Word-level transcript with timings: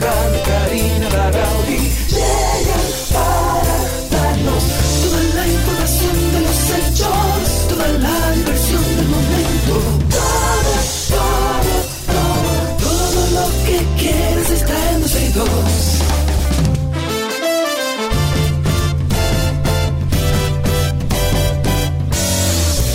Carlos, 0.00 0.40
Karina, 0.46 1.08
Larrauri 1.10 1.78
llegan 2.08 2.86
para 3.12 3.76
darnos 4.10 4.64
toda 5.02 5.22
la 5.34 5.46
información 5.46 6.16
de 6.32 6.40
los 6.40 6.58
hechos, 6.76 7.68
toda 7.68 7.86
la 7.88 8.32
diversión 8.32 8.82
del 8.96 9.08
momento. 9.08 9.74
Todo, 10.16 10.72
todo, 11.10 11.74
todo, 12.16 12.52
todo 12.86 13.20
lo 13.36 13.46
que 13.66 13.78
quieres 13.98 14.50
está 14.50 14.90
en 14.92 15.02
12 15.02 15.20
y 15.20 15.32
2. 15.32 15.48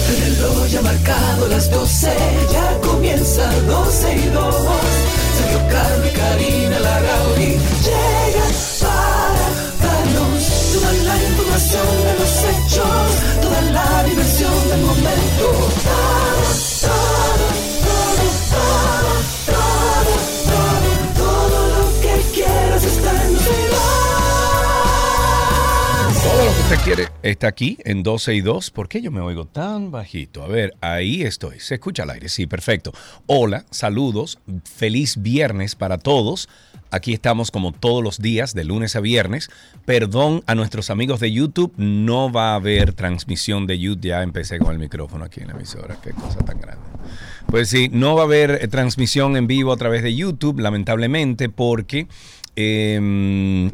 El 0.10 0.38
reloj 0.38 0.68
ya 0.70 0.80
ha 0.80 0.82
marcado 0.82 1.48
las 1.50 1.70
12, 1.70 2.14
ya 2.52 2.80
comienza 2.82 3.48
12 3.68 4.16
y 4.16 4.30
2. 4.30 4.95
Sergio 6.16 6.36
Carlos 6.36 6.80
y 6.80 6.80
Karina 6.80 7.35
quiere 26.84 27.08
está 27.22 27.48
aquí 27.48 27.78
en 27.84 28.04
12 28.04 28.36
y 28.36 28.42
2. 28.42 28.72
¿Por 28.72 28.88
qué 28.88 29.02
yo 29.02 29.12
me 29.12 29.20
oigo 29.22 29.46
tan 29.46 29.92
bajito? 29.92 30.44
A 30.44 30.48
ver, 30.48 30.76
ahí 30.82 31.24
estoy. 31.24 31.60
Se 31.60 31.76
escucha 31.76 32.04
al 32.04 32.10
aire. 32.10 32.30
Sí, 32.30 32.48
perfecto. 32.48 32.92
Hola, 33.28 33.66
saludos. 33.72 34.40
Feliz 34.64 35.22
viernes 35.22 35.76
para 35.76 35.98
todos. 35.98 36.50
Aquí 36.92 37.14
estamos 37.14 37.52
como 37.52 37.72
todos 37.72 38.04
los 38.04 38.20
días, 38.20 38.54
de 38.54 38.64
lunes 38.64 38.96
a 38.96 39.00
viernes. 39.00 39.50
Perdón 39.86 40.44
a 40.48 40.56
nuestros 40.56 40.90
amigos 40.90 41.20
de 41.20 41.32
YouTube. 41.32 41.74
No 41.78 42.32
va 42.32 42.54
a 42.54 42.56
haber 42.56 42.94
transmisión 42.94 43.68
de 43.68 43.80
YouTube. 43.80 44.06
Ya 44.06 44.24
empecé 44.24 44.60
con 44.60 44.72
el 44.72 44.80
micrófono 44.80 45.26
aquí 45.26 45.42
en 45.42 45.48
la 45.48 45.54
emisora. 45.54 45.98
Qué 46.02 46.12
cosa 46.12 46.40
tan 46.40 46.60
grande. 46.60 46.84
Pues 47.48 47.70
sí, 47.70 47.90
no 47.92 48.16
va 48.16 48.22
a 48.22 48.26
haber 48.26 48.52
eh, 48.62 48.68
transmisión 48.68 49.38
en 49.38 49.48
vivo 49.48 49.72
a 49.72 49.78
través 49.78 50.04
de 50.04 50.16
YouTube, 50.16 50.60
lamentablemente, 50.60 51.50
porque 51.50 52.08
eh, 52.56 53.00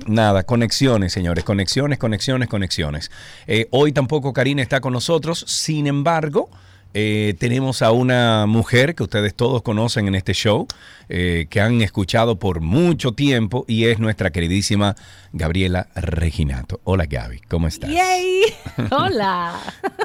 nada, 0.08 0.44
conexiones, 0.44 1.14
señores, 1.14 1.44
conexiones, 1.44 1.98
conexiones, 1.98 2.50
conexiones. 2.50 3.12
Eh, 3.48 3.68
hoy 3.72 3.92
tampoco 3.92 4.34
Karina 4.34 4.62
está 4.62 4.82
con 4.82 4.94
nosotros, 4.94 5.44
sin 5.48 5.88
embargo, 5.88 6.50
eh, 6.94 7.36
tenemos 7.40 7.82
a 7.82 7.92
una 7.92 8.46
mujer 8.48 8.96
que 8.96 9.04
ustedes 9.04 9.34
todos 9.34 9.62
conocen 9.62 10.08
en 10.08 10.16
este 10.16 10.34
show, 10.34 10.68
eh, 11.08 11.48
que 11.50 11.62
han 11.62 11.82
escuchado 11.82 12.38
por 12.38 12.60
mucho 12.60 13.14
tiempo 13.14 13.64
y 13.68 13.86
es 13.86 14.00
nuestra 14.00 14.32
queridísima 14.32 14.96
Gabriela 15.32 15.88
Reginato. 15.96 16.82
Hola 16.84 17.06
Gaby, 17.06 17.40
¿cómo 17.48 17.68
estás? 17.68 17.90
¡Yay! 17.90 18.42
Hola. 18.92 19.58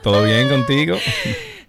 ¿Todo 0.02 0.24
bien 0.24 0.48
contigo? 0.48 0.96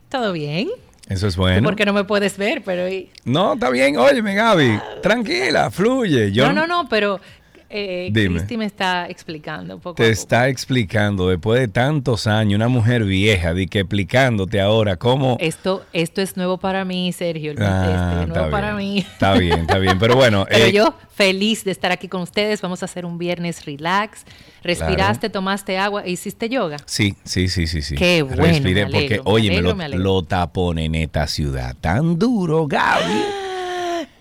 ¿Todo 0.09 0.33
bien? 0.33 0.69
Eso 1.09 1.27
es 1.27 1.37
bueno. 1.37 1.63
Porque 1.63 1.85
no 1.85 1.93
me 1.93 2.03
puedes 2.03 2.37
ver, 2.37 2.61
pero... 2.65 2.83
No, 3.23 3.53
está 3.53 3.69
bien, 3.69 3.97
óyeme 3.97 4.35
Gaby, 4.35 4.79
tranquila, 5.01 5.71
fluye. 5.71 6.31
Yo 6.33 6.45
No, 6.47 6.53
no, 6.53 6.67
no, 6.67 6.89
pero 6.89 7.21
eh. 7.69 8.11
Cristi 8.13 8.57
me 8.57 8.65
está 8.65 9.07
explicando 9.09 9.77
poco 9.79 9.95
Te 9.95 10.03
a 10.03 10.05
poco. 10.05 10.11
está 10.11 10.47
explicando 10.47 11.29
después 11.29 11.59
de 11.59 11.67
tantos 11.67 12.27
años, 12.27 12.55
una 12.55 12.67
mujer 12.67 13.03
vieja, 13.03 13.53
de 13.53 13.67
que 13.67 13.79
explicándote 13.79 14.61
ahora 14.61 14.97
cómo... 14.97 15.37
Esto, 15.39 15.85
esto 15.93 16.21
es 16.21 16.37
nuevo 16.37 16.57
para 16.57 16.85
mí, 16.85 17.11
Sergio. 17.13 17.51
el 17.51 17.57
Ah, 17.61 17.81
este, 17.81 18.21
está 18.21 18.25
nuevo 18.25 18.51
para 18.51 18.75
mí. 18.75 18.99
Está 18.99 19.33
bien, 19.33 19.61
está 19.61 19.77
bien. 19.77 19.99
Pero 19.99 20.15
bueno, 20.15 20.45
Pero 20.49 20.65
eh, 20.65 20.71
yo 20.71 20.93
feliz 21.13 21.63
de 21.63 21.71
estar 21.71 21.91
aquí 21.91 22.07
con 22.07 22.21
ustedes. 22.21 22.61
Vamos 22.61 22.81
a 22.83 22.85
hacer 22.85 23.05
un 23.05 23.17
viernes 23.17 23.65
relax. 23.65 24.23
Respiraste, 24.63 25.29
tomaste 25.29 25.77
agua 25.77 26.03
e 26.03 26.11
hiciste 26.11 26.49
yoga. 26.49 26.77
Sí, 26.85 27.15
sí, 27.23 27.47
sí, 27.47 27.67
sí, 27.67 27.81
sí. 27.81 27.95
Qué 27.95 28.21
bueno, 28.21 28.43
Respiré 28.43 28.85
me 28.85 28.91
porque, 28.91 29.05
alegro, 29.05 29.23
oye, 29.25 29.49
me 29.49 29.61
lo, 29.61 29.97
lo 29.97 30.23
tapón 30.23 30.79
en 30.79 30.95
esta 30.95 31.27
ciudad. 31.27 31.75
Tan 31.79 32.17
duro, 32.19 32.67
Gaby. 32.67 33.46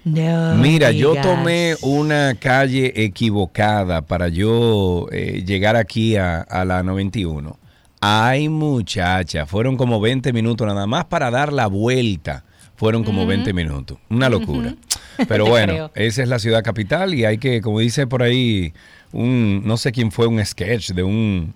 No. 0.07 0.55
Mira, 0.55 0.93
yo 0.93 1.21
tomé 1.21 1.75
una 1.83 2.37
calle 2.39 2.93
equivocada 2.95 4.03
para 4.03 4.29
yo 4.29 5.09
eh, 5.11 5.43
llegar 5.45 5.75
aquí 5.75 6.15
a, 6.15 6.43
a 6.43 6.65
la 6.65 6.85
91. 6.85 7.59
Ay, 8.01 8.49
muchacha, 8.49 9.47
fueron 9.47 9.77
como 9.77 10.01
20 10.01 10.33
minutos 10.33 10.65
nada 10.65 10.87
más 10.87 11.07
para 11.07 11.33
dar 11.33 11.53
la 11.53 11.67
vuelta. 11.67 12.45
Fueron 12.77 13.03
como 13.03 13.27
20 13.27 13.53
minutos. 13.53 13.99
Una 14.09 14.29
locura. 14.29 14.77
Pero 15.29 15.47
bueno, 15.47 15.73
creo. 15.73 15.91
esa 15.97 16.23
es 16.23 16.29
la 16.29 16.39
ciudad 16.39 16.63
capital 16.63 17.13
y 17.13 17.25
hay 17.25 17.39
que, 17.39 17.61
como 17.61 17.81
dice 17.81 18.07
por 18.07 18.23
ahí, 18.23 18.75
un, 19.11 19.63
no 19.65 19.77
sé 19.77 19.91
quién 19.91 20.13
fue, 20.13 20.29
un 20.29 20.45
sketch 20.45 20.93
de 20.93 21.03
un, 21.03 21.53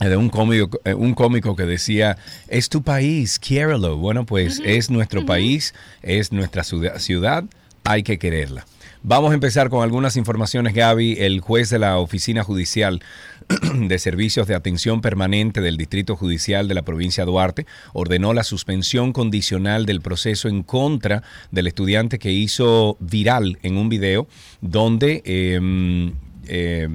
de 0.00 0.16
un 0.16 0.30
cómico, 0.30 0.80
eh, 0.84 0.94
un 0.94 1.14
cómico 1.14 1.54
que 1.54 1.62
decía, 1.62 2.16
es 2.48 2.70
tu 2.70 2.82
país, 2.82 3.38
quiérelo. 3.38 3.98
Bueno, 3.98 4.26
pues 4.26 4.60
es 4.64 4.90
nuestro 4.90 5.24
país, 5.24 5.74
es 6.02 6.32
nuestra 6.32 6.64
ciudad, 6.64 7.44
hay 7.84 8.02
que 8.02 8.18
quererla. 8.18 8.66
Vamos 9.02 9.30
a 9.30 9.34
empezar 9.34 9.70
con 9.70 9.82
algunas 9.82 10.16
informaciones, 10.16 10.74
Gaby. 10.74 11.16
El 11.20 11.40
juez 11.40 11.70
de 11.70 11.78
la 11.78 11.98
Oficina 11.98 12.42
Judicial 12.42 13.00
de 13.74 13.98
Servicios 13.98 14.48
de 14.48 14.54
Atención 14.54 15.00
Permanente 15.00 15.60
del 15.60 15.76
Distrito 15.76 16.16
Judicial 16.16 16.66
de 16.66 16.74
la 16.74 16.82
provincia 16.82 17.24
de 17.24 17.30
Duarte 17.30 17.66
ordenó 17.92 18.34
la 18.34 18.42
suspensión 18.42 19.12
condicional 19.12 19.86
del 19.86 20.00
proceso 20.00 20.48
en 20.48 20.62
contra 20.62 21.22
del 21.52 21.68
estudiante 21.68 22.18
que 22.18 22.32
hizo 22.32 22.96
viral 23.00 23.58
en 23.62 23.76
un 23.76 23.88
video 23.88 24.26
donde... 24.60 25.22
em, 25.24 26.12
eh, 26.50 26.88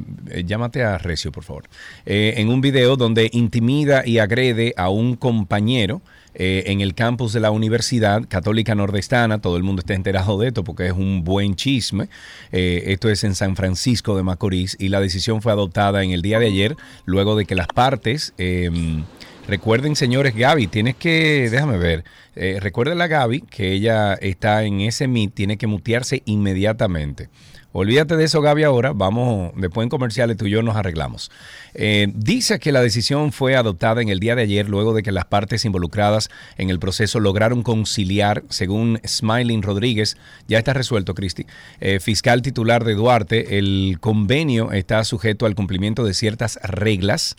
llámate 0.46 0.84
a 0.84 0.98
Recio, 0.98 1.32
por 1.32 1.44
favor. 1.44 1.66
Eh, 2.08 2.34
en 2.38 2.50
un 2.50 2.60
video 2.60 2.96
donde 2.96 3.30
intimida 3.34 4.02
y 4.06 4.18
agrede 4.18 4.74
a 4.78 4.90
un 4.90 5.16
compañero 5.16 6.02
eh, 6.36 6.64
en 6.68 6.82
el 6.82 6.96
campus 6.96 7.34
de 7.34 7.40
la 7.40 7.52
Universidad 7.52 8.24
Católica 8.28 8.76
Nordestana. 8.76 9.40
Todo 9.40 9.58
el 9.58 9.64
mundo 9.64 9.82
está 9.82 9.94
enterado 9.94 10.38
de 10.38 10.48
esto 10.48 10.64
porque 10.64 10.88
es 10.88 10.94
un 10.94 11.24
buen 11.24 11.56
chisme. 11.56 12.10
Eh, 12.52 12.84
esto 12.88 13.10
es 13.10 13.24
en 13.24 13.36
San 13.36 13.56
Francisco 13.56 14.16
de 14.16 14.24
Macorís 14.24 14.76
y 14.80 14.90
la 14.90 15.00
decisión 15.00 15.42
fue 15.42 15.52
adoptada 15.52 16.04
en 16.04 16.12
el 16.12 16.22
día 16.22 16.40
de 16.40 16.48
ayer, 16.48 16.76
luego 17.06 17.36
de 17.36 17.46
que 17.46 17.56
las 17.56 17.68
partes. 17.68 18.34
em, 18.38 19.04
Recuerden, 19.48 19.98
señores, 19.98 20.36
Gaby, 20.36 20.68
tienes 20.68 20.96
que, 20.96 21.50
déjame 21.52 21.78
ver, 21.78 22.06
eh, 22.36 22.60
recuerden 22.62 23.02
a 23.02 23.08
Gaby 23.08 23.42
que 23.42 23.74
ella 23.74 24.14
está 24.14 24.64
en 24.64 24.80
ese 24.80 25.10
meet, 25.10 25.34
tiene 25.34 25.58
que 25.58 25.68
mutearse 25.68 26.24
inmediatamente. 26.26 27.28
Olvídate 27.76 28.18
de 28.18 28.26
eso, 28.26 28.40
Gaby, 28.40 28.62
ahora. 28.64 28.94
Vamos, 28.94 29.52
después 29.56 29.84
en 29.84 29.90
comerciales 29.90 30.38
tú 30.38 30.46
y 30.46 30.52
yo 30.52 30.62
nos 30.62 30.76
arreglamos. 30.76 31.32
Eh, 31.74 32.08
dice 32.14 32.60
que 32.60 32.72
la 32.72 32.82
decisión 32.82 33.32
fue 33.32 33.56
adoptada 33.56 34.04
en 34.04 34.10
el 34.10 34.20
día 34.20 34.36
de 34.36 34.44
ayer 34.44 34.70
luego 34.70 34.94
de 34.94 35.02
que 35.02 35.12
las 35.12 35.26
partes 35.26 35.66
involucradas 35.66 36.30
en 36.58 36.70
el 36.70 36.78
proceso 36.78 37.20
lograron 37.20 37.64
conciliar, 37.64 38.44
según 38.50 39.00
Smiling 39.04 39.64
Rodríguez, 39.64 40.18
ya 40.48 40.60
está 40.60 40.74
resuelto, 40.74 41.16
Cristi, 41.16 41.48
eh, 41.82 42.00
fiscal 42.00 42.44
titular 42.44 42.84
de 42.84 42.94
Duarte, 42.94 43.58
el 43.58 43.98
convenio 44.00 44.72
está 44.72 45.04
sujeto 45.04 45.48
al 45.48 45.56
cumplimiento 45.56 46.04
de 46.04 46.14
ciertas 46.14 46.60
reglas, 46.62 47.38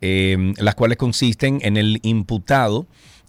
eh, 0.00 0.52
las 0.58 0.74
cuales 0.74 0.98
consisten 0.98 1.60
en 1.62 1.76
el 1.76 2.00
imputado 2.02 2.88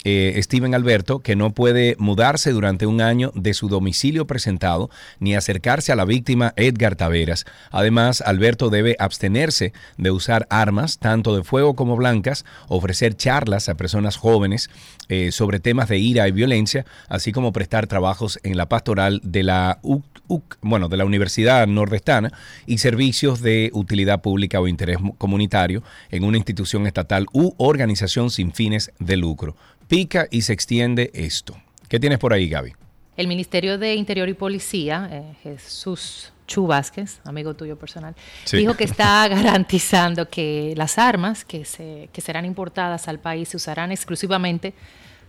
eh, 0.10 0.40
Steven 0.42 0.74
Alberto, 0.74 1.20
que 1.20 1.36
no 1.36 1.50
puede 1.52 1.98
mudarse 2.00 2.52
durante 2.54 2.86
un 2.86 3.02
año 3.02 3.34
de 3.36 3.54
su 3.54 3.68
domicilio 3.68 4.26
presentado 4.26 4.90
ni 5.20 5.36
acercarse 5.36 5.92
a 5.92 5.98
la 5.98 6.06
víctima 6.06 6.54
Edgar 6.56 6.96
Taveras. 6.96 7.44
Además, 7.72 8.22
Alberto 8.22 8.70
debe 8.70 8.96
abstenerse 9.00 9.74
de 9.98 10.12
usar 10.12 10.48
armas, 10.50 10.98
tanto 10.98 11.36
de 11.36 11.44
fuego 11.44 11.76
como 11.76 11.98
blancas, 11.98 12.46
ofrecer 12.70 13.18
charlas 13.18 13.68
a 13.68 13.76
personas 13.76 14.16
jóvenes 14.16 14.70
eh, 15.10 15.34
sobre 15.34 15.60
temas 15.60 15.90
de 15.90 15.98
ira 15.98 16.26
y 16.26 16.32
violencia, 16.32 16.86
así 17.10 17.34
como 17.34 17.52
prestar 17.52 17.88
trabajos 17.88 18.40
en 18.44 18.56
la 18.56 18.70
pastoral 18.70 19.20
de 19.26 19.44
la 19.44 19.80
UC, 19.82 20.58
bueno, 20.62 20.88
de 20.88 20.96
la 20.96 21.04
Universidad 21.04 21.68
Nordestana 21.68 22.32
y 22.66 22.78
servicios 22.78 23.42
de 23.42 23.72
utilidad 23.74 24.22
pública 24.22 24.62
o 24.62 24.70
interés 24.70 25.02
mu- 25.02 25.16
comunitario 25.18 25.84
en 26.12 26.24
una 26.24 26.38
institución 26.38 26.88
estatal 26.88 27.26
u 27.34 27.54
organización 27.58 28.30
sin 28.30 28.54
fines 28.54 28.92
de 29.00 29.18
lucro. 29.18 29.56
Pica 29.88 30.28
y 30.30 30.42
se 30.42 30.54
extiende 30.54 31.12
esto. 31.14 31.56
¿Qué 31.88 32.00
tienes 32.00 32.20
por 32.20 32.34
ahí, 32.34 32.50
Gaby? 32.50 32.74
El 33.16 33.28
Ministerio 33.28 33.78
de 33.78 33.96
Interior 33.96 34.30
y 34.30 34.34
Policía, 34.34 35.10
eh, 35.12 35.34
Jesús 35.42 36.32
Chu 36.46 36.68
Vázquez, 36.68 37.20
amigo 37.24 37.54
tuyo 37.56 37.78
personal, 37.78 38.16
Sí. 38.44 38.58
dijo 38.58 38.76
que 38.76 38.84
está 38.84 39.28
garantizando 39.28 40.30
que 40.30 40.74
las 40.78 40.98
armas 40.98 41.44
que, 41.44 41.66
se, 41.66 42.10
que 42.14 42.22
serán 42.22 42.46
importadas 42.46 43.08
al 43.08 43.20
país 43.20 43.50
se 43.50 43.58
usarán 43.58 43.92
exclusivamente 43.92 44.74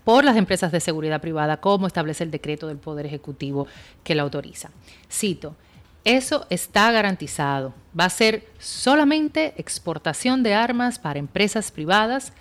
por 0.05 0.25
las 0.25 0.37
empresas 0.37 0.73
de 0.73 0.81
seguridad 0.81 1.21
privada, 1.21 1.59
como 1.59 1.87
establece 1.87 2.25
el 2.25 2.31
decreto 2.31 2.67
del 2.67 2.79
Poder 2.79 3.07
Ejecutivo 3.07 3.67
que 4.05 4.15
la 4.15 4.23
autoriza. 4.23 4.71
Cito, 5.11 5.57
eso 6.05 6.47
está 6.51 6.91
garantizado. 6.93 7.75
Va 7.99 8.05
a 8.07 8.11
ser 8.11 8.47
solamente 8.59 9.55
exportación 9.57 10.43
de 10.43 10.55
armas 10.55 10.99
para 10.99 11.19
empresas 11.19 11.71
privadas 11.71 12.33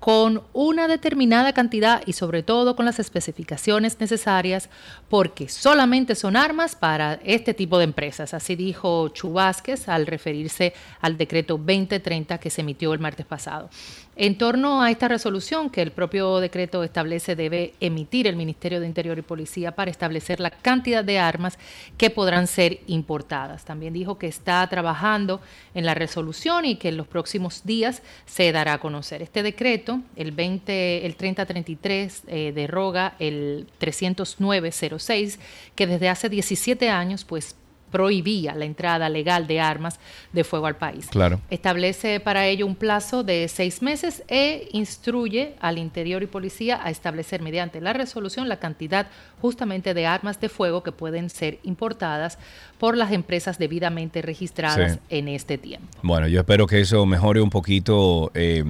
con 0.00 0.42
una 0.54 0.88
determinada 0.88 1.52
cantidad 1.52 2.02
y 2.06 2.14
sobre 2.14 2.42
todo 2.42 2.74
con 2.74 2.86
las 2.86 2.98
especificaciones 2.98 4.00
necesarias 4.00 4.70
porque 5.10 5.48
solamente 5.50 6.14
son 6.14 6.36
armas 6.36 6.74
para 6.74 7.20
este 7.22 7.52
tipo 7.52 7.76
de 7.76 7.84
empresas. 7.84 8.32
Así 8.32 8.56
dijo 8.56 9.08
Chu 9.10 9.38
al 9.38 10.06
referirse 10.06 10.72
al 11.02 11.18
decreto 11.18 11.58
2030 11.58 12.38
que 12.38 12.48
se 12.48 12.62
emitió 12.62 12.94
el 12.94 12.98
martes 12.98 13.26
pasado. 13.26 13.68
En 14.22 14.36
torno 14.36 14.82
a 14.82 14.90
esta 14.90 15.08
resolución 15.08 15.70
que 15.70 15.80
el 15.80 15.92
propio 15.92 16.40
decreto 16.40 16.84
establece 16.84 17.36
debe 17.36 17.72
emitir 17.80 18.26
el 18.26 18.36
Ministerio 18.36 18.78
de 18.78 18.86
Interior 18.86 19.16
y 19.16 19.22
Policía 19.22 19.74
para 19.74 19.90
establecer 19.90 20.40
la 20.40 20.50
cantidad 20.50 21.02
de 21.02 21.18
armas 21.18 21.58
que 21.96 22.10
podrán 22.10 22.46
ser 22.46 22.80
importadas. 22.86 23.64
También 23.64 23.94
dijo 23.94 24.18
que 24.18 24.26
está 24.26 24.66
trabajando 24.68 25.40
en 25.72 25.86
la 25.86 25.94
resolución 25.94 26.66
y 26.66 26.76
que 26.76 26.90
en 26.90 26.98
los 26.98 27.06
próximos 27.06 27.64
días 27.64 28.02
se 28.26 28.52
dará 28.52 28.74
a 28.74 28.78
conocer. 28.78 29.22
Este 29.22 29.42
decreto, 29.42 30.02
el 30.16 30.32
20, 30.32 31.06
el 31.06 31.16
3033, 31.16 32.22
eh, 32.26 32.52
deroga 32.54 33.14
el 33.20 33.68
30906, 33.78 35.40
que 35.74 35.86
desde 35.86 36.10
hace 36.10 36.28
17 36.28 36.90
años 36.90 37.24
pues 37.24 37.56
prohibía 37.90 38.54
la 38.54 38.64
entrada 38.64 39.08
legal 39.08 39.46
de 39.46 39.60
armas 39.60 39.98
de 40.32 40.44
fuego 40.44 40.66
al 40.66 40.76
país. 40.76 41.08
Claro. 41.10 41.40
Establece 41.50 42.20
para 42.20 42.46
ello 42.46 42.66
un 42.66 42.76
plazo 42.76 43.22
de 43.24 43.48
seis 43.48 43.82
meses 43.82 44.22
e 44.28 44.68
instruye 44.72 45.54
al 45.60 45.78
Interior 45.78 46.22
y 46.22 46.26
Policía 46.26 46.80
a 46.82 46.90
establecer 46.90 47.42
mediante 47.42 47.80
la 47.80 47.92
resolución 47.92 48.48
la 48.48 48.58
cantidad 48.58 49.06
justamente 49.40 49.94
de 49.94 50.06
armas 50.06 50.40
de 50.40 50.48
fuego 50.48 50.82
que 50.82 50.92
pueden 50.92 51.30
ser 51.30 51.58
importadas 51.62 52.38
por 52.78 52.96
las 52.96 53.12
empresas 53.12 53.58
debidamente 53.58 54.22
registradas 54.22 54.98
en 55.08 55.28
este 55.28 55.58
tiempo. 55.58 55.86
Bueno, 56.02 56.28
yo 56.28 56.40
espero 56.40 56.66
que 56.66 56.80
eso 56.80 57.04
mejore 57.06 57.40
un 57.40 57.50
poquito. 57.50 58.30
Eh, 58.34 58.64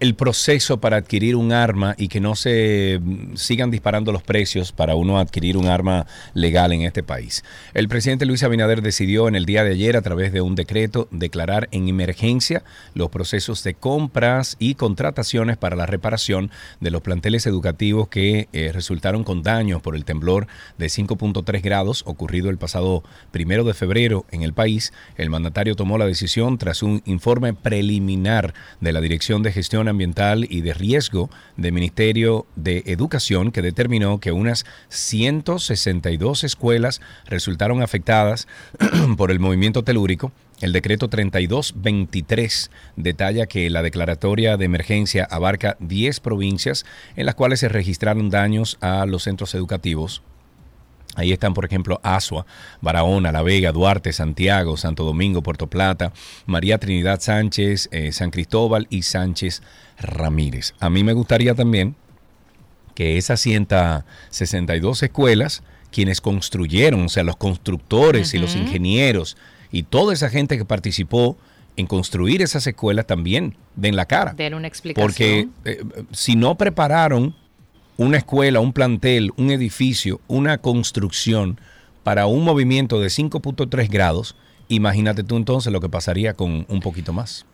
el 0.00 0.14
proceso 0.14 0.80
para 0.80 0.96
adquirir 0.96 1.36
un 1.36 1.52
arma 1.52 1.94
y 1.98 2.08
que 2.08 2.20
no 2.20 2.34
se 2.34 3.00
sigan 3.34 3.70
disparando 3.70 4.12
los 4.12 4.22
precios 4.22 4.72
para 4.72 4.94
uno 4.94 5.18
adquirir 5.18 5.56
un 5.56 5.66
arma 5.66 6.06
legal 6.34 6.72
en 6.72 6.82
este 6.82 7.02
país. 7.02 7.44
El 7.74 7.88
presidente 7.88 8.26
Luis 8.26 8.42
Abinader 8.42 8.82
decidió 8.82 9.28
en 9.28 9.34
el 9.34 9.46
día 9.46 9.64
de 9.64 9.72
ayer 9.72 9.96
a 9.96 10.02
través 10.02 10.32
de 10.32 10.40
un 10.40 10.54
decreto 10.54 11.08
declarar 11.10 11.68
en 11.72 11.88
emergencia 11.88 12.62
los 12.94 13.10
procesos 13.10 13.62
de 13.64 13.74
compras 13.74 14.56
y 14.58 14.74
contrataciones 14.74 15.56
para 15.56 15.76
la 15.76 15.86
reparación 15.86 16.50
de 16.80 16.90
los 16.90 17.02
planteles 17.02 17.46
educativos 17.46 18.08
que 18.08 18.48
eh, 18.52 18.70
resultaron 18.72 19.24
con 19.24 19.42
daños 19.42 19.82
por 19.82 19.96
el 19.96 20.04
temblor 20.04 20.46
de 20.78 20.86
5.3 20.86 21.62
grados 21.62 22.02
ocurrido 22.06 22.50
el 22.50 22.58
pasado 22.58 23.02
primero 23.30 23.64
de 23.64 23.74
febrero 23.74 24.24
en 24.30 24.42
el 24.42 24.52
país. 24.52 24.92
El 25.16 25.30
mandatario 25.30 25.76
tomó 25.76 25.98
la 25.98 26.06
decisión 26.06 26.58
tras 26.58 26.82
un 26.82 27.02
informe 27.04 27.54
preliminar 27.54 28.54
de 28.80 28.92
la 28.92 29.00
Dirección 29.00 29.42
de 29.42 29.49
Gestión 29.52 29.88
Ambiental 29.88 30.46
y 30.48 30.60
de 30.60 30.74
Riesgo 30.74 31.30
del 31.56 31.72
Ministerio 31.72 32.46
de 32.56 32.82
Educación 32.86 33.52
que 33.52 33.62
determinó 33.62 34.20
que 34.20 34.32
unas 34.32 34.64
162 34.88 36.44
escuelas 36.44 37.00
resultaron 37.26 37.82
afectadas 37.82 38.48
por 39.16 39.30
el 39.30 39.40
movimiento 39.40 39.82
telúrico. 39.82 40.32
El 40.60 40.72
decreto 40.72 41.08
3223 41.08 42.70
detalla 42.96 43.46
que 43.46 43.70
la 43.70 43.82
declaratoria 43.82 44.56
de 44.56 44.66
emergencia 44.66 45.26
abarca 45.30 45.76
10 45.80 46.20
provincias 46.20 46.84
en 47.16 47.26
las 47.26 47.34
cuales 47.34 47.60
se 47.60 47.68
registraron 47.68 48.30
daños 48.30 48.76
a 48.80 49.06
los 49.06 49.22
centros 49.22 49.54
educativos 49.54 50.22
Ahí 51.20 51.32
están, 51.32 51.54
por 51.54 51.64
ejemplo, 51.64 52.00
Asua, 52.02 52.46
Barahona, 52.80 53.30
La 53.30 53.42
Vega, 53.42 53.72
Duarte, 53.72 54.12
Santiago, 54.12 54.76
Santo 54.76 55.04
Domingo, 55.04 55.42
Puerto 55.42 55.66
Plata, 55.68 56.12
María 56.46 56.78
Trinidad 56.78 57.20
Sánchez, 57.20 57.88
eh, 57.92 58.12
San 58.12 58.30
Cristóbal 58.30 58.86
y 58.90 59.02
Sánchez 59.02 59.62
Ramírez. 59.98 60.74
A 60.80 60.88
mí 60.88 61.04
me 61.04 61.12
gustaría 61.12 61.54
también 61.54 61.94
que 62.94 63.18
esas 63.18 63.40
162 63.40 65.02
escuelas, 65.02 65.62
quienes 65.92 66.20
construyeron, 66.20 67.04
o 67.04 67.08
sea, 67.08 67.22
los 67.22 67.36
constructores 67.36 68.34
y 68.34 68.38
los 68.38 68.56
ingenieros 68.56 69.36
y 69.70 69.82
toda 69.84 70.12
esa 70.12 70.30
gente 70.30 70.56
que 70.56 70.64
participó 70.64 71.36
en 71.76 71.86
construir 71.86 72.42
esas 72.42 72.66
escuelas 72.66 73.06
también 73.06 73.56
den 73.76 73.96
la 73.96 74.06
cara. 74.06 74.32
Den 74.32 74.54
una 74.54 74.68
explicación. 74.68 75.06
Porque 75.06 75.48
eh, 75.64 75.82
si 76.12 76.36
no 76.36 76.56
prepararon 76.56 77.34
una 78.00 78.16
escuela, 78.16 78.60
un 78.60 78.72
plantel, 78.72 79.30
un 79.36 79.50
edificio, 79.50 80.22
una 80.26 80.56
construcción 80.56 81.60
para 82.02 82.24
un 82.24 82.44
movimiento 82.44 82.98
de 82.98 83.08
5.3 83.08 83.90
grados, 83.90 84.36
imagínate 84.68 85.22
tú 85.22 85.36
entonces 85.36 85.70
lo 85.70 85.82
que 85.82 85.90
pasaría 85.90 86.32
con 86.32 86.64
un 86.66 86.80
poquito 86.80 87.12
más. 87.12 87.44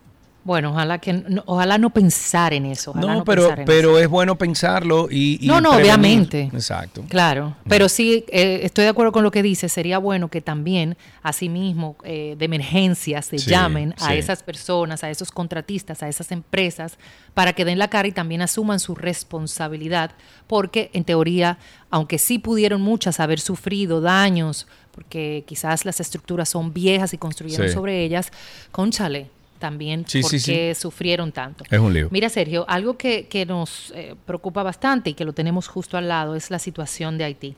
Bueno, 0.47 0.71
ojalá 0.71 0.99
que 1.01 1.13
no, 1.13 1.43
ojalá 1.47 1.77
no 1.77 1.91
pensar 1.91 2.55
en 2.55 2.67
eso. 2.67 2.93
no, 2.95 3.25
pero, 3.25 3.53
pero 3.67 3.99
es 3.99 4.09
bueno 4.09 4.39
pensarlo 4.39 5.09
y, 5.11 5.41
no, 5.43 5.61
no, 5.61 5.73
obviamente. 5.73 6.51
Exacto. 6.53 7.05
Claro, 7.09 7.57
pero 7.69 7.89
sí 7.89 8.25
eh, 8.29 8.61
estoy 8.63 8.85
de 8.85 8.91
acuerdo 8.91 9.11
con 9.11 9.25
lo 9.25 9.33
que 9.33 9.43
dice. 9.43 9.69
Sería 9.69 9.99
bueno 9.99 10.29
que 10.29 10.41
también, 10.41 10.97
asimismo, 11.25 11.97
eh, 12.05 12.37
de 12.39 12.45
emergencia 12.45 13.23
se 13.23 13.39
llamen 13.39 13.93
a 13.99 14.15
esas 14.15 14.45
personas, 14.45 15.03
a 15.03 15.11
esos 15.11 15.33
contratistas, 15.33 16.05
a 16.05 16.09
esas 16.09 16.31
empresas, 16.31 16.97
para 17.35 17.53
que 17.53 17.65
den 17.65 17.81
la 17.81 17.89
cara 17.89 18.07
y 18.07 18.13
también 18.13 18.41
asuman 18.41 18.79
su 18.79 18.95
responsabilidad, 18.95 20.13
porque 20.47 20.91
en 20.93 21.03
teoría, 21.03 21.59
aunque 21.91 22.19
sí 22.19 22.39
pudieron 22.39 22.83
muchas 22.83 23.19
haber 23.19 23.41
sufrido 23.41 24.01
daños, 24.01 24.69
porque 24.93 25.43
quizás 25.45 25.85
las 25.85 25.99
estructuras 25.99 26.49
son 26.49 26.73
viejas 26.73 27.13
y 27.15 27.19
construyeron 27.19 27.69
sobre 27.69 28.05
ellas, 28.05 28.31
conchale 28.71 29.35
también 29.59 30.05
porque 30.05 30.75
sufrieron 30.75 31.33
tanto. 31.33 31.65
Es 31.71 31.79
un 31.79 31.93
lío. 31.93 32.09
Mira, 32.11 32.29
Sergio, 32.29 32.65
algo 32.69 32.97
que, 32.97 33.45
nos 33.47 33.93
eh, 33.95 34.15
preocupa 34.25 34.63
bastante 34.63 35.11
y 35.11 35.15
que 35.15 35.25
lo 35.25 35.33
tenemos 35.33 35.69
justo 35.69 35.97
al 35.97 36.09
lado 36.09 36.35
es 36.35 36.51
la 36.51 36.59
situación 36.59 37.19
de 37.19 37.25
Haití. 37.25 37.57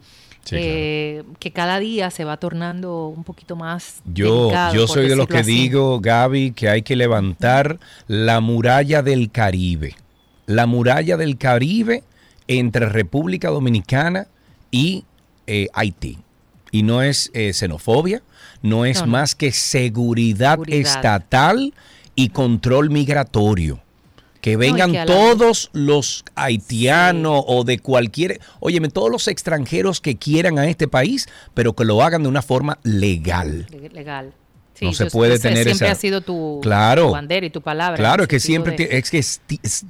que 0.51 1.53
cada 1.55 1.79
día 1.79 2.11
se 2.11 2.25
va 2.25 2.37
tornando 2.39 3.09
un 3.09 3.25
poquito 3.25 3.57
más. 3.57 4.03
Yo, 4.07 4.51
yo 4.73 4.87
soy 4.87 5.09
de 5.09 5.17
los 5.17 5.27
que 5.27 5.43
digo, 5.43 6.01
Gaby, 6.01 6.53
que 6.53 6.69
hay 6.69 6.83
que 6.83 6.97
levantar 6.97 7.79
la 8.07 8.41
muralla 8.41 9.03
del 9.03 9.31
Caribe. 9.31 9.95
La 10.47 10.67
muralla 10.67 11.17
del 11.17 11.37
Caribe 11.37 12.03
entre 12.49 12.89
República 12.89 13.51
Dominicana 13.51 14.27
y 14.71 15.05
eh, 15.47 15.69
Haití. 15.73 16.19
Y 16.71 16.83
no 16.83 17.03
es 17.03 17.31
eh, 17.35 17.53
xenofobia, 17.53 18.23
no 18.63 18.85
es 18.85 19.07
más 19.07 19.35
que 19.35 19.53
seguridad, 19.53 20.59
estatal 20.67 21.75
y 22.15 22.31
control 22.31 22.91
migratorio. 22.91 23.81
Que 24.41 24.57
vengan 24.57 25.05
todos 25.05 25.69
los 25.73 26.25
haitianos 26.37 27.43
o 27.47 27.65
de 27.65 27.81
cualquier, 27.81 28.41
óyeme, 28.61 28.89
todos 28.89 29.11
los 29.11 29.27
extranjeros 29.27 30.01
que 30.01 30.17
quieran 30.17 30.59
a 30.59 30.69
este 30.69 30.87
país, 30.87 31.29
pero 31.55 31.75
que 31.75 31.85
lo 31.85 32.03
hagan 32.03 32.23
de 32.23 32.29
una 32.29 32.43
forma 32.43 32.79
legal. 32.85 33.67
Legal. 33.93 34.33
No 34.81 34.93
se 34.93 35.07
puede 35.07 35.39
tener 35.39 35.65
siempre 35.65 35.89
ha 35.89 35.95
sido 35.95 36.21
tu, 36.21 36.61
claro, 36.63 37.11
bandera 37.11 37.47
y 37.47 37.51
tu 37.51 37.61
palabra. 37.61 37.97
Claro, 37.97 38.23
es 38.23 38.29
que 38.29 38.41
siempre 38.41 38.77
es 38.79 39.11
que 39.11 39.25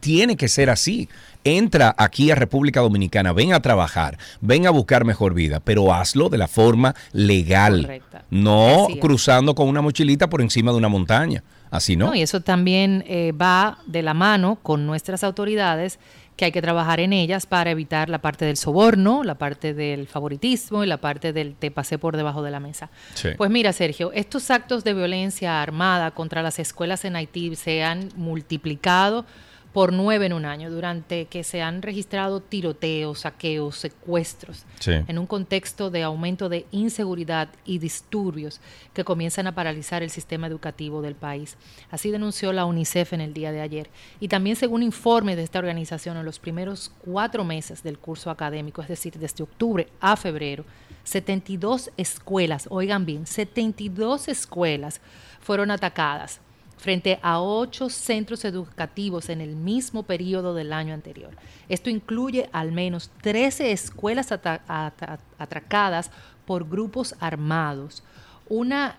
tiene 0.00 0.36
que 0.36 0.48
ser 0.48 0.70
así. 0.70 1.08
Entra 1.44 1.94
aquí 1.96 2.30
a 2.30 2.34
República 2.34 2.80
Dominicana, 2.80 3.32
ven 3.32 3.54
a 3.54 3.60
trabajar, 3.60 4.18
ven 4.40 4.66
a 4.66 4.70
buscar 4.70 5.04
mejor 5.04 5.34
vida, 5.34 5.60
pero 5.60 5.94
hazlo 5.94 6.28
de 6.28 6.38
la 6.38 6.48
forma 6.48 6.94
legal. 7.12 7.82
Correcta. 7.82 8.24
No 8.30 8.88
cruzando 9.00 9.54
con 9.54 9.68
una 9.68 9.80
mochilita 9.80 10.28
por 10.28 10.42
encima 10.42 10.72
de 10.72 10.78
una 10.78 10.88
montaña. 10.88 11.42
Así 11.70 11.96
no. 11.96 12.14
y 12.14 12.22
eso 12.22 12.40
también 12.40 13.04
eh, 13.06 13.32
va 13.32 13.78
de 13.86 14.02
la 14.02 14.14
mano 14.14 14.58
con 14.62 14.86
nuestras 14.86 15.22
autoridades 15.22 15.98
que 16.38 16.44
hay 16.44 16.52
que 16.52 16.62
trabajar 16.62 17.00
en 17.00 17.12
ellas 17.12 17.46
para 17.46 17.72
evitar 17.72 18.08
la 18.08 18.20
parte 18.20 18.44
del 18.44 18.56
soborno, 18.56 19.24
la 19.24 19.34
parte 19.34 19.74
del 19.74 20.06
favoritismo 20.06 20.84
y 20.84 20.86
la 20.86 20.98
parte 20.98 21.32
del 21.32 21.56
te 21.56 21.72
pasé 21.72 21.98
por 21.98 22.16
debajo 22.16 22.44
de 22.44 22.52
la 22.52 22.60
mesa. 22.60 22.90
Pues 23.36 23.50
mira, 23.50 23.72
Sergio, 23.72 24.12
estos 24.14 24.48
actos 24.52 24.84
de 24.84 24.94
violencia 24.94 25.60
armada 25.60 26.12
contra 26.12 26.40
las 26.40 26.60
escuelas 26.60 27.04
en 27.04 27.16
Haití 27.16 27.56
se 27.56 27.82
han 27.82 28.10
multiplicado 28.14 29.26
por 29.72 29.92
nueve 29.92 30.26
en 30.26 30.32
un 30.32 30.44
año, 30.44 30.70
durante 30.70 31.26
que 31.26 31.44
se 31.44 31.62
han 31.62 31.82
registrado 31.82 32.40
tiroteos, 32.40 33.20
saqueos, 33.20 33.76
secuestros, 33.76 34.64
en 34.86 35.18
un 35.18 35.26
contexto 35.26 35.90
de 35.90 36.02
aumento 36.02 36.48
de 36.48 36.66
inseguridad 36.70 37.48
y 37.64 37.78
disturbios 37.78 38.60
que 38.94 39.04
comienzan 39.04 39.46
a 39.46 39.54
paralizar 39.54 40.02
el 40.02 40.10
sistema 40.10 40.46
educativo 40.46 41.02
del 41.02 41.14
país. 41.14 41.56
Así 41.90 42.10
denunció 42.10 42.52
la 42.52 42.64
UNICEF 42.64 43.12
en 43.12 43.20
el 43.20 43.34
día 43.34 43.52
de 43.52 43.60
ayer. 43.60 43.90
Y 44.20 44.28
también 44.28 44.56
según 44.56 44.82
informe 44.82 45.36
de 45.36 45.42
esta 45.42 45.58
organización, 45.58 46.16
en 46.16 46.24
los 46.24 46.38
primeros 46.38 46.90
cuatro 47.04 47.44
meses 47.44 47.82
del 47.82 47.98
curso 47.98 48.30
académico, 48.30 48.82
es 48.82 48.88
decir, 48.88 49.18
desde 49.18 49.44
octubre 49.44 49.88
a 50.00 50.16
febrero, 50.16 50.64
72 51.04 51.90
escuelas, 51.96 52.66
oigan 52.70 53.06
bien, 53.06 53.26
72 53.26 54.28
escuelas 54.28 55.00
fueron 55.40 55.70
atacadas 55.70 56.40
frente 56.78 57.18
a 57.22 57.40
ocho 57.40 57.90
centros 57.90 58.44
educativos 58.44 59.28
en 59.28 59.40
el 59.40 59.56
mismo 59.56 60.04
periodo 60.04 60.54
del 60.54 60.72
año 60.72 60.94
anterior. 60.94 61.30
Esto 61.68 61.90
incluye 61.90 62.48
al 62.52 62.72
menos 62.72 63.10
13 63.22 63.72
escuelas 63.72 64.32
atracadas 64.32 66.10
por 66.46 66.68
grupos 66.68 67.14
armados. 67.20 68.02
Una, 68.48 68.96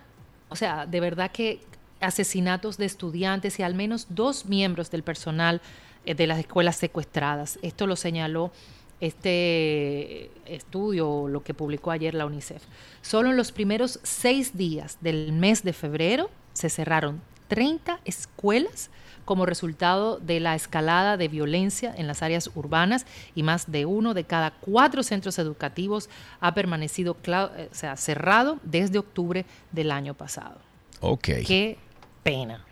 o 0.48 0.56
sea, 0.56 0.86
de 0.86 1.00
verdad 1.00 1.32
que 1.32 1.60
asesinatos 2.00 2.76
de 2.76 2.86
estudiantes 2.86 3.58
y 3.58 3.62
al 3.62 3.74
menos 3.74 4.06
dos 4.10 4.46
miembros 4.46 4.90
del 4.90 5.02
personal 5.02 5.60
eh, 6.04 6.14
de 6.14 6.26
las 6.26 6.38
escuelas 6.38 6.76
secuestradas. 6.76 7.58
Esto 7.62 7.86
lo 7.86 7.96
señaló 7.96 8.52
este 9.00 10.30
estudio, 10.44 11.26
lo 11.28 11.42
que 11.42 11.54
publicó 11.54 11.90
ayer 11.90 12.14
la 12.14 12.26
UNICEF. 12.26 12.62
Solo 13.00 13.30
en 13.30 13.36
los 13.36 13.50
primeros 13.50 13.98
seis 14.02 14.56
días 14.56 14.98
del 15.00 15.32
mes 15.32 15.62
de 15.62 15.72
febrero 15.72 16.30
se 16.52 16.68
cerraron 16.68 17.22
30 17.50 17.98
escuelas 18.04 18.90
como 19.24 19.44
resultado 19.44 20.18
de 20.18 20.40
la 20.40 20.54
escalada 20.54 21.16
de 21.16 21.28
violencia 21.28 21.92
en 21.96 22.06
las 22.06 22.22
áreas 22.22 22.48
urbanas 22.54 23.06
y 23.34 23.42
más 23.42 23.70
de 23.70 23.86
uno 23.86 24.14
de 24.14 24.24
cada 24.24 24.52
cuatro 24.52 25.02
centros 25.02 25.38
educativos 25.38 26.08
ha 26.40 26.54
permanecido 26.54 27.16
eh, 27.26 27.68
sea, 27.72 27.96
cerrado 27.96 28.60
desde 28.62 28.98
octubre 28.98 29.44
del 29.72 29.90
año 29.90 30.14
pasado. 30.14 30.58
Ok. 31.00 31.28
Qué 31.46 31.76
pena. 32.22 32.64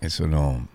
eso 0.00 0.26
no, 0.26 0.66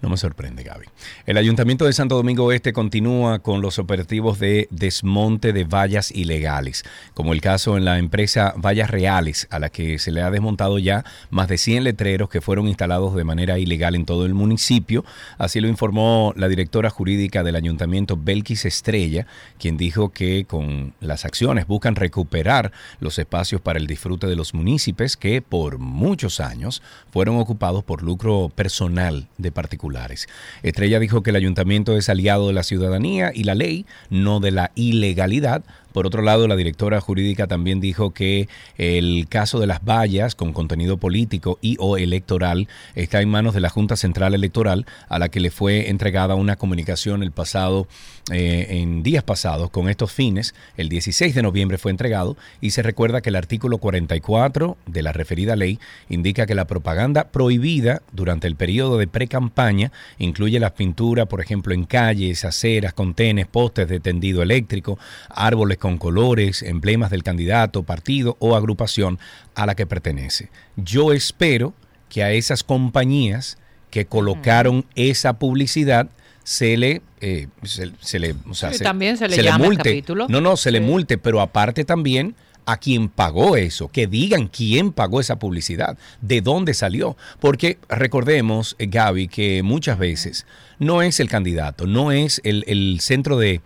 no 0.00 0.08
me 0.08 0.16
sorprende, 0.16 0.62
Gaby. 0.62 0.86
El 1.26 1.36
Ayuntamiento 1.36 1.84
de 1.84 1.92
Santo 1.92 2.16
Domingo 2.16 2.52
Este 2.52 2.72
continúa 2.72 3.38
con 3.38 3.60
los 3.60 3.78
operativos 3.78 4.38
de 4.38 4.68
desmonte 4.70 5.52
de 5.52 5.64
vallas 5.64 6.10
ilegales, 6.10 6.84
como 7.14 7.32
el 7.32 7.40
caso 7.40 7.76
en 7.76 7.84
la 7.84 7.98
empresa 7.98 8.54
Vallas 8.56 8.90
Reales, 8.90 9.46
a 9.50 9.58
la 9.58 9.68
que 9.68 9.98
se 9.98 10.10
le 10.10 10.22
ha 10.22 10.30
desmontado 10.30 10.78
ya 10.78 11.04
más 11.30 11.48
de 11.48 11.58
100 11.58 11.84
letreros 11.84 12.28
que 12.28 12.40
fueron 12.40 12.68
instalados 12.68 13.14
de 13.14 13.24
manera 13.24 13.58
ilegal 13.58 13.94
en 13.94 14.04
todo 14.04 14.26
el 14.26 14.34
municipio. 14.34 15.04
Así 15.38 15.60
lo 15.60 15.68
informó 15.68 16.32
la 16.36 16.48
directora 16.48 16.90
jurídica 16.90 17.42
del 17.42 17.56
Ayuntamiento, 17.56 18.16
Belkis 18.16 18.64
Estrella, 18.64 19.26
quien 19.58 19.76
dijo 19.76 20.10
que 20.10 20.44
con 20.44 20.94
las 21.00 21.24
acciones 21.24 21.66
buscan 21.66 21.96
recuperar 21.96 22.72
los 23.00 23.18
espacios 23.18 23.60
para 23.60 23.78
el 23.78 23.86
disfrute 23.86 24.26
de 24.26 24.36
los 24.36 24.54
municipios 24.54 25.16
que 25.16 25.42
por 25.42 25.78
muchos 25.78 26.40
años 26.40 26.82
fueron 27.12 27.38
ocupados 27.38 27.84
por 27.84 28.02
lucro 28.02 28.50
personal 28.54 29.28
de 29.38 29.52
particulares. 29.62 30.28
Estrella 30.62 30.98
dijo 30.98 31.22
que 31.22 31.30
el 31.30 31.36
ayuntamiento 31.36 31.96
es 31.96 32.08
aliado 32.08 32.48
de 32.48 32.52
la 32.52 32.64
ciudadanía 32.64 33.30
y 33.32 33.44
la 33.44 33.54
ley, 33.54 33.86
no 34.10 34.40
de 34.40 34.50
la 34.50 34.72
ilegalidad, 34.74 35.62
por 35.92 36.06
otro 36.06 36.22
lado, 36.22 36.48
la 36.48 36.56
directora 36.56 37.00
jurídica 37.00 37.46
también 37.46 37.80
dijo 37.80 38.12
que 38.12 38.48
el 38.78 39.26
caso 39.28 39.60
de 39.60 39.66
las 39.66 39.84
vallas 39.84 40.34
con 40.34 40.52
contenido 40.52 40.96
político 40.96 41.58
y 41.60 41.76
o 41.78 41.96
electoral 41.96 42.68
está 42.94 43.20
en 43.20 43.28
manos 43.28 43.54
de 43.54 43.60
la 43.60 43.68
Junta 43.68 43.96
Central 43.96 44.34
Electoral, 44.34 44.86
a 45.08 45.18
la 45.18 45.28
que 45.28 45.40
le 45.40 45.50
fue 45.50 45.90
entregada 45.90 46.34
una 46.34 46.56
comunicación 46.56 47.22
el 47.22 47.32
pasado, 47.32 47.86
eh, 48.30 48.66
en 48.80 49.02
días 49.02 49.24
pasados, 49.24 49.70
con 49.70 49.88
estos 49.88 50.12
fines. 50.12 50.54
El 50.76 50.88
16 50.88 51.34
de 51.34 51.42
noviembre 51.42 51.76
fue 51.76 51.90
entregado 51.90 52.36
y 52.60 52.70
se 52.70 52.82
recuerda 52.82 53.20
que 53.20 53.30
el 53.30 53.36
artículo 53.36 53.78
44 53.78 54.76
de 54.86 55.02
la 55.02 55.12
referida 55.12 55.56
ley 55.56 55.80
indica 56.08 56.46
que 56.46 56.54
la 56.54 56.66
propaganda 56.66 57.24
prohibida 57.24 58.02
durante 58.12 58.46
el 58.46 58.54
periodo 58.54 58.96
de 58.96 59.08
pre-campaña 59.08 59.90
incluye 60.18 60.60
las 60.60 60.70
pinturas, 60.72 61.26
por 61.26 61.40
ejemplo, 61.40 61.74
en 61.74 61.84
calles, 61.84 62.44
aceras, 62.44 62.92
contenes, 62.92 63.46
postes 63.48 63.88
de 63.88 63.98
tendido 63.98 64.40
eléctrico, 64.42 64.98
árboles 65.28 65.78
con 65.82 65.98
colores, 65.98 66.62
emblemas 66.62 67.10
del 67.10 67.24
candidato, 67.24 67.82
partido 67.82 68.36
o 68.38 68.54
agrupación 68.54 69.18
a 69.56 69.66
la 69.66 69.74
que 69.74 69.84
pertenece. 69.84 70.48
Yo 70.76 71.12
espero 71.12 71.74
que 72.08 72.22
a 72.22 72.30
esas 72.30 72.62
compañías 72.62 73.58
que 73.90 74.06
colocaron 74.06 74.86
esa 74.94 75.40
publicidad 75.40 76.08
se 76.44 76.76
le 76.76 77.02
eh, 77.20 77.48
se, 77.64 77.86
le 78.20 78.36
también 78.80 79.16
se 79.16 79.26
le, 79.26 79.52
multe. 79.58 80.04
No, 80.28 80.40
no, 80.40 80.56
se 80.56 80.70
le 80.70 80.80
multe, 80.80 81.18
pero 81.18 81.40
aparte 81.40 81.84
también 81.84 82.36
a 82.66 82.76
quien 82.76 83.08
pagó 83.08 83.56
eso, 83.56 83.88
que 83.88 84.06
digan 84.06 84.48
quién 84.48 84.92
pagó 84.92 85.20
esa 85.20 85.38
publicidad, 85.38 85.98
de 86.20 86.40
dónde 86.40 86.74
salió. 86.74 87.16
Porque 87.40 87.78
recordemos, 87.88 88.76
eh, 88.78 88.86
Gaby, 88.86 89.28
que 89.28 89.62
muchas 89.62 89.98
veces 89.98 90.46
no 90.82 91.00
es 91.00 91.20
el 91.20 91.28
candidato, 91.28 91.86
no 91.86 92.10
es 92.10 92.40
el, 92.44 92.98
centro 93.00 93.38
de, 93.38 93.60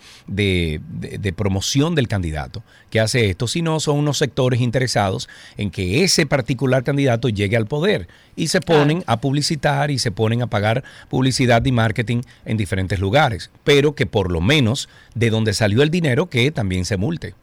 promoción 1.35 1.95
del 1.95 2.09
candidato 2.09 2.63
que 2.91 3.01
hace 3.01 3.31
esto, 3.31 3.49
sino 3.49 3.81
son 3.81 3.99
unos 3.99 4.19
sectores 4.19 4.61
interesados 4.61 5.29
en 5.57 5.71
que 5.71 6.05
ese 6.05 6.27
particular 6.27 6.85
candidato 6.85 7.31
llegue 7.31 7.57
al 7.57 7.67
poder 7.67 8.07
y 8.37 8.49
se 8.49 8.61
ponen 8.61 9.03
a 9.07 9.21
publicitar 9.21 9.91
y 9.91 9.99
se 9.99 10.11
ponen 10.11 10.43
a 10.43 10.47
pagar 10.47 10.85
publicidad 11.09 11.65
y 11.65 11.73
marketing 11.73 12.21
en 12.45 12.59
diferentes 12.59 13.01
lugares, 13.01 13.51
pero 13.65 13.95
que 13.95 14.05
por 14.05 14.31
lo 14.31 14.43
menos 14.43 14.89
de 15.15 15.31
donde 15.31 15.55
salió 15.55 15.83
el 15.83 15.91
dinero 15.91 16.29
que 16.29 16.51
también 16.51 16.85
se 16.85 16.99
multe. 16.99 17.35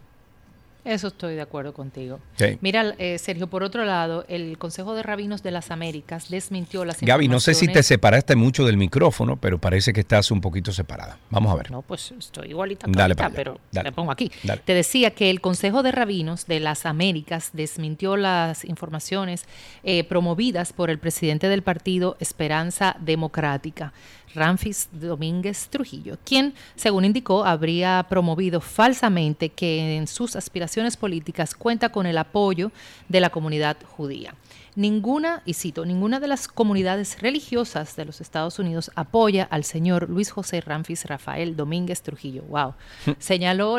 Eso 0.86 1.08
estoy 1.08 1.36
de 1.36 1.42
acuerdo 1.42 1.74
contigo. 1.74 2.20
Mira, 2.62 2.94
eh, 2.98 3.18
Sergio, 3.18 3.48
por 3.48 3.64
otro 3.64 3.86
lado, 3.86 4.26
el 4.28 4.58
Consejo 4.58 4.96
de 4.96 5.04
Rabinos 5.04 5.42
de 5.42 5.52
las 5.52 5.72
Américas 5.72 6.30
desmintió 6.30 6.84
las 6.84 7.00
Gaby, 7.00 7.28
no 7.28 7.40
sé 7.40 7.54
si 7.54 7.68
te 7.68 7.84
separaste 7.84 8.36
mucho 8.36 8.66
del 8.66 8.78
micrófono, 8.78 9.38
pero 9.38 9.60
parece 9.60 9.94
que 9.94 10.02
estás 10.02 10.30
un 10.32 10.42
poquito 10.42 10.74
separada. 10.74 11.18
Vamos 11.30 11.52
a 11.52 11.56
ver. 11.56 11.72
No, 11.72 11.82
pues 11.82 12.14
estoy 12.18 12.50
igualita, 12.50 12.88
dale 12.90 13.16
pero 13.34 13.60
me 13.72 13.92
pongo 13.92 14.12
aquí. 14.12 14.32
Te 14.66 14.74
decía 14.74 15.12
que 15.12 15.30
el 15.30 15.42
Consejo 15.42 15.84
de 15.84 15.92
Rabinos 15.92 16.48
de 16.48 16.60
las 16.60 16.86
Américas 16.86 17.52
desmintió 17.54 18.18
las 18.18 18.66
informaciones 18.66 19.46
eh, 19.84 20.04
promovidas 20.04 20.74
por 20.74 20.90
el 20.90 21.00
presidente 21.00 21.48
del 21.48 21.62
partido 21.62 22.18
Esperanza 22.20 22.98
Democrática 23.00 23.94
Ramfis 24.36 24.90
Domínguez 24.92 25.68
Trujillo, 25.70 26.18
quien, 26.24 26.54
según 26.76 27.06
indicó, 27.06 27.46
habría 27.46 28.06
promovido 28.10 28.62
falsamente 28.62 29.50
que 29.50 29.98
en 29.98 30.08
sus 30.08 30.36
aspiraciones 30.36 30.98
políticas 30.98 31.56
cuenta 31.56 31.90
con 31.90 32.06
el 32.06 32.18
apoyo 32.18 32.72
de 33.10 33.20
la 33.20 33.30
comunidad 33.30 33.78
judía. 33.98 34.36
Ninguna, 34.76 35.44
y 35.46 35.54
cito, 35.54 35.86
ninguna 35.86 36.20
de 36.20 36.28
las 36.28 36.48
comunidades 36.48 37.22
religiosas 37.22 37.96
de 37.96 38.06
los 38.06 38.22
Estados 38.22 38.58
Unidos 38.58 38.92
apoya 38.96 39.44
al 39.44 39.64
señor 39.64 40.10
Luis 40.10 40.32
José 40.32 40.62
Ramfis 40.62 41.06
Rafael 41.06 41.56
Domínguez 41.56 42.02
Trujillo. 42.02 42.44
Wow. 42.44 42.74
Señaló 43.20 43.78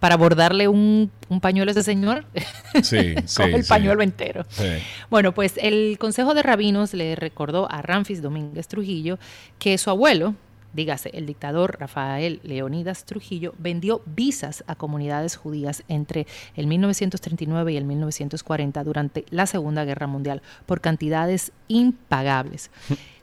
para 0.00 0.14
abordarle 0.14 0.68
un, 0.68 1.10
pañuelo 1.40 1.70
a 1.70 1.72
ese 1.72 1.82
señor. 1.82 2.24
Sí, 2.82 3.14
con 3.36 3.54
el 3.54 3.64
pañuelo 3.64 4.02
entero. 4.02 4.44
Bueno, 5.10 5.32
pues 5.32 5.54
el 5.60 5.96
Consejo 5.98 6.34
de 6.34 6.42
Rabinos 6.42 6.94
le 6.94 7.14
recordó 7.16 7.70
a 7.70 7.82
Ramfis 7.82 8.22
Domínguez 8.22 8.68
Trujillo 8.68 9.18
que 9.58 9.78
su 9.78 9.90
abuelo, 9.90 10.34
dígase, 10.74 11.10
el 11.14 11.26
dictador 11.26 11.78
Rafael 11.80 12.40
Leonidas 12.42 13.04
Trujillo 13.04 13.54
vendió 13.58 14.02
visas 14.04 14.64
a 14.66 14.74
comunidades 14.74 15.36
judías 15.36 15.84
entre 15.88 16.26
el 16.56 16.66
1939 16.66 17.72
y 17.72 17.76
el 17.76 17.84
1940 17.84 18.84
durante 18.84 19.24
la 19.30 19.46
Segunda 19.46 19.84
Guerra 19.84 20.06
Mundial 20.06 20.42
por 20.66 20.80
cantidades 20.80 21.52
impagables. 21.68 22.70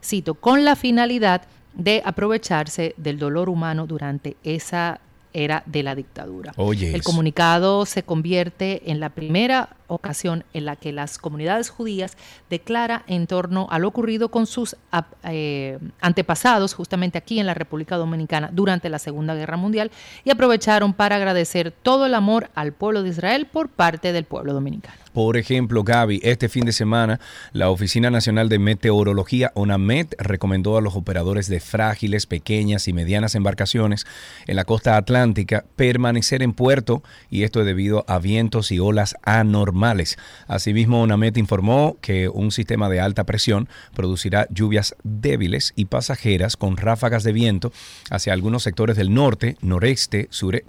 Cito, 0.03 0.35
con 0.35 0.65
la 0.65 0.75
finalidad 0.75 1.43
de 1.73 2.01
aprovecharse 2.05 2.95
del 2.97 3.19
dolor 3.19 3.49
humano 3.49 3.87
durante 3.87 4.35
esa 4.43 4.99
era 5.33 5.63
de 5.65 5.83
la 5.83 5.95
dictadura. 5.95 6.53
el 6.57 7.03
comunicado 7.03 7.85
se 7.85 8.03
convierte 8.03 8.91
en 8.91 8.99
la 8.99 9.09
primera 9.09 9.69
ocasión 9.87 10.43
en 10.53 10.65
la 10.65 10.75
que 10.75 10.91
las 10.91 11.17
comunidades 11.17 11.69
judías 11.69 12.17
declara 12.49 13.03
en 13.07 13.27
torno 13.27 13.67
a 13.69 13.79
lo 13.79 13.87
ocurrido 13.87 14.29
con 14.29 14.45
sus 14.45 14.75
eh, 15.23 15.79
antepasados, 15.99 16.73
justamente 16.73 17.17
aquí 17.17 17.39
en 17.39 17.45
la 17.45 17.53
República 17.53 17.97
Dominicana, 17.97 18.49
durante 18.51 18.89
la 18.89 18.99
Segunda 18.99 19.35
Guerra 19.35 19.57
Mundial, 19.57 19.91
y 20.23 20.29
aprovecharon 20.29 20.93
para 20.93 21.17
agradecer 21.17 21.71
todo 21.71 22.05
el 22.05 22.13
amor 22.13 22.49
al 22.55 22.73
pueblo 22.73 23.03
de 23.03 23.09
Israel 23.09 23.47
por 23.47 23.69
parte 23.69 24.13
del 24.13 24.25
pueblo 24.25 24.53
dominicano. 24.53 25.00
Por 25.13 25.35
ejemplo, 25.35 25.83
Gaby, 25.83 26.21
este 26.23 26.47
fin 26.47 26.63
de 26.63 26.71
semana 26.71 27.19
la 27.51 27.69
Oficina 27.69 28.09
Nacional 28.09 28.47
de 28.47 28.59
Meteorología, 28.59 29.51
ONAMET, 29.55 30.15
recomendó 30.17 30.77
a 30.77 30.81
los 30.81 30.95
operadores 30.95 31.49
de 31.49 31.59
frágiles, 31.59 32.25
pequeñas 32.25 32.87
y 32.87 32.93
medianas 32.93 33.35
embarcaciones 33.35 34.05
en 34.47 34.55
la 34.55 34.63
costa 34.63 34.95
atlántica 34.95 35.65
permanecer 35.75 36.41
en 36.41 36.53
puerto 36.53 37.03
y 37.29 37.43
esto 37.43 37.65
debido 37.65 38.05
a 38.07 38.19
vientos 38.19 38.71
y 38.71 38.79
olas 38.79 39.15
anormales. 39.23 40.17
Asimismo, 40.47 41.01
ONAMET 41.01 41.37
informó 41.37 41.97
que 41.99 42.29
un 42.29 42.51
sistema 42.51 42.87
de 42.87 43.01
alta 43.01 43.25
presión 43.25 43.67
producirá 43.93 44.47
lluvias 44.49 44.95
débiles 45.03 45.73
y 45.75 45.85
pasajeras 45.85 46.55
con 46.55 46.77
ráfagas 46.77 47.23
de 47.23 47.33
viento 47.33 47.73
hacia 48.09 48.31
algunos 48.31 48.63
sectores 48.63 48.95
del 48.95 49.13
norte, 49.13 49.57
noreste, 49.61 50.27
sureste 50.29 50.67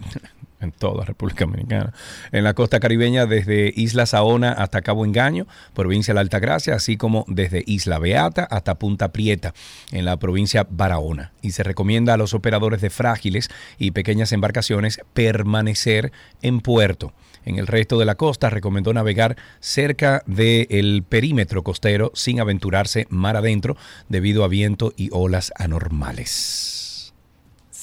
en 0.62 0.72
toda 0.72 1.04
República 1.04 1.44
Dominicana. 1.44 1.92
En 2.30 2.44
la 2.44 2.54
costa 2.54 2.80
caribeña, 2.80 3.26
desde 3.26 3.72
Isla 3.74 4.06
Saona 4.06 4.52
hasta 4.52 4.82
Cabo 4.82 5.04
Engaño, 5.04 5.46
provincia 5.74 6.12
de 6.12 6.16
la 6.16 6.20
Altagracia, 6.22 6.74
así 6.74 6.96
como 6.96 7.24
desde 7.28 7.64
Isla 7.66 7.98
Beata 7.98 8.44
hasta 8.44 8.76
Punta 8.76 9.12
Prieta, 9.12 9.54
en 9.90 10.04
la 10.04 10.16
provincia 10.18 10.66
Barahona. 10.68 11.32
Y 11.42 11.52
se 11.52 11.62
recomienda 11.62 12.14
a 12.14 12.16
los 12.16 12.34
operadores 12.34 12.80
de 12.80 12.90
frágiles 12.90 13.50
y 13.78 13.90
pequeñas 13.90 14.32
embarcaciones 14.32 15.00
permanecer 15.12 16.12
en 16.40 16.60
puerto. 16.60 17.12
En 17.44 17.58
el 17.58 17.66
resto 17.66 17.98
de 17.98 18.04
la 18.04 18.14
costa 18.14 18.50
recomendó 18.50 18.92
navegar 18.92 19.36
cerca 19.60 20.22
del 20.26 21.04
perímetro 21.08 21.62
costero 21.62 22.12
sin 22.14 22.40
aventurarse 22.40 23.06
mar 23.10 23.36
adentro 23.36 23.76
debido 24.08 24.44
a 24.44 24.48
viento 24.48 24.92
y 24.96 25.08
olas 25.12 25.52
anormales. 25.56 26.91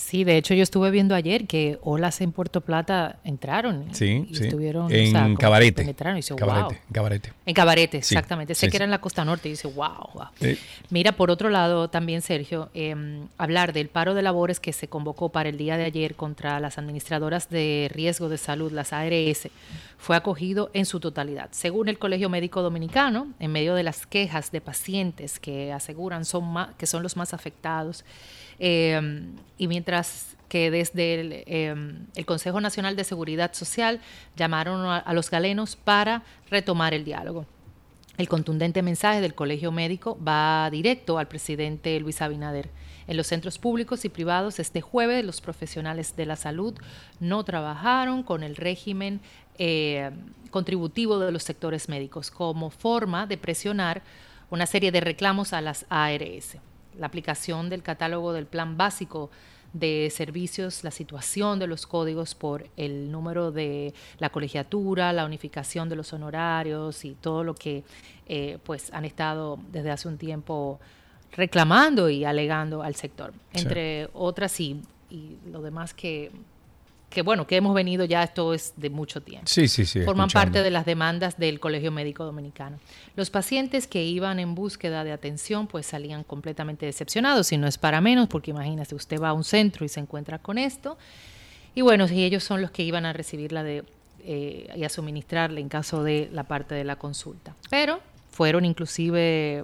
Sí, 0.09 0.23
de 0.23 0.37
hecho 0.37 0.55
yo 0.55 0.63
estuve 0.63 0.89
viendo 0.89 1.13
ayer 1.13 1.45
que 1.45 1.77
olas 1.83 2.19
en 2.21 2.31
Puerto 2.31 2.61
Plata 2.61 3.19
entraron. 3.23 3.85
Sí, 3.91 4.25
y 4.27 4.33
sí. 4.33 4.45
estuvieron 4.45 4.91
En 4.91 5.15
o 5.15 5.19
sea, 5.19 5.35
Cabarete. 5.37 5.83
penetraron 5.83 6.17
y 6.17 6.21
dice, 6.21 6.35
Cabarete, 6.35 6.63
wow. 6.73 6.91
Cabarete. 6.91 7.33
En 7.45 7.53
Cabarete, 7.53 7.97
exactamente. 7.97 8.55
sí, 8.55 8.61
sé 8.61 8.71
que 8.71 8.77
era 8.77 8.85
en 8.85 8.89
la 8.89 9.01
costa 9.01 9.23
norte 9.23 9.49
y 9.49 9.51
dice, 9.51 9.67
wow, 9.67 10.09
wow. 10.15 10.25
Mira, 10.89 11.11
por 11.11 11.29
otro 11.29 11.51
lado, 11.51 11.91
también, 11.91 12.23
Sergio, 12.23 12.71
eh, 12.73 12.95
hablar 13.37 13.71
del 13.71 13.89
paro 13.89 14.15
de 14.15 14.23
labores 14.23 14.59
que 14.59 14.73
se 14.73 14.87
convocó 14.87 15.29
para 15.29 15.49
el 15.49 15.59
día 15.59 15.77
de 15.77 15.83
ayer 15.83 16.15
contra 16.15 16.59
las 16.59 16.79
administradoras 16.79 17.51
de 17.51 17.91
riesgo 17.93 18.29
de 18.29 18.39
salud, 18.39 18.71
las 18.71 18.93
ARS, 18.93 19.47
fue 19.99 20.15
acogido 20.15 20.71
en 20.73 20.87
su 20.87 20.99
totalidad. 20.99 21.49
Según 21.51 21.87
el 21.87 21.99
Colegio 21.99 22.29
Médico 22.29 22.63
Dominicano, 22.63 23.27
en 23.39 23.51
medio 23.51 23.75
de 23.75 23.83
las 23.83 24.07
quejas 24.07 24.51
de 24.51 24.59
pacientes 24.59 25.39
que 25.39 25.71
aseguran 25.71 26.25
son 26.25 26.49
que 26.79 26.87
son 26.87 27.03
los 27.03 27.15
más 27.15 27.35
afectados, 27.35 28.03
eh, 28.59 28.99
y 29.57 29.67
mientras 29.67 30.35
que 30.47 30.71
desde 30.71 31.19
el, 31.19 31.33
eh, 31.45 31.75
el 32.15 32.25
Consejo 32.25 32.59
Nacional 32.59 32.95
de 32.95 33.03
Seguridad 33.03 33.53
Social 33.53 33.99
llamaron 34.35 34.85
a- 34.85 34.97
a 34.97 35.13
los 35.13 35.29
galenos 35.29 35.75
para 35.75 36.23
retomar 36.49 36.93
el 36.93 37.05
diálogo. 37.05 37.45
El 38.17 38.27
contundente 38.27 38.81
mensaje 38.81 39.21
del 39.21 39.35
Colegio 39.35 39.71
Médico 39.71 40.17
va 40.21 40.69
directo 40.71 41.19
al 41.19 41.27
presidente 41.27 41.99
Luis 41.99 42.21
Abinader. 42.21 42.69
En 43.07 43.15
los 43.15 43.27
centros 43.27 43.57
públicos 43.59 44.03
y 44.05 44.09
privados 44.09 44.59
este 44.59 44.81
jueves 44.81 45.23
los 45.23 45.39
profesionales 45.39 46.15
de 46.15 46.25
la 46.25 46.35
salud 46.35 46.73
no 47.19 47.43
trabajaron 47.43 48.23
con 48.23 48.43
el 48.43 48.55
régimen 48.55 49.21
eh, 49.57 50.09
contributivo 50.51 51.19
de 51.19 51.31
los 51.31 51.43
sectores 51.43 51.89
médicos 51.89 52.31
como 52.31 52.69
forma 52.71 53.25
de 53.27 53.37
presionar 53.37 54.01
una 54.49 54.65
serie 54.65 54.91
de 54.91 54.99
reclamos 55.01 55.53
a 55.53 55.61
las 55.61 55.85
ARS. 55.89 56.57
La 56.99 57.07
aplicación 57.07 57.69
del 57.69 57.81
catálogo 57.81 58.33
del 58.33 58.45
plan 58.45 58.77
básico 58.77 59.31
de 59.73 60.11
servicios, 60.11 60.83
la 60.83 60.91
situación 60.91 61.59
de 61.59 61.67
los 61.67 61.85
códigos 61.85 62.35
por 62.35 62.67
el 62.75 63.11
número 63.11 63.51
de 63.51 63.93
la 64.17 64.29
colegiatura, 64.29 65.13
la 65.13 65.25
unificación 65.25 65.89
de 65.89 65.95
los 65.95 66.11
honorarios 66.13 67.05
y 67.05 67.13
todo 67.13 67.43
lo 67.43 67.53
que 67.55 67.83
eh, 68.27 68.57
pues 68.63 68.91
han 68.93 69.05
estado 69.05 69.59
desde 69.71 69.91
hace 69.91 70.07
un 70.07 70.17
tiempo 70.17 70.79
reclamando 71.31 72.09
y 72.09 72.25
alegando 72.25 72.81
al 72.81 72.95
sector. 72.95 73.33
Sí. 73.53 73.61
Entre 73.61 74.09
otras 74.13 74.59
y, 74.59 74.81
y 75.09 75.37
lo 75.51 75.61
demás 75.61 75.93
que, 75.93 76.31
que 77.09 77.21
bueno, 77.23 77.47
que 77.47 77.55
hemos 77.55 77.73
venido 77.73 78.05
ya, 78.05 78.23
esto 78.23 78.53
es 78.53 78.73
de 78.77 78.89
mucho 78.89 79.21
tiempo 79.21 79.47
Sí, 79.47 79.67
sí, 79.67 79.85
sí. 79.85 80.01
forman 80.01 80.27
escuchando. 80.27 80.53
parte 80.53 80.63
de 80.63 80.69
las 80.71 80.85
demandas 80.85 81.37
del 81.37 81.59
Colegio 81.59 81.91
Médico 81.91 82.23
Dominicano. 82.23 82.79
Los 83.15 83.29
pacientes 83.29 83.87
que 83.87 84.03
iban 84.03 84.39
en 84.39 84.53
búsqueda 84.55 85.03
de 85.03 85.11
atención 85.11 85.67
pues 85.67 85.87
salían 85.87 86.23
completamente 86.23 86.85
decepcionados 86.85 87.51
y 87.51 87.57
no 87.57 87.67
es 87.67 87.77
para 87.77 87.99
menos 88.01 88.27
porque 88.27 88.51
imagínese 88.51 88.95
usted 88.95 89.19
va 89.19 89.29
a 89.29 89.33
un 89.33 89.43
centro 89.43 89.85
y 89.85 89.89
se 89.89 89.99
encuentra 89.99 90.39
con 90.39 90.57
esto 90.57 90.97
y 91.75 91.81
bueno, 91.81 92.07
si 92.07 92.23
ellos 92.23 92.43
son 92.43 92.61
los 92.61 92.71
que 92.71 92.83
iban 92.83 93.05
a 93.05 93.13
recibirla 93.13 93.63
de 93.63 93.83
eh, 94.21 94.67
y 94.75 94.83
a 94.83 94.89
suministrarle 94.89 95.61
en 95.61 95.69
caso 95.69 96.03
de 96.03 96.29
la 96.33 96.43
parte 96.43 96.75
de 96.75 96.83
la 96.83 96.97
consulta. 96.97 97.55
Pero 97.69 98.01
fueron 98.31 98.65
inclusive 98.65 99.63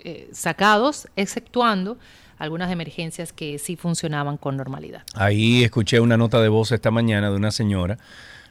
eh, 0.00 0.28
sacados, 0.32 1.08
exceptuando 1.14 1.96
algunas 2.38 2.70
emergencias 2.70 3.32
que 3.32 3.58
sí 3.58 3.76
funcionaban 3.76 4.36
con 4.36 4.56
normalidad. 4.56 5.02
Ahí 5.14 5.64
escuché 5.64 6.00
una 6.00 6.16
nota 6.16 6.40
de 6.40 6.48
voz 6.48 6.72
esta 6.72 6.90
mañana 6.90 7.30
de 7.30 7.36
una 7.36 7.50
señora. 7.50 7.98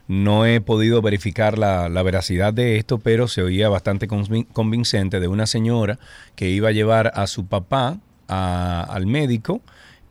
No 0.08 0.46
he 0.46 0.60
podido 0.60 1.02
verificar 1.02 1.58
la, 1.58 1.88
la 1.88 2.02
veracidad 2.02 2.54
de 2.54 2.76
esto, 2.76 2.98
pero 2.98 3.26
se 3.26 3.42
oía 3.42 3.68
bastante 3.68 4.06
convin- 4.06 4.46
convincente 4.52 5.18
de 5.20 5.28
una 5.28 5.46
señora 5.46 5.98
que 6.36 6.48
iba 6.48 6.68
a 6.68 6.72
llevar 6.72 7.10
a 7.14 7.26
su 7.26 7.46
papá 7.46 7.98
a- 8.28 8.82
al 8.88 9.06
médico 9.06 9.60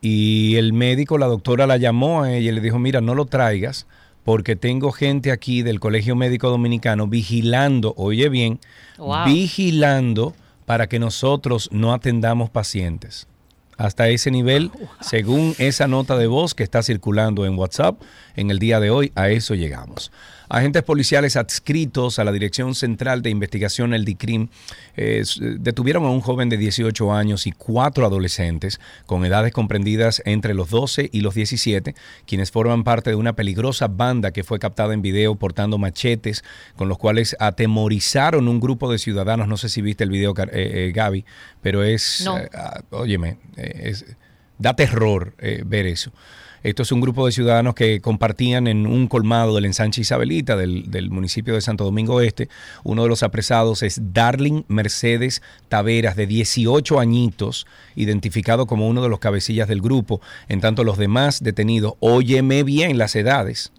y 0.02 0.56
el 0.56 0.72
médico, 0.74 1.16
la 1.18 1.26
doctora 1.26 1.66
la 1.66 1.78
llamó 1.78 2.22
a 2.22 2.32
ella 2.32 2.50
y 2.50 2.54
le 2.54 2.60
dijo, 2.60 2.78
mira, 2.78 3.00
no 3.00 3.14
lo 3.14 3.24
traigas 3.24 3.86
porque 4.22 4.54
tengo 4.56 4.92
gente 4.92 5.32
aquí 5.32 5.62
del 5.62 5.80
Colegio 5.80 6.14
Médico 6.16 6.50
Dominicano 6.50 7.06
vigilando, 7.06 7.94
oye 7.96 8.28
bien, 8.28 8.58
Wow. 8.98 9.24
vigilando 9.26 10.34
para 10.66 10.88
que 10.88 10.98
nosotros 10.98 11.68
no 11.72 11.94
atendamos 11.94 12.50
pacientes. 12.50 13.28
Hasta 13.76 14.08
ese 14.08 14.30
nivel, 14.30 14.70
según 15.00 15.54
esa 15.58 15.86
nota 15.86 16.16
de 16.16 16.26
voz 16.26 16.54
que 16.54 16.62
está 16.62 16.82
circulando 16.82 17.44
en 17.44 17.58
WhatsApp, 17.58 18.00
en 18.34 18.50
el 18.50 18.58
día 18.58 18.80
de 18.80 18.90
hoy, 18.90 19.12
a 19.14 19.28
eso 19.28 19.54
llegamos. 19.54 20.10
Agentes 20.48 20.82
policiales 20.84 21.36
adscritos 21.36 22.18
a 22.18 22.24
la 22.24 22.30
Dirección 22.32 22.74
Central 22.74 23.22
de 23.22 23.30
Investigación, 23.30 23.94
el 23.94 24.04
DICRIM, 24.04 24.48
eh, 24.96 25.18
s- 25.22 25.40
detuvieron 25.58 26.04
a 26.04 26.10
un 26.10 26.20
joven 26.20 26.48
de 26.48 26.56
18 26.56 27.12
años 27.12 27.46
y 27.46 27.52
cuatro 27.52 28.06
adolescentes 28.06 28.80
con 29.06 29.24
edades 29.24 29.52
comprendidas 29.52 30.22
entre 30.24 30.54
los 30.54 30.70
12 30.70 31.08
y 31.12 31.20
los 31.22 31.34
17, 31.34 31.94
quienes 32.26 32.50
forman 32.52 32.84
parte 32.84 33.10
de 33.10 33.16
una 33.16 33.34
peligrosa 33.34 33.88
banda 33.88 34.30
que 34.30 34.44
fue 34.44 34.58
captada 34.58 34.94
en 34.94 35.02
video 35.02 35.34
portando 35.34 35.78
machetes, 35.78 36.44
con 36.76 36.88
los 36.88 36.98
cuales 36.98 37.36
atemorizaron 37.40 38.48
un 38.48 38.60
grupo 38.60 38.90
de 38.90 38.98
ciudadanos. 38.98 39.48
No 39.48 39.56
sé 39.56 39.68
si 39.68 39.82
viste 39.82 40.04
el 40.04 40.10
video, 40.10 40.32
eh, 40.38 40.48
eh, 40.52 40.92
Gaby, 40.94 41.24
pero 41.60 41.82
es, 41.82 42.22
No. 42.24 42.38
eh, 42.38 42.48
ah, 42.54 42.82
óyeme, 42.90 43.38
eh, 43.56 43.80
es- 43.84 44.04
da 44.58 44.74
terror 44.74 45.34
eh, 45.38 45.62
ver 45.66 45.86
eso. 45.86 46.12
Esto 46.66 46.82
es 46.82 46.90
un 46.90 47.00
grupo 47.00 47.24
de 47.24 47.30
ciudadanos 47.30 47.76
que 47.76 48.00
compartían 48.00 48.66
en 48.66 48.88
un 48.88 49.06
colmado 49.06 49.54
del 49.54 49.66
ensanche 49.66 50.00
Isabelita 50.00 50.56
del, 50.56 50.90
del 50.90 51.10
municipio 51.10 51.54
de 51.54 51.60
Santo 51.60 51.84
Domingo 51.84 52.20
Este. 52.20 52.48
Uno 52.82 53.04
de 53.04 53.08
los 53.08 53.22
apresados 53.22 53.84
es 53.84 54.00
Darling 54.12 54.64
Mercedes 54.66 55.42
Taveras, 55.68 56.16
de 56.16 56.26
18 56.26 56.98
añitos, 56.98 57.68
identificado 57.94 58.66
como 58.66 58.88
uno 58.88 59.00
de 59.00 59.08
los 59.08 59.20
cabecillas 59.20 59.68
del 59.68 59.80
grupo. 59.80 60.20
En 60.48 60.60
tanto, 60.60 60.82
los 60.82 60.98
demás 60.98 61.40
detenidos, 61.40 61.94
óyeme 62.00 62.64
bien 62.64 62.98
las 62.98 63.14
edades, 63.14 63.70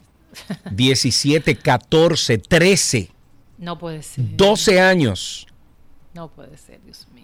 17, 0.72 1.58
14, 1.58 2.38
13, 2.38 3.12
No 3.58 3.78
puede 3.78 4.02
ser. 4.02 4.38
12 4.38 4.80
años. 4.80 5.48
No 6.14 6.30
puede 6.30 6.56
ser, 6.56 6.80
Dios 6.86 7.06
mío. 7.14 7.17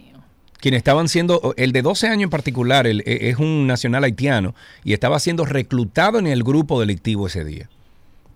Quienes 0.63 0.77
estaban 0.77 1.09
siendo, 1.09 1.53
el 1.57 1.73
de 1.73 1.81
12 1.81 2.07
años 2.07 2.23
en 2.23 2.29
particular, 2.29 2.87
el- 2.87 3.01
e- 3.05 3.27
es 3.29 3.37
un 3.37 3.67
nacional 3.67 4.05
haitiano 4.05 4.55
y 4.85 4.93
estaba 4.93 5.19
siendo 5.19 5.43
reclutado 5.43 6.19
en 6.19 6.25
el 6.27 6.41
grupo 6.41 6.79
delictivo 6.79 7.27
ese 7.27 7.43
día. 7.43 7.69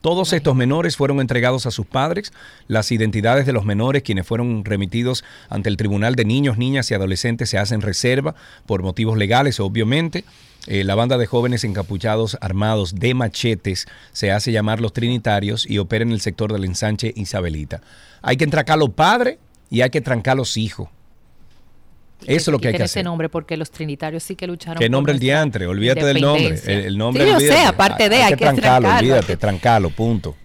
Todos 0.02 0.34
estos 0.34 0.54
menores 0.54 0.98
fueron 0.98 1.22
entregados 1.22 1.66
a 1.66 1.72
sus 1.72 1.86
padres. 1.86 2.34
Las 2.68 2.92
identidades 2.92 3.46
de 3.46 3.54
los 3.54 3.64
menores, 3.64 4.04
quienes 4.04 4.28
fueron 4.28 4.66
remitidos 4.66 5.24
ante 5.50 5.70
el 5.70 5.78
Tribunal 5.78 6.16
de 6.16 6.26
Niños, 6.26 6.58
Niñas 6.58 6.92
y 6.92 6.96
Adolescentes, 6.96 7.50
se 7.50 7.58
hacen 7.60 7.80
reserva 7.80 8.36
por 8.66 8.84
motivos 8.84 9.18
legales, 9.18 9.62
obviamente. 9.62 10.26
Eh, 10.68 10.84
la 10.84 10.96
banda 10.96 11.18
de 11.18 11.28
jóvenes 11.28 11.64
encapuchados 11.64 12.38
armados 12.42 12.96
de 12.96 13.14
machetes 13.14 13.86
se 14.12 14.34
hace 14.34 14.52
llamar 14.52 14.82
los 14.82 14.92
Trinitarios 14.92 15.66
y 15.66 15.78
opera 15.78 16.04
en 16.04 16.12
el 16.12 16.20
sector 16.20 16.52
del 16.52 16.66
ensanche 16.66 17.14
Isabelita. 17.16 17.80
Hay 18.22 18.36
que 18.36 18.44
entrancar 18.44 18.78
los 18.78 18.90
padres 18.90 19.38
y 19.70 19.80
hay 19.80 19.92
que 19.92 20.02
trancar 20.02 20.36
los 20.36 20.58
hijos. 20.58 20.90
Eso 22.22 22.36
es 22.36 22.48
lo 22.48 22.60
que 22.60 22.70
hay 22.70 22.74
que 22.74 22.84
hacer. 22.84 23.00
ese 23.00 23.04
nombre 23.04 23.30
porque 23.30 23.56
los 23.58 23.70
trinitarios 23.72 24.24
sí 24.24 24.36
que 24.36 24.48
lucharon. 24.48 24.80
¿Qué 24.80 24.90
nombre 24.90 25.14
el 25.14 25.20
diantre? 25.20 25.68
Olvídate 25.68 26.06
del 26.06 26.22
nombre. 26.22 26.60
El, 26.66 26.80
el 26.86 26.98
nombre 26.98 27.24
Sí, 27.24 27.30
yo 27.30 27.40
sé, 27.40 27.46
olvídate. 27.46 27.68
aparte 27.68 28.10
de, 28.10 28.16
hay, 28.18 28.32
que 28.32 28.38
trancarlo, 28.38 28.82
trancarlo. 28.90 29.00
olvídate, 29.14 29.38
trancalo, 29.38 29.90
punto. 29.92 30.36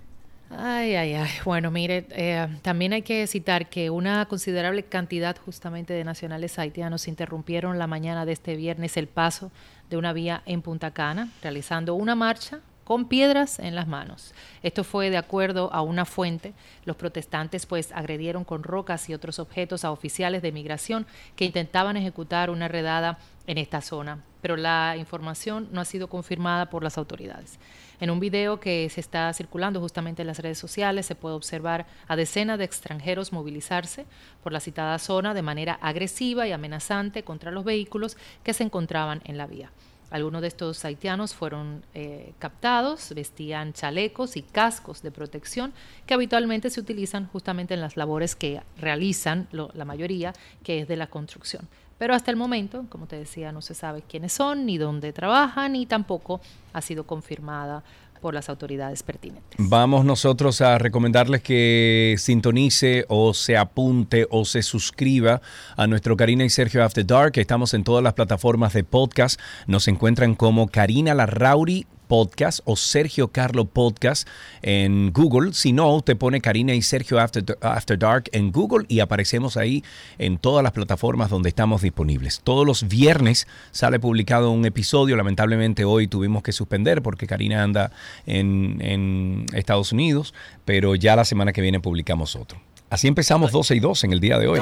Ay, 0.55 0.95
ay, 0.97 1.15
ay. 1.15 1.31
Bueno, 1.47 1.71
mire, 1.71 2.05
eh, 2.11 2.47
también 2.61 2.93
hay 2.93 3.03
que 3.03 3.27
citar 3.27 3.71
que 3.71 3.89
una 3.89 4.27
considerable 4.27 4.83
cantidad 4.83 5.35
justamente 5.45 5.95
de 5.95 6.05
nacionales 6.05 6.59
haitianos 6.59 7.09
interrumpieron 7.09 7.79
la 7.79 7.87
mañana 7.87 8.27
de 8.27 8.33
este 8.33 8.55
viernes 8.57 8.97
el 8.99 9.07
paso 9.07 9.51
de 9.89 9.97
una 9.97 10.13
vía 10.13 10.43
en 10.45 10.61
Punta 10.61 10.91
Cana, 10.91 11.31
realizando 11.43 11.95
una 11.95 12.15
marcha 12.15 12.61
con 12.85 13.07
piedras 13.07 13.59
en 13.59 13.75
las 13.75 13.87
manos. 13.87 14.35
Esto 14.63 14.85
fue 14.85 15.11
de 15.11 15.17
acuerdo 15.17 15.73
a 15.73 15.83
una 15.83 16.05
fuente. 16.05 16.55
Los 16.85 16.97
protestantes 16.97 17.67
pues 17.67 17.93
agredieron 17.93 18.45
con 18.45 18.63
rocas 18.63 19.09
y 19.09 19.15
otros 19.15 19.39
objetos 19.39 19.85
a 19.85 19.91
oficiales 19.91 20.43
de 20.43 20.53
migración 20.53 21.07
que 21.37 21.45
intentaban 21.45 21.97
ejecutar 21.97 22.51
una 22.51 22.69
redada 22.69 23.19
en 23.47 23.59
esta 23.59 23.81
zona, 23.81 24.23
pero 24.41 24.57
la 24.57 24.97
información 24.97 25.69
no 25.73 25.81
ha 25.81 25.85
sido 25.85 26.09
confirmada 26.09 26.71
por 26.71 26.83
las 26.85 26.99
autoridades. 26.99 27.59
En 28.01 28.11
un 28.11 28.21
video 28.21 28.59
que 28.59 28.89
se 28.91 29.01
está 29.01 29.33
circulando 29.33 29.81
justamente 29.81 30.23
en 30.23 30.29
las 30.29 30.41
redes 30.41 30.59
sociales 30.59 31.07
se 31.07 31.15
puede 31.15 31.37
observar 31.37 31.87
a 32.09 32.17
decenas 32.17 32.59
de 32.59 32.65
extranjeros 32.65 33.33
movilizarse 33.33 34.07
por 34.43 34.53
la 34.53 34.61
citada 34.61 34.99
zona 34.99 35.35
de 35.35 35.43
manera 35.43 35.75
agresiva 35.81 36.47
y 36.47 36.53
amenazante 36.53 37.23
contra 37.23 37.53
los 37.53 37.65
vehículos 37.65 38.17
que 38.43 38.55
se 38.55 38.65
encontraban 38.65 39.23
en 39.25 39.39
la 39.39 39.47
vía. 39.47 39.71
Algunos 40.13 40.43
de 40.43 40.49
estos 40.49 40.85
haitianos 40.85 41.35
fueron 41.35 41.85
eh, 41.95 42.35
captados, 42.39 43.13
vestían 43.15 43.73
chalecos 43.73 44.37
y 44.37 44.43
cascos 44.43 45.03
de 45.03 45.11
protección 45.11 45.73
que 46.07 46.15
habitualmente 46.15 46.71
se 46.71 46.81
utilizan 46.81 47.27
justamente 47.29 47.75
en 47.75 47.81
las 47.81 47.97
labores 47.97 48.37
que 48.37 48.61
realizan 48.79 49.49
lo- 49.53 49.71
la 49.75 49.85
mayoría, 49.85 50.33
que 50.63 50.81
es 50.81 50.87
de 50.89 50.97
la 50.97 51.09
construcción. 51.09 51.67
Pero 51.99 52.15
hasta 52.15 52.31
el 52.31 52.37
momento, 52.37 52.85
como 52.89 53.07
te 53.07 53.17
decía, 53.17 53.53
no 53.53 53.63
se 53.63 53.75
sabe 53.75 54.03
quiénes 54.03 54.33
son, 54.33 54.67
ni 54.67 54.77
dónde 54.77 55.13
trabajan, 55.13 55.73
ni 55.73 55.87
tampoco 55.87 56.41
ha 56.73 56.81
sido 56.83 57.05
confirmada 57.07 57.83
por 58.23 58.33
las 58.33 58.49
autoridades 58.49 59.03
pertinentes. 59.03 59.57
Vamos 59.59 60.07
nosotros 60.07 60.63
a 60.63 60.79
recomendarles 60.79 61.43
que 61.43 62.15
sintonice 62.19 63.05
o 63.09 63.35
se 63.35 63.59
apunte 63.59 64.27
o 64.31 64.47
se 64.47 64.63
suscriba 64.63 65.43
a 65.77 65.87
nuestro 65.87 66.17
Karina 66.17 66.45
y 66.45 66.49
Sergio 66.49 66.83
After 66.83 67.05
Dark. 67.05 67.33
Estamos 67.37 67.75
en 67.75 67.85
todas 67.85 68.03
las 68.03 68.15
plataformas 68.15 68.73
de 68.73 68.85
podcast. 68.85 69.39
Nos 69.67 69.89
encuentran 69.89 70.35
como 70.35 70.69
Karina 70.69 71.13
Larrauri 71.15 71.87
Podcast 72.13 72.61
o 72.67 72.77
Sergio 72.77 73.29
Carlo 73.29 73.65
Podcast 73.65 74.29
en 74.61 75.15
Google. 75.15 75.55
Si 75.55 75.73
no, 75.73 75.97
usted 75.97 76.15
pone 76.15 76.43
Karina 76.43 76.75
y 76.75 76.83
Sergio 76.83 77.19
After, 77.19 77.43
After 77.63 77.99
Dark 77.99 78.25
en 78.33 78.53
Google 78.53 78.85
y 78.87 79.01
aparecemos 79.01 79.57
ahí 79.57 79.83
en 80.19 80.37
todas 80.37 80.63
las 80.63 80.73
plataformas 80.73 81.31
donde 81.31 81.49
estamos 81.49 81.81
disponibles. 81.81 82.43
Todos 82.45 82.67
los 82.67 82.87
viernes 82.87 83.49
sale 83.71 83.99
publicado 83.99 84.51
un 84.51 84.67
episodio. 84.67 85.17
Lamentablemente 85.17 85.87
hoy 85.87 86.07
tuvimos 86.07 86.43
que 86.43 86.53
suspender 86.53 87.01
porque 87.01 87.27
Karina 87.27 87.63
anda 87.63 87.93
en, 88.27 88.77
en 88.83 89.47
Estados 89.55 89.91
Unidos, 89.93 90.35
pero 90.67 90.95
ya 90.95 91.17
la 91.17 91.25
semana 91.25 91.55
que 91.55 91.63
viene 91.63 91.81
publicamos 91.81 92.37
otro. 92.37 92.61
Así 92.91 93.09
empezamos 93.09 93.53
12 93.53 93.77
y 93.77 93.81
2 93.81 94.05
en 94.05 94.13
el 94.13 94.21
día 94.21 94.39
de 94.39 94.49
hoy. 94.49 94.61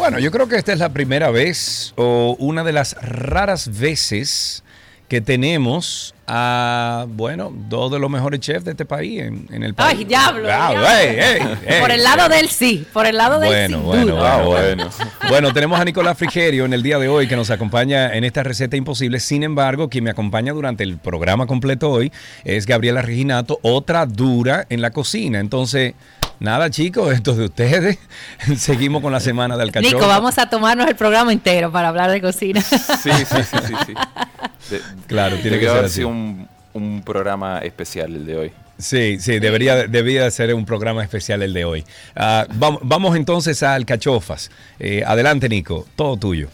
Bueno, 0.00 0.18
yo 0.18 0.30
creo 0.30 0.48
que 0.48 0.56
esta 0.56 0.72
es 0.72 0.78
la 0.78 0.88
primera 0.88 1.30
vez 1.30 1.92
o 1.96 2.34
una 2.38 2.64
de 2.64 2.72
las 2.72 2.94
raras 3.02 3.78
veces 3.78 4.64
que 5.08 5.20
tenemos 5.20 6.14
a, 6.26 7.04
bueno, 7.06 7.52
dos 7.68 7.92
de 7.92 7.98
los 7.98 8.08
mejores 8.08 8.40
chefs 8.40 8.64
de 8.64 8.70
este 8.70 8.86
país 8.86 9.20
en, 9.20 9.46
en 9.50 9.62
el 9.62 9.74
país. 9.74 9.98
Ay, 9.98 10.04
diablo. 10.06 10.48
Ah, 10.50 10.70
diablo. 10.70 11.80
por 11.80 11.90
el 11.90 12.02
lado 12.02 12.28
del 12.30 12.48
sí, 12.48 12.86
por 12.94 13.04
el 13.04 13.18
lado 13.18 13.40
del 13.40 13.50
Bueno, 13.50 13.76
sin 13.76 13.86
bueno, 13.86 14.16
duda. 14.16 14.36
bueno, 14.42 14.48
bueno. 14.48 14.90
Bueno, 15.28 15.52
tenemos 15.52 15.78
a 15.78 15.84
Nicolás 15.84 16.16
Frigerio 16.16 16.64
en 16.64 16.72
el 16.72 16.82
día 16.82 16.98
de 16.98 17.08
hoy 17.08 17.28
que 17.28 17.36
nos 17.36 17.50
acompaña 17.50 18.14
en 18.14 18.24
esta 18.24 18.42
receta 18.42 18.78
imposible. 18.78 19.20
Sin 19.20 19.42
embargo, 19.42 19.90
quien 19.90 20.04
me 20.04 20.10
acompaña 20.10 20.54
durante 20.54 20.82
el 20.82 20.96
programa 20.96 21.46
completo 21.46 21.90
hoy 21.90 22.10
es 22.44 22.64
Gabriela 22.64 23.02
Reginato, 23.02 23.58
otra 23.60 24.06
dura 24.06 24.64
en 24.70 24.80
la 24.80 24.92
cocina. 24.92 25.40
Entonces, 25.40 25.92
nada, 26.40 26.68
chicos, 26.70 27.12
esto 27.12 27.30
es 27.32 27.36
de 27.38 27.44
ustedes. 27.44 27.98
Seguimos 28.56 29.02
con 29.02 29.12
la 29.12 29.20
semana 29.20 29.56
del 29.56 29.68
alcachofa. 29.68 29.94
Nico, 29.94 30.06
vamos 30.08 30.36
a 30.38 30.48
tomarnos 30.50 30.88
el 30.88 30.96
programa 30.96 31.32
entero 31.32 31.70
para 31.70 31.88
hablar 31.88 32.10
de 32.10 32.20
cocina. 32.20 32.60
Sí, 32.60 32.78
sí, 33.12 33.24
sí, 33.28 33.56
sí. 33.66 33.74
sí. 33.86 33.94
De- 34.70 34.80
Claro, 35.06 35.36
tiene 35.38 35.58
que 35.58 35.68
haber 35.68 35.84
así. 35.84 35.96
sido 35.96 36.08
un, 36.08 36.48
un 36.74 37.02
programa 37.02 37.58
especial 37.60 38.14
el 38.14 38.26
de 38.26 38.36
hoy. 38.36 38.52
Sí, 38.78 39.18
sí, 39.20 39.38
debería, 39.40 39.86
debería 39.86 40.30
ser 40.30 40.54
un 40.54 40.64
programa 40.64 41.02
especial 41.02 41.42
el 41.42 41.52
de 41.52 41.64
hoy. 41.66 41.84
Ah, 42.16 42.46
vamos, 42.54 42.80
vamos 42.82 43.14
entonces 43.16 43.62
a 43.62 43.74
alcachofas. 43.74 44.50
Eh, 44.78 45.02
adelante, 45.06 45.48
Nico, 45.48 45.86
todo 45.96 46.16
tuyo. 46.16 46.48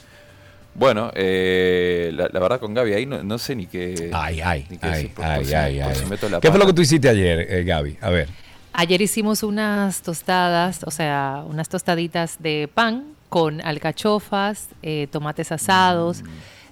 Bueno, 0.75 1.11
eh, 1.14 2.11
la, 2.12 2.29
la 2.33 2.40
verdad 2.40 2.59
con 2.61 2.75
Gaby 2.75 2.92
ahí 2.94 3.07
no, 3.07 3.22
no 3.22 3.38
sé 3.38 3.55
ni 3.55 3.66
qué. 3.66 4.11
Ay, 4.12 4.40
ay, 4.42 4.66
ni 4.68 4.77
qué 4.77 4.87
ay, 4.87 5.03
decir, 5.05 5.11
ay, 5.22 5.55
ay, 5.55 5.79
por 5.81 5.88
ay. 5.92 5.94
si 5.99 6.05
meto 6.07 6.29
la 6.29 6.40
¿Qué 6.40 6.51
fue 6.51 6.59
lo 6.59 6.66
que 6.66 6.72
tú 6.75 6.83
hiciste 6.83 7.09
ayer, 7.09 7.46
eh, 7.49 7.64
Gaby? 7.64 7.96
A 8.01 8.11
ver. 8.11 8.29
Ayer 8.78 9.00
hicimos 9.00 9.42
unas 9.42 10.02
tostadas, 10.02 10.84
o 10.84 10.90
sea, 10.90 11.44
unas 11.48 11.70
tostaditas 11.70 12.36
de 12.42 12.68
pan 12.72 13.04
con 13.30 13.62
alcachofas, 13.62 14.68
eh, 14.82 15.08
tomates 15.10 15.50
asados. 15.50 16.22
Mm. 16.22 16.26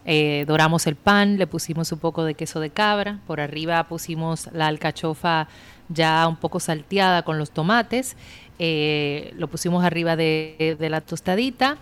eh, 0.04 0.44
doramos 0.46 0.86
el 0.86 0.96
pan, 0.96 1.38
le 1.38 1.46
pusimos 1.46 1.90
un 1.92 1.98
poco 1.98 2.24
de 2.24 2.34
queso 2.34 2.60
de 2.60 2.68
cabra. 2.68 3.20
Por 3.26 3.40
arriba 3.40 3.82
pusimos 3.84 4.50
la 4.52 4.66
alcachofa 4.66 5.48
ya 5.88 6.28
un 6.28 6.36
poco 6.36 6.60
salteada 6.60 7.22
con 7.22 7.38
los 7.38 7.50
tomates. 7.52 8.16
eh, 8.58 9.32
lo 9.38 9.48
pusimos 9.48 9.82
arriba 9.82 10.14
de, 10.14 10.76
de 10.78 10.90
la 10.90 11.00
tostadita 11.00 11.78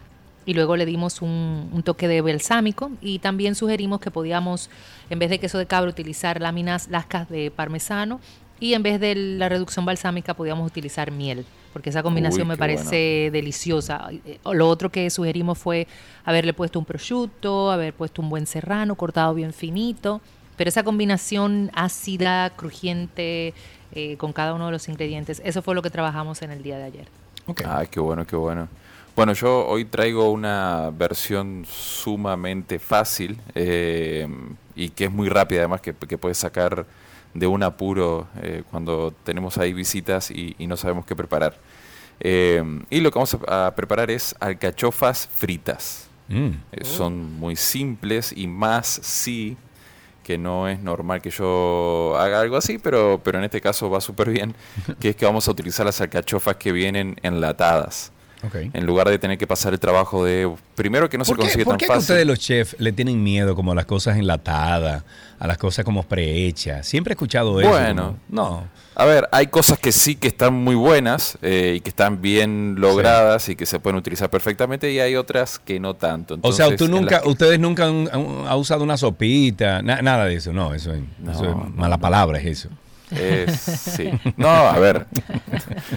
y 0.46 0.54
luego 0.54 0.76
le 0.76 0.86
dimos 0.86 1.20
un, 1.20 1.68
un 1.72 1.82
toque 1.82 2.06
de 2.06 2.20
balsámico 2.20 2.92
y 3.00 3.18
también 3.18 3.56
sugerimos 3.56 4.00
que 4.00 4.12
podíamos, 4.12 4.70
en 5.10 5.18
vez 5.18 5.30
de 5.30 5.38
queso 5.40 5.58
de 5.58 5.66
cabra, 5.66 5.90
utilizar 5.90 6.40
láminas 6.40 6.88
lascas 6.88 7.28
de 7.28 7.50
parmesano 7.50 8.20
y 8.62 8.74
en 8.74 8.82
vez 8.84 9.00
de 9.00 9.16
la 9.16 9.48
reducción 9.48 9.84
balsámica 9.84 10.34
podíamos 10.34 10.64
utilizar 10.64 11.10
miel, 11.10 11.44
porque 11.72 11.90
esa 11.90 12.00
combinación 12.00 12.42
Uy, 12.42 12.50
me 12.50 12.56
parece 12.56 13.28
deliciosa. 13.32 14.06
Eh, 14.24 14.38
Lo 14.52 14.68
otro 14.68 14.88
que 14.88 15.10
sugerimos 15.10 15.58
fue 15.58 15.88
haberle 16.24 16.54
puesto 16.54 16.78
un 16.78 16.84
prosciutto, 16.84 17.72
haber 17.72 17.92
puesto 17.92 18.22
un 18.22 18.30
buen 18.30 18.46
serrano 18.46 18.94
cortado 18.94 19.34
bien 19.34 19.52
finito, 19.52 20.20
pero 20.56 20.68
esa 20.68 20.84
combinación 20.84 21.72
ácida, 21.74 22.50
crujiente, 22.50 23.52
eh, 23.90 24.16
con 24.16 24.32
cada 24.32 24.54
uno 24.54 24.66
de 24.66 24.72
los 24.72 24.88
ingredientes, 24.88 25.42
eso 25.44 25.60
fue 25.60 25.74
lo 25.74 25.82
que 25.82 25.90
trabajamos 25.90 26.40
en 26.42 26.52
el 26.52 26.62
día 26.62 26.78
de 26.78 26.84
ayer. 26.84 27.08
Ok. 27.48 27.62
Ah, 27.66 27.84
qué 27.90 27.98
bueno, 27.98 28.24
qué 28.24 28.36
bueno. 28.36 28.68
Bueno, 29.16 29.32
yo 29.32 29.66
hoy 29.66 29.86
traigo 29.86 30.30
una 30.30 30.90
versión 30.96 31.64
sumamente 31.68 32.78
fácil 32.78 33.40
eh, 33.56 34.28
y 34.76 34.90
que 34.90 35.06
es 35.06 35.10
muy 35.10 35.28
rápida, 35.28 35.62
además 35.62 35.80
que, 35.80 35.92
que 35.92 36.16
puedes 36.16 36.38
sacar 36.38 36.86
de 37.34 37.46
un 37.46 37.62
apuro 37.62 38.28
eh, 38.42 38.62
cuando 38.70 39.12
tenemos 39.24 39.58
ahí 39.58 39.72
visitas 39.72 40.30
y, 40.30 40.54
y 40.58 40.66
no 40.66 40.76
sabemos 40.76 41.06
qué 41.06 41.16
preparar. 41.16 41.56
Eh, 42.20 42.62
y 42.90 43.00
lo 43.00 43.10
que 43.10 43.18
vamos 43.18 43.36
a, 43.46 43.66
a 43.66 43.74
preparar 43.74 44.10
es 44.10 44.34
alcachofas 44.38 45.28
fritas. 45.32 46.08
Mm. 46.28 46.50
Eh, 46.72 46.84
son 46.84 47.38
muy 47.38 47.56
simples 47.56 48.32
y 48.34 48.46
más 48.46 48.86
sí 48.86 49.56
que 50.22 50.38
no 50.38 50.68
es 50.68 50.80
normal 50.80 51.20
que 51.20 51.30
yo 51.30 52.16
haga 52.16 52.40
algo 52.40 52.56
así, 52.56 52.78
pero, 52.78 53.20
pero 53.22 53.38
en 53.38 53.44
este 53.44 53.60
caso 53.60 53.90
va 53.90 54.00
súper 54.00 54.30
bien, 54.30 54.54
que 55.00 55.10
es 55.10 55.16
que 55.16 55.24
vamos 55.24 55.48
a 55.48 55.50
utilizar 55.50 55.84
las 55.84 56.00
alcachofas 56.00 56.56
que 56.56 56.72
vienen 56.72 57.16
enlatadas. 57.22 58.12
En 58.72 58.86
lugar 58.86 59.08
de 59.08 59.18
tener 59.18 59.38
que 59.38 59.46
pasar 59.46 59.72
el 59.72 59.78
trabajo 59.80 60.24
de, 60.24 60.52
primero 60.74 61.08
que 61.08 61.16
no 61.18 61.24
se 61.24 61.30
¿Por 61.30 61.38
qué, 61.38 61.42
consigue 61.44 61.64
por 61.64 61.72
tan 61.74 61.78
qué 61.78 61.84
que 61.84 61.88
fácil. 61.88 62.00
ustedes 62.00 62.26
los 62.26 62.38
chefs 62.38 62.76
le 62.78 62.92
tienen 62.92 63.22
miedo 63.22 63.54
como 63.54 63.72
a 63.72 63.74
las 63.74 63.86
cosas 63.86 64.16
enlatadas, 64.16 65.04
a 65.38 65.46
las 65.46 65.58
cosas 65.58 65.84
como 65.84 66.02
prehechas? 66.02 66.86
Siempre 66.86 67.12
he 67.12 67.14
escuchado 67.14 67.60
eso. 67.60 67.70
Bueno. 67.70 68.16
No. 68.28 68.64
A 68.94 69.04
ver, 69.06 69.26
hay 69.32 69.46
cosas 69.46 69.78
que 69.78 69.90
sí 69.90 70.16
que 70.16 70.28
están 70.28 70.52
muy 70.52 70.74
buenas 70.74 71.38
eh, 71.40 71.74
y 71.76 71.80
que 71.80 71.88
están 71.88 72.20
bien 72.20 72.74
logradas 72.78 73.48
y 73.48 73.56
que 73.56 73.64
se 73.64 73.80
pueden 73.80 73.96
utilizar 73.96 74.28
perfectamente 74.28 74.90
y 74.92 74.98
hay 75.00 75.16
otras 75.16 75.58
que 75.58 75.80
no 75.80 75.94
tanto. 75.94 76.38
O 76.42 76.52
sea, 76.52 76.76
tú 76.76 76.88
nunca, 76.88 77.22
que- 77.22 77.28
ustedes 77.28 77.58
nunca 77.58 77.86
han, 77.86 78.08
han- 78.12 78.46
han 78.48 78.58
usado 78.58 78.82
una 78.84 78.96
sopita, 78.98 79.80
na- 79.82 80.02
nada 80.02 80.26
de 80.26 80.34
eso, 80.34 80.52
no, 80.52 80.74
eso, 80.74 80.92
es- 80.92 81.00
No, 81.18 81.32
eso 81.32 81.44
es 81.44 81.56
no, 81.56 81.72
mala 81.74 81.96
no. 81.96 82.00
palabra, 82.02 82.38
es 82.38 82.44
eso. 82.46 82.68
Eh, 83.14 83.46
sí. 83.66 84.10
No, 84.36 84.48
a 84.48 84.78
ver. 84.78 85.06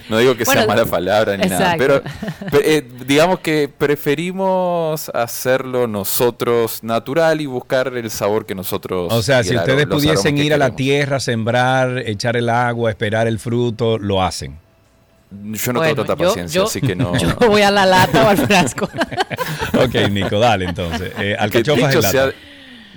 No 0.08 0.18
digo 0.18 0.36
que 0.36 0.44
sea 0.44 0.54
Bueno, 0.54 0.68
mala 0.68 0.84
palabra 0.86 1.36
ni 1.36 1.48
nada, 1.48 1.74
pero 1.78 2.02
pe- 2.50 2.76
eh, 2.78 2.88
digamos 3.06 3.40
que 3.40 3.68
preferimos 3.68 5.08
hacerlo 5.14 5.86
nosotros 5.86 6.82
natural 6.82 7.40
y 7.40 7.46
buscar 7.46 7.88
el 7.96 8.10
sabor 8.10 8.44
que 8.46 8.54
nosotros. 8.54 9.12
O 9.12 9.22
sea, 9.22 9.42
si 9.42 9.50
el 9.50 9.56
ustedes 9.58 9.86
pudiesen 9.86 10.38
ir 10.38 10.52
a 10.54 10.58
la 10.58 10.70
tierra, 10.76 11.20
sembrar, 11.20 11.98
echar 11.98 12.36
el 12.36 12.48
agua, 12.48 12.90
esperar 12.90 13.26
el 13.26 13.38
fruto, 13.38 13.98
lo 13.98 14.22
hacen. 14.22 14.58
Yo 15.30 15.72
no 15.72 15.80
Bueno, 15.80 15.94
tengo 15.94 16.06
tanta 16.06 16.24
paciencia, 16.24 16.60
yo- 16.60 16.66
así 16.66 16.80
que 16.80 16.94
no. 16.94 17.16
Yo 17.18 17.34
voy 17.48 17.62
a 17.62 17.70
la 17.70 17.84
lata 17.84 18.24
o 18.24 18.28
al 18.28 18.38
frasco. 18.38 18.88
Ok, 19.78 19.94
Nico, 20.10 20.38
dale 20.38 20.64
entonces. 20.66 21.10
Eh, 21.18 21.34
Que 21.34 21.34
alcachofas 21.34 21.88
dicho, 21.92 22.06
en 22.06 22.10
sea, 22.12 22.26
lata. 22.26 22.36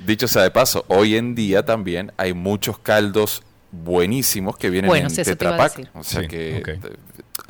dicho 0.06 0.28
sea 0.28 0.44
de 0.44 0.52
paso, 0.52 0.86
hoy 0.88 1.16
en 1.18 1.36
día 1.36 1.64
también 1.66 2.12
hay 2.18 2.34
muchos 2.34 2.80
caldos 2.80 3.44
buenísimos 3.72 4.58
que 4.58 4.70
vienen 4.70 4.90
Buenos, 4.90 5.18
en 5.18 5.24
Tetra 5.26 5.58
Pak. 5.58 5.72
decir. 5.78 5.90
O 5.94 6.04
sea 6.04 6.22
Sí, 6.22 6.28
que 6.28 6.80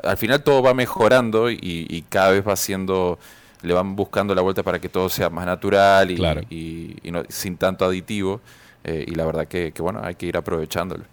al 0.03 0.17
final 0.17 0.43
todo 0.43 0.61
va 0.61 0.73
mejorando 0.73 1.49
y, 1.49 1.57
y 1.61 2.01
cada 2.09 2.31
vez 2.31 2.47
va 2.47 2.55
siendo, 2.55 3.19
le 3.61 3.73
van 3.73 3.95
buscando 3.95 4.33
la 4.35 4.41
vuelta 4.41 4.63
para 4.63 4.79
que 4.79 4.89
todo 4.89 5.09
sea 5.09 5.29
más 5.29 5.45
natural 5.45 6.11
y, 6.11 6.15
Claro. 6.15 6.41
y- 6.49 6.95
y 7.03 7.11
no- 7.11 7.23
sin 7.29 7.57
tanto 7.57 7.85
aditivo. 7.85 8.41
eh, 8.85 9.03
y 9.07 9.13
la 9.15 9.25
verdad 9.25 9.45
que, 9.45 9.73
que, 9.73 9.81
bueno, 9.81 9.99
hay 10.01 10.15
que 10.15 10.25
ir 10.25 10.37
aprovechándolo. 10.37 11.03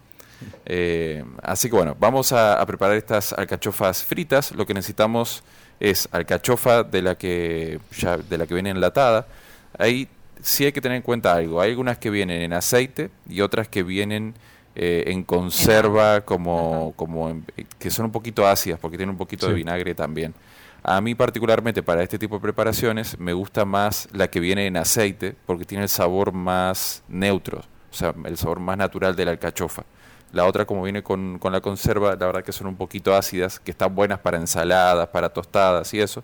Eh, 0.66 1.24
así 1.42 1.68
que 1.68 1.74
bueno, 1.74 1.96
vamos 1.98 2.30
a, 2.32 2.60
a 2.60 2.66
preparar 2.66 2.96
estas 2.96 3.32
alcachofas 3.32 4.04
fritas. 4.04 4.52
Lo 4.52 4.64
que 4.66 4.72
necesitamos 4.74 5.42
es 5.80 6.08
alcachofa 6.12 6.84
de 6.84 7.02
la 7.02 7.16
que 7.16 7.80
ya 7.98 8.18
de 8.18 8.38
la 8.38 8.46
que 8.46 8.54
viene 8.54 8.70
enlatada. 8.70 9.26
Ahí 9.78 10.08
sí 10.40 10.64
hay 10.64 10.72
que 10.72 10.80
tener 10.80 10.96
en 10.96 11.02
cuenta 11.02 11.34
algo. 11.34 11.60
Hay 11.60 11.70
algunas 11.70 11.98
que 11.98 12.08
vienen 12.10 12.40
en 12.42 12.52
aceite 12.52 13.10
y 13.28 13.40
otras 13.40 13.66
que 13.66 13.82
vienen 13.82 14.34
eh, 14.76 15.04
en 15.08 15.24
conserva 15.24 16.20
como, 16.20 16.92
como 16.96 17.28
en- 17.30 17.44
que 17.78 17.90
son 17.90 18.06
un 18.06 18.12
poquito 18.12 18.46
ácidas 18.46 18.78
porque 18.78 18.96
tienen 18.96 19.10
un 19.10 19.18
poquito 19.18 19.46
de 19.46 19.54
vinagre 19.54 19.94
también. 19.94 20.34
A 20.84 21.00
mí 21.00 21.14
particularmente 21.16 21.82
para 21.82 22.02
este 22.04 22.18
tipo 22.18 22.36
de 22.36 22.42
preparaciones 22.42 23.18
me 23.18 23.32
gusta 23.32 23.64
más 23.64 24.08
la 24.12 24.28
que 24.28 24.38
viene 24.38 24.66
en 24.66 24.76
aceite 24.76 25.34
porque 25.46 25.64
tiene 25.64 25.82
el 25.84 25.88
sabor 25.88 26.32
más 26.32 27.02
neutro. 27.08 27.60
o 27.90 27.94
sea, 27.94 28.14
el 28.24 28.36
sabor 28.36 28.60
más 28.60 28.76
natural 28.76 29.16
de 29.16 29.24
la 29.24 29.30
alcachofa. 29.32 29.84
La 30.32 30.44
otra, 30.44 30.64
como 30.66 30.82
viene 30.82 31.02
con, 31.02 31.38
con 31.38 31.52
la 31.52 31.60
conserva, 31.60 32.10
la 32.10 32.26
verdad 32.26 32.44
que 32.44 32.52
son 32.52 32.66
un 32.66 32.76
poquito 32.76 33.14
ácidas, 33.16 33.58
que 33.58 33.70
están 33.70 33.94
buenas 33.94 34.18
para 34.18 34.36
ensaladas, 34.36 35.08
para 35.08 35.30
tostadas 35.30 35.92
y 35.94 36.00
eso, 36.00 36.22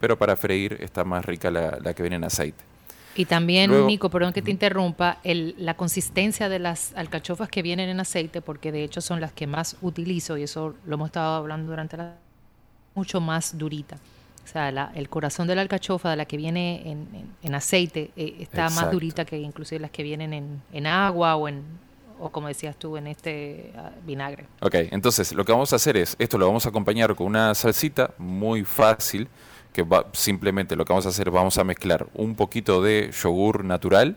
pero 0.00 0.16
para 0.18 0.34
freír 0.34 0.78
está 0.80 1.04
más 1.04 1.24
rica 1.24 1.50
la, 1.50 1.78
la 1.82 1.92
que 1.92 2.02
viene 2.02 2.16
en 2.16 2.24
aceite. 2.24 2.64
Y 3.16 3.24
también, 3.24 3.70
Luego- 3.70 3.86
Nico, 3.86 4.08
perdón 4.10 4.32
que 4.32 4.40
te 4.42 4.50
interrumpa, 4.50 5.18
el, 5.24 5.54
la 5.58 5.74
consistencia 5.74 6.48
de 6.48 6.58
las 6.58 6.92
alcachofas 6.94 7.48
que 7.48 7.60
vienen 7.62 7.88
en 7.88 8.00
aceite, 8.00 8.40
porque 8.40 8.70
de 8.72 8.84
hecho 8.84 9.00
son 9.00 9.20
las 9.20 9.32
que 9.32 9.46
más 9.46 9.76
utilizo, 9.82 10.36
y 10.38 10.44
eso 10.44 10.74
lo 10.86 10.94
hemos 10.94 11.06
estado 11.08 11.34
hablando 11.36 11.70
durante 11.70 11.96
la... 11.96 12.14
mucho 12.94 13.20
más 13.20 13.58
durita. 13.58 13.96
O 14.44 14.48
sea, 14.52 14.70
la- 14.72 14.92
el 14.94 15.08
corazón 15.08 15.46
de 15.48 15.54
la 15.54 15.62
alcachofa, 15.62 16.10
de 16.10 16.16
la 16.16 16.24
que 16.24 16.36
viene 16.36 16.82
en, 16.88 17.08
en- 17.14 17.30
en 17.42 17.54
aceite, 17.54 18.10
eh, 18.16 18.36
está 18.40 18.64
más 18.64 18.72
Exacto. 18.74 18.92
durita 18.92 19.24
que 19.24 19.38
inclusive 19.38 19.80
las 19.80 19.90
que 19.90 20.02
vienen 20.02 20.32
en, 20.32 20.62
en 20.72 20.86
agua 20.86 21.36
o 21.36 21.48
en, 21.48 21.62
o 22.20 22.30
como 22.30 22.48
decías 22.48 22.76
tú, 22.76 22.96
en 22.96 23.06
este 23.08 23.72
ah, 23.76 23.90
vinagre. 24.06 24.46
Ok, 24.60 24.74
entonces 24.92 25.32
lo 25.32 25.44
que 25.44 25.52
vamos 25.52 25.72
a 25.72 25.76
hacer 25.76 25.96
es, 25.96 26.16
esto 26.18 26.36
lo 26.38 26.46
vamos 26.46 26.64
a 26.66 26.68
acompañar 26.68 27.14
con 27.16 27.26
una 27.26 27.54
salsita 27.54 28.12
muy 28.18 28.64
fácil, 28.64 29.28
que 29.72 29.82
va, 29.82 30.06
simplemente 30.12 30.76
lo 30.76 30.84
que 30.84 30.92
vamos 30.92 31.06
a 31.06 31.10
hacer, 31.10 31.30
vamos 31.30 31.58
a 31.58 31.64
mezclar 31.64 32.06
un 32.14 32.34
poquito 32.34 32.82
de 32.82 33.10
yogur 33.12 33.64
natural, 33.64 34.16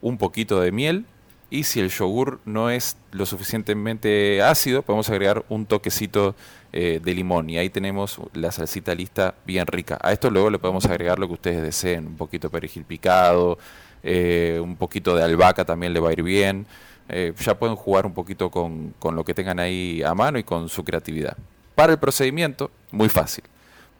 un 0.00 0.18
poquito 0.18 0.60
de 0.60 0.72
miel, 0.72 1.06
y 1.50 1.64
si 1.64 1.80
el 1.80 1.90
yogur 1.90 2.40
no 2.44 2.70
es 2.70 2.96
lo 3.10 3.26
suficientemente 3.26 4.40
ácido, 4.40 4.82
podemos 4.82 5.10
agregar 5.10 5.44
un 5.48 5.66
toquecito 5.66 6.36
eh, 6.72 7.00
de 7.02 7.14
limón, 7.14 7.50
y 7.50 7.58
ahí 7.58 7.70
tenemos 7.70 8.20
la 8.32 8.52
salsita 8.52 8.94
lista 8.94 9.34
bien 9.44 9.66
rica. 9.66 9.98
A 10.00 10.12
esto 10.12 10.30
luego 10.30 10.50
le 10.50 10.58
podemos 10.58 10.86
agregar 10.86 11.18
lo 11.18 11.26
que 11.26 11.34
ustedes 11.34 11.62
deseen, 11.62 12.06
un 12.06 12.16
poquito 12.16 12.48
de 12.48 12.52
perejil 12.52 12.84
picado, 12.84 13.58
eh, 14.02 14.60
un 14.62 14.76
poquito 14.76 15.14
de 15.14 15.24
albahaca 15.24 15.64
también 15.64 15.92
le 15.92 16.00
va 16.00 16.10
a 16.10 16.12
ir 16.12 16.22
bien. 16.22 16.66
Eh, 17.08 17.34
ya 17.40 17.58
pueden 17.58 17.74
jugar 17.74 18.06
un 18.06 18.14
poquito 18.14 18.50
con, 18.50 18.94
con 19.00 19.16
lo 19.16 19.24
que 19.24 19.34
tengan 19.34 19.58
ahí 19.58 20.00
a 20.04 20.14
mano 20.14 20.38
y 20.38 20.44
con 20.44 20.68
su 20.68 20.84
creatividad. 20.84 21.36
Para 21.74 21.92
el 21.92 21.98
procedimiento, 21.98 22.70
muy 22.92 23.08
fácil. 23.08 23.42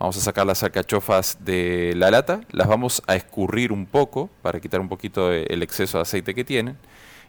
Vamos 0.00 0.16
a 0.16 0.20
sacar 0.20 0.46
las 0.46 0.62
alcachofas 0.62 1.36
de 1.40 1.92
la 1.94 2.10
lata, 2.10 2.40
las 2.52 2.66
vamos 2.66 3.02
a 3.06 3.16
escurrir 3.16 3.70
un 3.70 3.84
poco 3.84 4.30
para 4.40 4.58
quitar 4.58 4.80
un 4.80 4.88
poquito 4.88 5.30
el 5.30 5.62
exceso 5.62 5.98
de 5.98 6.02
aceite 6.02 6.34
que 6.34 6.42
tienen 6.42 6.78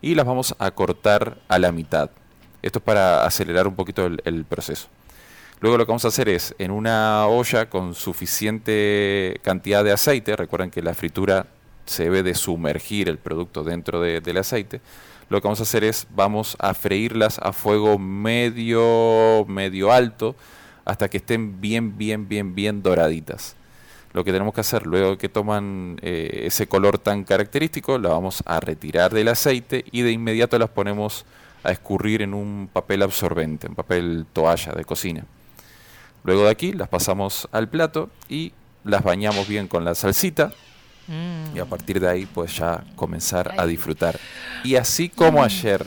y 0.01 0.15
las 0.15 0.25
vamos 0.25 0.55
a 0.57 0.71
cortar 0.71 1.37
a 1.49 1.59
la 1.59 1.73
mitad. 1.73 2.11
Esto 2.61 2.79
es 2.79 2.85
para 2.85 3.25
acelerar 3.25 3.67
un 3.67 3.75
poquito 3.75 4.05
el, 4.05 4.45
proceso. 4.45 4.87
Luego 5.59 5.77
lo 5.77 5.85
que 5.85 5.89
vamos 5.89 6.05
a 6.05 6.07
hacer 6.07 6.29
es, 6.29 6.55
en 6.59 6.71
una 6.71 7.27
olla 7.27 7.69
con 7.69 7.93
suficiente 7.93 9.41
cantidad 9.43 9.83
de 9.83 9.91
aceite, 9.91 10.37
recuerden 10.37 10.71
que 10.71 10.81
la 10.81 10.93
fritura 10.93 11.47
se 11.85 12.05
debe 12.05 12.23
de 12.23 12.35
sumergir 12.35 13.09
el 13.09 13.17
producto 13.17 13.65
dentro 13.65 13.99
de- 13.99 14.21
del 14.21 14.37
aceite, 14.37 14.79
lo 15.27 15.41
que 15.41 15.47
vamos 15.49 15.59
a 15.59 15.63
hacer 15.63 15.83
es, 15.83 16.07
vamos 16.15 16.55
a 16.57 16.73
freírlas 16.73 17.37
a 17.39 17.51
fuego 17.51 17.99
medio, 17.99 19.43
medio 19.49 19.91
alto, 19.91 20.37
hasta 20.85 21.09
que 21.09 21.17
estén 21.17 21.61
bien, 21.61 21.97
bien, 21.97 22.27
bien, 22.27 22.55
bien 22.55 22.81
doraditas. 22.83 23.55
Lo 24.13 24.23
que 24.23 24.31
tenemos 24.31 24.53
que 24.53 24.61
hacer 24.61 24.85
luego 24.85 25.17
que 25.17 25.29
toman 25.29 25.97
eh, 26.01 26.43
ese 26.45 26.67
color 26.67 26.97
tan 26.97 27.23
característico, 27.23 27.97
la 27.97 28.09
vamos 28.09 28.43
a 28.45 28.59
retirar 28.59 29.13
del 29.13 29.29
aceite 29.29 29.85
y 29.91 30.01
de 30.01 30.11
inmediato 30.11 30.59
las 30.59 30.69
ponemos 30.69 31.25
a 31.63 31.71
escurrir 31.71 32.21
en 32.21 32.33
un 32.33 32.69
papel 32.71 33.03
absorbente, 33.03 33.67
un 33.67 33.75
papel 33.75 34.25
toalla 34.33 34.73
de 34.73 34.83
cocina. 34.83 35.25
Luego 36.23 36.43
de 36.43 36.49
aquí 36.51 36.73
las 36.73 36.89
pasamos 36.89 37.47
al 37.51 37.69
plato 37.69 38.09
y 38.27 38.51
las 38.83 39.03
bañamos 39.03 39.47
bien 39.47 39.67
con 39.67 39.85
la 39.85 39.95
salsita 39.95 40.51
Mm. 41.07 41.57
y 41.57 41.59
a 41.59 41.65
partir 41.65 41.99
de 41.99 42.07
ahí 42.07 42.25
pues 42.25 42.55
ya 42.55 42.83
comenzar 42.95 43.53
a 43.57 43.65
disfrutar. 43.65 44.19
Y 44.63 44.75
así 44.75 45.09
como 45.09 45.43
ayer 45.43 45.85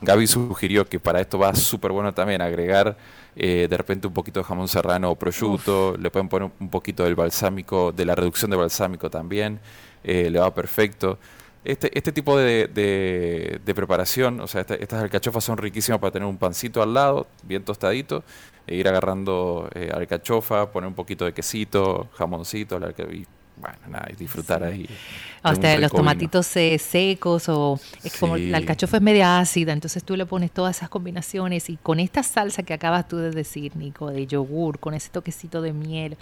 Gaby 0.00 0.26
sugirió 0.26 0.86
que 0.88 1.00
para 1.00 1.20
esto 1.20 1.38
va 1.38 1.54
súper 1.54 1.92
bueno 1.92 2.12
también 2.12 2.42
agregar 2.42 2.96
eh, 3.36 3.66
de 3.68 3.76
repente 3.76 4.06
un 4.06 4.12
poquito 4.14 4.40
de 4.40 4.44
jamón 4.44 4.68
serrano 4.68 5.10
o 5.10 5.16
prosciutto, 5.16 5.96
le 5.98 6.10
pueden 6.10 6.28
poner 6.28 6.50
un 6.60 6.68
poquito 6.70 7.04
del 7.04 7.14
balsámico, 7.14 7.92
de 7.92 8.04
la 8.04 8.14
reducción 8.14 8.50
de 8.50 8.56
balsámico 8.56 9.10
también, 9.10 9.60
eh, 10.04 10.30
le 10.30 10.38
va 10.38 10.54
perfecto. 10.54 11.18
Este, 11.64 11.96
este 11.96 12.10
tipo 12.12 12.36
de, 12.36 12.66
de- 12.68 13.60
de 13.64 13.74
preparación, 13.74 14.40
o 14.40 14.48
sea, 14.48 14.62
esta- 14.62 14.74
estas 14.74 15.02
alcachofas 15.02 15.44
son 15.44 15.58
riquísimas 15.58 16.00
para 16.00 16.10
tener 16.10 16.26
un 16.28 16.36
pancito 16.36 16.82
al 16.82 16.92
lado, 16.94 17.26
bien 17.44 17.64
tostadito, 17.64 18.24
e 18.66 18.76
ir 18.76 18.88
agarrando 18.88 19.68
eh, 19.74 19.90
alcachofa, 19.94 20.70
poner 20.72 20.88
un 20.88 20.94
poquito 20.94 21.24
de 21.24 21.32
quesito, 21.32 22.08
jamoncito, 22.14 22.78
la 22.80 22.90
y 23.12 23.26
bueno, 23.62 23.78
nada, 23.88 24.08
y 24.12 24.16
disfrutar 24.16 24.62
ahí. 24.64 24.82
de 24.82 24.88
un 24.88 24.94
Hasta 25.42 25.68
los 25.68 25.76
rico 25.76 25.78
vino. 25.78 25.88
tomatitos 25.88 26.56
eh, 26.56 26.78
secos 26.78 27.48
o 27.48 27.80
es 28.04 28.16
como 28.18 28.36
Sí. 28.36 28.48
la 28.50 28.58
alcachofa 28.58 28.98
es 28.98 29.02
media 29.02 29.38
ácida, 29.38 29.72
entonces 29.72 30.04
tú 30.04 30.16
le 30.16 30.26
pones 30.26 30.50
todas 30.50 30.76
esas 30.76 30.88
combinaciones 30.90 31.70
y 31.70 31.76
con 31.76 31.98
esta 32.00 32.22
salsa 32.22 32.62
que 32.62 32.74
acabas 32.74 33.08
tú 33.08 33.16
de 33.16 33.30
decir, 33.30 33.74
Nico, 33.76 34.10
de 34.10 34.26
yogur, 34.26 34.78
con 34.78 34.92
ese 34.94 35.08
toquecito 35.08 35.62
de 35.62 35.72
miel, 35.72 36.16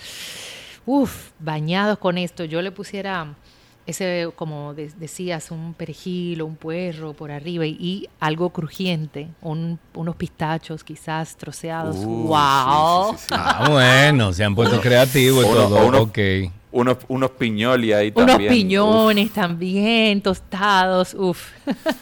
uff, 0.87 1.31
bañados 1.39 1.99
con 1.99 2.19
esto, 2.19 2.45
yo 2.45 2.63
le 2.63 2.71
pusiera 2.73 3.35
ese, 3.87 4.29
como 4.37 4.73
de- 4.75 4.93
decías, 4.99 5.51
un 5.51 5.75
perejil 5.75 6.43
o 6.43 6.47
un 6.47 6.55
puerro 6.57 7.13
por 7.13 7.31
arriba 7.33 7.67
y, 7.67 7.71
y 7.81 8.09
algo 8.21 8.51
crujiente, 8.51 9.29
un- 9.41 9.79
unos 9.95 10.15
pistachos 10.17 10.85
quizás 10.85 11.35
troceados. 11.37 11.97
Uh, 11.97 12.29
¡Wow! 12.29 13.13
sí, 13.13 13.19
sí, 13.19 13.19
sí, 13.19 13.25
sí. 13.29 13.35
Ah, 13.37 13.67
bueno, 13.69 14.33
se 14.33 14.45
han 14.45 14.55
puesto 14.55 14.81
creativos 14.81 15.45
y 15.45 15.49
todo. 15.49 15.87
uno- 15.87 16.03
ok. 16.03 16.19
Unos, 16.73 16.99
unos 17.09 17.33
piñoli 17.33 17.93
ahí 17.93 18.13
Unos 18.15 18.29
también. 18.29 18.53
piñones 18.53 19.33
también, 19.33 20.21
tostados, 20.21 21.15
uff. 21.15 21.49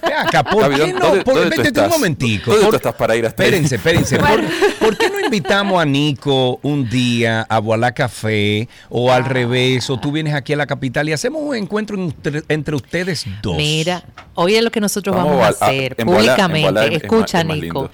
Acá, 0.03 0.43
¿por 0.45 0.69
qué 0.71 0.79
¿dónde- 0.79 0.93
no? 0.93 1.25
Por- 1.25 1.35
dónde 1.37 1.57
tú 1.57 1.63
vete 1.63 1.73
tú 1.73 1.81
un 1.85 1.89
momentico. 1.89 2.51
¿Dónde 2.51 2.61
tú 2.61 2.71
Por- 2.73 2.77
estás 2.77 2.95
para 2.95 3.17
ir 3.17 3.25
hasta 3.25 3.45
ahí? 3.45 3.49
Espérense, 3.49 3.77
espérense. 3.77 4.19
¿Por, 4.19 4.43
por 4.79 4.99
qué 4.99 5.09
no 5.09 5.21
invitamos 5.21 5.81
a 5.81 5.87
Nico 5.87 6.61
un 6.63 6.87
día 6.89 7.47
a 7.49 7.59
Boalá 7.61 7.93
Café 7.93 8.69
o 8.91 9.11
Ah. 9.11 9.17
al 9.17 9.25
revés? 9.25 9.89
O 9.89 9.99
tú 9.99 10.13
vienes 10.13 10.35
aquí 10.35 10.53
a 10.53 10.57
la 10.57 10.67
capital 10.67 11.09
y 11.09 11.13
hacemos 11.13 11.41
un 11.43 11.57
encuentro 11.57 11.97
entre, 11.97 12.43
entre 12.51 12.77
ustedes 12.77 13.25
dos. 13.43 13.57
Mira, 13.57 14.05
oye 14.35 14.61
lo 14.61 14.71
que 14.71 14.81
nosotros 14.81 15.17
Vamos 15.17 15.39
vamos, 15.39 15.63
a- 15.63 15.67
hacer 15.67 15.97
públicamente. 15.97 16.95
Escucha, 16.97 17.41
es 17.41 17.47
más 17.47 17.57
Nico. 17.57 17.65
lindo. 17.85 17.91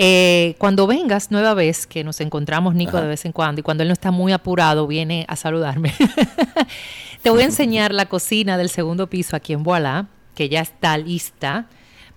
Eh, 0.00 0.54
cuando 0.58 0.86
vengas 0.86 1.32
nueva 1.32 1.54
vez, 1.54 1.86
que 1.86 2.04
nos 2.04 2.20
encontramos, 2.20 2.74
Nico, 2.74 2.92
Ajá. 2.96 3.02
de 3.02 3.08
vez 3.08 3.24
en 3.24 3.32
cuando, 3.32 3.58
y 3.60 3.62
cuando 3.64 3.82
él 3.82 3.88
no 3.88 3.92
está 3.92 4.12
muy 4.12 4.32
apurado, 4.32 4.86
viene 4.86 5.24
a 5.28 5.34
saludarme. 5.34 5.92
Te 7.22 7.30
voy 7.30 7.42
a 7.42 7.44
enseñar 7.46 7.92
la 7.92 8.06
cocina 8.06 8.56
del 8.56 8.68
segundo 8.68 9.08
piso 9.08 9.34
aquí 9.34 9.52
en 9.52 9.64
Boalá, 9.64 10.06
que 10.34 10.48
ya 10.48 10.60
está 10.60 10.96
lista. 10.96 11.66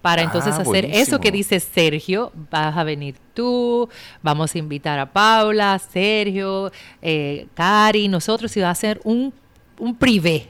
Para 0.02 0.24
Ah, 0.24 0.26
entonces 0.26 0.56
hacer 0.56 0.86
eso 0.86 1.20
que 1.20 1.32
dice 1.32 1.60
Sergio, 1.60 2.32
vas 2.50 2.76
a 2.76 2.84
venir 2.84 3.16
tú, 3.36 3.88
vamos 4.24 4.56
a 4.56 4.58
invitar 4.58 4.98
a 4.98 5.06
Paula, 5.12 5.78
Sergio, 5.78 6.72
eh, 7.04 7.46
Cari, 7.54 8.08
nosotros 8.08 8.58
y 8.58 8.62
va 8.62 8.70
a 8.70 8.72
hacer 8.72 9.00
un, 9.04 9.32
un 9.78 9.96
privé 9.96 10.50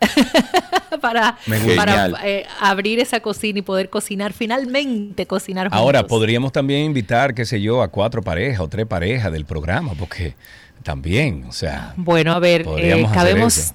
para, 1.00 1.36
eh, 2.24 2.46
abrir 2.60 3.00
esa 3.00 3.20
cocina 3.20 3.58
y 3.60 3.62
poder 3.62 3.90
cocinar, 3.90 4.32
finalmente 4.32 5.26
cocinar 5.26 5.66
juntos. 5.66 5.78
Ahora, 5.78 6.06
podríamos 6.06 6.52
también 6.52 6.84
invitar, 6.84 7.34
qué 7.34 7.44
sé 7.44 7.60
yo, 7.60 7.82
a 7.82 7.88
cuatro 7.88 8.22
parejas 8.22 8.60
o 8.60 8.68
tres 8.68 8.86
parejas 8.86 9.32
del 9.32 9.44
programa, 9.44 9.92
porque 9.98 10.34
también, 10.82 11.44
o 11.48 11.52
sea, 11.52 11.94
Bueno, 11.96 12.32
a 12.32 12.38
ver, 12.38 12.66
eh, 12.78 13.06
cabemos, 13.12 13.74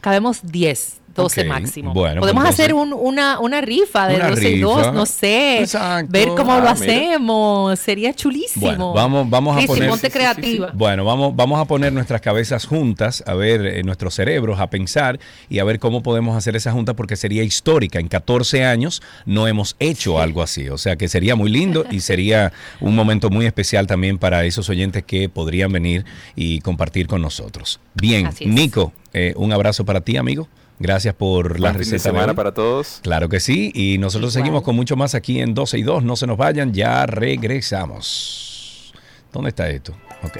cabemos 0.00 0.40
10, 0.42 0.97
12 1.22 1.40
Ok, 1.42 1.46
máximo. 1.48 1.92
bueno, 1.92 2.20
Podemos 2.20 2.44
pues 2.44 2.54
hacer 2.54 2.74
un- 2.74 2.92
una, 2.92 3.38
una 3.40 3.60
rifa 3.60 4.08
de 4.08 4.16
Una 4.16 4.30
12 4.30 4.50
y 4.50 4.58
2, 4.60 4.76
rifa. 4.78 4.92
no 4.92 5.06
sé. 5.06 5.60
Exacto. 5.60 6.10
Ver 6.12 6.28
cómo 6.36 6.52
Ah, 6.52 6.56
lo 6.56 6.60
mira. 6.62 6.72
hacemos. 6.72 7.78
Sería 7.78 8.14
chulísimo. 8.14 8.66
Bueno, 8.66 8.92
vamos, 8.92 9.28
vamos 9.28 9.54
a 9.54 9.58
Cristi, 9.58 9.74
poner. 9.74 9.90
Sí, 9.90 9.94
sí, 9.98 10.00
sí, 10.00 10.06
sí. 10.06 10.12
creativa. 10.12 10.70
Bueno, 10.74 11.04
vamos, 11.04 11.34
vamos 11.36 11.60
a 11.60 11.64
poner 11.64 11.92
nuestras 11.92 12.20
cabezas 12.20 12.66
juntas, 12.66 13.22
a 13.26 13.34
ver, 13.34 13.66
eh, 13.66 13.82
nuestros 13.82 14.14
cerebros, 14.14 14.60
a 14.60 14.68
pensar 14.70 15.18
y 15.48 15.58
a 15.58 15.64
ver 15.64 15.78
cómo 15.78 16.02
podemos 16.02 16.36
hacer 16.36 16.56
esa 16.56 16.72
junta 16.72 16.94
porque 16.94 17.16
sería 17.16 17.42
histórica. 17.42 17.98
En 17.98 18.08
14 18.08 18.64
años 18.64 19.02
no 19.26 19.46
hemos 19.48 19.76
hecho 19.78 20.20
algo 20.20 20.42
así. 20.42 20.68
O 20.68 20.78
sea 20.78 20.96
que 20.96 21.08
sería 21.08 21.34
muy 21.36 21.50
lindo 21.50 21.84
y 21.90 22.00
sería 22.00 22.52
un 22.80 22.94
momento 22.94 23.30
muy 23.30 23.46
especial 23.46 23.86
también 23.86 24.18
para 24.18 24.44
esos 24.44 24.68
oyentes 24.68 25.04
que 25.04 25.28
podrían 25.28 25.72
venir 25.72 26.04
y 26.36 26.60
compartir 26.60 27.06
con 27.06 27.20
nosotros. 27.22 27.80
Bien. 27.94 28.30
Nico, 28.40 28.92
eh, 29.12 29.32
un 29.36 29.52
abrazo 29.52 29.84
para 29.84 30.00
ti, 30.00 30.16
amigo. 30.16 30.48
Gracias 30.80 31.14
por 31.14 31.58
la 31.58 31.70
Buen 31.72 31.82
fin 31.82 31.90
de 31.90 31.96
receta. 31.96 32.10
de 32.10 32.14
semana 32.16 32.34
para 32.34 32.52
todos. 32.54 33.00
Claro 33.02 33.28
que 33.28 33.40
sí, 33.40 33.72
y 33.74 33.98
nosotros 33.98 34.32
Igual. 34.34 34.44
seguimos 34.44 34.62
con 34.62 34.76
mucho 34.76 34.96
más 34.96 35.14
aquí 35.14 35.40
en 35.40 35.54
12 35.54 35.78
y 35.78 35.82
2. 35.82 36.04
No 36.04 36.14
se 36.16 36.26
nos 36.26 36.36
vayan, 36.36 36.72
ya 36.72 37.04
regresamos. 37.06 38.92
¿Dónde 39.32 39.48
está 39.50 39.68
esto? 39.68 39.92
Ok. 40.22 40.38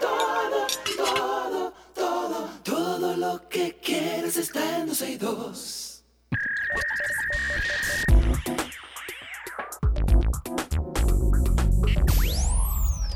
Todo, 0.00 0.66
todo, 0.96 1.72
todo, 1.94 2.48
todo 2.64 3.16
lo 3.16 3.48
que 3.48 3.76
quieres 3.82 4.36
está 4.36 4.78
en 4.80 4.86
12 4.86 5.10
y 5.10 5.16
2. 5.16 5.81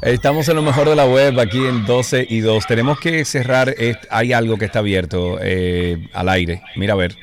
Estamos 0.06 0.48
en 0.48 0.54
lo 0.54 0.62
mejor 0.62 0.88
de 0.88 0.94
la 0.94 1.04
web 1.04 1.40
aquí 1.40 1.66
en 1.66 1.84
12 1.84 2.28
y 2.30 2.38
2. 2.38 2.64
Tenemos 2.68 3.00
que 3.00 3.24
cerrar. 3.24 3.74
Hay 4.08 4.32
algo 4.32 4.56
que 4.56 4.66
está 4.66 4.78
abierto 4.78 5.38
eh, 5.42 5.98
al 6.12 6.28
aire. 6.28 6.62
Mira 6.76 6.92
a 6.92 6.96
ver. 6.96 7.16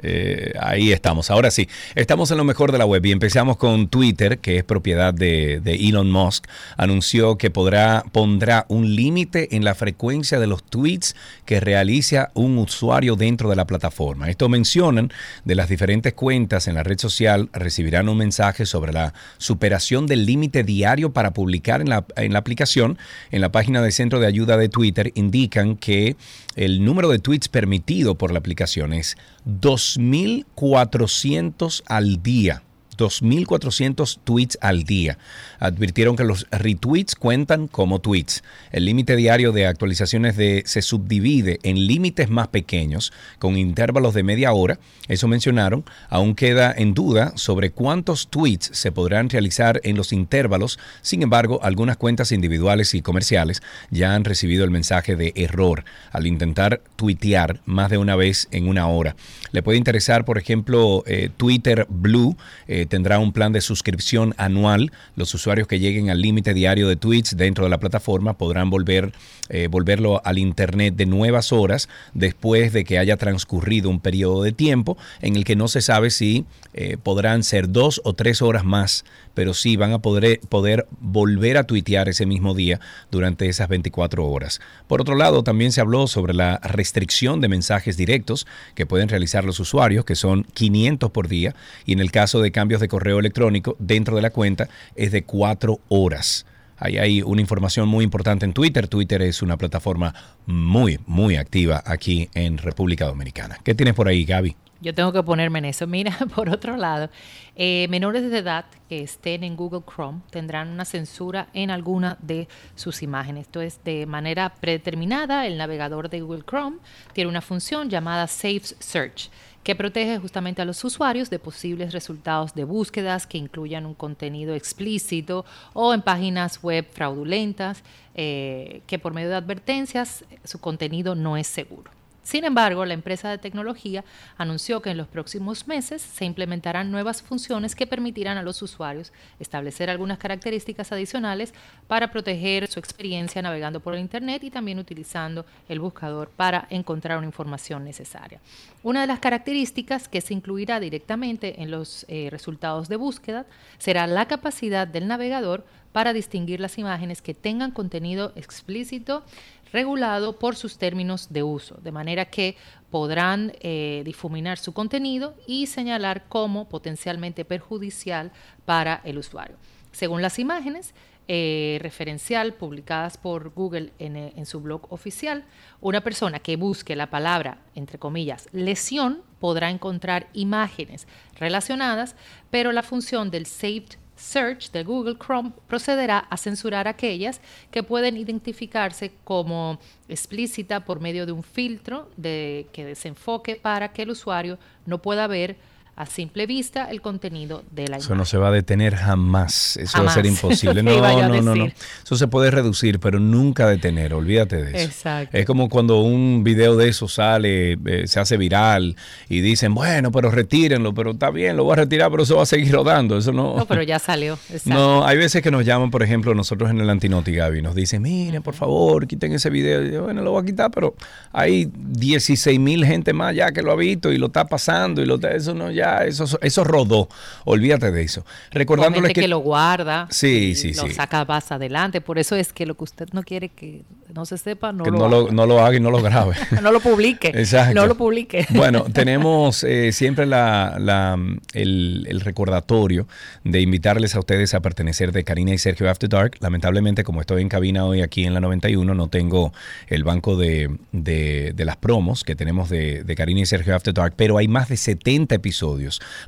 Eh, 0.00 0.52
ahí 0.60 0.92
estamos. 0.92 1.30
Ahora 1.30 1.50
sí, 1.50 1.68
estamos 1.94 2.30
en 2.30 2.38
lo 2.38 2.44
mejor 2.44 2.72
de 2.72 2.78
la 2.78 2.86
web 2.86 3.04
y 3.04 3.12
empezamos 3.12 3.56
con 3.56 3.88
Twitter, 3.88 4.38
que 4.38 4.58
es 4.58 4.64
propiedad 4.64 5.12
de, 5.12 5.60
Elon 5.64 6.10
Musk. 6.10 6.46
Anunció 6.76 7.36
que 7.36 7.50
podrá, 7.50 8.04
pondrá 8.12 8.64
un 8.68 8.94
límite 8.94 9.56
en 9.56 9.64
la 9.64 9.74
frecuencia 9.74 10.38
de 10.38 10.46
los 10.46 10.62
tweets 10.62 11.14
que 11.44 11.60
realiza 11.60 12.30
un 12.34 12.58
usuario 12.58 13.16
dentro 13.16 13.50
de 13.50 13.56
la 13.56 13.66
plataforma. 13.66 14.28
Esto 14.28 14.48
mencionan 14.48 15.12
de 15.44 15.54
las 15.54 15.68
diferentes 15.68 16.14
cuentas 16.14 16.68
en 16.68 16.74
la 16.74 16.82
red 16.82 16.98
social 16.98 17.48
recibirán 17.52 18.08
un 18.08 18.18
mensaje 18.18 18.66
sobre 18.66 18.92
la 18.92 19.14
superación 19.38 20.06
del 20.06 20.26
límite 20.26 20.62
diario 20.62 21.12
para 21.12 21.32
publicar 21.32 21.80
en 21.80 21.88
la, 21.88 22.04
en 22.16 22.32
la 22.32 22.38
aplicación. 22.38 22.98
En 23.30 23.40
la 23.40 23.50
página 23.50 23.82
del 23.82 23.92
centro 23.92 24.20
de 24.20 24.26
ayuda 24.26 24.56
de 24.56 24.68
Twitter 24.68 25.12
indican 25.14 25.76
que 25.76 26.16
el 26.58 26.84
número 26.84 27.08
de 27.08 27.20
tweets 27.20 27.48
permitido 27.48 28.16
por 28.16 28.32
la 28.32 28.40
aplicación 28.40 28.92
es 28.92 29.16
2.400 29.46 31.84
al 31.86 32.22
día. 32.22 32.64
2.400 32.98 34.18
tweets 34.24 34.58
al 34.60 34.82
día. 34.84 35.16
Advirtieron 35.58 36.16
que 36.16 36.24
los 36.24 36.46
retweets 36.50 37.14
cuentan 37.14 37.68
como 37.68 38.00
tweets. 38.00 38.42
El 38.70 38.84
límite 38.84 39.16
diario 39.16 39.52
de 39.52 39.66
actualizaciones 39.66 40.36
de, 40.36 40.62
se 40.66 40.82
subdivide 40.82 41.60
en 41.62 41.86
límites 41.86 42.28
más 42.28 42.48
pequeños, 42.48 43.12
con 43.38 43.56
intervalos 43.56 44.12
de 44.12 44.22
media 44.22 44.52
hora. 44.52 44.78
Eso 45.08 45.28
mencionaron. 45.28 45.84
Aún 46.10 46.34
queda 46.34 46.74
en 46.76 46.92
duda 46.92 47.32
sobre 47.36 47.70
cuántos 47.70 48.28
tweets 48.28 48.70
se 48.72 48.92
podrán 48.92 49.30
realizar 49.30 49.80
en 49.84 49.96
los 49.96 50.12
intervalos. 50.12 50.78
Sin 51.00 51.22
embargo, 51.22 51.60
algunas 51.62 51.96
cuentas 51.96 52.32
individuales 52.32 52.94
y 52.94 53.02
comerciales 53.02 53.62
ya 53.90 54.14
han 54.14 54.24
recibido 54.24 54.64
el 54.64 54.70
mensaje 54.70 55.16
de 55.16 55.32
error 55.36 55.84
al 56.10 56.26
intentar 56.26 56.82
tuitear 56.96 57.60
más 57.64 57.90
de 57.90 57.98
una 57.98 58.16
vez 58.16 58.48
en 58.50 58.68
una 58.68 58.88
hora. 58.88 59.16
Le 59.52 59.62
puede 59.62 59.78
interesar, 59.78 60.24
por 60.24 60.38
ejemplo, 60.38 61.04
eh, 61.06 61.30
Twitter 61.36 61.86
Blue. 61.88 62.36
Eh, 62.66 62.86
tendrá 62.88 63.18
un 63.18 63.32
plan 63.32 63.52
de 63.52 63.60
suscripción 63.60 64.34
anual. 64.36 64.90
Los 65.14 65.34
usuarios 65.34 65.68
que 65.68 65.78
lleguen 65.78 66.10
al 66.10 66.20
límite 66.20 66.54
diario 66.54 66.88
de 66.88 66.96
tweets 66.96 67.36
dentro 67.36 67.64
de 67.64 67.70
la 67.70 67.78
plataforma 67.78 68.36
podrán 68.36 68.70
volver, 68.70 69.12
eh, 69.48 69.68
volverlo 69.70 70.20
al 70.24 70.38
Internet 70.38 70.94
de 70.96 71.06
nuevas 71.06 71.52
horas 71.52 71.88
después 72.14 72.72
de 72.72 72.84
que 72.84 72.98
haya 72.98 73.16
transcurrido 73.16 73.90
un 73.90 74.00
periodo 74.00 74.42
de 74.42 74.52
tiempo 74.52 74.96
en 75.20 75.36
el 75.36 75.44
que 75.44 75.56
no 75.56 75.68
se 75.68 75.80
sabe 75.80 76.10
si 76.10 76.44
eh, 76.74 76.96
podrán 77.02 77.42
ser 77.42 77.70
dos 77.70 78.00
o 78.04 78.14
tres 78.14 78.42
horas 78.42 78.64
más, 78.64 79.04
pero 79.34 79.54
sí 79.54 79.76
van 79.76 79.92
a 79.92 79.98
poder, 80.00 80.40
poder 80.48 80.86
volver 81.00 81.56
a 81.56 81.64
tuitear 81.64 82.08
ese 82.08 82.26
mismo 82.26 82.54
día 82.54 82.80
durante 83.10 83.48
esas 83.48 83.68
24 83.68 84.26
horas. 84.26 84.60
Por 84.86 85.00
otro 85.00 85.14
lado, 85.14 85.42
también 85.42 85.72
se 85.72 85.80
habló 85.80 86.06
sobre 86.06 86.34
la 86.34 86.58
restricción 86.58 87.40
de 87.40 87.48
mensajes 87.48 87.96
directos 87.96 88.46
que 88.74 88.86
pueden 88.86 89.08
realizar 89.08 89.44
los 89.44 89.60
usuarios, 89.60 90.04
que 90.04 90.16
son 90.16 90.44
500 90.54 91.10
por 91.10 91.28
día, 91.28 91.54
y 91.86 91.92
en 91.92 92.00
el 92.00 92.10
caso 92.10 92.40
de 92.40 92.52
cambios 92.52 92.80
de 92.80 92.88
correo 92.88 93.18
electrónico 93.18 93.76
dentro 93.78 94.16
de 94.16 94.22
la 94.22 94.30
cuenta 94.30 94.68
es 94.96 95.12
de 95.12 95.24
cuatro 95.24 95.80
horas. 95.88 96.46
Ahí 96.78 96.98
hay 96.98 97.22
una 97.22 97.40
información 97.40 97.88
muy 97.88 98.04
importante 98.04 98.44
en 98.44 98.52
Twitter. 98.52 98.88
Twitter 98.88 99.22
es 99.22 99.42
una 99.42 99.56
plataforma 99.56 100.14
muy, 100.46 100.98
muy 101.06 101.36
activa 101.36 101.82
aquí 101.84 102.28
en 102.34 102.58
República 102.58 103.06
Dominicana. 103.06 103.58
¿Qué 103.64 103.74
tienes 103.74 103.94
por 103.94 104.08
ahí, 104.08 104.24
Gaby? 104.24 104.56
Yo 104.80 104.94
tengo 104.94 105.12
que 105.12 105.22
ponerme 105.22 105.58
en 105.58 105.64
eso. 105.64 105.86
Mira, 105.88 106.16
por 106.34 106.48
otro 106.48 106.76
lado, 106.76 107.10
eh, 107.56 107.86
menores 107.90 108.30
de 108.30 108.38
edad 108.38 108.66
que 108.88 109.02
estén 109.02 109.42
en 109.42 109.56
Google 109.56 109.82
Chrome 109.82 110.20
tendrán 110.30 110.68
una 110.68 110.84
censura 110.84 111.48
en 111.52 111.70
alguna 111.70 112.16
de 112.20 112.48
sus 112.76 113.02
imágenes. 113.02 113.46
Esto 113.46 113.60
es 113.60 113.82
de 113.84 114.06
manera 114.06 114.54
predeterminada. 114.60 115.46
El 115.46 115.58
navegador 115.58 116.08
de 116.08 116.20
Google 116.20 116.44
Chrome 116.48 116.78
tiene 117.12 117.28
una 117.28 117.40
función 117.40 117.90
llamada 117.90 118.26
Safe 118.28 118.62
Search 118.78 119.30
que 119.68 119.76
protege 119.76 120.18
justamente 120.18 120.62
a 120.62 120.64
los 120.64 120.82
usuarios 120.82 121.28
de 121.28 121.38
posibles 121.38 121.92
resultados 121.92 122.54
de 122.54 122.64
búsquedas 122.64 123.26
que 123.26 123.36
incluyan 123.36 123.84
un 123.84 123.92
contenido 123.92 124.54
explícito 124.54 125.44
o 125.74 125.92
en 125.92 126.00
páginas 126.00 126.62
web 126.62 126.86
fraudulentas 126.90 127.82
eh, 128.14 128.80
que 128.86 128.98
por 128.98 129.12
medio 129.12 129.28
de 129.28 129.34
advertencias 129.34 130.24
su 130.42 130.58
contenido 130.58 131.14
no 131.14 131.36
es 131.36 131.48
seguro. 131.48 131.97
Sin 132.28 132.44
embargo, 132.44 132.84
la 132.84 132.92
empresa 132.92 133.30
de 133.30 133.38
tecnología 133.38 134.04
anunció 134.36 134.82
que 134.82 134.90
en 134.90 134.98
los 134.98 135.08
próximos 135.08 135.66
meses 135.66 136.02
se 136.02 136.26
implementarán 136.26 136.90
nuevas 136.90 137.22
funciones 137.22 137.74
que 137.74 137.86
permitirán 137.86 138.36
a 138.36 138.42
los 138.42 138.60
usuarios 138.60 139.14
establecer 139.40 139.88
algunas 139.88 140.18
características 140.18 140.92
adicionales 140.92 141.54
para 141.86 142.10
proteger 142.10 142.68
su 142.68 142.80
experiencia 142.80 143.40
navegando 143.40 143.80
por 143.80 143.94
el 143.94 144.00
Internet 144.00 144.44
y 144.44 144.50
también 144.50 144.78
utilizando 144.78 145.46
el 145.70 145.80
buscador 145.80 146.28
para 146.28 146.66
encontrar 146.68 147.16
una 147.16 147.26
información 147.26 147.82
necesaria. 147.82 148.42
Una 148.82 149.00
de 149.00 149.06
las 149.06 149.20
características 149.20 150.06
que 150.06 150.20
se 150.20 150.34
incluirá 150.34 150.80
directamente 150.80 151.62
en 151.62 151.70
los 151.70 152.04
eh, 152.08 152.28
resultados 152.30 152.90
de 152.90 152.96
búsqueda 152.96 153.46
será 153.78 154.06
la 154.06 154.28
capacidad 154.28 154.86
del 154.86 155.08
navegador 155.08 155.64
para 155.92 156.12
distinguir 156.12 156.60
las 156.60 156.78
imágenes 156.78 157.22
que 157.22 157.34
tengan 157.34 157.70
contenido 157.70 158.32
explícito 158.36 159.24
regulado 159.72 160.38
por 160.38 160.56
sus 160.56 160.78
términos 160.78 161.32
de 161.32 161.42
uso, 161.42 161.76
de 161.82 161.92
manera 161.92 162.26
que 162.26 162.56
podrán 162.90 163.52
eh, 163.60 164.02
difuminar 164.04 164.58
su 164.58 164.72
contenido 164.72 165.34
y 165.46 165.66
señalar 165.66 166.28
como 166.28 166.68
potencialmente 166.68 167.44
perjudicial 167.44 168.32
para 168.64 169.00
el 169.04 169.18
usuario. 169.18 169.56
Según 169.92 170.22
las 170.22 170.38
imágenes, 170.38 170.94
eh, 171.30 171.78
referencial 171.82 172.54
publicadas 172.54 173.18
por 173.18 173.50
Google 173.50 173.92
en, 173.98 174.16
eh, 174.16 174.32
en, 174.34 174.46
su 174.46 174.60
blog 174.60 174.90
oficial, 174.90 175.44
una 175.82 176.00
persona 176.00 176.38
que 176.38 176.56
busque 176.56 176.96
la 176.96 177.10
palabra, 177.10 177.58
entre 177.74 177.98
comillas, 177.98 178.48
lesión, 178.52 179.20
podrá 179.38 179.68
encontrar 179.68 180.28
imágenes 180.32 181.06
relacionadas, 181.38 182.16
pero 182.50 182.72
la 182.72 182.82
función 182.82 183.30
del 183.30 183.44
Saved 183.44 183.98
Search 184.18 184.70
de 184.72 184.82
Google 184.82 185.16
Chrome 185.16 185.52
procederá 185.66 186.26
a 186.28 186.36
censurar 186.36 186.88
aquellas 186.88 187.40
que 187.70 187.82
pueden 187.82 188.16
identificarse 188.16 189.12
como 189.24 189.78
explícita 190.08 190.84
por 190.84 191.00
medio 191.00 191.24
de 191.24 191.32
un 191.32 191.42
filtro 191.42 192.10
de, 192.16 192.66
que 192.72 192.84
desenfoque 192.84 193.56
para 193.56 193.92
que 193.92 194.02
el 194.02 194.10
usuario 194.10 194.58
no 194.86 195.00
pueda 195.00 195.26
ver 195.26 195.56
a 195.98 196.06
simple 196.06 196.46
vista 196.46 196.84
el 196.84 197.00
contenido 197.00 197.64
de 197.72 197.88
la 197.88 197.96
Eso 197.96 198.14
no 198.14 198.24
se 198.24 198.38
va 198.38 198.48
a 198.48 198.50
detener 198.52 198.94
jamás. 198.94 199.76
Eso 199.76 200.04
va 200.04 200.12
a 200.12 200.14
ser 200.14 200.26
imposible. 200.26 200.80
no, 200.84 200.92
no, 201.00 201.42
no, 201.42 201.56
no. 201.56 201.66
Eso 201.66 202.16
se 202.16 202.28
puede 202.28 202.52
reducir, 202.52 203.00
pero 203.00 203.18
nunca 203.18 203.66
detener. 203.66 204.14
Olvídate 204.14 204.62
de 204.62 204.70
eso. 204.70 204.78
Exacto. 204.78 205.36
Es 205.36 205.44
como 205.44 205.68
cuando 205.68 205.98
un 206.00 206.44
video 206.44 206.76
de 206.76 206.88
eso 206.88 207.08
sale, 207.08 207.72
eh, 207.84 208.04
se 208.06 208.20
hace 208.20 208.36
viral 208.36 208.94
y 209.28 209.40
dicen, 209.40 209.74
bueno, 209.74 210.12
pero 210.12 210.30
retírenlo, 210.30 210.94
pero 210.94 211.10
está 211.10 211.30
bien, 211.30 211.56
lo 211.56 211.64
voy 211.64 211.72
a 211.72 211.76
retirar, 211.76 212.12
pero 212.12 212.22
eso 212.22 212.36
va 212.36 212.44
a 212.44 212.46
seguir 212.46 212.72
rodando. 212.72 213.18
Eso 213.18 213.32
no. 213.32 213.56
No, 213.56 213.66
pero 213.66 213.82
ya 213.82 213.98
salió. 213.98 214.38
No, 214.64 215.06
hay 215.06 215.16
veces 215.16 215.42
que 215.42 215.50
nos 215.50 215.64
llaman, 215.64 215.90
por 215.90 216.02
ejemplo, 216.02 216.34
nosotros 216.34 216.70
en 216.70 216.78
el 216.80 216.90
Antinoti, 216.90 217.32
Gaby, 217.32 217.62
nos 217.62 217.74
dicen, 217.74 218.02
miren, 218.02 218.42
por 218.42 218.54
favor, 218.54 219.06
quiten 219.06 219.32
ese 219.32 219.48
video. 219.50 219.84
Y 219.84 219.92
yo, 219.92 220.04
bueno, 220.04 220.20
lo 220.20 220.32
voy 220.32 220.42
a 220.42 220.46
quitar, 220.46 220.70
pero 220.70 220.94
hay 221.32 221.70
16 221.74 222.60
mil 222.60 222.84
gente 222.84 223.12
más 223.12 223.34
ya 223.34 223.50
que 223.50 223.62
lo 223.62 223.72
ha 223.72 223.76
visto 223.76 224.12
y 224.12 224.18
lo 224.18 224.26
está 224.26 224.44
pasando 224.44 225.02
y 225.02 225.06
lo 225.06 225.14
está, 225.14 225.30
eso 225.30 225.54
no 225.54 225.70
ya 225.70 225.87
eso, 226.04 226.38
eso 226.40 226.64
rodó. 226.64 227.08
Olvídate 227.44 227.90
de 227.90 228.02
eso. 228.02 228.24
Recordándole 228.50 229.08
que, 229.08 229.22
que, 229.22 229.28
lo 229.28 229.38
guarda. 229.38 230.06
Sí, 230.10 230.54
sí, 230.54 230.72
lo 230.74 230.88
saca 230.90 231.24
más 231.24 231.50
adelante. 231.52 232.00
Por 232.00 232.18
eso 232.18 232.36
es 232.36 232.52
que 232.52 232.66
lo 232.66 232.74
que 232.74 232.84
usted 232.84 233.08
no 233.12 233.22
quiere 233.22 233.48
que 233.48 233.82
no 234.14 234.24
se 234.24 234.38
sepa, 234.38 234.72
no, 234.72 234.84
lo, 234.84 234.90
no, 234.90 235.08
lo, 235.08 235.30
no 235.30 235.46
lo 235.46 235.60
haga 235.64 235.76
y 235.76 235.80
no 235.80 235.90
lo 235.90 236.02
grabe. 236.02 236.34
no 236.62 236.72
lo 236.72 236.80
publique. 236.80 237.28
Exacto. 237.28 237.74
No 237.74 237.86
lo 237.86 237.96
publique. 237.96 238.46
bueno, 238.50 238.84
tenemos 238.92 239.64
eh, 239.64 239.92
siempre 239.92 240.26
la, 240.26 240.76
la, 240.78 241.18
el, 241.52 242.06
el, 242.08 242.20
recordatorio 242.20 243.06
de 243.44 243.60
invitarles 243.60 244.14
a 244.14 244.18
ustedes 244.20 244.54
a 244.54 244.60
pertenecer 244.60 245.12
de 245.12 245.24
Karina 245.24 245.52
y 245.52 245.58
Sergio 245.58 245.90
After 245.90 246.08
Dark. 246.08 246.36
Lamentablemente, 246.40 247.04
como 247.04 247.20
estoy 247.20 247.42
en 247.42 247.48
cabina 247.48 247.84
hoy 247.84 248.02
aquí 248.02 248.24
en 248.24 248.34
la 248.34 248.40
91, 248.40 248.94
no 248.94 249.08
tengo 249.08 249.52
el 249.88 250.04
banco 250.04 250.36
de, 250.36 250.70
de, 250.92 251.52
de 251.54 251.64
las 251.64 251.76
promos 251.76 252.24
que 252.24 252.34
tenemos 252.34 252.70
de, 252.70 253.04
de 253.04 253.14
Karina 253.14 253.40
y 253.40 253.46
Sergio 253.46 253.74
After 253.74 253.92
Dark, 253.94 254.14
pero 254.16 254.38
hay 254.38 254.48
más 254.48 254.68
de 254.68 254.76
70 254.76 255.34
episodios 255.34 255.77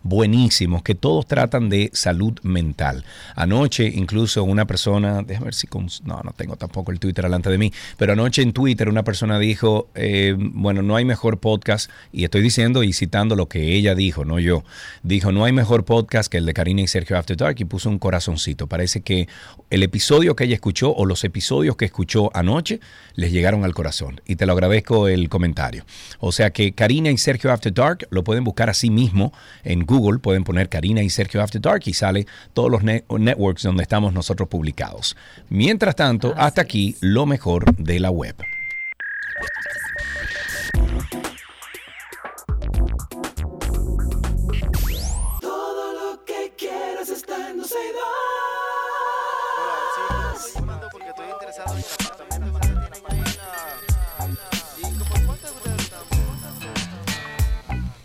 buenísimos 0.02 0.82
que 0.82 0.94
todos 0.94 1.26
tratan 1.26 1.68
de 1.68 1.90
salud 1.92 2.38
mental. 2.42 3.04
Anoche, 3.34 3.86
incluso 3.86 4.44
una 4.44 4.66
persona, 4.66 5.22
déjame 5.22 5.46
ver 5.46 5.54
si 5.54 5.66
con, 5.66 5.88
no, 6.04 6.20
no 6.22 6.32
tengo 6.36 6.56
tampoco 6.56 6.92
el 6.92 7.00
Twitter 7.00 7.24
delante 7.24 7.50
de 7.50 7.58
mí, 7.58 7.72
pero 7.96 8.12
anoche 8.12 8.42
en 8.42 8.52
Twitter 8.52 8.88
una 8.88 9.02
persona 9.02 9.38
dijo, 9.38 9.88
eh, 9.94 10.34
bueno, 10.38 10.82
no 10.82 10.96
hay 10.96 11.04
mejor 11.04 11.38
podcast, 11.38 11.90
y 12.12 12.24
estoy 12.24 12.42
diciendo 12.42 12.82
y 12.82 12.92
citando 12.92 13.36
lo 13.36 13.48
que 13.48 13.74
ella 13.74 13.94
dijo, 13.94 14.24
no 14.24 14.38
yo, 14.38 14.64
dijo, 15.02 15.32
no 15.32 15.44
hay 15.44 15.52
mejor 15.52 15.84
podcast 15.84 16.30
que 16.30 16.38
el 16.38 16.46
de 16.46 16.54
Karina 16.54 16.82
y 16.82 16.86
Sergio 16.86 17.18
After 17.18 17.36
Dark 17.36 17.56
y 17.58 17.64
puso 17.64 17.88
un 17.88 17.98
corazoncito. 17.98 18.66
Parece 18.66 19.02
que 19.02 19.28
el 19.70 19.82
episodio 19.82 20.36
que 20.36 20.44
ella 20.44 20.54
escuchó 20.54 20.92
o 20.92 21.06
los 21.06 21.24
episodios 21.24 21.76
que 21.76 21.84
escuchó 21.84 22.30
anoche 22.34 22.80
les 23.14 23.32
llegaron 23.32 23.64
al 23.64 23.74
corazón. 23.74 24.20
Y 24.26 24.36
te 24.36 24.46
lo 24.46 24.52
agradezco 24.52 25.08
el 25.08 25.28
comentario. 25.28 25.84
O 26.18 26.32
sea 26.32 26.50
que 26.50 26.72
Karina 26.72 27.10
y 27.10 27.18
Sergio 27.18 27.52
After 27.52 27.72
Dark 27.72 28.06
lo 28.10 28.24
pueden 28.24 28.44
buscar 28.44 28.70
a 28.70 28.74
sí 28.74 28.90
mismo 28.90 29.32
en 29.64 29.86
Google 29.86 30.18
pueden 30.18 30.44
poner 30.44 30.68
Karina 30.68 31.02
y 31.02 31.10
Sergio 31.10 31.42
After 31.42 31.60
Dark 31.60 31.82
y 31.86 31.94
sale 31.94 32.26
todos 32.52 32.70
los 32.70 32.82
networks 32.82 33.62
donde 33.62 33.82
estamos 33.82 34.12
nosotros 34.12 34.48
publicados. 34.48 35.16
Mientras 35.48 35.96
tanto, 35.96 36.34
hasta 36.36 36.62
aquí 36.62 36.96
lo 37.00 37.26
mejor 37.26 37.64
de 37.76 38.00
la 38.00 38.10
web. 38.10 38.36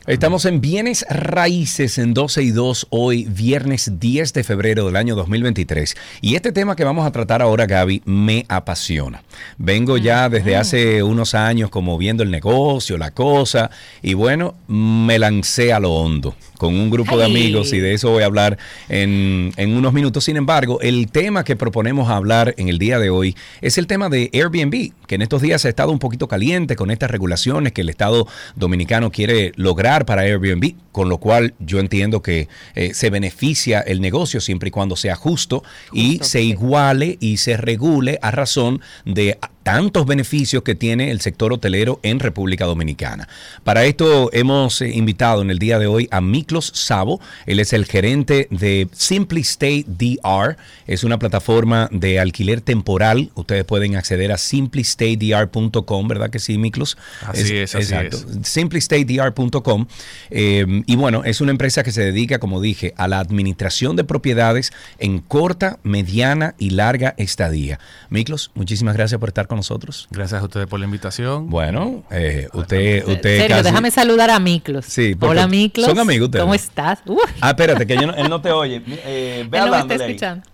Estamos 0.08 0.46
en 0.46 0.62
Bienes 0.62 1.04
Raíces 1.10 1.98
en 1.98 2.14
12 2.14 2.44
y 2.44 2.52
2 2.52 2.88
hoy, 2.92 3.26
viernes 3.28 3.94
10 4.00 4.34
de 4.34 4.44
febrero 4.44 4.86
del 4.86 4.98
año 4.98 5.16
2023. 5.16 5.98
Y 6.22 6.36
este 6.36 6.52
tema 6.52 6.76
que 6.76 6.84
vamos 6.84 7.08
a 7.08 7.12
tratar 7.12 7.42
ahora, 7.42 7.66
Gaby, 7.66 8.04
me 8.06 8.46
apasiona. 8.48 9.24
Vengo 9.58 9.98
ya 9.98 10.30
desde 10.30 10.58
hace 10.58 11.02
unos 11.02 11.34
años 11.34 11.72
como 11.72 11.98
viendo 11.98 12.22
el 12.22 12.30
negocio, 12.30 13.00
la 13.00 13.10
cosa, 13.10 13.72
y 14.04 14.14
bueno, 14.14 14.54
me 14.68 15.18
lancé 15.18 15.74
a 15.74 15.80
lo 15.80 15.92
hondo 15.96 16.36
con 16.60 16.76
un 16.76 16.92
grupo 16.92 17.18
de 17.18 17.26
amigos 17.26 17.74
y 17.74 17.80
de 17.80 17.94
eso 17.96 18.12
voy 18.12 18.24
a 18.24 18.28
hablar 18.28 18.60
en, 18.90 19.54
en, 19.58 19.76
unos 19.76 19.92
minutos. 19.92 20.24
Sin 20.24 20.38
embargo, 20.38 20.80
el 20.82 21.10
tema 21.12 21.44
que 21.44 21.56
proponemos 21.56 22.10
hablar 22.10 22.54
en 22.58 22.70
el 22.70 22.78
día 22.78 23.00
de 23.00 23.10
hoy 23.10 23.36
es 23.62 23.80
el 23.80 23.88
tema 23.88 24.10
de 24.10 24.30
Airbnb, 24.34 24.92
que 25.08 25.16
en 25.16 25.22
estos 25.22 25.42
días 25.42 25.66
ha 25.66 25.70
estado 25.70 25.92
un 25.92 26.00
poquito 26.00 26.28
caliente 26.28 26.76
con 26.76 26.92
estas 26.92 27.12
regulaciones 27.12 27.74
que 27.74 27.82
el 27.82 27.90
Estado 27.90 28.28
dominicano 28.56 29.12
quiere 29.12 29.52
lograr 29.56 30.06
para 30.06 30.24
Airbnb, 30.24 30.76
con 30.92 31.10
lo 31.10 31.18
cual 31.18 31.54
yo 31.60 31.80
entiendo 31.80 32.22
que 32.22 32.48
eh, 32.76 32.94
se 32.94 33.10
beneficia 33.10 33.80
el 33.82 34.02
negocio 34.02 34.42
siempre 34.42 34.70
y 34.70 34.72
cuando 34.72 34.96
sea 34.96 35.16
justo, 35.16 35.64
y 35.92 36.20
se 36.22 36.42
iguale 36.42 37.18
y 37.20 37.38
se 37.38 37.58
regule 37.58 38.20
a 38.22 38.32
razón 38.32 38.82
de 39.06 39.38
tantos 39.66 40.06
beneficios 40.06 40.62
que 40.62 40.76
tiene 40.76 41.10
el 41.10 41.22
sector 41.22 41.52
hotelero 41.52 42.00
en 42.04 42.20
República 42.20 42.66
Dominicana. 42.66 43.28
Para 43.64 43.86
esto 43.86 44.30
hemos 44.32 44.80
eh, 44.82 44.92
invitado 44.94 45.42
en 45.42 45.50
el 45.50 45.58
día 45.58 45.80
de 45.80 45.88
hoy 45.88 46.08
a 46.12 46.22
Miklos 46.22 46.72
Sabo. 46.76 47.20
Él 47.48 47.60
es 47.60 47.74
el 47.74 47.86
gerente 47.86 48.48
de 48.52 48.88
Simply 48.92 49.42
Stay 49.42 49.84
DR. 49.88 50.56
Es 50.86 51.04
una 51.04 51.18
plataforma 51.18 51.90
de 51.92 52.20
alquiler 52.20 52.62
temporal. 52.62 53.32
Ustedes 53.34 53.66
pueden 53.66 53.96
acceder 53.96 54.32
a 54.32 54.38
simplystaydr.com, 54.38 56.08
¿verdad 56.08 56.30
que 56.30 56.38
sí, 56.38 56.60
Miklos? 56.60 56.96
Así 57.26 57.58
es, 57.58 57.74
así 57.74 57.92
exacto. 57.92 58.20
Simplystaydr.com. 58.44 59.88
Eh, 60.30 60.84
y 60.86 60.96
bueno, 60.96 61.24
es 61.24 61.42
una 61.42 61.50
empresa 61.50 61.82
que 61.82 61.92
se 61.92 62.04
dedica, 62.04 62.38
como 62.38 62.62
dije, 62.62 62.94
a 62.98 63.08
la 63.08 63.18
administración 63.18 63.96
de 63.96 64.04
propiedades 64.04 64.72
en 65.00 65.18
corta, 65.22 65.80
mediana 65.82 66.54
y 66.60 66.70
larga 66.70 67.16
estadía. 67.18 67.80
Miklos, 68.12 68.52
muchísimas 68.54 68.96
gracias 68.96 69.20
por 69.20 69.30
estar 69.30 69.48
con 69.48 69.55
nosotros. 69.56 70.08
Gracias 70.12 70.42
a 70.42 70.44
ustedes 70.46 70.68
por 70.68 70.80
la 70.80 70.86
invitación. 70.86 71.50
Bueno, 71.50 72.04
eh, 72.12 72.48
usted, 72.54 73.08
usted. 73.08 73.40
Serio, 73.40 73.64
déjame 73.64 73.92
saludar 73.92 74.30
a 74.30 74.40
Miklos. 74.40 74.86
Sí, 74.86 75.16
Hola, 75.20 75.48
Miklos. 75.48 75.88
Son 75.88 76.00
amigos 76.00 76.28
ustedes. 76.28 76.44
¿Cómo 76.44 76.54
estás? 76.54 77.00
Ah, 77.42 77.50
espérate, 77.50 77.86
que 77.86 77.94
él 77.94 78.30
no 78.30 78.42
te 78.42 78.52
oye. 78.52 78.82
Eh, 78.88 79.46
ve 79.50 79.58
él 79.58 79.66
no 79.66 79.72
me 79.72 79.94
está 79.94 80.06
escuchando. 80.06 80.46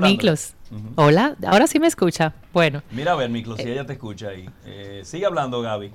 Miklos. 0.00 0.54
Hola, 0.96 1.34
ahora 1.46 1.66
sí 1.66 1.78
me 1.78 1.86
escucha. 1.86 2.34
Bueno. 2.52 2.82
Mira 2.90 3.12
a 3.12 3.16
ver, 3.16 3.30
Miklos, 3.30 3.58
si 3.58 3.68
ella 3.68 3.86
te 3.86 3.94
escucha 3.94 4.28
ahí. 4.28 4.48
Eh, 4.66 5.02
sigue 5.04 5.24
hablando, 5.26 5.62
Gaby. 5.62 5.92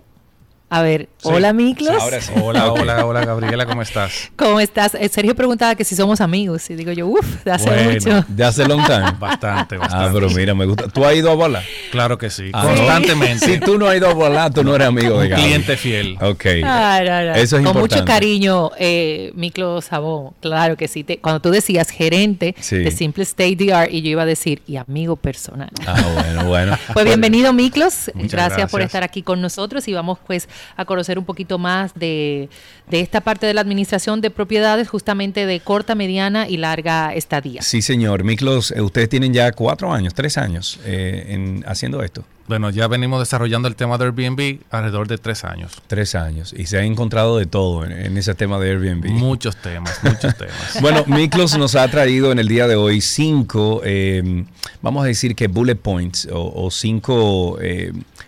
A 0.73 0.81
ver, 0.81 1.07
hola 1.21 1.53
Miklos. 1.53 2.01
Ahora 2.01 2.19
sí. 2.19 2.31
Hola, 2.41 2.71
hola, 2.71 3.05
hola 3.05 3.23
Gabriela, 3.23 3.67
¿cómo 3.67 3.83
estás? 3.83 4.31
¿Cómo 4.35 4.59
estás? 4.59 4.95
Eh, 4.95 5.07
Sergio 5.07 5.35
preguntaba 5.35 5.75
que 5.75 5.83
si 5.83 5.95
somos 5.95 6.19
amigos. 6.19 6.67
Y 6.71 6.73
digo 6.73 6.91
yo, 6.91 7.05
uff, 7.05 7.43
de 7.45 7.51
hace 7.51 7.69
mucho. 7.91 8.25
De 8.27 8.43
hace 8.43 8.67
long 8.67 8.83
time. 8.83 9.11
Bastante, 9.19 9.77
bastante. 9.77 10.07
Ah, 10.07 10.09
pero 10.11 10.31
mira, 10.31 10.55
me 10.55 10.65
gusta. 10.65 10.87
¿Tú 10.87 11.05
has 11.05 11.13
ido 11.13 11.29
a 11.29 11.35
volar? 11.35 11.61
Claro 11.91 12.17
que 12.17 12.31
sí, 12.31 12.49
ah, 12.53 12.63
constantemente. 12.63 13.45
Si 13.45 13.59
tú 13.59 13.77
no 13.77 13.87
has 13.87 13.97
ido 13.97 14.09
a 14.09 14.15
volar, 14.15 14.51
tú 14.51 14.63
no 14.63 14.73
eres 14.73 14.87
amigo 14.87 15.19
de 15.19 15.29
cliente 15.29 15.77
fiel. 15.77 16.17
Ok. 16.19 16.43
Ah, 16.63 17.03
Eso 17.35 17.59
es 17.59 17.65
Con 17.67 17.77
mucho 17.77 18.03
cariño, 18.03 18.71
eh, 18.79 19.31
Miklos 19.35 19.85
Sabón. 19.85 20.31
Claro 20.41 20.75
que 20.75 20.87
sí. 20.87 21.05
cuando 21.21 21.39
tú 21.39 21.51
decías 21.51 21.91
gerente 21.91 22.55
de 22.71 22.89
Simple 22.89 23.21
State 23.25 23.57
DR, 23.57 23.91
y 23.91 24.01
yo 24.01 24.09
iba 24.09 24.23
a 24.23 24.25
decir, 24.25 24.63
y 24.65 24.77
amigo 24.77 25.17
personal. 25.17 25.69
Ah, 25.85 26.01
bueno, 26.15 26.45
bueno. 26.45 26.77
pues 26.93 27.05
bienvenido, 27.05 27.53
Miklos. 27.53 28.09
Gracias, 28.15 28.31
gracias 28.31 28.71
por 28.71 28.81
estar 28.81 29.03
aquí 29.03 29.21
con 29.21 29.39
nosotros 29.39 29.87
y 29.87 29.93
vamos 29.93 30.17
pues 30.25 30.49
a 30.75 30.85
conocer 30.85 31.17
un 31.19 31.25
poquito 31.25 31.57
más 31.57 31.93
de, 31.93 32.49
esta 32.91 33.21
parte 33.21 33.45
de 33.45 33.53
la 33.53 33.61
administración 33.61 34.21
de 34.21 34.29
propiedades, 34.29 34.89
justamente 34.89 35.45
de 35.45 35.59
corta, 35.59 35.95
mediana 35.95 36.47
y 36.47 36.57
larga 36.57 37.13
estadía. 37.13 37.61
Sí, 37.61 37.81
señor. 37.81 38.23
Miklos, 38.23 38.71
eh, 38.71 38.81
ustedes 38.81 39.09
tienen 39.09 39.33
ya 39.33 39.51
cuatro 39.51 39.91
años, 39.91 40.13
tres 40.13 40.37
años 40.37 40.79
eh, 40.85 41.25
en, 41.29 41.63
haciendo 41.67 42.03
esto. 42.03 42.23
Bueno, 42.47 42.69
ya 42.69 42.87
venimos 42.87 43.19
desarrollando 43.19 43.67
el 43.67 43.75
tema 43.75 43.97
de 43.97 44.05
Airbnb 44.05 44.59
alrededor 44.69 45.07
de 45.07 45.17
tres 45.17 45.45
años. 45.45 45.71
Tres 45.87 46.13
años. 46.13 46.53
Y 46.57 46.65
se 46.65 46.77
ha 46.77 46.83
encontrado 46.83 47.37
de 47.37 47.45
todo 47.45 47.85
en, 47.85 48.17
ese 48.17 48.35
tema 48.35 48.59
de 48.59 48.71
Airbnb. 48.71 49.09
Muchos 49.11 49.55
temas, 49.55 49.99
muchos 50.03 50.35
temas. 50.35 50.77
bueno, 50.81 51.05
Miklos 51.07 51.57
nos 51.57 51.75
ha 51.75 51.87
traído 51.87 52.31
en 52.31 52.39
el 52.39 52.47
día 52.47 52.67
de 52.67 52.75
hoy 52.75 52.99
cinco, 52.99 53.81
eh, 53.85 54.43
vamos 54.81 55.03
a 55.03 55.07
decir 55.07 55.35
que 55.35 55.47
bullet 55.47 55.75
points 55.75 56.27
o, 56.31 56.69
cinco 56.69 57.57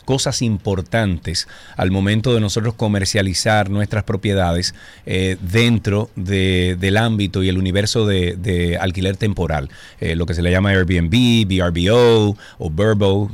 cosas 0.05 0.41
importantes 0.41 1.47
al 1.75 1.91
momento 1.91 2.33
de 2.33 2.39
nosotros 2.39 2.75
comercializar 2.75 3.69
nuestras 3.69 4.03
propiedades 4.03 4.73
eh, 5.05 5.37
dentro 5.41 6.09
del 6.15 6.97
ámbito 6.97 7.43
y 7.43 7.49
el 7.49 7.57
universo 7.57 8.05
de, 8.05 8.77
alquiler 8.79 9.17
temporal, 9.17 9.69
eh, 9.99 10.15
lo 10.15 10.25
que 10.25 10.33
se 10.33 10.41
le 10.41 10.51
llama 10.51 10.69
Airbnb, 10.69 11.45
VRBO 11.47 12.37
o 12.59 12.69
Burbo, 12.69 13.29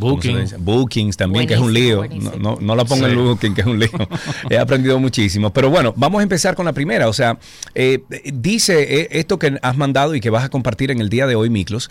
Bookings 0.71 1.17
también, 1.17 1.47
que 1.47 1.53
es 1.55 1.59
un 1.59 1.73
lío. 1.73 2.03
No, 2.39 2.57
no, 2.59 2.75
la 2.75 2.85
pongo 2.85 3.05
en 3.05 3.15
Booking, 3.15 3.53
que 3.53 3.61
es 3.61 3.67
un 3.67 3.79
lío. 3.79 3.89
He 4.49 4.57
aprendido 4.57 4.99
muchísimo. 4.99 5.51
Pero 5.51 5.69
bueno, 5.69 5.93
vamos 5.95 6.19
a 6.21 6.23
empezar 6.23 6.55
con 6.55 6.65
la 6.65 6.73
primera. 6.73 7.09
O 7.09 7.13
sea, 7.13 7.37
eh, 7.75 7.99
dice 8.33 9.07
esto 9.11 9.37
que 9.37 9.59
has 9.61 9.77
mandado 9.77 10.15
y 10.15 10.21
que 10.21 10.29
vas 10.29 10.45
a 10.45 10.49
compartir 10.49 10.89
en 10.89 10.99
el 10.99 11.09
día 11.09 11.27
de 11.27 11.35
hoy, 11.35 11.49
Miklos. 11.49 11.89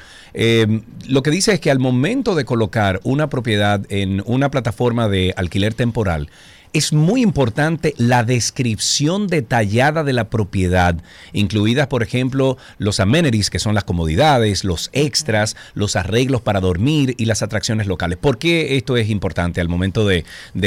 lo 1.06 1.22
que 1.22 1.30
dice 1.30 1.52
es 1.52 1.60
que 1.60 1.70
al 1.70 1.78
momento 1.78 2.34
de 2.34 2.44
colocar 2.44 3.00
una 3.04 3.28
propiedad 3.28 3.84
en 3.88 4.22
una 4.26 4.50
plataforma, 4.50 4.80
forma 4.80 5.08
de 5.10 5.34
alquiler 5.36 5.74
temporal, 5.74 6.30
es 6.72 6.92
muy 6.92 7.22
importante 7.22 7.94
la 7.96 8.22
descripción 8.24 9.26
detallada 9.26 10.04
de 10.04 10.12
la 10.12 10.30
propiedad, 10.30 10.96
incluidas, 11.32 11.88
por 11.88 12.02
ejemplo, 12.02 12.56
los 12.78 13.00
amenities, 13.00 13.50
que 13.50 13.58
son 13.58 13.74
las 13.74 13.84
comodidades, 13.84 14.64
los 14.64 14.90
extras, 14.92 15.56
los 15.74 15.96
arreglos 15.96 16.40
para 16.40 16.60
dormir 16.60 17.14
y 17.18 17.24
las 17.24 17.42
atracciones 17.42 17.86
locales. 17.86 18.18
¿Por 18.18 18.38
qué 18.38 18.76
esto 18.76 18.96
es 18.96 19.10
importante 19.10 19.60
al 19.60 19.68
momento 19.68 20.06
de, 20.06 20.24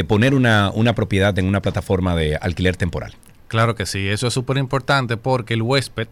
poner 0.08 0.34
una, 0.34 0.72
una 0.74 0.94
propiedad 0.94 1.38
en 1.40 1.46
una 1.46 1.62
plataforma 1.62 2.16
de 2.16 2.36
alquiler 2.36 2.76
temporal? 2.76 3.14
Claro 3.48 3.76
que 3.76 3.86
sí, 3.86 4.08
eso 4.08 4.28
es 4.28 4.34
súper 4.34 4.58
importante 4.58 5.16
porque 5.16 5.54
el 5.54 5.62
huésped, 5.62 6.08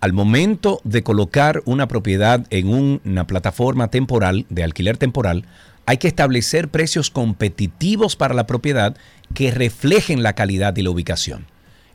al 0.00 0.12
momento 0.12 0.80
de 0.84 1.02
colocar 1.02 1.62
una 1.64 1.88
propiedad 1.88 2.46
en 2.50 2.68
una 2.68 3.26
plataforma 3.26 3.88
temporal, 3.88 4.46
de 4.50 4.62
alquiler 4.62 4.98
temporal, 4.98 5.44
hay 5.86 5.98
que 5.98 6.08
establecer 6.08 6.68
precios 6.68 7.10
competitivos 7.10 8.16
para 8.16 8.34
la 8.34 8.46
propiedad 8.46 8.96
que 9.34 9.50
reflejen 9.52 10.22
la 10.22 10.34
calidad 10.34 10.76
y 10.76 10.82
la 10.82 10.90
ubicación. 10.90 11.46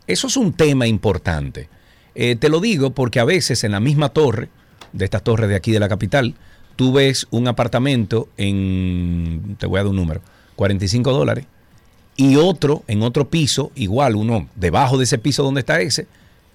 Eso 0.08 0.28
es 0.28 0.38
un 0.38 0.54
tema 0.54 0.88
importante. 0.88 1.70
Eh, 2.16 2.36
te 2.36 2.50
lo 2.50 2.60
digo 2.60 2.92
porque 2.92 3.20
a 3.20 3.26
veces 3.26 3.64
en 3.64 3.74
la 3.74 3.80
misma 3.80 4.10
torre, 4.10 4.50
de 4.94 5.06
estas 5.06 5.24
torres 5.24 5.50
de 5.50 5.56
aquí 5.56 5.72
de 5.72 5.80
la 5.80 5.90
capital, 5.90 6.36
tú 6.82 6.92
ves 6.92 7.28
un 7.30 7.48
apartamento 7.48 8.28
en, 8.38 9.56
te 9.60 9.68
voy 9.68 9.78
a 9.78 9.84
dar 9.84 9.92
un 9.92 9.98
número, 9.98 10.20
45 10.56 11.12
dólares, 11.12 11.46
y 12.16 12.38
otro 12.38 12.84
en 12.88 13.04
otro 13.04 13.30
piso, 13.30 13.72
igual 13.76 14.16
uno 14.16 14.50
debajo 14.56 14.98
de 14.98 15.04
ese 15.04 15.20
piso 15.20 15.44
donde 15.44 15.60
está 15.60 15.80
ese, 15.80 16.08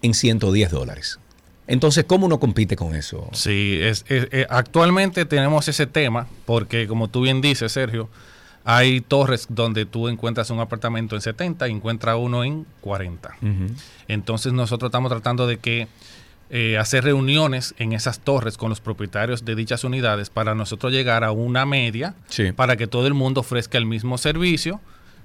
en 0.02 0.14
110 0.14 0.72
dólares. 0.72 1.20
Entonces, 1.68 2.06
¿cómo 2.08 2.26
uno 2.26 2.40
compite 2.40 2.74
con 2.74 2.96
eso? 2.96 3.28
Sí, 3.34 3.78
es, 3.80 4.04
eh, 4.08 4.48
actualmente 4.50 5.26
tenemos 5.26 5.68
ese 5.68 5.86
tema, 5.86 6.26
porque 6.44 6.88
como 6.88 7.06
tú 7.06 7.20
bien 7.20 7.40
dices, 7.40 7.70
Sergio, 7.70 8.08
hay 8.64 9.02
torres 9.02 9.46
donde 9.48 9.86
tú 9.86 10.08
encuentras 10.08 10.50
un 10.50 10.58
apartamento 10.58 11.14
en 11.14 11.20
70 11.22 11.68
y 11.68 11.70
encuentras 11.70 12.16
uno 12.18 12.42
en 12.42 12.66
40. 12.80 13.36
Entonces 14.08 14.52
nosotros 14.52 14.88
estamos 14.88 15.08
tratando 15.08 15.46
de 15.46 15.58
que 15.58 15.86
eh, 16.48 16.78
hacer 16.78 17.04
reuniones 17.04 17.74
en 17.78 17.92
esas 17.92 18.20
torres 18.20 18.56
con 18.56 18.68
los 18.68 18.80
propietarios 18.80 19.44
de 19.44 19.54
dichas 19.56 19.82
unidades 19.84 20.30
para 20.30 20.54
nosotros 20.54 20.92
llegar 20.92 21.24
a 21.24 21.32
una 21.32 21.66
media 21.66 22.14
para 22.54 22.76
que 22.76 22.86
todo 22.86 23.06
el 23.06 23.14
mundo 23.14 23.40
ofrezca 23.40 23.78
el 23.78 23.86
mismo 23.86 24.16
servicio 24.16 24.80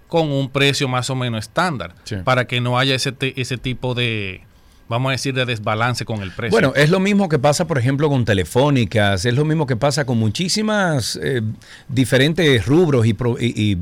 con 0.08 0.32
un 0.32 0.50
precio 0.50 0.88
más 0.88 1.10
o 1.10 1.16
menos 1.16 1.46
estándar 1.46 1.94
para 2.24 2.46
que 2.46 2.60
no 2.60 2.78
haya 2.78 2.96
ese, 2.96 3.14
ese 3.20 3.58
tipo 3.58 3.94
de, 3.94 4.42
vamos 4.92 5.10
a 5.10 5.12
decir, 5.14 5.34
de 5.34 5.46
desbalance 5.46 6.04
con 6.04 6.22
el 6.22 6.32
precio. 6.32 6.52
Bueno, 6.52 6.74
es 6.76 6.90
lo 6.90 7.00
mismo 7.00 7.30
que 7.30 7.40
pasa, 7.40 7.66
por 7.66 7.78
ejemplo, 7.78 8.10
con 8.10 8.26
telefónicas, 8.26 9.24
es 9.24 9.34
lo 9.34 9.46
mismo 9.46 9.66
que 9.66 9.78
pasa 9.78 10.04
con 10.04 10.18
muchísimas 10.18 11.18
eh, 11.24 11.42
diferentes 11.88 12.66
rubros 12.66 13.06
y, 13.06 13.16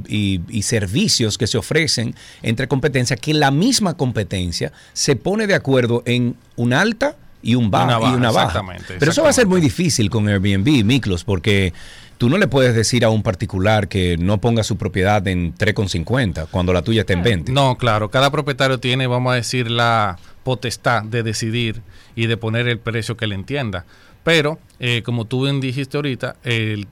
y, 0.07 0.61
servicios 0.61 1.39
que 1.39 1.47
se 1.47 1.57
ofrecen 1.57 2.13
entre 2.43 2.67
competencia, 2.67 3.15
que 3.15 3.33
la 3.33 3.49
misma 3.49 3.95
competencia 3.97 4.71
se 4.93 5.15
pone 5.15 5.47
de 5.47 5.55
acuerdo 5.55 6.03
en 6.05 6.35
un 6.57 6.73
alta 6.73 7.15
y 7.41 7.55
un 7.55 7.71
bajo 7.71 8.09
y 8.09 8.13
una 8.13 8.31
baja. 8.31 8.61
Pero 8.99 9.11
eso 9.11 9.23
va 9.23 9.29
a 9.29 9.33
ser 9.33 9.47
muy 9.47 9.61
difícil 9.61 10.09
con 10.09 10.27
Airbnb, 10.27 10.83
Miklos, 10.83 11.23
porque 11.23 11.73
tú 12.17 12.29
no 12.29 12.37
le 12.37 12.47
puedes 12.47 12.75
decir 12.75 13.05
a 13.05 13.09
un 13.09 13.23
particular 13.23 13.87
que 13.87 14.17
no 14.17 14.39
ponga 14.39 14.63
su 14.63 14.77
propiedad 14.77 15.25
en 15.27 15.55
3,50 15.55 16.47
cuando 16.51 16.73
la 16.73 16.81
tuya 16.81 17.01
está 17.01 17.13
en 17.13 17.23
20. 17.23 17.51
No, 17.51 17.77
claro, 17.77 18.09
cada 18.09 18.31
propietario 18.31 18.79
tiene, 18.79 19.07
vamos 19.07 19.33
a 19.33 19.35
decir, 19.35 19.71
la 19.71 20.17
potestad 20.43 21.03
de 21.03 21.23
decidir 21.23 21.81
y 22.15 22.27
de 22.27 22.37
poner 22.37 22.67
el 22.67 22.79
precio 22.79 23.15
que 23.15 23.27
le 23.27 23.35
entienda. 23.35 23.85
Pero, 24.23 24.59
eh, 24.79 25.01
como 25.03 25.25
tú 25.25 25.43
bien 25.43 25.61
dijiste 25.61 25.97
ahorita, 25.97 26.35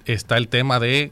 está 0.05 0.37
el 0.37 0.47
tema 0.47 0.79
de 0.79 1.11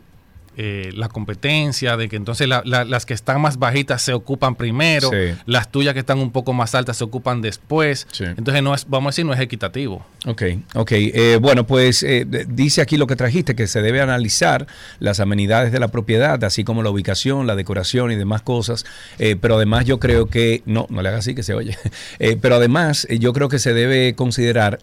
eh, 0.57 0.91
la 0.93 1.09
competencia, 1.09 1.97
de 1.97 2.07
que 2.09 2.15
entonces 2.15 2.47
las 2.47 3.05
que 3.05 3.13
están 3.13 3.41
más 3.41 3.57
bajitas 3.59 4.01
se 4.01 4.13
ocupan 4.13 4.55
primero, 4.55 5.11
las 5.45 5.71
tuyas 5.71 5.93
que 5.93 5.99
están 5.99 6.19
un 6.19 6.31
poco 6.31 6.53
más 6.53 6.75
altas 6.75 6.97
se 6.97 7.03
ocupan 7.03 7.41
después. 7.41 8.07
Entonces, 8.19 8.63
no 8.63 8.73
es, 8.73 8.87
vamos 8.87 9.09
a 9.09 9.11
decir, 9.11 9.25
no 9.25 9.33
es 9.33 9.39
equitativo. 9.39 10.05
Ok, 10.25 10.43
ok. 10.73 10.91
Eh, 10.91 11.39
bueno, 11.41 11.67
pues 11.67 12.03
eh, 12.03 12.25
dice 12.47 12.81
aquí 12.81 12.97
lo 12.97 13.07
que 13.07 13.15
trajiste, 13.15 13.55
que 13.55 13.67
se 13.67 13.81
debe 13.81 14.01
analizar 14.01 14.67
las 14.99 15.19
amenidades 15.19 15.71
de 15.71 15.79
la 15.79 15.89
propiedad, 15.89 16.43
así 16.43 16.63
como 16.63 16.83
la 16.83 16.89
ubicación, 16.89 17.47
la 17.47 17.55
decoración 17.55 18.11
y 18.11 18.15
demás 18.15 18.41
cosas. 18.41 18.85
pero 19.17 19.55
además 19.55 19.85
yo 19.85 19.99
creo 19.99 20.27
que, 20.27 20.63
no, 20.65 20.87
no 20.89 21.01
le 21.01 21.09
haga 21.09 21.19
así 21.19 21.35
que 21.35 21.43
se 21.43 21.53
oye, 21.53 21.77
pero 22.41 22.55
además 22.55 23.07
yo 23.09 23.33
creo 23.33 23.49
que 23.49 23.59
se 23.59 23.73
debe 23.73 24.15
considerar 24.15 24.79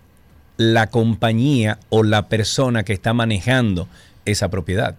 la 0.57 0.89
compañía 0.89 1.79
o 1.89 2.03
la 2.03 2.29
persona 2.29 2.85
que 2.85 2.93
está 2.93 3.12
manejando 3.12 3.89
esa 4.25 4.51
propiedad. 4.51 4.97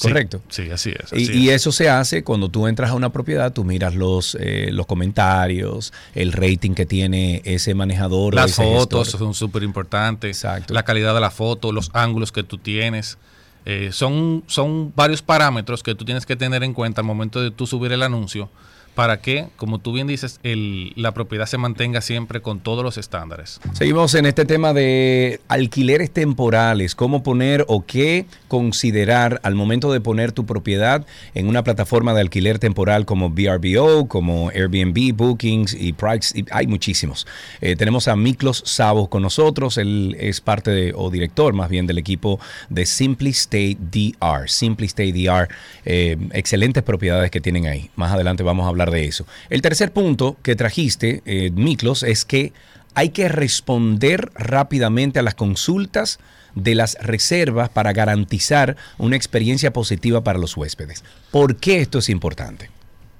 Correcto. 0.00 0.40
Sí, 0.48 0.70
así 0.70 0.90
es. 0.90 1.12
y, 1.12 1.50
eso 1.50 1.70
se 1.72 1.88
hace 1.88 2.24
cuando 2.24 2.48
tú 2.48 2.66
entras 2.66 2.90
a 2.90 2.94
una 2.94 3.10
propiedad, 3.10 3.52
tú 3.52 3.64
miras 3.64 3.94
los, 3.94 4.36
eh, 4.40 4.70
los 4.72 4.86
comentarios, 4.86 5.92
el 6.14 6.32
rating 6.32 6.72
que 6.72 6.86
tiene 6.86 7.42
ese 7.44 7.74
manejador. 7.74 8.34
Las 8.34 8.54
fotos 8.54 9.10
son 9.10 9.34
súper 9.34 9.62
importantes. 9.62 10.38
Exacto. 10.38 10.72
La 10.72 10.84
calidad 10.84 11.14
de 11.14 11.20
la 11.20 11.30
foto, 11.30 11.72
los 11.72 11.90
ángulos 11.92 12.32
que 12.32 12.42
tú 12.42 12.58
tienes. 12.58 13.18
Eh, 13.64 13.90
son, 13.92 14.42
son 14.48 14.92
varios 14.96 15.22
parámetros 15.22 15.82
que 15.84 15.94
tú 15.94 16.04
tienes 16.04 16.26
que 16.26 16.34
tener 16.34 16.64
en 16.64 16.74
cuenta 16.74 17.00
al 17.00 17.06
momento 17.06 17.40
de 17.40 17.52
tú 17.52 17.66
subir 17.66 17.92
el 17.92 18.02
anuncio 18.02 18.50
para 18.94 19.20
que, 19.20 19.48
como 19.56 19.78
tú 19.78 19.92
bien 19.92 20.06
dices, 20.06 20.38
la 20.42 21.12
propiedad 21.12 21.46
se 21.46 21.58
mantenga 21.58 22.00
siempre 22.00 22.42
con 22.42 22.60
todos 22.60 22.84
los 22.84 22.98
estándares. 22.98 23.60
Seguimos 23.72 24.14
en 24.14 24.26
este 24.26 24.44
tema 24.44 24.72
de 24.72 25.40
alquileres 25.48 26.10
temporales, 26.10 26.94
cómo 26.94 27.22
poner 27.22 27.64
o 27.68 27.86
qué 27.86 28.26
considerar 28.48 29.40
al 29.44 29.54
momento 29.54 29.92
de 29.92 30.00
poner 30.00 30.32
tu 30.32 30.44
propiedad 30.44 31.06
en 31.34 31.48
una 31.48 31.64
plataforma 31.64 32.12
de 32.12 32.20
alquiler 32.20 32.58
temporal 32.58 33.06
como 33.06 33.30
VRBO, 33.30 34.08
como 34.08 34.50
Airbnb, 34.50 35.14
Bookings 35.14 35.74
y 35.74 35.92
Price. 35.94 36.44
hay 36.50 36.66
muchísimos. 36.66 37.26
Eh, 37.60 37.76
tenemos 37.76 38.08
a 38.08 38.16
Miklos 38.16 38.62
Savos 38.66 39.08
con 39.08 39.22
nosotros, 39.22 39.78
él 39.78 40.16
es 40.18 40.40
parte 40.40 40.92
o 40.94 41.10
director 41.10 41.54
más 41.54 41.70
bien 41.70 41.86
del 41.86 41.98
equipo 41.98 42.40
de 42.68 42.84
Simply 42.84 43.30
Stay 43.30 43.76
DR. 43.80 44.48
Simply 44.48 44.86
Stay 44.86 45.12
DR, 45.12 45.48
eh, 45.84 46.16
excelentes 46.32 46.82
propiedades 46.82 47.30
que 47.30 47.40
tienen 47.40 47.66
ahí. 47.66 47.90
Más 47.96 48.12
adelante 48.12 48.42
vamos 48.42 48.66
a 48.66 48.68
hablar 48.68 48.81
de 48.90 49.06
eso. 49.06 49.26
El 49.50 49.62
tercer 49.62 49.92
punto 49.92 50.36
que 50.42 50.56
trajiste, 50.56 51.22
eh, 51.26 51.50
Miklos, 51.54 52.02
es 52.02 52.24
que 52.24 52.52
hay 52.94 53.10
que 53.10 53.28
responder 53.28 54.30
rápidamente 54.34 55.18
a 55.18 55.22
las 55.22 55.34
consultas 55.34 56.18
de 56.54 56.74
las 56.74 56.96
reservas 57.00 57.70
para 57.70 57.92
garantizar 57.92 58.76
una 58.98 59.16
experiencia 59.16 59.72
positiva 59.72 60.22
para 60.22 60.38
los 60.38 60.56
huéspedes. 60.56 61.02
¿Por 61.30 61.56
qué 61.56 61.80
esto 61.80 61.98
es 61.98 62.08
importante? 62.10 62.70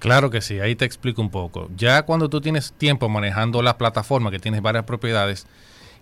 Claro 0.01 0.31
que 0.31 0.41
sí, 0.41 0.59
ahí 0.61 0.75
te 0.75 0.85
explico 0.85 1.23
un 1.23 1.31
poco. 1.31 1.71
Ya 1.77 2.03
cuando 2.03 2.29
tú 2.29 2.41
tienes 2.41 2.73
tiempo 2.73 3.09
manejando 3.09 3.63
la 3.63 3.79
plataforma, 3.79 4.31
que 4.31 4.39
tienes 4.41 4.61
varias 4.61 4.85
propiedades, 4.85 5.47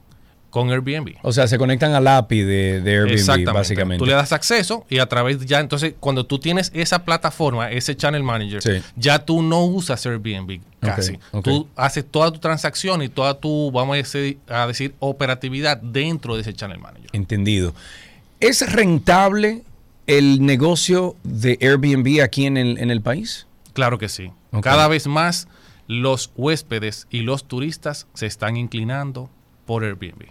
con 0.49 0.69
Airbnb. 0.71 1.15
O 1.21 1.31
sea, 1.31 1.47
se 1.47 1.57
conectan 1.57 1.93
al 1.93 2.07
API 2.07 2.41
de, 2.41 2.81
de 2.81 2.91
Airbnb, 2.93 3.11
Exactamente. 3.13 3.51
básicamente. 3.51 3.99
Tú 3.99 4.05
le 4.05 4.13
das 4.13 4.31
acceso 4.33 4.85
y 4.89 4.99
a 4.99 5.05
través 5.07 5.45
ya, 5.45 5.59
entonces, 5.59 5.93
cuando 5.99 6.25
tú 6.25 6.39
tienes 6.39 6.71
esa 6.73 7.03
plataforma, 7.05 7.71
ese 7.71 7.95
Channel 7.95 8.23
Manager, 8.23 8.61
Sí. 8.61 8.81
ya 8.95 9.19
tú 9.25 9.41
no 9.43 9.63
usas 9.65 10.05
Airbnb 10.05 10.59
casi. 10.79 11.19
ok. 11.31 11.43
Tú 11.43 11.67
haces 11.75 12.05
toda 12.09 12.31
tu 12.31 12.39
transacción 12.39 13.01
y 13.03 13.09
toda 13.09 13.39
tu, 13.39 13.71
vamos 13.71 13.93
a 13.93 13.97
decir, 13.97 14.39
a 14.47 14.65
decir, 14.65 14.95
operatividad 14.99 15.77
dentro 15.77 16.35
de 16.35 16.41
ese 16.41 16.53
Channel 16.53 16.79
Manager. 16.79 17.09
Entendido. 17.13 17.73
¿Es 18.39 18.71
rentable 18.71 19.63
el 20.07 20.43
negocio 20.45 21.15
de 21.23 21.57
Airbnb 21.61 22.21
aquí 22.23 22.45
en 22.45 22.57
el, 22.57 22.77
en 22.79 22.89
el 22.89 23.01
país? 23.01 23.45
Claro 23.73 23.99
que 23.99 24.09
sí. 24.09 24.31
Cada 24.63 24.87
vez 24.87 25.05
más 25.05 25.47
los 25.85 26.31
huéspedes 26.35 27.05
y 27.11 27.21
los 27.21 27.47
turistas 27.47 28.07
se 28.15 28.25
están 28.25 28.57
inclinando 28.57 29.29
por 29.65 29.83
Airbnb. 29.83 30.25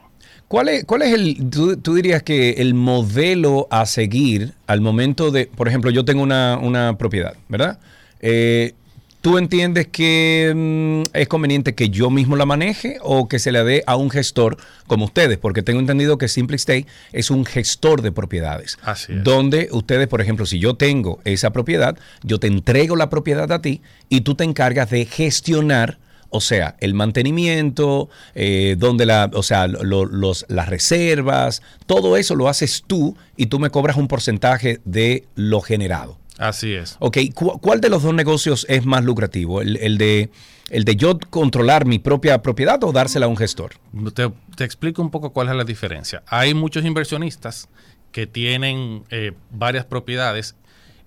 ¿Cuál 0.48 0.68
es, 0.70 0.84
cuál 0.84 1.02
es 1.02 1.12
el, 1.12 1.50
tú, 1.50 1.76
tú 1.76 1.94
dirías 1.94 2.22
que 2.22 2.52
el 2.52 2.72
modelo 2.72 3.68
a 3.70 3.84
seguir 3.84 4.54
al 4.66 4.80
momento 4.80 5.30
de, 5.30 5.46
por 5.46 5.68
ejemplo, 5.68 5.90
yo 5.90 6.06
tengo 6.06 6.22
una, 6.22 6.58
una 6.60 6.96
propiedad, 6.96 7.34
¿verdad? 7.48 7.78
Eh, 8.20 8.72
¿Tú 9.20 9.36
entiendes 9.36 9.88
que 9.88 10.52
mm, 10.54 11.10
es 11.12 11.28
conveniente 11.28 11.74
que 11.74 11.90
yo 11.90 12.08
mismo 12.08 12.36
la 12.36 12.46
maneje 12.46 12.98
o 13.02 13.28
que 13.28 13.40
se 13.40 13.50
la 13.50 13.64
dé 13.64 13.82
a 13.86 13.96
un 13.96 14.10
gestor 14.10 14.56
como 14.86 15.06
ustedes? 15.06 15.38
Porque 15.38 15.62
tengo 15.62 15.80
entendido 15.80 16.18
que 16.18 16.28
Simple 16.28 16.56
Stay 16.56 16.86
es 17.12 17.30
un 17.30 17.44
gestor 17.44 18.00
de 18.00 18.12
propiedades. 18.12 18.78
Así 18.82 19.12
es. 19.12 19.24
Donde 19.24 19.68
ustedes, 19.72 20.06
por 20.06 20.20
ejemplo, 20.20 20.46
si 20.46 20.60
yo 20.60 20.76
tengo 20.76 21.20
esa 21.24 21.50
propiedad, 21.50 21.98
yo 22.22 22.38
te 22.38 22.46
entrego 22.46 22.94
la 22.94 23.10
propiedad 23.10 23.50
a 23.52 23.60
ti 23.60 23.82
y 24.08 24.20
tú 24.20 24.36
te 24.36 24.44
encargas 24.44 24.88
de 24.88 25.04
gestionar 25.04 25.98
o 26.30 26.40
sea, 26.40 26.76
el 26.80 26.94
mantenimiento, 26.94 28.08
eh, 28.34 28.76
donde 28.78 29.06
la, 29.06 29.30
o 29.34 29.42
sea, 29.42 29.66
lo- 29.66 30.04
los, 30.04 30.44
las 30.48 30.68
reservas, 30.68 31.62
todo 31.86 32.16
eso 32.16 32.34
lo 32.34 32.48
haces 32.48 32.82
tú 32.86 33.16
y 33.36 33.46
tú 33.46 33.58
me 33.58 33.70
cobras 33.70 33.96
un 33.96 34.08
porcentaje 34.08 34.80
de 34.84 35.24
lo 35.34 35.60
generado. 35.60 36.18
Así 36.38 36.72
es. 36.74 36.96
Ok, 37.00 37.18
¿cu- 37.34 37.58
¿cuál 37.60 37.80
de 37.80 37.88
los 37.88 38.02
dos 38.02 38.14
negocios 38.14 38.66
es 38.68 38.84
más 38.84 39.04
lucrativo? 39.04 39.60
¿El, 39.60 39.76
el 39.78 39.98
de, 39.98 40.30
¿El 40.70 40.84
de 40.84 40.96
yo 40.96 41.18
controlar 41.30 41.84
mi 41.86 41.98
propia 41.98 42.42
propiedad 42.42 42.82
o 42.84 42.92
dársela 42.92 43.26
a 43.26 43.28
un 43.28 43.36
gestor? 43.36 43.72
Te, 44.14 44.30
te 44.56 44.64
explico 44.64 45.02
un 45.02 45.10
poco 45.10 45.30
cuál 45.32 45.48
es 45.48 45.54
la 45.56 45.64
diferencia. 45.64 46.22
Hay 46.28 46.54
muchos 46.54 46.84
inversionistas 46.84 47.68
que 48.12 48.26
tienen 48.26 49.02
eh, 49.10 49.32
varias 49.50 49.84
propiedades 49.84 50.54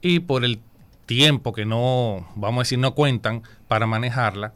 y 0.02 0.20
por 0.20 0.44
el 0.44 0.60
tiempo 1.06 1.54
que 1.54 1.66
no, 1.66 2.28
vamos 2.36 2.60
a 2.60 2.64
decir, 2.64 2.80
no 2.80 2.94
cuentan 2.94 3.44
para 3.68 3.86
manejarla, 3.88 4.54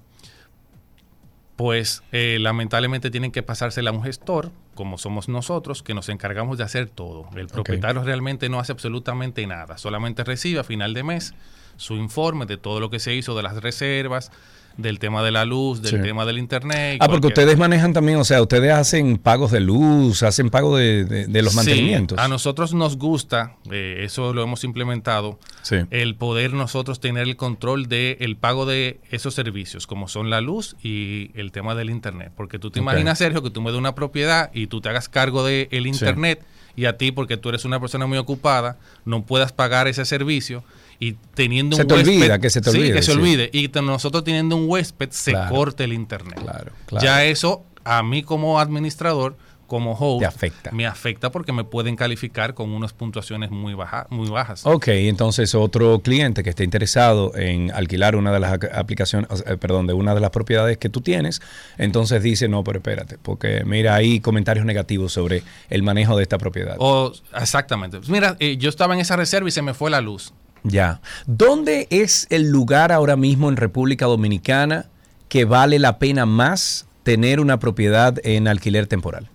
pues 1.56 2.04
eh, 2.12 2.38
lamentablemente 2.40 3.10
tienen 3.10 3.32
que 3.32 3.44
pasársela 3.44 3.92
a 3.92 3.94
un 3.94 4.04
gestor, 4.04 4.52
como 4.74 4.98
somos 4.98 5.30
nosotros, 5.30 5.84
que 5.84 5.94
nos 5.94 6.10
encargamos 6.10 6.58
de 6.58 6.66
hacer 6.66 6.90
todo. 6.90 7.30
El 7.36 7.48
propietario 7.48 8.04
realmente 8.04 8.50
no 8.50 8.60
hace 8.60 8.74
absolutamente 8.74 9.46
nada, 9.48 9.78
solamente 9.78 10.24
recibe 10.24 10.60
a 10.60 10.64
final 10.64 10.94
de 10.94 11.04
mes 11.04 11.34
su 11.78 11.96
informe 11.96 12.46
de 12.46 12.58
todo 12.58 12.80
lo 12.80 12.90
que 12.90 13.00
se 13.00 13.14
hizo 13.16 13.36
de 13.36 13.44
las 13.44 13.62
reservas, 13.62 14.32
del 14.78 15.00
tema 15.00 15.24
de 15.24 15.32
la 15.32 15.46
luz, 15.46 15.82
del 15.82 15.92
Sí. 15.92 16.02
tema 16.02 16.26
del 16.26 16.38
internet. 16.38 16.98
Ah, 17.00 17.08
porque 17.08 17.28
ustedes 17.28 17.58
manejan 17.58 17.94
también, 17.94 18.18
o 18.18 18.24
sea, 18.26 18.42
ustedes 18.42 18.72
hacen 18.74 19.18
pagos 19.18 19.52
de 19.52 19.60
luz, 19.62 20.22
hacen 20.24 20.50
pago 20.50 20.76
de, 20.78 21.06
de- 21.06 21.28
de 21.28 21.42
los 21.42 21.52
Sí, 21.54 21.58
mantenimientos. 21.58 22.18
a 22.20 22.28
nosotros 22.28 22.74
nos 22.74 22.98
gusta, 22.98 23.56
eh, 23.72 24.02
eso 24.06 24.34
lo 24.34 24.44
hemos 24.44 24.64
implementado, 24.64 25.40
Sí. 25.62 25.78
el 25.92 26.16
poder 26.16 26.54
nosotros 26.54 27.00
tener 27.00 27.24
el 27.24 27.36
control 27.38 27.88
del 27.88 28.18
el 28.20 28.36
pago 28.38 28.66
de 28.66 29.00
esos 29.12 29.34
servicios, 29.34 29.88
como 29.88 30.08
son 30.08 30.30
la 30.30 30.42
luz 30.42 30.76
y 30.84 31.32
el 31.36 31.52
tema 31.52 31.76
del 31.76 31.90
internet. 31.90 32.32
Porque 32.36 32.60
tú 32.60 32.70
te 32.72 32.80
imaginas, 32.80 33.18
Sergio, 33.18 33.42
que 33.44 33.50
tú 33.50 33.62
me 33.62 33.72
des 33.72 33.80
una 33.80 33.96
propiedad 33.96 34.52
y 34.54 34.68
tú 34.68 34.82
te 34.82 34.90
hagas 34.90 35.10
cargo 35.10 35.44
del 35.46 35.68
el 35.72 35.88
internet 35.88 36.44
y 36.76 36.86
a 36.86 36.98
ti, 36.98 37.12
porque 37.14 37.38
tú 37.38 37.50
eres 37.50 37.64
una 37.64 37.80
persona 37.80 38.06
muy 38.06 38.18
ocupada, 38.18 38.78
no 39.06 39.26
puedas 39.26 39.54
pagar 39.54 39.88
ese 39.88 40.04
servicio. 40.06 40.64
Y 41.00 41.14
teniendo 41.34 41.76
Se 41.76 41.82
un 41.84 41.88
te 41.88 41.94
huésped, 41.96 42.16
olvida, 42.16 42.40
que 42.40 42.50
se 42.50 42.62
te 42.62 42.72
Sí, 42.72 42.78
olvide, 42.78 42.94
que 42.94 43.02
se 43.02 43.12
sí. 43.12 43.18
olvide. 43.18 43.50
Y 43.54 43.68
te- 43.70 43.82
nosotros 43.82 44.24
teniendo 44.24 44.56
un 44.56 44.70
huésped, 44.70 45.10
se 45.12 45.32
Claro. 45.32 45.54
corte 45.56 45.84
el 45.84 45.94
internet. 45.94 46.40
Claro, 46.42 46.72
claro. 46.86 47.04
Ya 47.06 47.24
eso, 47.26 47.66
a 47.84 48.02
mí 48.04 48.24
como 48.24 48.60
administrador, 48.60 49.36
como 49.68 49.94
host, 49.94 50.20
Te 50.20 50.26
afecta. 50.28 50.72
me 50.72 50.86
afecta 50.86 51.32
porque 51.32 51.52
me 51.52 51.64
pueden 51.64 51.96
calificar 51.96 52.54
con 52.54 52.70
unas 52.70 52.94
puntuaciones 52.94 53.50
muy, 53.50 53.74
baja, 53.74 54.06
muy 54.12 54.30
bajas. 54.30 54.64
Ok, 54.64 54.90
entonces 54.90 55.56
otro 55.56 56.02
cliente 56.02 56.44
que 56.44 56.52
esté 56.52 56.64
interesado 56.64 57.36
en 57.36 57.72
alquilar 57.72 58.16
una 58.16 58.32
de 58.32 58.40
las 58.40 58.54
ac- 58.54 58.70
aplicaciones, 58.72 59.28
eh, 59.48 59.58
perdón, 59.58 59.88
de 59.88 59.94
una 59.94 60.14
de 60.14 60.22
las 60.22 60.30
propiedades 60.30 60.78
que 60.78 60.88
tú 60.90 61.02
tienes, 61.02 61.42
entonces 61.80 62.22
dice, 62.22 62.48
no, 62.48 62.64
pero 62.64 62.78
espérate, 62.78 63.18
porque 63.20 63.64
mira, 63.66 63.96
hay 63.96 64.20
comentarios 64.20 64.68
negativos 64.68 65.12
sobre 65.14 65.42
el 65.72 65.82
manejo 65.82 66.16
de 66.16 66.22
esta 66.22 66.38
propiedad. 66.38 66.76
O, 66.78 67.12
exactamente. 67.36 68.00
Mira, 68.08 68.38
eh, 68.40 68.58
yo 68.58 68.70
estaba 68.70 68.94
en 68.94 69.00
esa 69.00 69.16
reserva 69.16 69.50
y 69.50 69.52
se 69.52 69.64
me 69.64 69.74
fue 69.74 69.90
la 69.90 70.00
luz. 70.00 70.32
Ya. 70.68 71.00
¿Dónde 71.28 71.88
es 71.92 72.28
el 72.30 72.50
lugar 72.50 72.92
ahora 72.92 73.16
mismo 73.16 73.50
en 73.50 73.56
República 73.58 74.06
Dominicana 74.08 74.88
que 75.30 75.46
vale 75.46 75.80
la 75.80 76.00
pena 76.00 76.26
más 76.26 76.88
tener 77.04 77.40
una 77.40 77.60
propiedad 77.60 78.16
en 78.24 78.48
alquiler 78.48 78.88
temporal? 78.88 79.30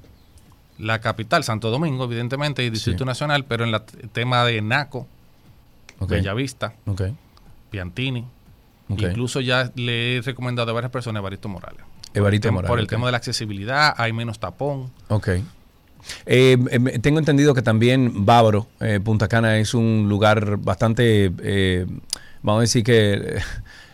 La 0.78 1.00
capital, 1.00 1.44
Santo 1.44 1.70
Domingo, 1.70 2.04
evidentemente, 2.04 2.64
y 2.64 2.70
Distrito 2.70 3.04
Nacional, 3.04 3.44
pero 3.44 3.64
en 3.64 3.74
el 3.74 3.80
tema 4.12 4.44
de 4.44 4.60
Naco, 4.62 5.06
Ok. 5.98 6.10
Bellavista, 6.10 6.74
Ok. 6.86 7.02
Piantini, 7.70 8.26
incluso 8.88 9.40
ya 9.40 9.70
le 9.76 10.16
he 10.16 10.22
recomendado 10.22 10.70
a 10.70 10.74
varias 10.74 10.90
personas 10.90 11.18
a 11.18 11.20
Evaristo 11.20 11.48
Morales. 11.48 11.82
Evaristo 12.14 12.48
Tem- 12.48 12.52
Morales, 12.52 12.68
Por 12.70 12.80
el 12.80 12.86
tema 12.88 13.06
de 13.06 13.12
la 13.12 13.18
accesibilidad, 13.18 13.94
hay 13.96 14.12
menos 14.12 14.40
tapón. 14.40 14.90
Ok. 15.08 15.28
Eh, 16.26 16.56
em, 16.70 16.84
tengo 17.00 17.18
entendido 17.18 17.54
que 17.54 17.62
también 17.62 18.24
Bávaro, 18.24 18.66
eh, 18.80 19.00
Punta 19.02 19.28
Cana, 19.28 19.58
es 19.58 19.74
un 19.74 20.06
lugar 20.08 20.56
bastante, 20.58 21.32
eh, 21.42 21.86
vamos 22.42 22.60
a 22.60 22.62
decir 22.62 22.84
que 22.84 23.38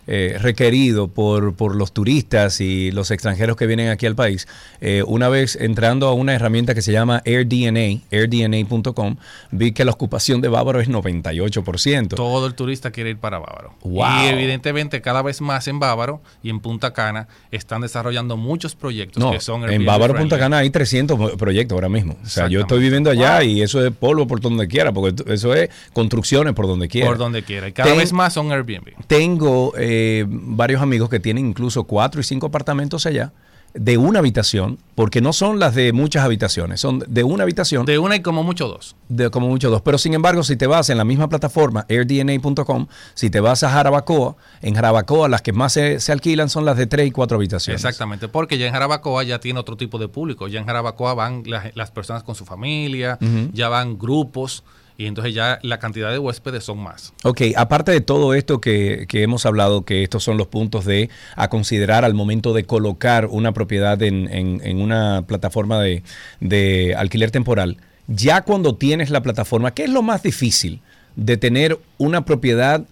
eh, 0.09 0.37
requerido 0.41 1.09
por, 1.09 1.55
por, 1.55 1.75
los 1.75 1.91
turistas 1.91 2.61
y 2.61 2.93
los 2.93 3.11
extranjeros 3.11 3.57
que 3.57 3.67
vienen 3.67 3.89
aquí 3.89 4.07
al 4.07 4.15
país. 4.15 4.47
Eh, 4.81 5.03
una 5.05 5.29
vez 5.29 5.57
entrando 5.61 6.07
a 6.07 6.13
una 6.13 6.33
herramienta 6.33 6.77
que 6.77 6.83
se 6.83 6.93
llama 6.93 7.23
AirDNA, 7.27 8.03
airdna.com, 8.13 9.17
vi 9.51 9.73
que 9.73 9.85
la 9.85 9.91
ocupación 9.91 10.41
de 10.41 10.47
Bávaro 10.47 10.81
es 10.81 10.89
98%. 10.89 12.15
Todo 12.15 12.47
el 12.47 12.55
turista 12.55 12.93
quiere 12.93 13.11
ir 13.11 13.19
para 13.19 13.41
Bávaro. 13.41 13.75
Y 13.85 14.27
evidentemente 14.29 15.01
cada 15.03 15.23
vez 15.23 15.41
más 15.41 15.67
en 15.67 15.81
Bávaro 15.81 16.21
y 16.41 16.51
en 16.51 16.61
Punta 16.61 16.93
Cana 16.93 17.27
están 17.51 17.81
desarrollando 17.81 18.37
muchos 18.37 18.77
proyectos 18.77 19.33
que 19.33 19.41
son 19.41 19.69
En 19.69 19.85
Bávaro, 19.85 20.15
Punta 20.15 20.39
Cana 20.39 20.59
hay 20.59 20.71
300 20.71 21.33
proyectos 21.33 21.75
ahora 21.75 21.89
mismo. 21.89 22.17
O 22.25 22.29
sea, 22.29 22.47
yo 22.47 22.61
estoy 22.61 22.79
viviendo 22.79 23.11
allá 23.11 23.43
y 23.43 23.61
eso 23.61 23.85
es 23.85 23.93
polvo 23.93 24.29
por 24.29 24.41
donde 24.41 24.69
quiera, 24.69 24.93
porque 24.93 25.25
eso 25.33 25.53
es 25.53 25.69
construcciones 25.93 26.55
por 26.55 26.69
donde 26.69 26.87
quiera. 26.87 27.09
Por 27.09 27.19
donde 27.19 27.43
quiera. 27.43 27.67
Y 27.67 27.73
cada 27.73 27.93
vez 27.95 28.13
más 28.13 28.35
son 28.35 28.53
Airbnb. 28.53 28.93
Tengo... 29.09 29.73
Eh, 29.77 29.96
eh, 29.97 30.25
varios 30.29 30.83
amigos 30.83 31.09
que 31.09 31.21
tienen 31.21 31.47
incluso 31.47 31.85
cuatro 31.85 32.21
y 32.21 32.25
cinco 32.25 32.47
apartamentos 32.47 33.07
allá 33.07 33.33
de 33.79 33.99
una 33.99 34.21
habitación, 34.21 34.79
porque 34.95 35.21
no 35.21 35.33
son 35.33 35.59
las 35.59 35.75
de 35.75 35.93
muchas 35.93 36.25
habitaciones, 36.25 36.81
son 36.81 37.05
de 37.07 37.25
una 37.25 37.43
habitación. 37.43 37.85
De 37.85 37.99
una 37.99 38.17
y 38.17 38.23
como 38.23 38.43
mucho 38.43 38.69
dos. 38.69 38.97
De 39.09 39.31
como 39.31 39.49
mucho 39.49 39.71
dos. 39.71 39.83
Pero 39.83 39.99
sin 39.99 40.15
embargo, 40.15 40.43
si 40.43 40.57
te 40.57 40.67
vas 40.67 40.89
en 40.89 40.97
la 40.97 41.05
misma 41.05 41.29
plataforma, 41.29 41.85
airdna.com, 41.89 42.87
si 43.15 43.29
te 43.29 43.41
vas 43.41 43.63
a 43.63 43.71
Jarabacoa, 43.71 44.37
en 44.63 44.75
Jarabacoa 44.75 45.29
las 45.29 45.43
que 45.43 45.53
más 45.53 45.75
se, 45.75 45.99
alquilan 46.11 46.49
son 46.49 46.65
las 46.65 46.77
de 46.77 46.87
tres 46.87 47.07
y 47.07 47.11
cuatro 47.11 47.37
habitaciones. 47.37 47.83
Exactamente, 47.83 48.29
porque 48.29 48.57
ya 48.57 48.67
en 48.67 48.73
Jarabacoa 48.73 49.23
ya 49.25 49.41
tiene 49.41 49.61
otro 49.61 49.77
tipo 49.77 49.99
de 49.99 50.09
público. 50.09 50.49
Ya 50.49 50.61
en 50.61 50.67
Jarabacoa 50.67 51.15
van 51.15 51.43
las, 51.45 51.91
personas 51.91 52.23
con 52.23 52.35
su 52.35 52.47
familia, 52.47 53.19
ya 53.53 53.69
van 53.69 53.99
grupos 53.99 54.65
y 54.99 55.07
entonces 55.07 55.35
ya 55.35 55.59
la 55.63 55.79
cantidad 55.79 56.11
de 56.11 56.19
huéspedes 56.19 56.65
son 56.65 56.79
más. 56.79 57.13
Ok, 57.23 57.43
aparte 57.57 57.93
de 57.93 58.01
todo 58.01 58.35
esto 58.35 58.61
que, 58.61 59.07
hemos 59.13 59.45
hablado, 59.47 59.85
que 59.85 60.03
estos 60.03 60.25
son 60.25 60.39
los 60.39 60.47
puntos 60.47 60.85
de 60.85 61.11
a 61.35 61.49
considerar 61.49 62.05
al 62.05 62.15
momento 62.15 62.53
de 62.55 62.65
colocar 62.65 63.27
una 63.27 63.53
propiedad 63.53 64.01
en, 64.03 64.81
una 64.81 65.25
plataforma 65.27 65.81
de, 65.81 66.03
de, 66.41 66.95
alquiler 66.97 67.31
temporal, 67.31 67.77
ya 68.07 68.43
cuando 68.43 68.75
tienes 68.75 69.11
la 69.11 69.23
plataforma, 69.23 69.73
¿qué 69.73 69.85
es 69.85 69.91
lo 69.91 70.03
más 70.03 70.23
difícil 70.23 70.81
de 71.17 71.37
tener 71.37 71.79
una 71.99 72.25
propiedad 72.25 72.85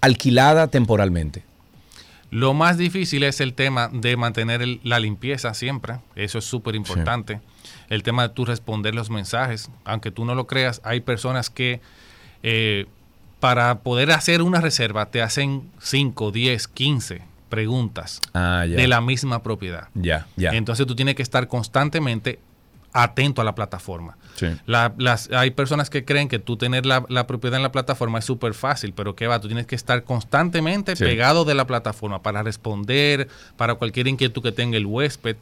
alquilada 0.00 0.68
temporalmente? 0.68 1.42
Lo 2.30 2.54
más 2.54 2.78
difícil 2.78 3.24
es 3.24 3.40
el 3.40 3.54
tema 3.54 3.90
de 3.92 4.16
mantener 4.16 4.78
la 4.84 5.00
limpieza 5.00 5.52
siempre, 5.54 5.96
eso 6.14 6.38
es 6.38 6.44
súper 6.44 6.76
importante 6.76 7.40
el 7.90 8.02
tema 8.02 8.28
de 8.28 8.34
tú 8.34 8.46
responder 8.46 8.94
los 8.94 9.10
mensajes. 9.10 9.70
Aunque 9.84 10.10
tú 10.10 10.24
no 10.24 10.34
lo 10.34 10.46
creas, 10.46 10.80
hay 10.84 11.00
personas 11.00 11.50
que 11.50 11.80
eh, 12.42 12.86
para 13.40 13.80
poder 13.80 14.12
hacer 14.12 14.40
una 14.40 14.60
reserva 14.60 15.06
te 15.06 15.20
hacen 15.20 15.70
5, 15.80 16.30
10, 16.30 16.68
15 16.68 17.22
preguntas 17.48 18.20
ah, 18.32 18.64
de 18.66 18.86
la 18.86 19.00
misma 19.00 19.42
propiedad. 19.42 19.88
Ya, 19.94 20.26
ya. 20.36 20.50
Entonces 20.50 20.86
tú 20.86 20.94
tienes 20.94 21.16
que 21.16 21.22
estar 21.22 21.48
constantemente 21.48 22.38
atento 22.92 23.42
a 23.42 23.44
la 23.44 23.54
plataforma. 23.54 24.16
Las, 24.66 25.30
hay 25.32 25.50
personas 25.50 25.90
que 25.90 26.04
creen 26.04 26.28
que 26.28 26.38
tú 26.38 26.56
tener 26.56 26.86
la, 26.86 27.26
propiedad 27.26 27.56
en 27.56 27.62
la 27.62 27.72
plataforma 27.72 28.18
es 28.18 28.24
súper 28.24 28.54
fácil, 28.54 28.92
pero 28.92 29.14
¿qué 29.14 29.26
va? 29.26 29.40
Tú 29.40 29.48
tienes 29.48 29.66
que 29.66 29.74
estar 29.74 30.04
constantemente 30.04 30.96
pegado 30.96 31.44
de 31.44 31.54
la 31.54 31.66
plataforma 31.66 32.22
para 32.22 32.42
responder, 32.42 33.28
para 33.56 33.74
cualquier 33.74 34.08
inquietud 34.08 34.42
que 34.42 34.52
tenga 34.52 34.76
el 34.76 34.86
huésped. 34.86 35.36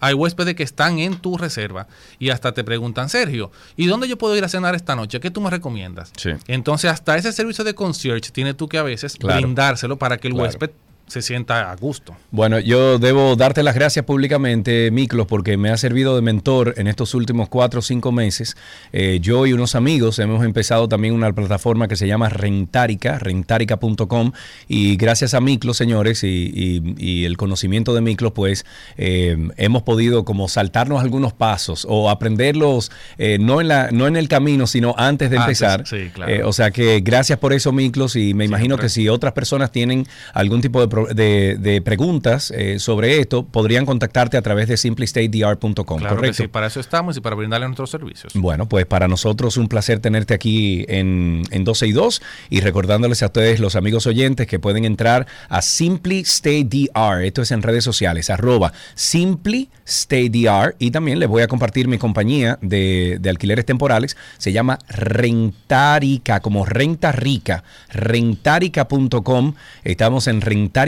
Hay 0.00 0.14
huéspedes 0.14 0.54
que 0.54 0.62
están 0.62 0.98
en 0.98 1.16
tu 1.16 1.36
reserva 1.36 1.86
y 2.18 2.30
hasta 2.30 2.52
te 2.52 2.64
preguntan, 2.64 3.08
Sergio, 3.08 3.50
¿y 3.76 3.86
dónde 3.86 4.08
yo 4.08 4.18
puedo 4.18 4.36
ir 4.36 4.44
a 4.44 4.48
cenar 4.48 4.74
esta 4.74 4.94
noche? 4.96 5.20
¿Qué 5.20 5.30
tú 5.30 5.40
me 5.40 5.50
recomiendas? 5.50 6.12
Entonces, 6.46 6.90
hasta 6.90 7.16
ese 7.16 7.32
servicio 7.32 7.64
de 7.64 7.74
concierge 7.74 8.30
tiene 8.30 8.54
tú 8.54 8.68
que 8.68 8.78
a 8.78 8.82
veces 8.82 9.18
brindárselo 9.18 9.96
para 9.98 10.18
que 10.18 10.28
el 10.28 10.34
huésped 10.34 10.70
se 11.06 11.22
sienta 11.22 11.70
a 11.70 11.76
gusto. 11.76 12.16
Bueno, 12.30 12.58
yo 12.58 12.98
debo 12.98 13.36
darte 13.36 13.62
las 13.62 13.74
gracias 13.74 14.04
públicamente, 14.04 14.90
Miklos, 14.90 15.26
porque 15.26 15.56
me 15.56 15.70
ha 15.70 15.76
servido 15.76 16.16
de 16.16 16.22
mentor 16.22 16.74
en 16.76 16.86
estos 16.86 17.14
últimos 17.14 17.48
cuatro 17.48 17.80
o 17.80 17.82
cinco 17.82 18.10
meses. 18.10 18.56
Eh, 18.92 19.18
yo 19.20 19.46
y 19.46 19.52
unos 19.52 19.74
amigos 19.74 20.18
hemos 20.18 20.44
empezado 20.44 20.88
también 20.88 21.14
una 21.14 21.32
plataforma 21.32 21.88
que 21.88 21.96
se 21.96 22.06
llama 22.06 22.30
Rentarica, 22.30 23.18
rentarica.com, 23.18 24.32
y 24.66 24.96
gracias 24.96 25.34
a 25.34 25.40
Miklos, 25.40 25.76
señores, 25.76 26.24
y, 26.24 27.24
el 27.24 27.36
conocimiento 27.36 27.94
de 27.94 28.00
Miklos, 28.00 28.32
pues 28.32 28.64
eh, 28.96 29.36
hemos 29.56 29.82
podido 29.82 30.24
como 30.24 30.48
saltarnos 30.48 31.02
algunos 31.02 31.32
pasos 31.32 31.86
o 31.88 32.10
aprenderlos 32.10 32.90
eh, 33.18 33.38
no, 33.40 33.60
en 33.60 33.68
la, 33.68 33.90
no 33.92 34.06
en 34.06 34.16
el 34.16 34.28
camino, 34.28 34.66
sino 34.66 34.94
antes 34.98 35.30
de 35.30 35.36
empezar. 35.36 35.86
Sí, 35.86 36.10
claro. 36.12 36.48
o 36.48 36.52
sea 36.52 36.70
que 36.70 37.00
gracias 37.00 37.38
por 37.38 37.52
eso, 37.52 37.72
Miklos, 37.72 38.16
y 38.16 38.34
me 38.34 38.44
imagino 38.44 38.76
que 38.78 38.88
si 38.88 39.08
otras 39.08 39.32
personas 39.32 39.70
tienen 39.70 40.06
algún 40.32 40.60
tipo 40.60 40.80
de 40.80 40.88
de, 41.14 41.82
preguntas 41.84 42.50
eh, 42.50 42.78
sobre 42.78 43.18
esto, 43.18 43.44
podrían 43.44 43.84
contactarte 43.86 44.36
a 44.36 44.42
través 44.42 44.68
de 44.68 44.76
simplystatedr.com. 44.76 45.98
Claro 45.98 46.16
¿correcto? 46.16 46.42
sí, 46.42 46.48
para 46.48 46.66
eso 46.68 46.80
estamos 46.80 47.16
y 47.16 47.20
para 47.20 47.36
brindarle 47.36 47.66
nuestros 47.66 47.90
servicios. 47.90 48.32
Bueno, 48.34 48.68
pues 48.68 48.86
para 48.86 49.08
nosotros 49.08 49.56
un 49.56 49.68
placer 49.68 49.98
tenerte 50.00 50.34
aquí 50.34 50.84
en, 50.88 51.42
en 51.50 51.64
12 51.64 51.86
y 51.86 51.92
2 51.92 52.22
y 52.50 52.60
recordándoles 52.60 53.22
a 53.22 53.26
ustedes, 53.26 53.60
los 53.60 53.76
amigos 53.76 54.06
oyentes, 54.06 54.46
que 54.46 54.58
pueden 54.58 54.84
entrar 54.84 55.26
a 55.48 55.62
simplystatedr, 55.62 57.22
esto 57.24 57.42
es 57.42 57.50
en 57.50 57.62
redes 57.62 57.84
sociales, 57.84 58.30
arroba 58.30 58.72
simplystatedr 58.94 60.76
y 60.78 60.90
también 60.90 61.18
les 61.18 61.28
voy 61.28 61.42
a 61.42 61.48
compartir 61.48 61.88
mi 61.88 61.98
compañía 61.98 62.58
de, 62.62 63.18
de 63.20 63.30
alquileres 63.30 63.64
temporales, 63.64 64.16
se 64.38 64.52
llama 64.52 64.78
Rentarica, 64.88 66.40
como 66.40 66.64
renta 66.64 67.12
rica, 67.12 67.64
rentarica.com, 67.90 69.54
estamos 69.82 70.28
en 70.28 70.40
Rentarica 70.40 70.83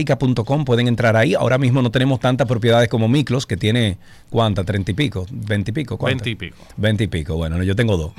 pueden 0.65 0.89
entrar 0.89 1.17
ahí. 1.17 1.35
Ahora 1.35 1.59
mismo 1.59 1.83
no 1.83 1.91
tenemos 1.91 2.21
tantas 2.21 2.47
propiedades 2.47 2.89
como 2.89 3.09
Miklos, 3.09 3.47
que 3.47 3.57
tiene, 3.57 3.97
¿cuántas? 4.31 4.67
¿30 4.67 4.91
y 4.91 4.95
pico? 4.95 5.27
¿20 5.27 5.69
y 5.69 5.73
pico? 5.73 5.97
¿cuántas? 5.97 6.25
20 6.25 6.31
y 6.31 6.35
pico. 6.35 6.57
20 6.77 7.05
y 7.05 7.07
pico. 7.07 7.37
Bueno, 7.37 7.63
yo 7.63 7.75
tengo 7.77 7.97
dos. 7.97 8.13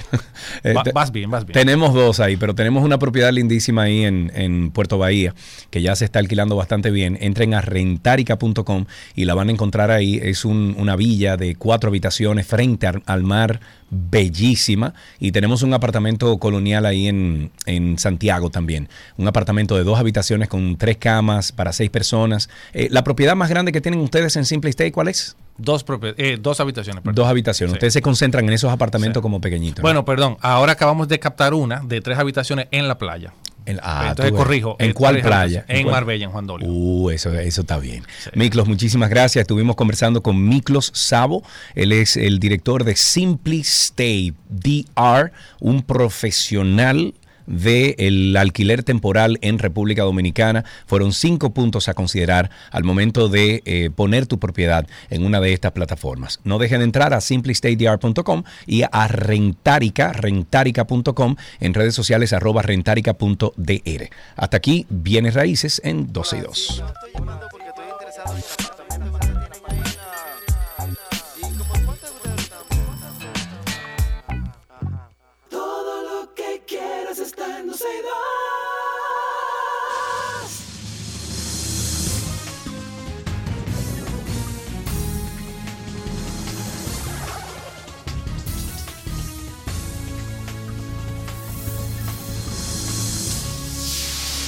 Eh, 0.64 0.74
vas 0.94 1.12
bien, 1.12 1.30
vas 1.30 1.46
bien. 1.46 1.54
Tenemos 1.54 1.94
dos 1.94 2.20
ahí, 2.20 2.36
pero 2.36 2.56
tenemos 2.56 2.84
una 2.84 2.98
propiedad 2.98 3.32
lindísima 3.32 3.84
ahí 3.84 4.04
en, 4.04 4.72
Puerto 4.72 4.98
Bahía, 4.98 5.36
que 5.70 5.82
ya 5.82 5.96
se 5.96 6.06
está 6.06 6.20
alquilando 6.20 6.56
bastante 6.56 6.90
bien. 6.90 7.18
Entren 7.22 7.54
a 7.54 7.62
rentarica.com 7.62 8.86
y 9.16 9.26
la 9.26 9.36
van 9.36 9.50
a 9.50 9.52
encontrar 9.52 9.92
ahí. 9.92 10.20
Es 10.22 10.46
una 10.46 10.96
villa 10.96 11.38
de 11.38 11.56
cuatro 11.56 11.90
habitaciones 11.90 12.48
frente 12.48 12.88
al 12.88 13.24
mar 13.24 13.60
bellísima 13.90 14.94
y 15.20 15.32
tenemos 15.32 15.64
un 15.64 15.74
apartamento 15.74 16.38
colonial 16.38 16.86
ahí 16.86 17.08
en, 17.08 17.52
en, 17.66 17.98
Santiago 17.98 18.50
también. 18.50 18.90
Un 19.18 19.28
apartamento 19.28 19.78
de 19.78 19.84
dos 19.84 20.00
habitaciones 20.00 20.50
con 20.50 20.78
tres 20.78 20.98
camas 20.98 21.52
para 21.52 21.74
seis 21.74 21.90
personas. 21.90 22.50
Eh, 22.74 22.88
¿La 22.92 23.04
propiedad 23.04 23.36
más 23.36 23.50
grande 23.50 23.72
que 23.72 23.82
tienen 23.82 24.00
ustedes 24.02 24.36
en 24.36 24.46
Simple 24.46 24.70
Stay 24.70 24.92
cuál 24.92 25.08
es? 25.08 25.36
Dos, 25.58 25.84
eh, 26.18 26.38
dos 26.40 26.60
habitaciones. 26.60 27.04
Dos 27.04 27.28
habitaciones. 27.28 27.74
Ustedes 27.74 27.94
se 27.94 28.02
concentran 28.02 28.46
en 28.46 28.54
esos 28.54 28.72
apartamentos 28.72 29.22
como 29.22 29.42
pequeñitos. 29.42 29.82
Bueno, 29.82 30.06
perdón. 30.06 30.38
Ahora 30.42 30.74
acabamos 30.74 31.08
de 31.08 31.20
captar 31.20 31.54
una 31.54 31.82
de 31.82 32.02
tres 32.02 32.20
habitaciones 32.20 32.68
en 32.72 32.88
la 32.88 32.98
playa. 32.98 33.34
Ah, 33.82 34.08
Entonces 34.10 34.34
corrijo. 34.34 34.76
¿En 34.80 34.94
cuál 34.94 35.22
playa? 35.22 35.66
En, 35.68 35.88
Marbella, 35.88 36.26
en 36.26 36.32
Juan 36.32 36.48
Dolio. 36.48 36.68
Uh, 36.68 37.10
eso, 37.10 37.34
eso 37.34 37.62
está 37.62 37.78
bien. 37.80 38.04
Miklos, 38.34 38.68
muchísimas 38.68 39.10
gracias. 39.10 39.42
Estuvimos 39.42 39.76
conversando 39.76 40.22
con 40.24 40.48
Miklos 40.48 40.92
Sabo. 40.94 41.44
Él 41.76 41.92
es 41.92 42.18
el 42.18 42.40
director 42.40 42.84
de 42.84 42.96
Simply 42.96 43.62
Stay 43.62 44.34
DR, 44.50 45.32
un 45.60 45.84
profesional 45.84 47.14
del 47.48 48.36
alquiler 48.38 48.84
temporal 48.84 49.40
en 49.42 49.58
República 49.58 50.04
Dominicana. 50.04 50.66
Fueron 50.86 51.14
cinco 51.14 51.54
puntos 51.54 51.88
a 51.90 51.94
considerar 51.94 52.52
al 52.72 52.84
momento 52.84 53.30
de 53.30 53.64
eh, 53.66 53.90
poner 53.96 54.28
tu 54.28 54.38
propiedad 54.38 54.86
en 55.10 55.26
una 55.26 55.40
de 55.40 55.54
estas 55.54 55.72
plataformas. 55.72 56.40
No 56.44 56.60
dejen 56.60 56.80
de 56.80 56.86
entrar 56.86 57.14
a 57.14 57.22
simplystatedr.com 57.22 58.44
y 58.66 58.84
a 58.84 59.08
rentarica, 59.08 60.14
rentarica.com 60.14 61.36
en 61.60 61.74
redes 61.74 61.96
sociales 61.96 62.34
arroba 62.34 62.62
rentarica.dr. 62.62 64.10
Hasta 64.36 64.58
aquí, 64.58 64.86
bienes 64.90 65.34
raíces 65.34 65.82
en 65.84 66.12
12 66.14 66.38
y 66.38 66.42
2. 66.42 66.84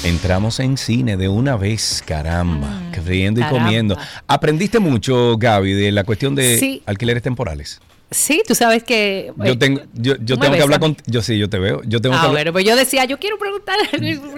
Entramos 0.03 0.59
en 0.59 0.77
cine 0.77 1.17
de 1.17 1.27
una 1.27 1.55
vez, 1.55 2.01
caramba, 2.05 2.67
mm, 2.67 3.05
riendo 3.05 3.41
y 3.41 3.43
comiendo. 3.43 3.95
¿Aprendiste 4.27 4.79
mucho, 4.79 5.37
Gaby, 5.37 5.73
de 5.73 5.91
la 5.91 6.03
cuestión 6.03 6.33
de 6.33 6.81
alquileres 6.85 7.21
temporales? 7.21 7.79
Sí, 8.11 8.41
tú 8.47 8.55
sabes 8.55 8.83
que... 8.83 9.31
Yo 9.37 9.57
tengo, 9.59 9.81
yo, 9.93 10.15
yo 10.19 10.37
tengo 10.37 10.55
que 10.55 10.61
hablar 10.63 10.79
con... 10.79 10.97
Yo 11.05 11.21
sí, 11.21 11.37
yo 11.37 11.47
te 11.47 11.59
veo. 11.59 11.81
Yo 11.85 12.01
tengo 12.01 12.15
ah, 12.15 12.23
que 12.23 12.27
bueno, 12.29 12.51
pues 12.51 12.65
yo 12.65 12.75
decía, 12.75 13.05
yo 13.05 13.19
quiero 13.19 13.37
preguntar... 13.37 13.77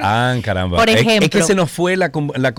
Ah, 0.01 0.36
caramba. 0.43 0.78
Por 0.78 0.89
ejemplo... 0.89 1.26
Es, 1.26 1.30
que 1.30 1.43
se 1.43 1.55
nos 1.55 1.72
fue 1.72 1.95
la, 1.95 2.11
la, 2.36 2.53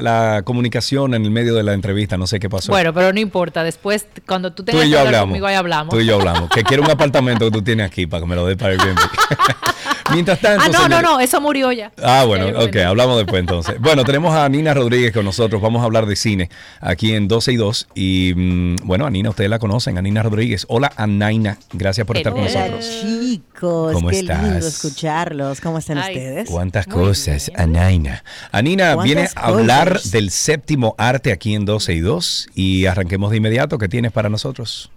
la, 0.00 0.42
comunicación 0.44 1.14
en 1.14 1.24
el 1.24 1.30
medio 1.30 1.54
de 1.54 1.62
la 1.62 1.72
entrevista, 1.72 2.18
no 2.18 2.26
sé 2.26 2.38
qué 2.38 2.50
pasó. 2.50 2.70
Bueno, 2.70 2.92
pero 2.92 3.14
no 3.14 3.20
importa. 3.20 3.64
Después, 3.64 4.06
cuando 4.26 4.52
tú 4.52 4.62
tengas 4.62 4.82
tú 4.82 4.88
y 4.88 4.90
yo 4.90 4.98
que 4.98 5.06
hablar 5.06 5.22
conmigo, 5.22 5.46
ahí 5.46 5.54
hablamos. 5.54 5.94
Tú 5.94 6.00
y 6.00 6.06
yo 6.06 6.16
hablamos. 6.16 6.50
Que 6.50 6.62
quiero 6.62 6.82
un 6.82 6.90
apartamento 6.90 7.46
que 7.46 7.50
tú 7.50 7.62
tienes 7.62 7.86
aquí 7.86 8.06
para 8.06 8.22
que 8.22 8.28
me 8.28 8.36
lo 8.36 8.46
dé 8.46 8.56
para 8.56 8.74
el 8.74 8.78
bien. 8.78 8.94
Mientras 10.12 10.40
tanto... 10.40 10.64
Ah, 10.64 10.68
no, 10.68 10.88
no, 10.88 11.02
no, 11.02 11.20
eso 11.20 11.40
murió 11.40 11.72
ya. 11.72 11.92
Ah, 12.02 12.24
bueno, 12.24 12.46
ok, 12.58 12.76
hablamos 12.76 13.16
después 13.18 13.40
entonces. 13.40 13.80
Bueno, 13.80 14.04
tenemos 14.04 14.34
a 14.34 14.48
Nina 14.48 14.74
Rodríguez 14.74 15.12
con 15.12 15.24
nosotros. 15.24 15.60
Vamos 15.60 15.82
a 15.82 15.84
hablar 15.84 16.06
de 16.06 16.16
cine 16.16 16.50
aquí 16.80 17.14
en 17.14 17.28
12 17.28 17.52
y 17.52 17.56
2. 17.56 17.88
Y 17.94 18.32
mm, 18.34 18.76
bueno, 18.84 19.06
a 19.06 19.10
Nina 19.10 19.30
ustedes 19.30 19.50
la 19.50 19.58
conocen, 19.58 19.98
a 19.98 20.02
Nina 20.02 20.22
Rodríguez. 20.22 20.66
Hola, 20.68 20.92
Anaina 20.96 21.58
gracias 21.72 22.06
por 22.06 22.16
estar 22.16 22.32
con 22.32 22.44
nosotros. 22.44 22.88
chicos, 23.02 23.92
¿Cómo 23.92 24.08
qué 24.08 24.20
estás? 24.20 24.42
lindo 24.42 24.66
escucharlos. 24.66 25.60
¿Cómo 25.60 25.78
están 25.78 25.98
ustedes? 25.98 26.48
Cuántas 26.48 26.86
cosas, 26.86 27.50
Anaina. 27.54 28.24
Anina 28.52 28.96
viene 28.96 29.28
a 29.34 29.46
hablar 29.46 30.00
del 30.00 30.30
séptimo 30.30 30.94
arte 30.98 31.32
aquí 31.32 31.54
en 31.54 31.64
12 31.64 31.94
y 31.94 32.00
2 32.00 32.48
y 32.54 32.86
arranquemos 32.86 33.30
de 33.30 33.38
inmediato. 33.38 33.78
¿Qué 33.78 33.88
tienes 33.88 34.12
para 34.12 34.28
nosotros? 34.28 34.90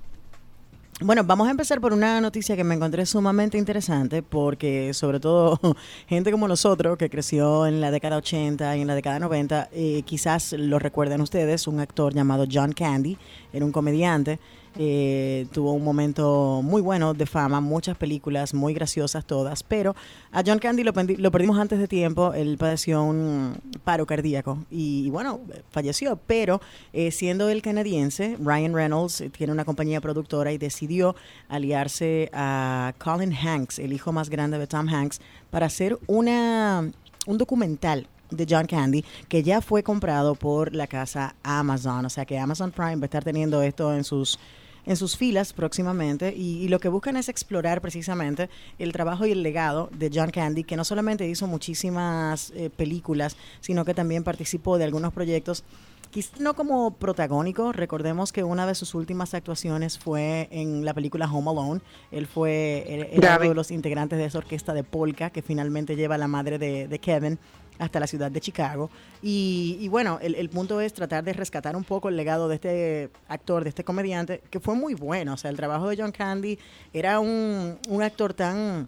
Bueno, 1.03 1.23
vamos 1.23 1.47
a 1.47 1.51
empezar 1.51 1.81
por 1.81 1.93
una 1.93 2.21
noticia 2.21 2.55
que 2.55 2.63
me 2.63 2.75
encontré 2.75 3.07
sumamente 3.07 3.57
interesante 3.57 4.21
porque 4.21 4.93
sobre 4.93 5.19
todo 5.19 5.59
gente 6.07 6.31
como 6.31 6.47
nosotros 6.47 6.95
que 6.95 7.09
creció 7.09 7.65
en 7.65 7.81
la 7.81 7.89
década 7.89 8.17
80 8.17 8.77
y 8.77 8.81
en 8.81 8.87
la 8.87 8.93
década 8.93 9.17
90, 9.17 9.69
eh, 9.73 10.03
quizás 10.05 10.53
lo 10.53 10.77
recuerden 10.77 11.21
ustedes, 11.21 11.65
un 11.65 11.79
actor 11.79 12.13
llamado 12.13 12.45
John 12.49 12.71
Candy, 12.71 13.17
era 13.51 13.65
un 13.65 13.71
comediante 13.71 14.39
eh, 14.77 15.47
tuvo 15.51 15.73
un 15.73 15.83
momento 15.83 16.61
muy 16.63 16.81
bueno 16.81 17.13
de 17.13 17.25
fama, 17.25 17.59
muchas 17.59 17.97
películas 17.97 18.53
muy 18.53 18.73
graciosas 18.73 19.25
todas, 19.25 19.63
pero 19.63 19.95
a 20.31 20.43
John 20.45 20.59
Candy 20.59 20.83
lo, 20.83 20.93
perdimos 20.93 21.59
antes 21.59 21.77
de 21.79 21.87
tiempo, 21.87 22.33
él 22.33 22.57
padeció 22.57 23.03
un 23.03 23.57
paro 23.83 24.05
cardíaco 24.05 24.59
y, 24.69 25.09
bueno, 25.09 25.41
falleció, 25.71 26.17
pero 26.25 26.61
eh, 26.93 27.11
siendo 27.11 27.49
el 27.49 27.61
canadiense, 27.61 28.37
Ryan 28.39 28.73
Reynolds 28.73 29.21
eh, 29.21 29.29
tiene 29.29 29.51
una 29.51 29.65
compañía 29.65 29.99
productora 29.99 30.53
y 30.53 30.57
decidió 30.57 31.15
aliarse 31.49 32.29
a 32.33 32.93
Colin 32.97 33.33
Hanks, 33.33 33.79
el 33.79 33.91
hijo 33.91 34.13
más 34.13 34.29
grande 34.29 34.57
de 34.57 34.67
Tom 34.67 34.87
Hanks, 34.87 35.19
para 35.49 35.65
hacer 35.65 35.99
una, 36.07 36.89
un 37.25 37.37
documental 37.37 38.07
de 38.31 38.47
John 38.49 38.65
Candy, 38.65 39.03
que 39.27 39.43
ya 39.43 39.61
fue 39.61 39.83
comprado 39.83 40.35
por 40.35 40.73
la 40.73 40.87
casa 40.87 41.35
Amazon. 41.43 42.05
O 42.05 42.09
sea 42.09 42.25
que 42.25 42.39
Amazon 42.39 42.71
Prime 42.71 42.95
va 42.95 43.03
a 43.03 43.05
estar 43.05 43.23
teniendo 43.23 43.61
esto 43.61 43.93
en 43.93 44.03
sus 44.03 44.39
en 44.85 44.97
sus 44.97 45.17
filas 45.17 45.53
próximamente 45.53 46.33
y, 46.35 46.67
lo 46.67 46.79
que 46.79 46.89
buscan 46.89 47.17
es 47.17 47.27
explorar 47.27 47.81
precisamente 47.81 48.49
el 48.79 48.93
trabajo 48.93 49.25
y 49.25 49.31
el 49.31 49.43
legado 49.43 49.89
de 49.97 50.09
John 50.13 50.29
Candy, 50.29 50.63
que 50.63 50.77
no 50.77 50.85
solamente 50.85 51.27
hizo 51.27 51.47
muchísimas 51.47 52.51
eh, 52.51 52.69
películas, 52.69 53.35
sino 53.59 53.83
que 53.83 53.93
también 53.93 54.23
participó 54.23 54.77
de 54.77 54.85
algunos 54.85 55.11
proyectos 55.11 55.63
quizás 56.11 56.39
no 56.39 56.53
como 56.53 56.93
protagónico, 56.95 57.71
recordemos 57.71 58.31
que 58.31 58.43
una 58.43 58.67
de 58.67 58.75
sus 58.75 58.93
últimas 58.93 59.33
actuaciones 59.33 59.97
fue 59.97 60.47
en 60.51 60.85
la 60.85 60.93
película 60.93 61.31
Home 61.31 61.49
Alone. 61.49 61.81
Él 62.11 62.27
fue 62.27 63.09
uno 63.13 63.39
de 63.39 63.55
los 63.55 63.71
integrantes 63.71 64.19
de 64.19 64.25
esa 64.25 64.37
orquesta 64.37 64.73
de 64.73 64.83
polka 64.83 65.29
que 65.29 65.41
finalmente 65.41 65.95
lleva 65.95 66.15
a 66.15 66.17
la 66.17 66.27
madre 66.27 66.59
de 66.59 66.99
Kevin 66.99 67.39
hasta 67.81 67.99
la 67.99 68.07
ciudad 68.07 68.31
de 68.31 68.39
Chicago. 68.39 68.89
Y, 69.21 69.87
bueno, 69.89 70.19
el, 70.21 70.49
punto 70.49 70.79
es 70.81 70.93
tratar 70.93 71.23
de 71.23 71.33
rescatar 71.33 71.75
un 71.75 71.83
poco 71.83 72.09
el 72.09 72.15
legado 72.15 72.47
de 72.47 72.55
este 72.55 73.09
actor, 73.27 73.63
de 73.63 73.69
este 73.69 73.83
comediante, 73.83 74.41
que 74.49 74.59
fue 74.59 74.75
muy 74.75 74.93
bueno. 74.93 75.33
O 75.33 75.37
sea, 75.37 75.49
el 75.49 75.57
trabajo 75.57 75.89
de 75.89 75.97
John 75.97 76.11
Candy 76.11 76.59
era 76.93 77.19
un, 77.19 77.79
actor 78.03 78.33
tan 78.33 78.87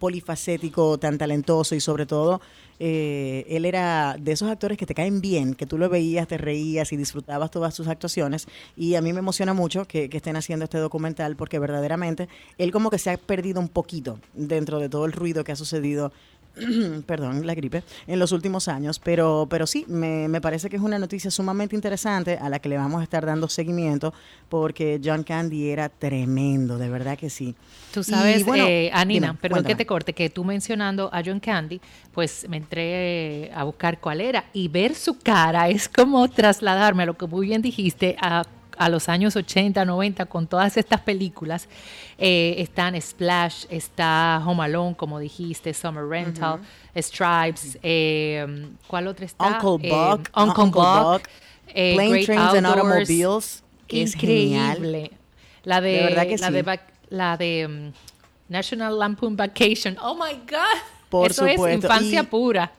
polifacético, 0.00 0.98
tan 0.98 1.16
talentoso 1.16 1.76
y 1.76 1.80
sobre 1.80 2.06
todo 2.06 2.40
eh, 2.80 3.44
él 3.48 3.66
era 3.66 4.16
de 4.18 4.32
esos 4.32 4.50
actores 4.50 4.78
que 4.78 4.86
te 4.86 4.94
caen 4.94 5.20
bien, 5.20 5.54
que 5.54 5.66
tú 5.66 5.76
lo 5.76 5.90
veías, 5.90 6.26
te 6.26 6.38
reías 6.38 6.92
y 6.92 6.96
disfrutabas 6.96 7.50
todas 7.50 7.74
sus 7.74 7.86
actuaciones. 7.86 8.48
Y 8.74 8.94
a 8.94 9.02
mí 9.02 9.12
me 9.12 9.18
emociona 9.18 9.52
mucho 9.52 9.84
que, 9.84 10.08
que, 10.08 10.16
estén 10.16 10.34
haciendo 10.36 10.64
este 10.64 10.78
documental 10.78 11.36
porque 11.36 11.58
verdaderamente 11.58 12.28
él 12.56 12.72
como 12.72 12.90
que 12.90 12.98
se 12.98 13.10
ha 13.10 13.16
perdido 13.18 13.60
un 13.60 13.68
poquito 13.68 14.18
dentro 14.32 14.80
de 14.80 14.88
todo 14.88 15.04
el 15.04 15.12
ruido 15.12 15.44
que 15.44 15.52
ha 15.52 15.56
sucedido 15.56 16.10
perdón, 17.06 17.46
la 17.46 17.54
gripe, 17.54 17.82
en 18.06 18.18
los 18.18 18.32
últimos 18.32 18.68
años, 18.68 18.98
pero, 18.98 19.46
pero 19.48 19.66
sí, 19.66 19.84
me, 19.88 20.28
me, 20.28 20.40
parece 20.40 20.68
que 20.68 20.76
es 20.76 20.82
una 20.82 20.98
noticia 20.98 21.30
sumamente 21.30 21.74
interesante 21.74 22.38
a 22.40 22.48
la 22.48 22.58
que 22.58 22.68
le 22.68 22.76
vamos 22.76 23.00
a 23.00 23.04
estar 23.04 23.24
dando 23.24 23.48
seguimiento 23.48 24.12
porque 24.48 25.00
John 25.02 25.22
Candy 25.22 25.70
era 25.70 25.88
tremendo, 25.88 26.78
de 26.78 26.88
verdad 26.88 27.18
que 27.18 27.30
sí. 27.30 27.54
Tú 27.92 28.02
sabes, 28.04 28.44
eh, 28.56 28.90
Anina, 28.92 29.36
perdón 29.40 29.64
que 29.64 29.74
te 29.74 29.86
corte, 29.86 30.12
que 30.12 30.30
tú 30.30 30.44
mencionando 30.44 31.10
a 31.12 31.22
John 31.24 31.40
Candy, 31.40 31.80
pues 32.12 32.46
me 32.48 32.56
entré 32.56 33.50
a 33.54 33.64
buscar 33.64 34.00
cuál 34.00 34.20
era 34.20 34.44
y 34.52 34.68
ver 34.68 34.94
su 34.94 35.18
cara 35.18 35.68
es 35.68 35.88
como 35.88 36.28
trasladarme 36.28 37.04
a 37.04 37.06
lo 37.06 37.16
que 37.16 37.26
muy 37.26 37.46
bien 37.46 37.62
dijiste, 37.62 38.16
a 38.20 38.44
a 38.80 38.88
los 38.88 39.10
años 39.10 39.36
80, 39.36 39.84
90 39.84 40.24
con 40.24 40.46
todas 40.46 40.78
estas 40.78 41.02
películas. 41.02 41.68
Eh, 42.16 42.54
están 42.56 42.98
Splash, 42.98 43.66
está 43.68 44.42
Home 44.46 44.64
Alone, 44.64 44.96
como 44.96 45.18
dijiste, 45.18 45.74
Summer 45.74 46.06
Rental, 46.06 46.60
Stripes, 46.96 47.78
eh, 47.82 48.70
¿cuál 48.86 49.06
otra 49.08 49.26
está? 49.26 49.60
Uncle 49.62 49.86
eh, 49.86 49.92
Buck. 49.92 50.30
Uncle, 50.34 50.64
Buck. 50.64 51.28
Plane 51.74 52.24
Trains 52.24 52.54
and 52.54 52.66
Automobiles. 52.66 53.62
increíble. 53.88 55.10
La 55.64 55.82
de, 55.82 56.10
la, 56.38 56.50
de 56.50 56.80
la 57.10 57.36
de 57.36 57.92
National 58.48 58.98
Lampoon 58.98 59.36
Vacation. 59.36 59.98
Oh 60.00 60.14
my 60.14 60.40
God. 60.48 60.80
Por 61.10 61.32
Eso 61.32 61.46
supuesto. 61.46 61.68
es 61.68 61.74
infancia 61.74 62.24
pura. 62.24 62.72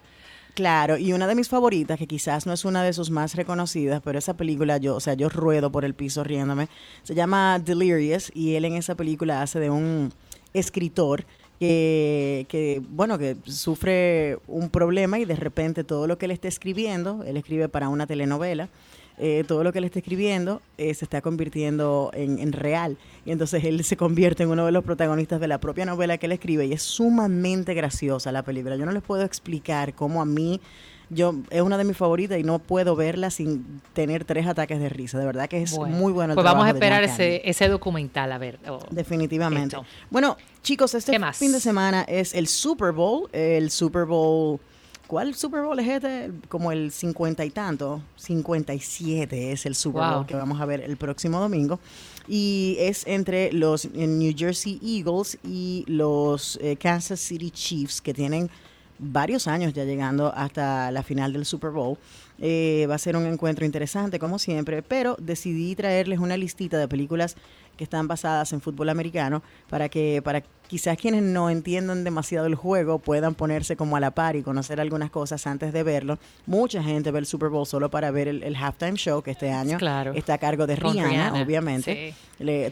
Claro, 0.53 0.97
y 0.97 1.13
una 1.13 1.27
de 1.27 1.35
mis 1.35 1.47
favoritas, 1.47 1.97
que 1.97 2.07
quizás 2.07 2.45
no 2.45 2.51
es 2.51 2.65
una 2.65 2.83
de 2.83 2.91
sus 2.91 3.09
más 3.09 3.35
reconocidas, 3.35 4.01
pero 4.03 4.19
esa 4.19 4.35
película 4.35 4.77
yo, 4.77 4.95
o 4.95 4.99
sea, 4.99 5.13
yo 5.13 5.29
ruedo 5.29 5.71
por 5.71 5.85
el 5.85 5.93
piso 5.93 6.25
riéndome, 6.25 6.67
se 7.03 7.15
llama 7.15 7.57
Delirious 7.59 8.31
y 8.35 8.55
él 8.55 8.65
en 8.65 8.73
esa 8.73 8.95
película 8.95 9.41
hace 9.41 9.59
de 9.59 9.69
un 9.69 10.11
escritor 10.53 11.23
que, 11.57 12.45
que, 12.49 12.81
bueno, 12.89 13.17
que 13.17 13.37
sufre 13.45 14.39
un 14.47 14.69
problema 14.69 15.19
y 15.19 15.25
de 15.25 15.35
repente 15.35 15.85
todo 15.85 16.05
lo 16.05 16.17
que 16.17 16.25
él 16.25 16.31
está 16.31 16.49
escribiendo, 16.49 17.23
él 17.25 17.37
escribe 17.37 17.69
para 17.69 17.87
una 17.87 18.05
telenovela, 18.05 18.67
eh, 19.23 19.43
todo 19.47 19.63
lo 19.63 19.71
que 19.71 19.77
él 19.77 19.83
está 19.83 19.99
escribiendo 19.99 20.63
eh, 20.79 20.95
se 20.95 21.05
está 21.05 21.21
convirtiendo 21.21 22.09
en, 22.15 22.51
real. 22.51 22.97
Y 23.23 23.31
entonces 23.31 23.63
él 23.63 23.83
se 23.83 23.95
convierte 23.95 24.41
en 24.41 24.49
uno 24.49 24.65
de 24.65 24.71
los 24.71 24.83
protagonistas 24.83 25.39
de 25.39 25.47
la 25.47 25.59
propia 25.59 25.85
novela 25.85 26.17
que 26.17 26.25
él 26.25 26.31
escribe 26.31 26.65
y 26.65 26.73
es 26.73 26.81
sumamente 26.81 27.75
graciosa 27.75 28.31
la 28.31 28.41
película. 28.41 28.77
Yo 28.77 28.85
no 28.87 28.91
les 28.91 29.03
puedo 29.03 29.21
explicar 29.21 29.93
cómo 29.93 30.23
a 30.23 30.25
mí 30.25 30.59
yo 31.11 31.35
es 31.51 31.61
una 31.61 31.77
de 31.77 31.83
mis 31.83 31.95
favoritas 31.95 32.39
y 32.39 32.43
no 32.43 32.57
puedo 32.57 32.95
verla 32.95 33.29
sin 33.29 33.83
tener 33.93 34.25
tres 34.25 34.47
ataques 34.47 34.79
de 34.79 34.89
risa. 34.89 35.19
De 35.19 35.25
verdad 35.27 35.47
que 35.47 35.61
es 35.61 35.77
muy 35.77 36.11
bueno. 36.11 36.33
El 36.33 36.35
pues 36.35 36.43
vamos 36.43 36.65
a 36.65 36.69
esperar 36.69 37.03
ese, 37.03 37.47
ese 37.47 37.67
documental, 37.67 38.31
a 38.31 38.39
ver. 38.39 38.57
Definitivamente. 38.89 39.77
Bueno, 40.09 40.35
chicos, 40.63 40.95
este 40.95 41.19
fin 41.33 41.51
de 41.51 41.59
semana 41.59 42.01
es 42.07 42.33
el 42.33 42.47
Super 42.47 42.91
Bowl, 42.91 43.29
el 43.33 43.69
Super 43.69 44.05
Bowl 44.05 44.59
¿Cuál 45.11 45.35
Super 45.35 45.63
Bowl 45.63 45.77
es 45.77 45.89
este? 45.89 46.31
Como 46.47 46.71
el 46.71 46.89
cincuenta 46.89 47.43
y 47.43 47.49
tanto, 47.49 48.01
57 48.15 49.51
es 49.51 49.65
el 49.65 49.75
Super 49.75 50.03
Bowl 50.03 50.25
que 50.25 50.35
vamos 50.35 50.61
a 50.61 50.65
ver 50.65 50.79
el 50.79 50.95
próximo 50.95 51.37
domingo. 51.37 51.81
Y 52.29 52.77
es 52.79 53.05
entre 53.05 53.51
los 53.51 53.83
eh, 53.83 54.07
New 54.07 54.33
Jersey 54.33 54.79
Eagles 54.81 55.37
y 55.43 55.83
los 55.87 56.57
eh, 56.61 56.77
Kansas 56.77 57.19
City 57.19 57.51
Chiefs, 57.51 57.99
que 57.99 58.13
tienen 58.13 58.49
varios 58.99 59.47
años 59.47 59.73
ya 59.73 59.83
llegando 59.83 60.31
hasta 60.33 60.89
la 60.91 61.03
final 61.03 61.33
del 61.33 61.45
Super 61.45 61.71
Bowl. 61.71 61.97
Eh, 62.39 62.87
va 62.89 62.95
a 62.95 62.97
ser 62.97 63.17
un 63.17 63.25
encuentro 63.25 63.65
interesante, 63.65 64.17
como 64.17 64.39
siempre, 64.39 64.81
pero 64.81 65.17
decidí 65.19 65.75
traerles 65.75 66.19
una 66.19 66.37
listita 66.37 66.77
de 66.77 66.87
películas 66.87 67.35
que 67.81 67.85
están 67.85 68.07
basadas 68.07 68.53
en 68.53 68.61
fútbol 68.61 68.89
americano 68.89 69.41
para 69.67 69.89
que 69.89 70.21
para 70.23 70.43
quizás 70.67 70.97
quienes 70.97 71.23
no 71.23 71.49
entiendan 71.49 72.03
demasiado 72.03 72.45
el 72.45 72.53
juego 72.53 72.99
puedan 72.99 73.33
ponerse 73.33 73.75
como 73.75 73.97
a 73.97 73.99
la 73.99 74.11
par 74.11 74.35
y 74.35 74.43
conocer 74.43 74.79
algunas 74.79 75.09
cosas 75.09 75.47
antes 75.47 75.73
de 75.73 75.81
verlo. 75.81 76.19
Mucha 76.45 76.83
gente 76.83 77.09
ve 77.09 77.17
el 77.17 77.25
Super 77.25 77.49
Bowl 77.49 77.65
solo 77.65 77.89
para 77.89 78.11
ver 78.11 78.27
el, 78.27 78.55
halftime 78.55 78.97
show 78.97 79.23
que 79.23 79.31
este 79.31 79.51
año 79.51 79.79
está 80.13 80.35
a 80.35 80.37
cargo 80.37 80.67
de 80.67 80.75
Rihanna, 80.75 81.41
obviamente. 81.41 82.13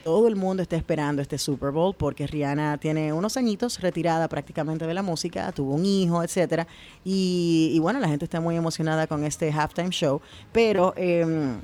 todo 0.03 0.27
el 0.27 0.35
mundo 0.35 0.61
está 0.61 0.75
esperando 0.75 1.23
este 1.23 1.39
Super 1.39 1.71
Bowl 1.71 1.95
porque 1.95 2.27
Rihanna 2.27 2.77
tiene 2.77 3.11
unos 3.11 3.35
añitos 3.35 3.81
retirada 3.81 4.27
prácticamente 4.27 4.85
de 4.85 4.93
la 4.93 5.01
música, 5.01 5.51
tuvo 5.53 5.73
un 5.73 5.85
hijo, 5.87 6.21
etcétera, 6.21 6.67
y, 7.03 7.71
y 7.73 7.79
bueno, 7.79 7.99
la 7.99 8.09
gente 8.09 8.25
está 8.25 8.39
muy 8.39 8.55
emocionada 8.55 9.07
con 9.07 9.23
este 9.23 9.51
halftime 9.51 9.89
show, 9.89 10.21
pero 10.51 10.93
eh, 10.95 11.57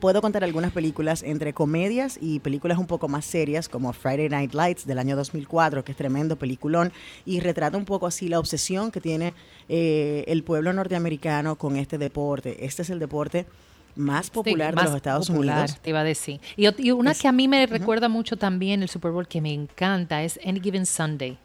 puedo 0.00 0.20
contar 0.20 0.44
algunas 0.44 0.72
películas 0.72 1.22
entre 1.22 1.52
comedias 1.52 2.18
y 2.20 2.40
películas 2.40 2.78
un 2.78 2.86
poco 2.86 3.08
más 3.08 3.24
serias, 3.24 3.68
como 3.68 3.92
Friday 3.92 4.28
Night 4.28 4.54
Lights 4.54 4.86
del 4.86 4.98
año 4.98 5.16
2004, 5.16 5.84
que 5.84 5.92
es 5.92 5.98
tremendo 5.98 6.36
peliculón, 6.36 6.92
y 7.24 7.40
retrata 7.40 7.76
un 7.76 7.84
poco 7.84 8.06
así 8.06 8.28
la 8.28 8.38
obsesión 8.38 8.90
que 8.90 9.00
tiene 9.00 9.34
eh, 9.68 10.24
el 10.28 10.42
pueblo 10.42 10.72
norteamericano 10.72 11.56
con 11.56 11.76
este 11.76 11.98
deporte. 11.98 12.64
Este 12.64 12.82
es 12.82 12.90
el 12.90 12.98
deporte 12.98 13.46
más 13.94 14.30
popular 14.30 14.70
de 14.70 14.76
más 14.76 14.84
los 14.86 14.96
Estados 14.96 15.28
popular, 15.28 15.58
Unidos. 15.58 15.80
Te 15.80 15.90
iba 15.90 16.00
a 16.00 16.04
decir. 16.04 16.40
Y, 16.56 16.90
una 16.90 17.14
que 17.14 17.28
a 17.28 17.32
mí 17.32 17.48
me 17.48 17.66
recuerda 17.66 18.08
mucho 18.08 18.36
también 18.36 18.82
el 18.82 18.88
Super 18.88 19.10
Bowl 19.10 19.26
que 19.26 19.40
me 19.40 19.52
encanta 19.52 20.22
es 20.22 20.38
Any 20.44 20.60
Given 20.60 20.84
Sunday. 20.84 21.38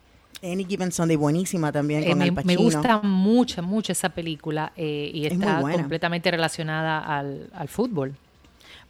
Any 0.43 0.65
Given 0.65 0.91
Sunday, 0.91 1.15
buenísima 1.15 1.71
también 1.71 2.03
Eh, 2.03 2.09
con 2.09 2.17
me, 2.17 2.25
Al 2.25 2.45
me 2.45 2.55
gusta 2.55 2.99
mucho, 3.01 3.61
mucho 3.61 3.91
esa 3.91 4.09
película 4.09 4.73
eh, 4.75 5.11
y 5.13 5.25
Es 5.25 5.33
está 5.33 5.61
completamente 5.61 6.29
relacionada 6.31 6.99
al, 6.99 7.49
al 7.53 7.67
fútbol. 7.69 8.15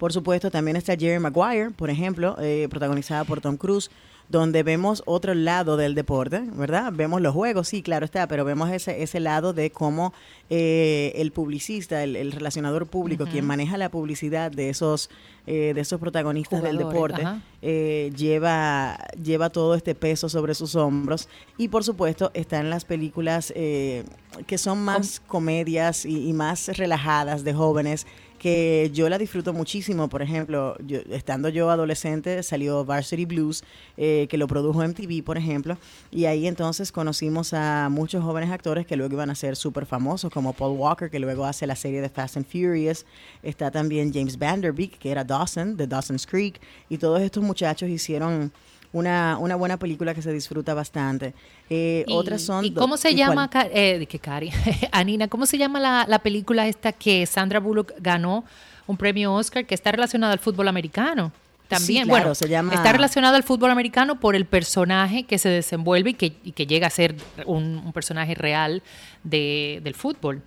Por 0.01 0.13
supuesto, 0.13 0.49
también 0.49 0.77
está 0.77 0.95
Jerry 0.97 1.19
Maguire, 1.19 1.69
por 1.69 1.91
ejemplo, 1.91 2.35
eh, 2.39 2.65
protagonizada 2.71 3.23
por 3.23 3.39
Tom 3.39 3.55
Cruise, 3.55 3.91
donde 4.29 4.63
vemos 4.63 5.03
otro 5.05 5.35
lado 5.35 5.77
del 5.77 5.93
deporte, 5.93 6.41
¿verdad? 6.53 6.91
Vemos 6.91 7.21
los 7.21 7.35
juegos, 7.35 7.67
sí, 7.67 7.83
claro 7.83 8.03
está, 8.03 8.27
pero 8.27 8.43
vemos 8.43 8.71
ese, 8.71 9.03
ese 9.03 9.19
lado 9.19 9.53
de 9.53 9.69
cómo 9.69 10.11
eh, 10.49 11.13
el 11.17 11.31
publicista, 11.31 12.03
el, 12.03 12.15
el 12.15 12.31
relacionador 12.31 12.87
público, 12.87 13.27
quien 13.27 13.45
maneja 13.45 13.77
la 13.77 13.89
publicidad 13.89 14.49
de 14.49 14.69
esos, 14.69 15.11
eh, 15.45 15.73
de 15.75 15.81
esos 15.81 15.99
protagonistas 15.99 16.63
del 16.63 16.79
deporte, 16.79 17.21
eh, 17.61 18.11
lleva, 18.17 18.97
lleva 19.21 19.51
todo 19.51 19.75
este 19.75 19.93
peso 19.93 20.29
sobre 20.29 20.55
sus 20.55 20.73
hombros. 20.73 21.29
Y 21.59 21.67
por 21.67 21.83
supuesto, 21.83 22.31
están 22.33 22.71
las 22.71 22.85
películas 22.85 23.53
que 23.53 24.57
son 24.57 24.83
más 24.83 25.19
comedias 25.19 26.05
y, 26.05 26.27
y 26.27 26.33
más 26.33 26.75
relajadas 26.75 27.43
de 27.43 27.53
jóvenes 27.53 28.07
que 28.41 28.89
yo 28.91 29.07
la 29.07 29.19
disfruto 29.19 29.53
muchísimo. 29.53 30.09
Por 30.09 30.23
ejemplo, 30.23 30.75
yo, 30.83 30.97
estando 31.11 31.47
yo 31.47 31.69
adolescente, 31.69 32.41
salió 32.41 32.83
Varsity 32.83 33.25
Blues, 33.25 33.63
eh, 33.97 34.25
que 34.31 34.37
lo 34.39 34.47
produjo 34.47 34.81
MTV, 34.81 35.23
por 35.23 35.37
ejemplo, 35.37 35.77
y 36.09 36.25
ahí 36.25 36.47
entonces 36.47 36.91
conocimos 36.91 37.53
a 37.53 37.87
muchos 37.91 38.23
jóvenes 38.23 38.49
actores 38.49 38.87
que 38.87 38.95
luego 38.95 39.13
iban 39.13 39.29
a 39.29 39.35
ser 39.35 39.55
súper 39.55 39.85
famosos, 39.85 40.31
como 40.33 40.53
Paul 40.53 40.75
Walker, 40.75 41.11
que 41.11 41.19
luego 41.19 41.45
hace 41.45 41.67
la 41.67 41.75
serie 41.75 42.01
de 42.01 42.09
Fast 42.09 42.35
and 42.35 42.47
Furious. 42.47 43.05
Está 43.43 43.69
también 43.69 44.11
James 44.11 44.39
Vanderbeek, 44.39 44.97
que 44.97 45.11
era 45.11 45.23
Dawson, 45.23 45.77
de 45.77 45.85
Dawson's 45.85 46.25
Creek, 46.25 46.59
y 46.89 46.97
todos 46.97 47.21
estos 47.21 47.43
muchachos 47.43 47.89
hicieron... 47.89 48.51
Una, 48.93 49.37
una 49.39 49.55
buena 49.55 49.77
película 49.77 50.13
que 50.13 50.21
se 50.21 50.33
disfruta 50.33 50.73
bastante. 50.73 51.33
Eh, 51.69 52.03
Y- 52.07 52.13
otras 52.13 52.41
son... 52.41 52.65
¿Y 52.65 52.73
cómo 52.73 52.97
se 52.97 53.11
¿y 53.11 53.15
llama, 53.15 53.49
eh, 53.73 54.05
que 54.09 54.19
Cari, 54.19 54.51
Anina, 54.91 55.27
cómo 55.29 55.45
se 55.45 55.57
llama 55.57 55.79
la, 55.79 56.05
la 56.07 56.19
película 56.19 56.67
esta 56.67 56.91
que 56.91 57.25
Sandra 57.25 57.59
Bullock 57.61 57.93
ganó 57.99 58.43
un 58.87 58.97
premio 58.97 59.33
Oscar 59.33 59.65
que 59.65 59.75
está 59.75 59.91
relacionada 59.93 60.33
al 60.33 60.39
fútbol 60.39 60.67
americano? 60.67 61.31
También, 61.69 62.03
Sí, 62.03 62.09
claro, 62.09 62.23
bueno, 62.25 62.35
se 62.35 62.49
llama- 62.49 62.73
está 62.73 62.91
relacionada 62.91 63.37
al 63.37 63.43
fútbol 63.43 63.71
americano 63.71 64.19
por 64.19 64.35
el 64.35 64.43
personaje 64.43 65.23
que 65.23 65.37
se 65.37 65.47
desenvuelve 65.47 66.09
y 66.09 66.13
que, 66.15 66.33
y 66.43 66.51
que 66.51 66.67
llega 66.67 66.87
a 66.87 66.89
ser 66.89 67.15
un, 67.45 67.81
un 67.85 67.93
personaje 67.93 68.35
real 68.35 68.83
de, 69.23 69.79
del 69.81 69.95
fútbol. 69.95 70.41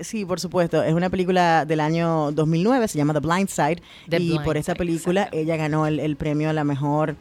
Sí, 0.00 0.24
por 0.24 0.40
supuesto. 0.40 0.82
Es 0.82 0.92
una 0.92 1.08
película 1.08 1.64
del 1.64 1.78
año 1.78 2.32
2009, 2.32 2.88
se 2.88 2.98
llama 2.98 3.14
The 3.14 3.20
Blind 3.20 3.48
Side. 3.48 3.80
The 4.08 4.16
y 4.18 4.28
Blind 4.30 4.44
por 4.44 4.56
esta 4.56 4.72
Side, 4.72 4.78
película 4.78 5.28
ella 5.30 5.54
ganó 5.56 5.86
el, 5.86 6.00
el 6.00 6.16
premio 6.16 6.50
a 6.50 6.52
la 6.52 6.64
mejor 6.64 7.14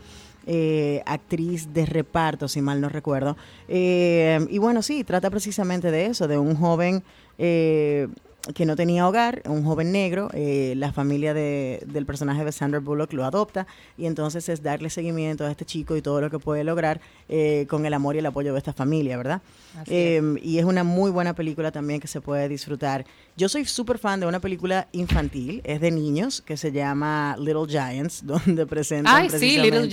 eh, 0.46 1.02
actriz 1.06 1.74
de 1.74 1.86
reparto, 1.86 2.48
si 2.48 2.62
mal 2.62 2.80
no 2.82 2.90
recuerdo. 2.90 3.36
Eh, 3.68 4.40
y 4.50 4.58
bueno, 4.60 4.82
sí, 4.82 5.04
trata 5.04 5.30
precisamente 5.30 5.92
de 5.92 6.06
eso, 6.08 6.28
de 6.28 6.38
un 6.38 6.56
joven 6.56 7.04
eh, 7.38 8.08
que 8.54 8.66
no 8.68 8.76
tenía 8.76 9.08
hogar, 9.08 9.42
un 9.48 9.64
joven 9.66 9.92
negro. 9.92 10.30
eh, 10.34 10.74
la 10.78 10.94
familia 10.94 11.34
de- 11.34 11.82
del 11.88 12.06
personaje 12.06 12.46
de 12.46 12.52
Sandra 12.52 12.80
Bullock 12.80 13.12
lo 13.14 13.26
adopta 13.26 13.66
y 13.98 14.06
entonces 14.06 14.48
es 14.50 14.62
darle 14.62 14.92
seguimiento 14.92 15.46
a 15.46 15.50
este 15.52 15.66
chico 15.66 15.98
y 15.98 16.02
todo 16.04 16.22
lo 16.22 16.30
que 16.30 16.38
puede 16.38 16.64
lograr 16.64 17.02
con 17.68 17.86
el 17.88 17.94
amor 17.96 18.16
y 18.16 18.20
el 18.20 18.26
apoyo 18.28 18.54
de 18.54 18.60
esta 18.60 18.72
familia, 18.74 19.18
¿verdad? 19.18 19.42
Así 19.80 20.20
y 20.44 20.60
es 20.60 20.66
una 20.66 20.84
muy 20.84 21.10
buena 21.10 21.34
película 21.34 21.72
también 21.72 22.00
que 22.00 22.08
se 22.08 22.22
puede 22.22 22.48
disfrutar. 22.48 23.06
Yo 23.38 23.50
soy 23.50 23.66
súper 23.66 23.98
fan 23.98 24.22
de 24.22 24.28
una 24.28 24.40
película 24.40 24.88
infantil, 24.94 25.60
es 25.66 25.82
de 25.82 25.92
niños, 25.92 26.42
que 26.42 26.56
se 26.56 26.72
llama 26.72 27.36
Little 27.38 27.68
Giants, 27.68 28.22
donde 28.26 28.66
presentan 28.66 29.14
Ay, 29.14 29.30
sí, 29.30 29.58
Little. 29.58 29.90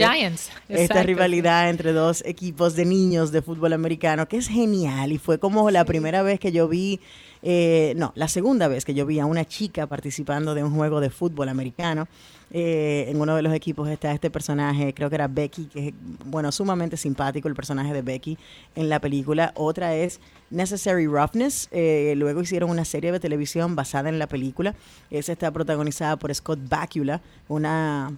Esta 0.68 1.03
rivalidad 1.03 1.68
entre 1.68 1.93
dos 1.93 2.22
equipos 2.24 2.76
de 2.76 2.84
niños 2.84 3.32
de 3.32 3.43
fútbol 3.43 3.72
americano, 3.72 4.28
que 4.28 4.36
es 4.36 4.47
genial. 4.47 5.11
Y 5.11 5.18
fue 5.18 5.40
como 5.40 5.68
la 5.72 5.84
primera 5.84 6.22
vez 6.22 6.38
que 6.38 6.53
yo 6.53 6.68
vi, 6.68 7.01
eh, 7.43 7.95
no, 7.97 8.12
la 8.14 8.28
segunda 8.28 8.68
vez 8.68 8.84
que 8.84 8.95
yo 8.95 9.07
vi 9.07 9.18
a 9.18 9.26
una 9.26 9.45
chica 9.45 9.88
participando 9.88 10.55
de 10.55 10.62
un 10.62 10.76
juego 10.76 11.01
de 11.01 11.11
fútbol 11.11 11.49
americano. 11.49 12.07
Eh, 12.55 13.07
en 13.09 13.19
uno 13.19 13.35
de 13.35 13.41
los 13.41 13.55
equipos 13.55 13.89
está 13.89 14.13
este 14.13 14.31
personaje, 14.31 14.93
creo 14.93 15.09
que 15.09 15.15
era 15.15 15.27
Becky, 15.27 15.65
que 15.65 15.89
es, 15.89 15.95
bueno, 16.27 16.53
sumamente 16.53 16.99
simpático 16.99 17.49
el 17.49 17.55
personaje 17.55 17.95
de 17.95 18.03
Becky 18.03 18.37
en 18.75 18.91
la 18.91 19.01
película. 19.01 19.53
Otra 19.57 19.95
es 19.95 20.21
Necessary 20.51 21.07
Roughness. 21.07 21.69
eh, 21.73 22.13
luego 22.17 22.43
hicieron 22.43 22.69
una 22.69 22.85
serie 22.85 23.11
de 23.11 23.21
televisión 23.21 23.75
basada 23.75 24.11
en 24.11 24.19
la 24.19 24.27
película. 24.27 24.75
Esa 25.11 25.33
está 25.33 25.51
protagonizada 25.51 26.17
por 26.17 26.35
Scott 26.35 26.59
Bakula, 26.69 27.23
una 27.49 28.13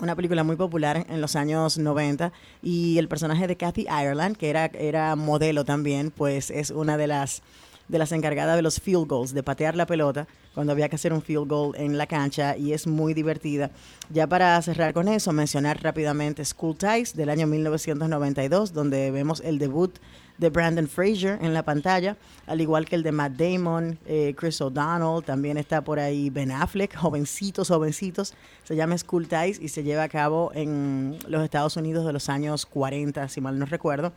una 0.00 0.16
película 0.16 0.42
muy 0.44 0.56
popular 0.56 1.04
en 1.08 1.20
los 1.20 1.36
años 1.36 1.78
90 1.78 2.32
y 2.62 2.98
el 2.98 3.08
personaje 3.08 3.46
de 3.46 3.56
Kathy 3.56 3.82
Ireland, 3.82 4.36
que 4.36 4.48
era, 4.48 4.66
era 4.66 5.14
modelo 5.14 5.64
también, 5.64 6.10
pues 6.10 6.50
es 6.50 6.70
una 6.70 6.96
de 6.96 7.06
las 7.06 7.42
de 7.90 7.98
las 7.98 8.12
encargadas 8.12 8.56
de 8.56 8.62
los 8.62 8.80
field 8.80 9.08
goals, 9.08 9.34
de 9.34 9.42
patear 9.42 9.74
la 9.74 9.86
pelota 9.86 10.26
cuando 10.54 10.72
había 10.72 10.88
que 10.88 10.96
hacer 10.96 11.12
un 11.12 11.22
field 11.22 11.48
goal 11.48 11.74
en 11.76 11.98
la 11.98 12.06
cancha 12.06 12.56
y 12.56 12.72
es 12.72 12.86
muy 12.86 13.14
divertida. 13.14 13.70
Ya 14.10 14.26
para 14.26 14.60
cerrar 14.62 14.94
con 14.94 15.08
eso, 15.08 15.32
mencionar 15.32 15.82
rápidamente 15.82 16.44
School 16.44 16.76
Ties 16.76 17.14
del 17.14 17.28
año 17.30 17.46
1992, 17.46 18.72
donde 18.72 19.10
vemos 19.10 19.40
el 19.40 19.58
debut 19.58 19.92
de 20.38 20.48
Brandon 20.48 20.88
Fraser 20.88 21.38
en 21.42 21.52
la 21.52 21.62
pantalla, 21.64 22.16
al 22.46 22.62
igual 22.62 22.86
que 22.86 22.96
el 22.96 23.02
de 23.02 23.12
Matt 23.12 23.32
Damon, 23.32 23.98
eh, 24.06 24.34
Chris 24.36 24.60
O'Donnell, 24.62 25.22
también 25.22 25.58
está 25.58 25.82
por 25.82 25.98
ahí 25.98 26.30
Ben 26.30 26.50
Affleck, 26.50 26.96
jovencitos, 26.96 27.68
jovencitos, 27.68 28.34
se 28.64 28.74
llama 28.74 28.96
School 28.96 29.28
Ties 29.28 29.60
y 29.60 29.68
se 29.68 29.82
lleva 29.82 30.04
a 30.04 30.08
cabo 30.08 30.50
en 30.54 31.18
los 31.28 31.44
Estados 31.44 31.76
Unidos 31.76 32.06
de 32.06 32.14
los 32.14 32.30
años 32.30 32.64
40, 32.64 33.28
si 33.28 33.40
mal 33.42 33.58
no 33.58 33.66
recuerdo. 33.66 34.12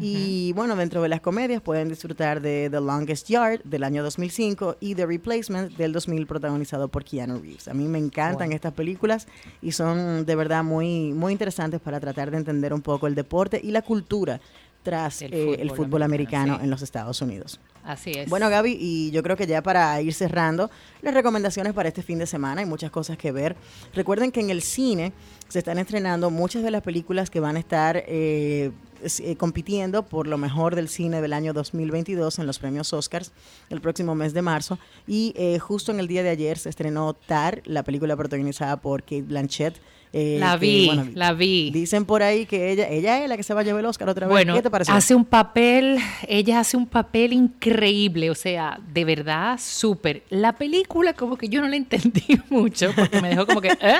Y 0.00 0.52
bueno, 0.54 0.74
dentro 0.74 1.02
de 1.02 1.08
las 1.08 1.20
comedias 1.20 1.60
pueden 1.60 1.88
disfrutar 1.88 2.40
de 2.40 2.68
The 2.70 2.80
Longest 2.80 3.28
Yard 3.28 3.62
del 3.64 3.84
año 3.84 4.02
2005 4.02 4.76
y 4.80 4.94
The 4.94 5.04
Replacement 5.04 5.76
del 5.76 5.92
2000 5.92 6.26
protagonizado 6.26 6.88
por 6.88 7.04
Keanu 7.04 7.40
Reeves. 7.40 7.68
A 7.68 7.74
mí 7.74 7.86
me 7.88 7.98
encantan 7.98 8.52
estas 8.52 8.72
películas 8.72 9.26
y 9.60 9.72
son 9.72 10.24
de 10.24 10.34
verdad 10.34 10.64
muy, 10.64 11.12
muy 11.12 11.32
interesantes 11.32 11.80
para 11.80 12.00
tratar 12.00 12.30
de 12.30 12.38
entender 12.38 12.72
un 12.72 12.80
poco 12.80 13.06
el 13.06 13.14
deporte 13.14 13.60
y 13.62 13.70
la 13.70 13.82
cultura 13.82 14.40
tras 14.82 15.22
El 15.22 15.32
eh, 15.32 15.54
el 15.60 15.70
fútbol 15.70 16.02
americano 16.02 16.12
americano, 16.12 16.56
sí. 16.56 16.64
en 16.64 16.70
los 16.70 16.82
Estados 16.82 17.22
Unidos. 17.22 17.60
Así 17.84 18.12
es. 18.12 18.28
Bueno, 18.28 18.48
Gaby, 18.48 18.76
y 18.78 19.10
yo 19.10 19.22
creo 19.22 19.36
que 19.36 19.46
ya 19.46 19.62
para 19.62 20.00
ir 20.00 20.14
cerrando, 20.14 20.70
las 21.02 21.14
recomendaciones 21.14 21.72
para 21.72 21.88
este 21.88 22.02
fin 22.02 22.18
de 22.18 22.26
semana, 22.26 22.60
hay 22.60 22.66
muchas 22.66 22.90
cosas 22.90 23.16
que 23.16 23.32
ver. 23.32 23.56
Recuerden 23.94 24.30
que 24.30 24.40
en 24.40 24.50
el 24.50 24.62
cine 24.62 25.12
se 25.48 25.58
están 25.58 25.78
estrenando 25.78 26.30
muchas 26.30 26.62
de 26.62 26.70
las 26.70 26.82
películas 26.82 27.30
que 27.30 27.40
van 27.40 27.56
a 27.56 27.58
estar 27.58 28.02
eh, 28.06 28.70
eh, 29.02 29.36
compitiendo 29.36 30.04
por 30.04 30.26
lo 30.26 30.38
mejor 30.38 30.74
del 30.76 30.88
cine 30.88 31.20
del 31.20 31.32
año 31.32 31.52
2022 31.52 32.38
en 32.38 32.46
los 32.46 32.58
premios 32.58 32.92
Oscars 32.92 33.32
el 33.70 33.80
próximo 33.80 34.14
mes 34.14 34.32
de 34.34 34.42
marzo. 34.42 34.78
Y 35.06 35.32
eh, 35.36 35.58
justo 35.58 35.92
en 35.92 36.00
el 36.00 36.08
día 36.08 36.22
de 36.22 36.30
ayer 36.30 36.58
se 36.58 36.68
estrenó 36.68 37.14
Tar, 37.14 37.62
la 37.64 37.82
película 37.82 38.16
protagonizada 38.16 38.76
por 38.76 39.02
Kate 39.02 39.22
Blanchett. 39.22 39.76
eh, 40.12 40.36
la 40.38 40.58
que, 40.58 40.66
vi, 40.66 40.86
bueno, 40.86 41.08
la 41.14 41.32
vi. 41.32 41.70
Dicen 41.70 42.04
por 42.04 42.22
ahí 42.22 42.44
que 42.44 42.70
ella, 42.70 42.86
ella 42.88 43.22
es 43.22 43.28
la 43.28 43.36
que 43.36 43.42
se 43.42 43.54
va 43.54 43.60
a 43.60 43.64
llevar 43.64 43.80
el 43.80 43.86
Oscar 43.86 44.08
otra 44.10 44.26
vez. 44.26 44.32
Bueno, 44.32 44.54
¿Qué 44.54 44.62
te 44.62 44.70
pareció? 44.70 44.94
hace 44.94 45.14
un 45.14 45.24
papel, 45.24 45.98
ella 46.28 46.60
hace 46.60 46.76
un 46.76 46.86
papel 46.86 47.32
increíble, 47.32 48.30
o 48.30 48.34
sea, 48.34 48.78
de 48.92 49.04
verdad, 49.06 49.58
súper. 49.60 50.22
La 50.28 50.52
película 50.52 51.14
como 51.14 51.36
que 51.36 51.48
yo 51.48 51.60
no 51.62 51.68
la 51.68 51.76
entendí 51.76 52.38
mucho, 52.50 52.90
porque 52.94 53.20
me 53.22 53.30
dejó 53.30 53.46
como 53.46 53.60
que, 53.62 53.68
¿eh? 53.68 53.96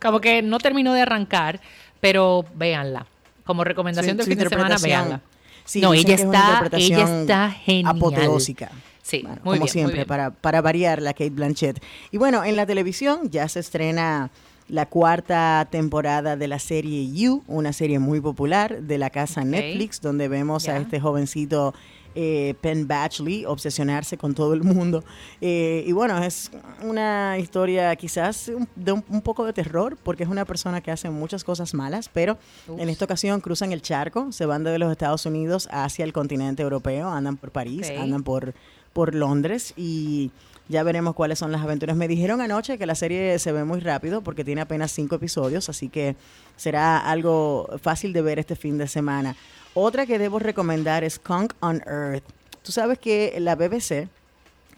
Como 0.00 0.20
que 0.20 0.42
no 0.42 0.58
terminó 0.58 0.92
de 0.94 1.02
arrancar, 1.02 1.60
pero 2.00 2.44
véanla. 2.56 3.06
Como 3.44 3.64
recomendación 3.64 4.16
del 4.16 4.26
fin 4.26 4.38
de 4.38 4.48
semana, 4.48 4.76
véanla. 4.82 5.20
Sí, 5.64 5.80
no, 5.80 5.94
ella 5.94 6.14
está, 6.14 6.68
ella 6.72 7.20
está 7.20 7.50
genial. 7.50 7.96
Apoteósica. 7.96 8.70
Sí, 9.02 9.22
Bueno, 9.22 9.36
muy 9.36 9.40
como 9.42 9.52
bien, 9.52 9.60
muy 9.60 9.68
siempre, 9.68 9.96
bien. 9.96 10.06
Para, 10.08 10.30
para 10.30 10.60
variar 10.60 11.02
la 11.02 11.12
Kate 11.12 11.30
Blanchett. 11.30 11.82
Y 12.10 12.18
bueno, 12.18 12.44
en 12.44 12.56
la 12.56 12.66
televisión 12.66 13.30
ya 13.30 13.48
se 13.48 13.60
estrena 13.60 14.30
la 14.68 14.86
cuarta 14.86 15.66
temporada 15.70 16.36
de 16.36 16.48
la 16.48 16.58
serie 16.58 17.10
You, 17.12 17.42
una 17.46 17.72
serie 17.72 17.98
muy 17.98 18.20
popular 18.20 18.80
de 18.82 18.98
la 18.98 19.10
casa. 19.10 19.44
Netflix, 19.44 20.00
donde 20.00 20.28
vemos 20.28 20.68
a 20.68 20.78
este 20.78 21.00
jovencito 21.00 21.74
eh, 22.14 22.54
Penn 22.60 22.86
Badgley 22.86 23.44
obsesionarse 23.44 24.16
con 24.16 24.34
todo 24.34 24.54
el 24.54 24.62
mundo. 24.62 25.04
Eh, 25.40 25.84
y 25.86 25.92
bueno, 25.92 26.22
es 26.22 26.50
una 26.82 27.38
historia 27.38 27.94
quizás 27.96 28.50
de 28.76 28.92
un, 28.92 29.04
un 29.08 29.20
poco 29.22 29.44
de 29.44 29.52
terror, 29.52 29.96
porque 30.02 30.22
es 30.22 30.28
una 30.28 30.44
persona 30.44 30.80
que 30.80 30.90
hace 30.90 31.10
muchas 31.10 31.44
cosas 31.44 31.74
malas, 31.74 32.08
pero 32.08 32.38
en 32.78 32.88
esta 32.88 33.04
ocasión 33.04 33.40
cruzan 33.40 33.72
el 33.72 33.82
charco, 33.82 34.32
se 34.32 34.46
van 34.46 34.64
de 34.64 34.78
los 34.78 34.90
Estados 34.90 35.26
Unidos 35.26 35.68
hacia 35.70 36.04
el 36.04 36.12
continente 36.12 36.62
europeo, 36.62 37.08
andan 37.08 37.36
por 37.36 37.50
París, 37.50 37.90
andan 37.98 38.22
por, 38.22 38.54
por 38.92 39.14
Londres 39.14 39.74
y 39.76 40.30
ya 40.68 40.82
veremos 40.82 41.14
cuáles 41.14 41.38
son 41.38 41.52
las 41.52 41.62
aventuras. 41.62 41.96
Me 41.96 42.08
dijeron 42.08 42.40
anoche 42.40 42.78
que 42.78 42.86
la 42.86 42.94
serie 42.94 43.38
se 43.38 43.52
ve 43.52 43.64
muy 43.64 43.80
rápido 43.80 44.22
porque 44.22 44.44
tiene 44.44 44.60
apenas 44.60 44.92
cinco 44.92 45.16
episodios, 45.16 45.68
así 45.68 45.88
que 45.88 46.16
será 46.56 46.98
algo 46.98 47.68
fácil 47.82 48.12
de 48.12 48.22
ver 48.22 48.38
este 48.38 48.56
fin 48.56 48.78
de 48.78 48.88
semana. 48.88 49.36
Otra 49.74 50.06
que 50.06 50.18
debo 50.18 50.38
recomendar 50.38 51.04
es 51.04 51.18
Kong 51.18 51.52
on 51.60 51.82
Earth. 51.86 52.24
Tú 52.62 52.72
sabes 52.72 52.98
que 52.98 53.34
la 53.40 53.54
BBC 53.56 54.08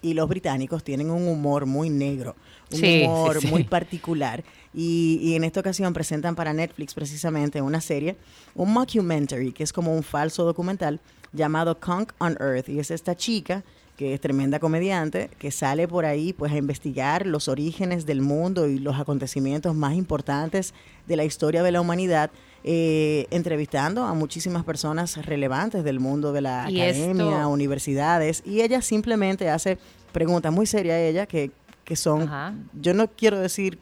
y 0.02 0.14
los 0.14 0.28
británicos 0.28 0.84
tienen 0.84 1.10
un 1.10 1.26
humor 1.26 1.66
muy 1.66 1.90
negro, 1.90 2.36
un 2.70 2.78
Sí, 2.78 2.86
sí, 2.86 3.02
humor 3.04 3.40
sí. 3.40 3.46
muy 3.48 3.64
particular. 3.64 4.44
Y, 4.72 5.18
y 5.22 5.34
en 5.34 5.44
esta 5.44 5.60
ocasión 5.60 5.92
presentan 5.92 6.34
para 6.36 6.52
Netflix 6.52 6.94
precisamente 6.94 7.60
una 7.62 7.80
serie, 7.80 8.16
un 8.54 8.72
mockumentary, 8.72 9.52
que 9.52 9.64
es 9.64 9.72
como 9.72 9.94
un 9.94 10.02
falso 10.02 10.44
documental 10.44 11.00
llamado 11.32 11.78
Conk 11.80 12.12
on 12.18 12.36
Earth. 12.40 12.68
Y 12.68 12.78
es 12.78 12.90
esta 12.90 13.16
chica 13.16 13.64
que 13.96 14.12
es 14.14 14.20
tremenda 14.20 14.58
comediante, 14.58 15.30
que 15.38 15.50
sale 15.52 15.86
por 15.86 16.04
ahí 16.04 16.32
pues 16.32 16.52
a 16.52 16.56
investigar 16.56 17.26
los 17.26 17.46
orígenes 17.48 18.06
del 18.06 18.22
mundo 18.22 18.66
y 18.66 18.78
los 18.78 18.98
acontecimientos 18.98 19.74
más 19.76 19.94
importantes 19.94 20.74
de 21.06 21.16
la 21.16 21.24
historia 21.24 21.62
de 21.62 21.70
la 21.70 21.80
humanidad, 21.80 22.30
eh, 22.64 23.26
entrevistando 23.30 24.02
a 24.04 24.14
muchísimas 24.14 24.64
personas 24.64 25.24
relevantes 25.26 25.84
del 25.84 26.00
mundo 26.00 26.32
de 26.32 26.40
la 26.40 26.68
Y 26.70 26.80
academia, 26.80 27.36
esto- 27.38 27.48
universidades, 27.50 28.42
y 28.44 28.62
ella 28.62 28.82
simplemente 28.82 29.48
hace 29.48 29.78
preguntas 30.12 30.52
muy 30.52 30.66
serias 30.66 30.94
a 30.96 31.00
ella 31.00 31.26
que, 31.26 31.50
que 31.84 31.94
son, 31.94 32.22
Ajá. 32.22 32.54
yo 32.80 32.94
no 32.94 33.08
quiero 33.08 33.38
decir 33.38 33.78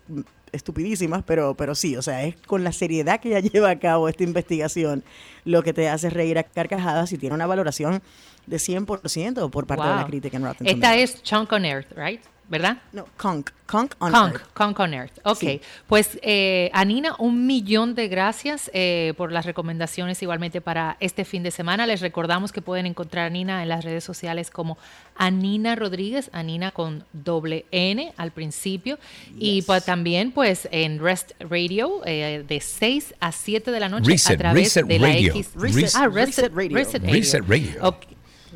estupidísimas, 0.52 1.22
pero, 1.24 1.54
pero 1.54 1.74
sí, 1.74 1.96
o 1.96 2.02
sea, 2.02 2.24
es 2.24 2.36
con 2.46 2.62
la 2.64 2.72
seriedad 2.72 3.20
que 3.20 3.28
ella 3.36 3.40
lleva 3.52 3.70
a 3.70 3.78
cabo 3.78 4.08
esta 4.08 4.24
investigación 4.24 5.02
lo 5.44 5.62
que 5.62 5.72
te 5.72 5.88
hace 5.88 6.10
reír 6.10 6.38
a 6.38 6.42
carcajadas 6.42 7.12
y 7.12 7.18
tiene 7.18 7.34
una 7.34 7.46
valoración 7.46 8.02
de 8.46 8.56
100% 8.58 9.50
por 9.50 9.66
parte 9.66 9.86
de 9.86 9.94
la 9.94 10.06
crítica 10.06 10.36
en 10.36 10.44
Rotten 10.44 10.66
Esta 10.66 10.80
Tomatoes. 10.90 11.14
es 11.14 11.22
Chunk 11.22 11.52
on 11.52 11.64
Earth, 11.64 11.92
right? 11.96 12.20
¿Verdad? 12.48 12.78
No, 12.92 13.06
Conk, 13.16 13.48
Conk 13.64 13.94
on 13.98 14.12
Conk, 14.12 14.32
Earth. 14.34 14.46
Conk 14.52 14.78
on 14.80 14.92
Earth. 14.92 15.18
Ok, 15.24 15.38
Sí. 15.38 15.60
pues 15.86 16.18
eh, 16.20 16.70
Anina, 16.74 17.14
un 17.18 17.46
millón 17.46 17.94
de 17.94 18.08
gracias 18.08 18.70
eh, 18.74 19.14
por 19.16 19.32
las 19.32 19.46
recomendaciones 19.46 20.20
igualmente 20.22 20.60
para 20.60 20.98
este 21.00 21.24
fin 21.24 21.42
de 21.44 21.50
semana. 21.50 21.86
Les 21.86 22.02
recordamos 22.02 22.52
que 22.52 22.60
pueden 22.60 22.84
encontrar 22.84 23.24
a 23.24 23.26
Anina 23.28 23.62
en 23.62 23.70
las 23.70 23.84
redes 23.84 24.04
sociales 24.04 24.50
como 24.50 24.76
Anina 25.16 25.76
Rodríguez, 25.76 26.28
Anina 26.34 26.72
con 26.72 27.04
doble 27.14 27.64
N 27.70 28.12
al 28.18 28.32
principio. 28.32 28.98
Y 29.38 29.62
pues, 29.62 29.86
también 29.86 30.32
pues 30.32 30.68
en 30.72 30.98
Rest 30.98 31.32
Radio 31.40 32.02
eh, 32.04 32.44
de 32.46 32.60
6 32.60 33.14
a 33.20 33.32
7 33.32 33.70
de 33.70 33.80
la 33.80 33.88
noche 33.88 34.10
Reset, 34.10 34.34
a 34.34 34.38
través 34.38 34.64
Reset 34.74 34.86
de 34.86 34.98
la 34.98 35.06
Radio. 35.08 35.32
X. 35.36 35.54
Reset- 35.54 35.92
ah, 35.94 36.08
Reset, 36.08 36.52
Reset 36.52 36.52
Radio. 36.54 36.76
Reset 36.76 37.02
Reset 37.04 37.42
Radio. 37.48 37.70
Ok, 37.88 37.96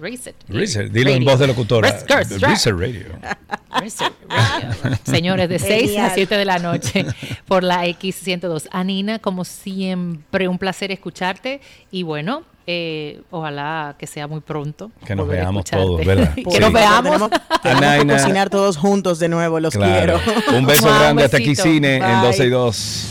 Reset. 0.00 0.34
Reset, 0.48 0.90
dilo 0.92 1.10
en 1.10 1.16
Radio. 1.18 1.30
voz 1.30 1.40
de 1.40 1.46
locutora. 1.46 1.90
Reset 1.90 2.74
Radio. 2.74 3.06
Reset 3.80 4.12
Radio. 4.28 4.96
Señores, 5.04 5.48
de 5.48 5.58
6 5.58 5.82
a 5.82 5.86
Genial. 5.86 6.12
7 6.14 6.36
de 6.36 6.44
la 6.44 6.58
noche 6.58 7.06
por 7.46 7.62
la 7.62 7.84
X102. 7.86 8.68
Anina, 8.70 9.18
como 9.18 9.44
siempre, 9.44 10.48
un 10.48 10.58
placer 10.58 10.92
escucharte 10.92 11.60
y 11.90 12.02
bueno, 12.02 12.42
eh, 12.66 13.20
ojalá 13.30 13.94
que 13.98 14.06
sea 14.06 14.26
muy 14.26 14.40
pronto. 14.40 14.90
Que 15.06 15.14
nos 15.14 15.28
veamos 15.28 15.64
escucharte. 15.64 15.86
todos, 15.86 16.04
¿verdad? 16.06 16.34
que 16.34 16.50
Sí. 16.50 16.58
nos 16.58 16.72
veamos. 16.72 17.04
Tenemos, 17.04 17.30
tenemos 17.62 18.04
que 18.04 18.12
cocinar 18.22 18.50
todos 18.50 18.76
juntos 18.76 19.18
de 19.18 19.28
nuevo, 19.28 19.60
los 19.60 19.74
Claro. 19.74 20.20
quiero. 20.24 20.58
Un 20.58 20.66
beso 20.66 20.88
un 20.88 20.94
grande 20.98 21.24
hasta 21.24 21.36
aquí 21.36 21.54
cine 21.54 21.96
en 21.96 22.02
Bye. 22.02 22.26
12 22.28 22.46
y 22.46 22.48
2. 22.50 23.06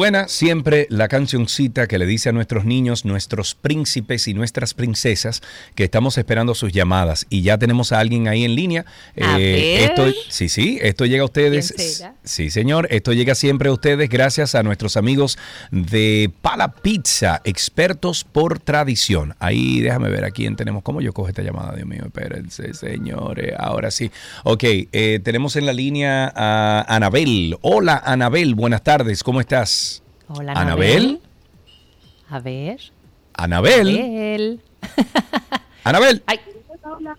Suena 0.00 0.28
siempre 0.28 0.86
la 0.88 1.08
cancioncita 1.08 1.86
que 1.86 1.98
le 1.98 2.06
dice 2.06 2.30
a 2.30 2.32
nuestros 2.32 2.64
niños, 2.64 3.04
nuestros 3.04 3.54
príncipes 3.54 4.28
y 4.28 4.32
nuestras 4.32 4.72
princesas 4.72 5.42
que 5.74 5.84
estamos 5.84 6.16
esperando 6.16 6.54
sus 6.54 6.72
llamadas. 6.72 7.26
Y 7.28 7.42
ya 7.42 7.58
tenemos 7.58 7.92
a 7.92 7.98
alguien 7.98 8.26
ahí 8.26 8.46
en 8.46 8.54
línea. 8.54 8.86
Eh, 9.14 9.26
ver. 9.26 9.90
Esto, 9.90 10.20
sí, 10.30 10.48
sí, 10.48 10.78
esto 10.80 11.04
llega 11.04 11.20
a 11.20 11.26
ustedes. 11.26 11.74
Sí, 12.24 12.48
señor, 12.48 12.88
esto 12.90 13.12
llega 13.12 13.34
siempre 13.34 13.68
a 13.68 13.72
ustedes 13.72 14.08
gracias 14.08 14.54
a 14.54 14.62
nuestros 14.62 14.96
amigos 14.96 15.36
de 15.70 16.32
Pala 16.40 16.72
Pizza, 16.72 17.42
expertos 17.44 18.24
por 18.24 18.58
tradición. 18.58 19.34
Ahí 19.38 19.80
déjame 19.80 20.08
ver 20.08 20.24
a 20.24 20.30
quién 20.30 20.56
tenemos. 20.56 20.82
¿Cómo 20.82 21.02
yo 21.02 21.12
cojo 21.12 21.28
esta 21.28 21.42
llamada? 21.42 21.76
Dios 21.76 21.86
mío, 21.86 22.04
espérense, 22.06 22.72
señores. 22.72 23.52
Ahora 23.58 23.90
sí. 23.90 24.10
Ok, 24.44 24.64
eh, 24.64 25.20
tenemos 25.22 25.56
en 25.56 25.66
la 25.66 25.74
línea 25.74 26.32
a 26.34 26.86
Anabel. 26.88 27.58
Hola, 27.60 28.00
Anabel, 28.02 28.54
buenas 28.54 28.82
tardes, 28.82 29.22
¿cómo 29.22 29.42
estás? 29.42 29.89
Hola, 30.32 30.52
Anabel. 30.52 30.96
Anabel. 30.96 31.20
A 32.30 32.38
ver. 32.40 32.80
Anabel. 33.34 33.88
Anabel. 33.88 34.60
Anabel. 35.84 36.22
Ay, 36.26 36.40
Hola. 36.84 37.16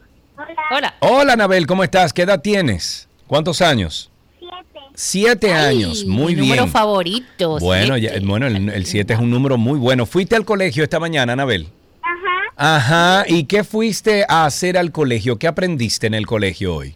hola. 0.71 0.93
Hola, 1.01 1.33
Anabel, 1.33 1.67
¿cómo 1.67 1.83
estás? 1.83 2.13
¿Qué 2.13 2.21
edad 2.23 2.41
tienes? 2.41 3.07
¿Cuántos 3.27 3.61
años? 3.61 4.09
Siete. 4.39 4.79
Siete 4.95 5.53
años, 5.53 6.01
Ay, 6.03 6.07
muy 6.07 6.35
mi 6.35 6.41
bien. 6.41 6.49
número 6.55 6.67
favorito. 6.67 7.59
Bueno, 7.59 7.97
ya- 7.97 8.13
bueno, 8.23 8.47
el, 8.47 8.69
el 8.69 8.85
siete 8.85 9.13
es 9.13 9.19
un 9.19 9.29
número 9.29 9.57
muy 9.57 9.77
bueno. 9.79 10.05
¿Fuiste 10.05 10.35
al 10.35 10.45
colegio 10.45 10.83
esta 10.83 10.99
mañana, 10.99 11.33
Anabel? 11.33 11.67
Ajá. 12.01 12.75
Ajá, 12.77 13.25
¿y 13.27 13.43
qué 13.45 13.63
fuiste 13.63 14.25
a 14.27 14.45
hacer 14.45 14.77
al 14.77 14.91
colegio? 14.91 15.37
¿Qué 15.37 15.47
aprendiste 15.47 16.07
en 16.07 16.13
el 16.13 16.25
colegio 16.25 16.75
hoy? 16.75 16.95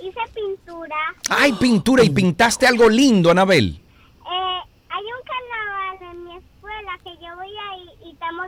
Hice 0.00 0.20
pintura. 0.34 0.96
Ay, 1.28 1.52
pintura, 1.54 2.04
y 2.04 2.10
pintaste 2.10 2.66
algo 2.66 2.88
lindo, 2.88 3.30
Anabel. 3.30 3.78
Eh, 3.78 4.60
hay 4.90 5.04
un 5.04 5.22
carnaval 5.24 6.12
en 6.12 6.24
mi 6.24 6.36
escuela 6.36 6.98
que 7.04 7.10
yo 7.24 7.34
voy 7.36 7.48
ahí 7.70 8.08
y 8.08 8.12
estamos 8.12 8.46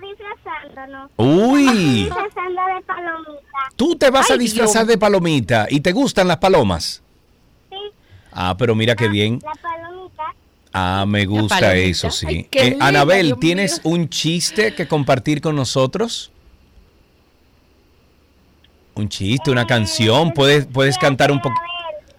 Uy, 1.16 2.04
Disfrazando 2.04 2.62
de 2.74 2.80
palomita. 2.86 3.58
tú 3.76 3.96
te 3.96 4.10
vas 4.10 4.30
a 4.30 4.36
disfrazar 4.36 4.82
Dios. 4.82 4.88
de 4.88 4.98
palomita 4.98 5.66
y 5.70 5.80
te 5.80 5.92
gustan 5.92 6.28
las 6.28 6.38
palomas. 6.38 7.02
Sí. 7.70 7.76
Ah, 8.32 8.54
pero 8.58 8.74
mira 8.74 8.94
qué 8.96 9.08
bien. 9.08 9.40
La 9.44 9.52
palomita. 9.52 10.34
Ah, 10.72 11.04
me 11.06 11.24
gusta 11.26 11.74
eso, 11.74 12.10
sí. 12.10 12.26
Ay, 12.28 12.48
qué 12.50 12.60
Eh, 12.60 12.70
linda, 12.70 12.86
Anabel, 12.86 13.26
Dios 13.28 13.40
¿tienes 13.40 13.84
mío. 13.84 13.94
un 13.94 14.08
chiste 14.08 14.74
que 14.74 14.86
compartir 14.86 15.40
con 15.40 15.56
nosotros? 15.56 16.30
Un 18.94 19.08
chiste, 19.08 19.50
una 19.50 19.66
canción, 19.66 20.32
puedes, 20.32 20.66
puedes 20.66 20.98
cantar 20.98 21.30
un 21.30 21.40
poco. 21.40 21.54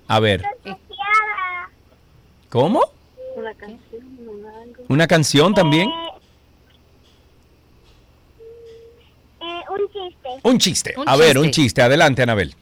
A 0.07 0.19
ver. 0.19 0.43
¿cómo? 2.49 2.81
Una 3.35 3.53
canción, 3.53 4.03
algo. 4.63 4.83
¿Una 4.87 5.07
canción 5.07 5.53
también? 5.53 5.89
Eh, 5.89 5.93
eh, 9.41 9.58
un 9.69 9.79
chiste. 9.91 10.29
Un 10.43 10.57
chiste. 10.57 10.93
Un 10.97 11.07
A 11.07 11.15
ver, 11.15 11.37
un 11.37 11.51
chiste. 11.51 11.81
Adelante, 11.81 12.21
Anabel. 12.23 12.55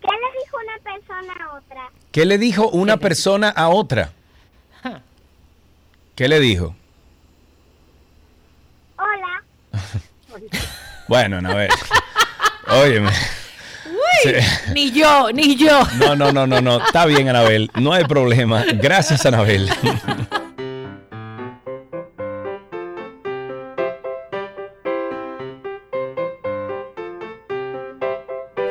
¿Qué 0.00 0.08
le 0.10 0.28
dijo 0.38 0.56
una 0.58 0.78
persona 0.78 1.32
a 1.40 1.56
otra? 1.56 1.90
¿Qué 2.10 2.24
le 2.26 2.38
dijo 2.38 2.68
una 2.70 2.96
persona 2.98 3.48
a 3.50 3.68
otra? 3.68 4.12
¿Qué 6.14 6.28
le 6.28 6.40
dijo? 6.40 6.74
Hola. 8.98 9.42
Bueno, 11.08 11.38
Anabel. 11.38 11.68
Óyeme. 12.68 13.10
Sí. 14.22 14.32
Ni 14.72 14.92
yo, 14.92 15.30
ni 15.32 15.56
yo. 15.56 15.82
No, 15.98 16.14
no, 16.16 16.32
no, 16.32 16.46
no, 16.46 16.60
no. 16.60 16.82
Está 16.82 17.04
bien, 17.06 17.28
Anabel. 17.28 17.70
No 17.74 17.92
hay 17.92 18.04
problema. 18.04 18.64
Gracias, 18.74 19.26
Anabel. 19.26 19.68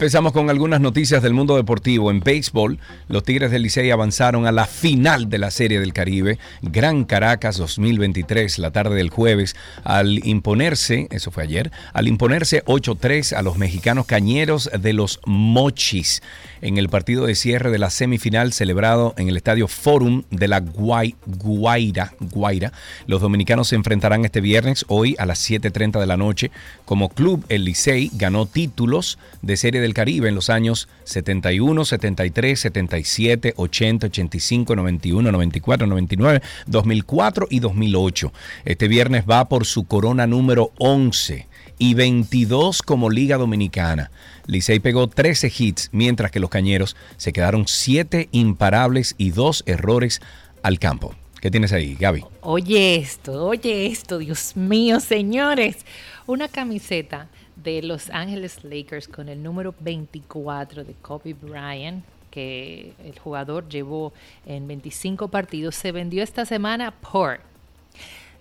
Empezamos 0.00 0.32
con 0.32 0.48
algunas 0.48 0.80
noticias 0.80 1.22
del 1.22 1.34
mundo 1.34 1.56
deportivo. 1.56 2.10
En 2.10 2.20
béisbol, 2.20 2.78
los 3.08 3.22
Tigres 3.22 3.50
del 3.50 3.60
Licey 3.60 3.90
avanzaron 3.90 4.46
a 4.46 4.50
la 4.50 4.64
final 4.64 5.28
de 5.28 5.36
la 5.36 5.50
Serie 5.50 5.78
del 5.78 5.92
Caribe, 5.92 6.38
Gran 6.62 7.04
Caracas 7.04 7.58
2023, 7.58 8.60
la 8.60 8.70
tarde 8.70 8.96
del 8.96 9.10
jueves, 9.10 9.56
al 9.84 10.26
imponerse, 10.26 11.06
eso 11.10 11.30
fue 11.30 11.42
ayer, 11.42 11.70
al 11.92 12.08
imponerse 12.08 12.64
8-3 12.64 13.36
a 13.36 13.42
los 13.42 13.58
mexicanos 13.58 14.06
cañeros 14.06 14.70
de 14.72 14.94
los 14.94 15.20
Mochis 15.26 16.22
en 16.62 16.78
el 16.78 16.88
partido 16.88 17.26
de 17.26 17.34
cierre 17.34 17.70
de 17.70 17.78
la 17.78 17.90
semifinal 17.90 18.52
celebrado 18.52 19.14
en 19.16 19.28
el 19.28 19.36
estadio 19.36 19.68
Forum 19.68 20.22
de 20.30 20.48
la 20.48 20.60
Guaira. 20.60 22.14
Guaira. 22.18 22.72
Los 23.06 23.20
dominicanos 23.20 23.68
se 23.68 23.76
enfrentarán 23.76 24.24
este 24.24 24.40
viernes, 24.40 24.84
hoy 24.88 25.14
a 25.18 25.26
las 25.26 25.48
7.30 25.48 26.00
de 26.00 26.06
la 26.06 26.16
noche. 26.16 26.50
Como 26.90 27.08
club, 27.08 27.46
el 27.48 27.66
Licey 27.66 28.10
ganó 28.14 28.46
títulos 28.46 29.16
de 29.42 29.56
Serie 29.56 29.80
del 29.80 29.94
Caribe 29.94 30.28
en 30.28 30.34
los 30.34 30.50
años 30.50 30.88
71, 31.04 31.84
73, 31.84 32.58
77, 32.58 33.54
80, 33.56 34.06
85, 34.08 34.74
91, 34.74 35.30
94, 35.30 35.86
99, 35.86 36.42
2004 36.66 37.46
y 37.48 37.60
2008. 37.60 38.32
Este 38.64 38.88
viernes 38.88 39.22
va 39.30 39.48
por 39.48 39.66
su 39.66 39.84
corona 39.84 40.26
número 40.26 40.72
11 40.78 41.46
y 41.78 41.94
22 41.94 42.82
como 42.82 43.08
Liga 43.08 43.36
Dominicana. 43.36 44.10
Licey 44.46 44.80
pegó 44.80 45.06
13 45.06 45.52
hits, 45.56 45.90
mientras 45.92 46.32
que 46.32 46.40
los 46.40 46.50
Cañeros 46.50 46.96
se 47.18 47.32
quedaron 47.32 47.68
7 47.68 48.30
imparables 48.32 49.14
y 49.16 49.30
2 49.30 49.62
errores 49.66 50.20
al 50.64 50.80
campo. 50.80 51.14
¿Qué 51.40 51.50
tienes 51.50 51.72
ahí, 51.72 51.96
Gaby? 51.98 52.24
Oye 52.42 52.96
esto, 52.96 53.46
oye 53.46 53.86
esto, 53.86 54.18
Dios 54.18 54.56
mío, 54.56 55.00
señores. 55.00 55.86
Una 56.30 56.46
camiseta 56.46 57.26
de 57.56 57.82
Los 57.82 58.08
Ángeles 58.08 58.62
Lakers 58.62 59.08
con 59.08 59.28
el 59.28 59.42
número 59.42 59.74
24 59.80 60.84
de 60.84 60.94
Kobe 60.94 61.34
Bryant, 61.34 62.04
que 62.30 62.92
el 63.04 63.18
jugador 63.18 63.68
llevó 63.68 64.12
en 64.46 64.68
25 64.68 65.26
partidos, 65.26 65.74
se 65.74 65.90
vendió 65.90 66.22
esta 66.22 66.46
semana 66.46 66.92
por 66.92 67.40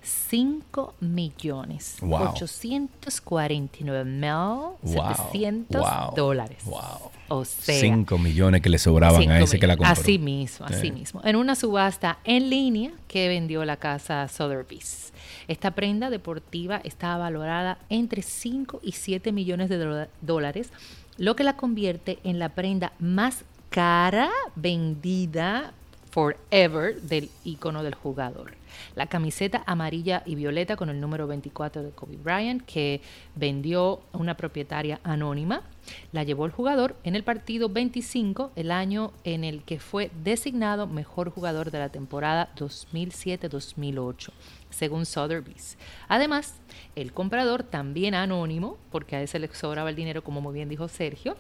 5 0.02 0.96
millones 1.00 1.98
849 2.02 4.06
mil 4.06 4.32
700 4.84 6.16
dólares. 6.16 6.64
O 7.28 7.46
sea, 7.46 7.80
5 7.80 8.18
millones 8.18 8.62
que 8.62 8.70
le 8.70 8.80
sobraban 8.80 9.30
a 9.30 9.40
ese 9.40 9.60
que 9.60 9.68
la 9.68 9.78
compró. 9.78 9.92
Así 9.92 10.18
mismo, 10.18 10.66
así 10.66 10.92
mismo. 10.92 11.22
En 11.24 11.36
una 11.36 11.56
subasta 11.56 12.20
en 12.24 12.50
línea 12.50 12.92
que 13.08 13.28
vendió 13.28 13.64
la 13.66 13.78
casa 13.78 14.28
Sotheby's. 14.28 15.14
Esta 15.48 15.72
prenda 15.72 16.10
deportiva 16.10 16.82
estaba 16.84 17.18
valorada 17.18 17.78
entre 17.90 18.22
5 18.22 18.82
y 18.84 18.94
7 18.94 19.32
millones 19.32 19.70
de 19.70 20.08
dólares, 20.22 20.72
lo 21.18 21.36
que 21.36 21.44
la 21.44 21.56
convierte 21.56 22.20
en 22.24 22.40
la 22.40 22.50
prenda 22.50 22.94
más 23.00 23.44
cara 23.70 24.30
vendida 24.56 25.74
forever 26.12 27.02
del 27.02 27.30
icono 27.44 27.84
del 27.84 27.96
jugador. 27.96 28.56
La 28.96 29.08
camiseta 29.08 29.64
amarilla 29.66 30.24
y 30.26 30.36
violeta 30.36 30.76
con 30.76 30.90
el 30.90 31.00
número 31.00 31.28
24 31.28 31.84
de 31.84 31.92
Kobe 31.92 32.18
Bryant 32.18 32.64
que 32.66 33.02
vendió 33.36 34.02
una 34.14 34.36
propietaria 34.36 35.00
anónima, 35.04 35.64
la 36.12 36.24
llevó 36.24 36.46
el 36.46 36.52
jugador 36.52 36.96
en 37.04 37.16
el 37.16 37.24
partido 37.24 37.70
25, 37.70 38.52
el 38.56 38.72
año 38.72 39.12
en 39.24 39.44
el 39.44 39.64
que 39.64 39.80
fue 39.80 40.12
designado 40.24 40.88
mejor 40.88 41.30
jugador 41.30 41.72
de 41.72 41.80
la 41.80 41.90
temporada 41.90 42.50
2007-2008 42.56 44.30
según 44.70 45.06
Sotheby's. 45.06 45.78
Además, 46.08 46.56
el 46.96 47.12
comprador, 47.12 47.64
también 47.64 48.14
anónimo, 48.16 48.78
porque 48.92 49.16
a 49.16 49.22
ese 49.22 49.40
le 49.40 49.54
sobraba 49.54 49.90
el 49.90 49.96
dinero, 49.96 50.24
como 50.24 50.42
muy 50.42 50.54
bien 50.54 50.70
dijo 50.70 50.88
Sergio, 50.88 51.36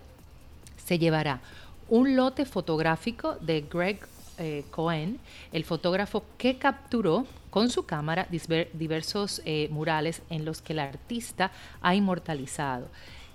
se 0.77 0.97
llevará 0.97 1.41
un 1.87 2.15
lote 2.15 2.45
fotográfico 2.45 3.35
de 3.41 3.61
Greg 3.61 3.99
eh, 4.39 4.65
Cohen, 4.71 5.19
el 5.51 5.63
fotógrafo 5.65 6.23
que 6.37 6.57
capturó 6.57 7.25
con 7.49 7.69
su 7.69 7.85
cámara 7.85 8.27
diversos 8.73 9.41
eh, 9.45 9.67
murales 9.71 10.21
en 10.29 10.45
los 10.45 10.61
que 10.61 10.73
el 10.73 10.79
artista 10.79 11.51
ha 11.81 11.95
inmortalizado, 11.95 12.87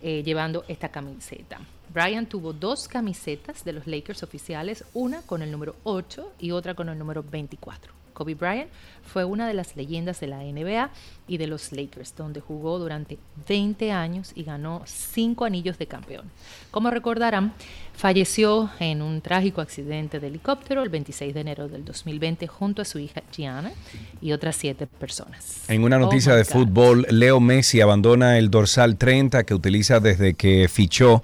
eh, 0.02 0.22
llevando 0.24 0.64
esta 0.68 0.89
camiseta. 0.89 1.60
Brian 1.93 2.26
tuvo 2.26 2.52
dos 2.52 2.89
camisetas 2.89 3.64
de 3.64 3.72
los 3.72 3.86
Lakers 3.86 4.22
oficiales, 4.22 4.85
una 4.94 5.22
con 5.22 5.43
el 5.43 5.51
número 5.51 5.76
8 5.85 6.32
y 6.40 6.51
otra 6.51 6.74
con 6.74 6.89
el 6.89 6.98
número 6.98 7.22
24. 7.22 7.93
Kobe 8.14 8.35
Bryant 8.35 8.70
fue 9.06 9.24
una 9.24 9.47
de 9.47 9.55
las 9.55 9.76
leyendas 9.76 10.20
de 10.20 10.26
la 10.26 10.39
NBA 10.39 10.90
y 11.26 11.36
de 11.39 11.47
los 11.47 11.72
Lakers, 11.72 12.14
donde 12.16 12.40
jugó 12.40 12.78
durante 12.78 13.18
20 13.48 13.93
años 13.93 14.32
y 14.35 14.44
ganó 14.44 14.82
5 14.85 15.44
anillos 15.44 15.78
de 15.78 15.86
campeón. 15.86 16.31
Como 16.70 16.90
recordarán, 16.90 17.55
falleció 17.94 18.70
en 18.81 19.01
un 19.01 19.20
trágico 19.20 19.60
accidente 19.60 20.20
de 20.20 20.26
helicóptero 20.26 20.82
el 20.82 20.89
26 20.89 21.32
de 21.32 21.40
enero 21.40 21.68
del 21.68 21.85
2020 21.85 22.47
junto 22.47 22.82
a 22.82 22.85
su 22.85 22.98
hija 22.98 23.22
Gianna 23.32 23.72
y 24.20 24.32
otras 24.32 24.56
7 24.56 24.86
personas. 24.86 25.68
En 25.68 25.85
una 25.85 25.98
noticia 25.98 26.35
oh 26.35 26.36
de 26.36 26.44
fútbol, 26.44 27.06
Leo 27.10 27.40
Messi 27.40 27.81
abandona 27.81 28.39
el 28.39 28.51
dorsal 28.51 28.97
30 28.97 29.44
que 29.44 29.55
utiliza 29.55 30.01
desde 30.01 30.35
que 30.35 30.68
fichó 30.68 31.22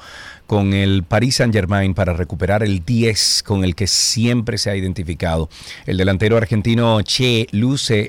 con 0.51 0.75
el 0.75 1.05
Paris 1.05 1.37
Saint-Germain 1.37 1.95
para 1.95 2.13
recuperar 2.13 2.65
el 2.65 2.85
10 2.85 3.45
con 3.45 3.63
el 3.63 3.77
que 3.77 3.87
siempre 3.87 4.59
se 4.59 4.69
ha 4.69 4.75
identificado. 4.75 5.49
El 5.87 5.97
delantero 5.97 6.37
argentino 6.37 7.01
Che 7.03 7.47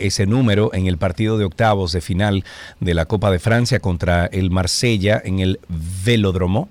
ese 0.05 0.25
número 0.25 0.73
en 0.73 0.87
el 0.87 0.97
partido 0.97 1.37
de 1.37 1.45
octavos 1.45 1.91
de 1.91 2.01
final 2.01 2.43
de 2.79 2.93
la 2.93 3.05
Copa 3.05 3.31
de 3.31 3.39
Francia 3.39 3.79
contra 3.79 4.25
el 4.25 4.51
Marsella 4.51 5.21
en 5.23 5.39
el 5.39 5.59
Velódromo. 6.03 6.69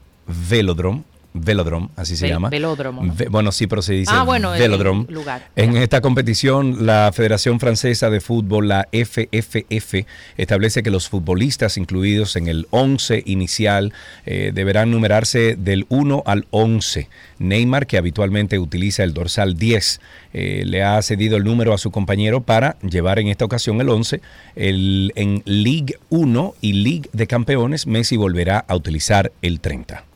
Velódromo 0.48 1.04
Velodrome, 1.32 1.88
así 1.94 2.16
se 2.16 2.28
llama. 2.28 2.50
Velódromo. 2.50 3.02
bueno, 3.30 3.52
sí, 3.52 3.68
pero 3.68 3.82
se 3.82 3.92
dice 3.92 4.10
ah, 4.12 4.24
bueno, 4.24 4.50
Velodrome. 4.50 5.06
lugar. 5.08 5.48
En 5.54 5.76
esta 5.76 6.00
competición, 6.00 6.86
la 6.86 7.12
Federación 7.14 7.60
Francesa 7.60 8.10
de 8.10 8.20
Fútbol, 8.20 8.66
la 8.66 8.88
FFF, 8.92 10.06
establece 10.36 10.82
que 10.82 10.90
los 10.90 11.08
futbolistas 11.08 11.76
incluidos 11.76 12.34
en 12.34 12.48
el 12.48 12.66
11 12.70 13.22
inicial 13.26 13.92
eh, 14.26 14.50
deberán 14.52 14.90
numerarse 14.90 15.54
del 15.56 15.86
1 15.88 16.24
al 16.26 16.46
11. 16.50 17.08
Neymar, 17.38 17.86
que 17.86 17.96
habitualmente 17.96 18.58
utiliza 18.58 19.04
el 19.04 19.14
dorsal 19.14 19.54
10, 19.54 20.00
eh, 20.32 20.62
le 20.66 20.82
ha 20.82 21.00
cedido 21.00 21.36
el 21.36 21.44
número 21.44 21.72
a 21.72 21.78
su 21.78 21.92
compañero 21.92 22.40
para 22.40 22.76
llevar 22.80 23.20
en 23.20 23.28
esta 23.28 23.44
ocasión 23.44 23.80
el 23.80 23.88
11. 23.88 24.20
El, 24.56 25.12
en 25.14 25.42
League 25.44 25.94
1 26.08 26.54
y 26.60 26.72
League 26.72 27.08
de 27.12 27.28
Campeones, 27.28 27.86
Messi 27.86 28.16
volverá 28.16 28.64
a 28.66 28.74
utilizar 28.74 29.30
el 29.42 29.60
30. 29.60 30.09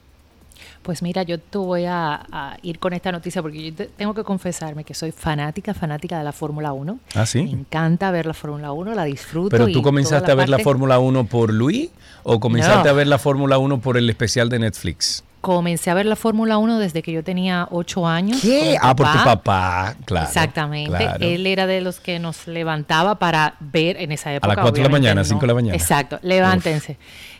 Pues 0.85 1.01
mira, 1.01 1.23
yo 1.23 1.41
te 1.41 1.57
voy 1.57 1.87
a, 1.87 2.59
ir 2.63 2.79
con 2.79 2.93
esta 2.93 3.11
noticia 3.11 3.41
porque 3.41 3.73
yo 3.73 3.87
tengo 3.97 4.13
que 4.13 4.23
confesarme 4.23 4.85
que 4.85 4.93
soy 4.93 5.13
fanática, 5.13 5.73
fanática 5.73 6.19
de 6.19 6.25
la 6.25 6.33
Fórmula 6.33 6.75
1. 6.75 6.99
Ah, 7.15 7.25
sí. 7.25 7.43
Me 7.43 7.51
encanta 7.53 8.11
ver 8.11 8.27
la 8.27 8.35
Fórmula 8.35 8.71
1, 8.71 8.95
la 8.95 9.05
disfruto. 9.05 9.49
¿Pero 9.49 9.67
tú 9.69 9.81
comenzaste 9.81 10.31
a 10.31 10.35
ver 10.35 10.51
la 10.51 10.59
Fórmula 10.59 10.99
1 10.99 11.25
por 11.25 11.55
Luis 11.55 11.89
o 12.23 12.39
comenzaste 12.39 12.91
a 12.91 12.93
ver 12.93 13.07
la 13.07 13.19
Fórmula 13.19 13.57
1 13.57 13.81
por 13.81 13.97
el 13.97 14.11
especial 14.11 14.51
de 14.51 14.59
Netflix? 14.59 15.25
Comencé 15.45 15.91
a 15.91 15.95
ver 15.95 16.07
la 16.07 16.17
Fórmula 16.17 16.57
1 16.57 16.79
desde 16.79 17.03
que 17.03 17.13
yo 17.13 17.23
tenía 17.23 17.69
8 17.71 18.07
años. 18.07 18.41
¿Qué? 18.41 18.79
Ah, 18.81 18.97
por 18.97 19.07
tu 19.13 19.25
papá, 19.25 19.95
claro. 20.07 20.27
Exactamente. 20.27 21.07
Él 21.21 21.47
era 21.47 21.67
de 21.67 21.83
los 21.83 22.01
que 22.01 22.19
nos 22.19 22.47
levantaba 22.47 23.19
para 23.19 23.57
ver 23.61 23.99
en 23.99 24.11
esa 24.11 24.33
época. 24.33 24.53
A 24.53 24.57
las 24.57 24.63
4 24.63 24.83
de 24.83 24.89
la 24.89 24.89
mañana, 24.89 25.23
5 25.23 25.41
de 25.43 25.47
la 25.47 25.55
mañana. 25.55 25.77
Exacto, 25.77 26.19
levántense. 26.23 26.97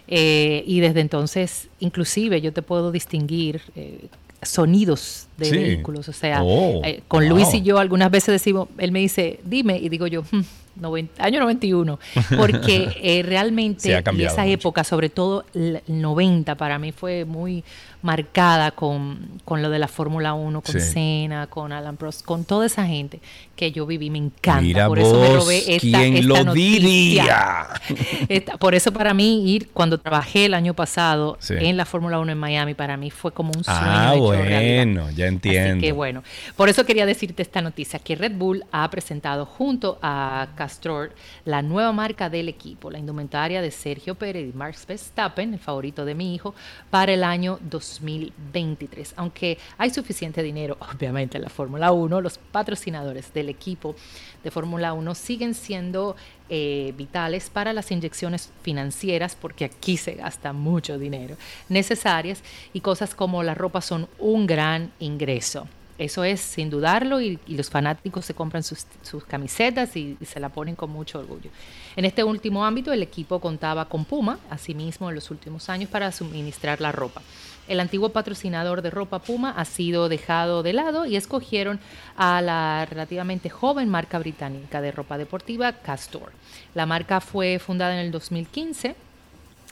Eh, 0.07 0.65
y 0.67 0.81
desde 0.81 1.01
entonces, 1.01 1.69
inclusive 1.81 2.43
yo 2.43 2.53
te 2.53 2.61
puedo 2.61 2.93
distinguir 2.93 3.63
eh, 3.75 4.09
sonidos 4.43 5.29
de 5.39 5.51
vehículos. 5.51 6.07
O 6.11 6.13
sea, 6.13 6.43
oh, 6.43 6.83
eh, 6.85 7.01
con 7.09 7.27
Luis 7.27 7.55
y 7.55 7.63
yo 7.63 7.79
algunas 7.79 8.11
veces 8.11 8.35
decimos, 8.35 8.69
él 8.77 8.93
me 8.93 8.99
dice, 8.99 9.41
dime, 9.45 9.79
y 9.79 9.89
digo 9.89 10.07
yo, 10.07 10.25
hmm, 10.31 10.95
año 11.19 11.41
91, 11.41 11.99
porque 12.37 13.23
realmente 13.27 13.97
esa 14.19 14.47
época, 14.47 14.85
sobre 14.85 15.09
todo 15.09 15.47
el 15.55 15.81
90, 15.87 16.55
para 16.57 16.79
mí 16.79 16.93
fue 16.93 17.25
muy 17.25 17.65
marcada 18.05 18.71
con, 18.73 19.41
lo 19.49 19.71
de 19.71 19.79
la 19.79 19.89
Fórmula 19.89 20.35
1, 20.35 20.61
con 20.61 20.79
Senna, 20.79 21.47
con 21.47 21.73
Alan 21.73 21.97
Prost, 21.97 22.23
con 22.23 22.45
toda 22.45 22.67
esa 22.67 22.87
gente 22.87 23.23
que 23.55 23.73
yo 23.73 23.87
viví, 23.87 24.11
me 24.11 24.19
encanta. 24.19 24.89
por 24.89 24.99
eso 24.99 25.21
me 25.21 25.35
robé 25.35 25.77
esta, 25.77 25.99
¿quién 25.99 26.29
lo 26.29 26.53
diría? 26.53 27.69
por 28.59 28.75
eso 28.75 28.93
para 28.93 29.15
mí 29.15 29.51
ir, 29.51 29.69
cuando 29.71 29.99
trabajé 29.99 30.47
el 30.47 30.55
año 30.55 30.75
pasado 30.75 31.39
en 31.49 31.77
la 31.77 31.85
Fórmula 31.85 32.19
1 32.19 32.33
en 32.33 32.39
Miami, 32.39 32.75
para 32.75 32.97
mí 32.97 33.11
fue 33.11 33.33
como 33.33 33.53
un 33.57 33.65
sueño. 33.65 33.81
Ah, 33.81 34.15
bueno, 34.17 35.11
ya 35.11 35.27
entiendo. 35.27 35.73
Así 35.73 35.81
que 35.81 35.93
bueno, 35.93 36.23
por 36.57 36.69
eso 36.69 36.85
quería 36.85 37.07
decirte 37.07 37.43
esta 37.43 37.63
noticia, 37.63 37.99
que 37.99 38.17
Red 38.17 38.33
Bull 38.37 38.65
ha 38.73 38.89
presentado 38.91 39.47
junto 39.47 39.99
a 40.03 40.49
Castor, 40.57 41.13
la 41.45 41.63
nueva 41.63 41.93
marca 41.93 42.29
del 42.29 42.49
equipo, 42.49 42.91
la 42.91 42.99
indumentaria 42.99 43.63
de 43.63 43.71
Sergio 43.71 44.15
Pérez 44.15 44.53
y 44.53 44.57
Max 44.57 44.85
Verstappen, 44.87 45.55
el 45.55 45.61
favorito 45.61 46.05
de 46.05 46.15
mi 46.15 46.35
hijo, 46.35 46.55
para 46.91 47.13
el 47.13 47.25
año 47.25 47.59
2023. 47.63 49.15
Aunque 49.17 49.59
hay 49.79 49.91
suficiente 49.91 50.43
dinero, 50.43 50.77
obviamente, 50.95 51.39
en 51.39 51.45
la 51.45 51.51
Fórmula 51.51 51.93
1, 51.93 52.21
los 52.21 52.39
patrocinadores 52.39 53.33
del 53.45 53.55
equipo 53.55 53.95
de 54.43 54.51
Fórmula 54.51 54.93
1 54.93 55.15
siguen 55.15 55.55
siendo 55.55 56.17
eh, 56.49 56.93
vitales 56.97 57.51
para 57.51 57.73
las 57.73 57.91
inyecciones 57.91 58.51
financieras, 58.63 59.37
porque 59.37 59.65
aquí 59.65 59.97
se 59.97 60.15
gasta 60.15 60.53
mucho 60.53 60.99
dinero, 60.99 61.37
necesarias, 61.69 62.43
y 62.73 62.81
cosas 62.81 63.15
como 63.15 63.43
la 63.43 63.55
ropa 63.55 63.81
son 63.81 64.09
un 64.19 64.47
gran 64.47 64.93
ingreso. 64.99 65.67
Eso 65.97 66.25
es 66.25 66.41
sin 66.41 66.71
dudarlo 66.71 67.21
y, 67.21 67.39
los 67.47 67.71
fanáticos 67.71 68.25
se 68.25 68.35
compran 68.35 68.65
sus, 68.65 68.87
camisetas 69.29 69.97
y, 69.97 70.17
se 70.23 70.41
la 70.41 70.49
ponen 70.49 70.75
con 70.75 70.91
mucho 70.91 71.21
orgullo. 71.21 71.51
En 71.95 72.05
este 72.05 72.25
último 72.25 72.65
ámbito 72.65 72.93
el 72.93 73.03
equipo 73.03 73.41
contaba 73.41 73.89
con 73.89 74.05
Puma, 74.05 74.39
asimismo 74.51 75.09
en 75.09 75.15
los 75.15 75.31
últimos 75.31 75.69
años, 75.69 75.89
para 75.89 76.11
suministrar 76.11 76.81
la 76.81 76.91
ropa. 76.91 77.23
El 77.69 77.81
antiguo 77.81 78.11
patrocinador 78.11 78.83
de 78.83 78.91
ropa 78.91 79.21
Puma 79.21 79.55
ha 79.57 79.65
sido 79.65 80.09
dejado 80.09 80.63
de 80.63 80.73
lado 80.73 81.07
y 81.07 81.17
escogieron 81.17 81.81
a 82.17 82.43
la 82.43 82.87
relativamente 82.91 83.49
joven 83.49 83.89
marca 83.89 84.19
británica 84.19 84.81
de 84.81 84.93
ropa 84.93 85.17
deportiva 85.17 85.73
Castor. 85.73 86.33
La 86.75 86.87
marca 86.87 87.21
fue 87.21 87.59
fundada 87.59 87.95
en 87.95 88.01
el 88.01 88.11
2015 88.11 88.97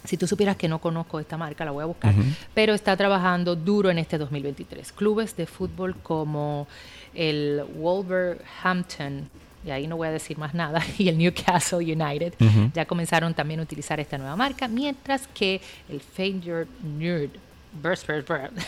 si 0.05 0.17
tú 0.17 0.27
supieras 0.27 0.57
que 0.57 0.69
no 0.69 0.81
conozco 0.81 1.21
esta 1.21 1.37
marca, 1.37 1.65
la 1.65 1.71
voy 1.71 1.83
a 1.83 1.87
buscar, 1.87 2.15
pero 2.55 2.75
está 2.75 2.97
trabajando 2.97 3.55
duro 3.55 3.91
en 3.91 3.99
este 3.99 4.19
2023. 4.19 4.93
Clubes 4.93 5.37
de 5.37 5.47
fútbol 5.47 5.97
como 6.03 6.67
el 7.15 7.63
Wolverhampton, 7.77 9.29
y 9.65 9.71
ahí 9.71 9.87
no 9.87 9.97
voy 9.97 10.09
a 10.09 10.11
decir 10.11 10.39
más 10.39 10.55
nada, 10.55 10.83
y 10.99 11.09
el 11.09 11.19
Newcastle 11.19 11.79
United 11.79 12.35
ya 12.75 12.85
comenzaron 12.85 13.33
también 13.35 13.61
a 13.61 13.63
utilizar 13.63 14.01
esta 14.01 14.19
nueva 14.19 14.37
marca, 14.37 14.67
mientras 14.69 15.29
que 15.29 15.61
el 15.89 16.01
Feyenoord 16.01 16.69
Nerd 16.99 17.31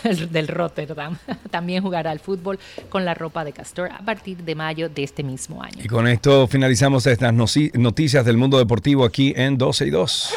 del 0.30 0.48
Rotterdam 0.48 1.16
también 1.50 1.82
jugará 1.82 2.10
al 2.10 2.20
fútbol 2.20 2.58
con 2.88 3.04
la 3.04 3.14
ropa 3.14 3.44
de 3.44 3.52
Castor 3.52 3.90
a 3.90 3.98
partir 3.98 4.38
de 4.38 4.54
mayo 4.54 4.88
de 4.88 5.02
este 5.02 5.22
mismo 5.22 5.62
año. 5.62 5.82
Y 5.82 5.88
con 5.88 6.06
esto 6.08 6.46
finalizamos 6.46 7.06
estas 7.06 7.34
noticias 7.34 8.24
del 8.24 8.36
mundo 8.36 8.58
deportivo 8.58 9.04
aquí 9.04 9.32
en 9.36 9.58
12 9.58 9.86
y 9.86 9.90
2. 9.90 10.34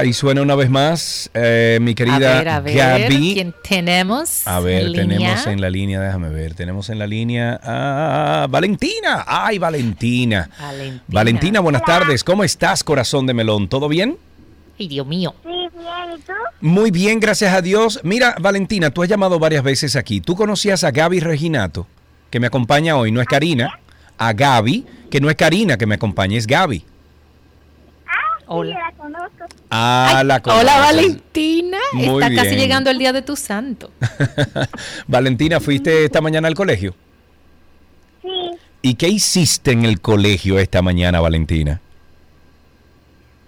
Ahí 0.00 0.14
suena 0.14 0.40
una 0.40 0.54
vez 0.54 0.70
más 0.70 1.28
eh, 1.34 1.78
mi 1.82 1.94
querida 1.94 2.36
a 2.36 2.38
ver, 2.38 2.48
a 2.48 2.60
ver, 2.60 2.74
Gaby. 2.74 3.34
¿Quién 3.34 3.54
tenemos? 3.62 4.46
A 4.46 4.58
ver, 4.58 4.92
tenemos 4.92 5.46
en 5.46 5.60
la 5.60 5.68
línea, 5.68 6.00
déjame 6.00 6.30
ver, 6.30 6.54
tenemos 6.54 6.88
en 6.88 6.98
la 6.98 7.06
línea 7.06 7.60
a 7.62 8.46
Valentina. 8.48 9.24
Ay, 9.26 9.58
Valentina. 9.58 10.48
Valentina. 10.58 11.02
Valentina, 11.06 11.60
buenas 11.60 11.84
tardes. 11.84 12.24
¿Cómo 12.24 12.44
estás, 12.44 12.82
corazón 12.82 13.26
de 13.26 13.34
melón? 13.34 13.68
¿Todo 13.68 13.88
bien? 13.88 14.16
Ay, 14.78 14.88
Dios 14.88 15.06
mío. 15.06 15.34
Sí, 15.42 15.50
bien, 15.50 16.18
¿y 16.18 16.22
tú? 16.22 16.32
Muy 16.62 16.90
bien, 16.90 17.20
gracias 17.20 17.52
a 17.52 17.60
Dios. 17.60 18.00
Mira, 18.02 18.36
Valentina, 18.40 18.88
tú 18.88 19.02
has 19.02 19.08
llamado 19.10 19.38
varias 19.38 19.62
veces 19.62 19.96
aquí. 19.96 20.22
¿Tú 20.22 20.34
conocías 20.34 20.82
a 20.82 20.92
Gaby 20.92 21.20
Reginato, 21.20 21.86
que 22.30 22.40
me 22.40 22.46
acompaña 22.46 22.96
hoy? 22.96 23.12
No 23.12 23.20
es 23.20 23.26
Karina. 23.26 23.78
A 24.16 24.32
Gaby, 24.32 24.86
que 25.10 25.20
no 25.20 25.28
es 25.28 25.36
Karina 25.36 25.76
que 25.76 25.84
me 25.84 25.96
acompaña, 25.96 26.38
es 26.38 26.46
Gaby. 26.46 26.86
Hola. 28.52 28.78
la 28.80 28.92
conozco. 28.96 29.44
Ah, 29.70 30.22
la 30.24 30.42
Hola 30.44 30.78
Valentina, 30.80 31.78
está 31.96 32.34
casi 32.34 32.56
llegando 32.56 32.90
el 32.90 32.98
día 32.98 33.12
de 33.12 33.22
tu 33.22 33.36
santo. 33.36 33.92
Valentina, 35.06 35.60
¿fuiste 35.60 36.04
esta 36.04 36.20
mañana 36.20 36.48
al 36.48 36.56
colegio? 36.56 36.92
Sí. 38.22 38.50
¿Y 38.82 38.94
qué 38.94 39.06
hiciste 39.06 39.70
en 39.70 39.84
el 39.84 40.00
colegio 40.00 40.58
esta 40.58 40.82
mañana, 40.82 41.20
Valentina? 41.20 41.80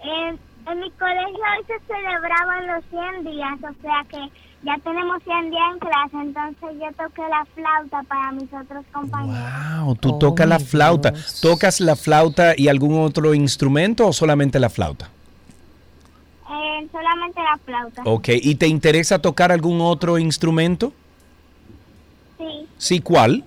En, 0.05 0.39
en 0.71 0.79
mi 0.79 0.91
colegio 0.93 1.43
hoy 1.59 1.65
se 1.67 1.85
celebraban 1.93 2.67
los 2.69 2.85
100 2.91 3.25
días, 3.25 3.59
o 3.59 3.83
sea 3.83 4.07
que 4.09 4.19
ya 4.63 4.79
tenemos 4.85 5.23
100 5.25 5.51
días 5.51 5.63
en 5.73 5.79
clase, 5.79 6.17
entonces 6.17 6.81
yo 6.81 7.05
toqué 7.05 7.23
la 7.29 7.45
flauta 7.55 8.03
para 8.05 8.33
mis 8.33 8.49
otros 8.53 8.85
compañeros. 8.93 9.83
Wow, 9.83 9.95
tú 9.97 10.19
tocas 10.19 10.49
la 10.49 10.61
flauta. 10.61 11.13
¿Tocas 11.41 11.81
la 11.81 11.97
flauta 11.97 12.55
y 12.57 12.69
algún 12.69 13.03
otro 13.03 13.35
instrumento 13.35 14.07
o 14.07 14.13
solamente 14.13 14.61
la 14.61 14.71
flauta? 14.71 15.11
Eh, 16.51 16.89
solamente 16.93 17.41
la 17.41 17.59
flauta. 17.65 18.03
Ok, 18.05 18.29
¿y 18.41 18.55
te 18.55 18.69
interesa 18.69 19.19
tocar 19.21 19.51
algún 19.51 19.81
otro 19.81 20.19
instrumento? 20.19 20.93
Sí. 22.39 22.67
¿Sí 22.79 23.01
cuál? 23.01 23.45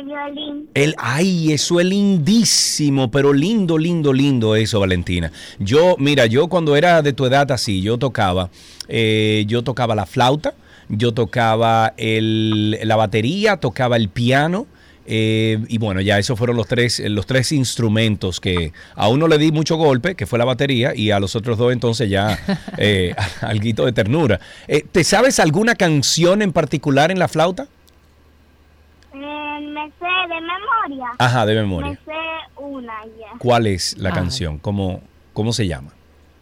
El 0.00 0.06
violín. 0.06 0.68
El, 0.72 0.94
ay, 0.96 1.52
eso 1.52 1.78
es 1.78 1.86
lindísimo, 1.86 3.10
pero 3.10 3.34
lindo, 3.34 3.76
lindo, 3.76 4.14
lindo 4.14 4.56
eso, 4.56 4.80
Valentina. 4.80 5.30
Yo, 5.58 5.96
mira, 5.98 6.24
yo 6.24 6.48
cuando 6.48 6.74
era 6.74 7.02
de 7.02 7.12
tu 7.12 7.26
edad 7.26 7.50
así, 7.52 7.82
yo 7.82 7.98
tocaba, 7.98 8.48
eh, 8.88 9.44
yo 9.46 9.62
tocaba 9.62 9.94
la 9.94 10.06
flauta, 10.06 10.54
yo 10.88 11.12
tocaba 11.12 11.92
el, 11.98 12.78
la 12.82 12.96
batería, 12.96 13.58
tocaba 13.58 13.96
el 13.96 14.08
piano. 14.08 14.66
Eh, 15.06 15.58
y 15.68 15.78
bueno, 15.78 16.00
ya 16.00 16.18
esos 16.18 16.38
fueron 16.38 16.56
los 16.56 16.66
tres, 16.66 17.00
los 17.00 17.26
tres 17.26 17.52
instrumentos 17.52 18.40
que 18.40 18.72
a 18.94 19.08
uno 19.08 19.28
le 19.28 19.36
di 19.36 19.52
mucho 19.52 19.76
golpe, 19.76 20.14
que 20.14 20.24
fue 20.24 20.38
la 20.38 20.44
batería, 20.44 20.94
y 20.94 21.10
a 21.10 21.20
los 21.20 21.36
otros 21.36 21.58
dos 21.58 21.72
entonces 21.72 22.08
ya 22.08 22.38
eh, 22.78 23.14
algo 23.42 23.84
de 23.84 23.92
ternura. 23.92 24.40
Eh, 24.66 24.82
¿Te 24.90 25.04
sabes 25.04 25.40
alguna 25.40 25.74
canción 25.74 26.40
en 26.40 26.52
particular 26.52 27.10
en 27.10 27.18
la 27.18 27.28
flauta? 27.28 27.66
Me 29.70 29.86
sé 29.98 30.06
de 30.28 30.40
memoria. 30.40 31.06
Ajá, 31.18 31.46
de 31.46 31.54
memoria. 31.54 31.90
Me 31.90 31.96
sé 31.96 32.18
una 32.56 33.04
ya. 33.18 33.38
¿Cuál 33.38 33.66
es 33.66 33.96
la 33.98 34.12
canción? 34.12 34.58
¿Cómo, 34.58 35.00
¿Cómo 35.32 35.52
se 35.52 35.66
llama? 35.66 35.92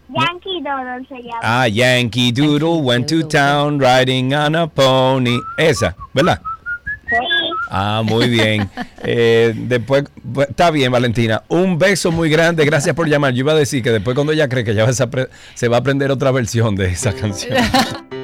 Yankee 0.09 0.63
Doodle 0.63 1.07
se 1.09 1.23
llama. 1.23 1.41
Ah, 1.43 1.69
Yankee 1.69 2.33
Doodle 2.33 2.83
went 2.83 3.09
to 3.09 3.27
town 3.27 3.79
riding 3.79 4.35
on 4.35 4.57
a 4.57 4.67
pony. 4.67 5.39
Esa, 5.57 5.95
¿verdad? 6.15 6.41
Sí. 7.09 7.17
Ah, 7.71 8.03
muy 8.05 8.29
bien. 8.29 8.69
Eh, 9.11 9.55
después, 9.57 10.05
está 10.41 10.71
bien, 10.71 10.91
Valentina. 10.91 11.43
Un 11.49 11.79
beso 11.79 12.11
muy 12.11 12.29
grande. 12.29 12.65
Gracias 12.65 12.95
por 12.95 13.09
llamar. 13.09 13.33
Yo 13.33 13.41
iba 13.41 13.53
a 13.53 13.55
decir 13.55 13.83
que 13.83 13.91
después 13.91 14.15
cuando 14.15 14.33
ella 14.33 14.49
cree 14.49 14.65
que 14.65 14.75
ya 14.75 14.93
se 14.93 15.69
va 15.69 15.77
a 15.77 15.81
aprender 15.81 16.11
otra 16.11 16.31
versión 16.31 16.75
de 16.75 16.87
esa 16.87 17.15
canción. 17.15 17.57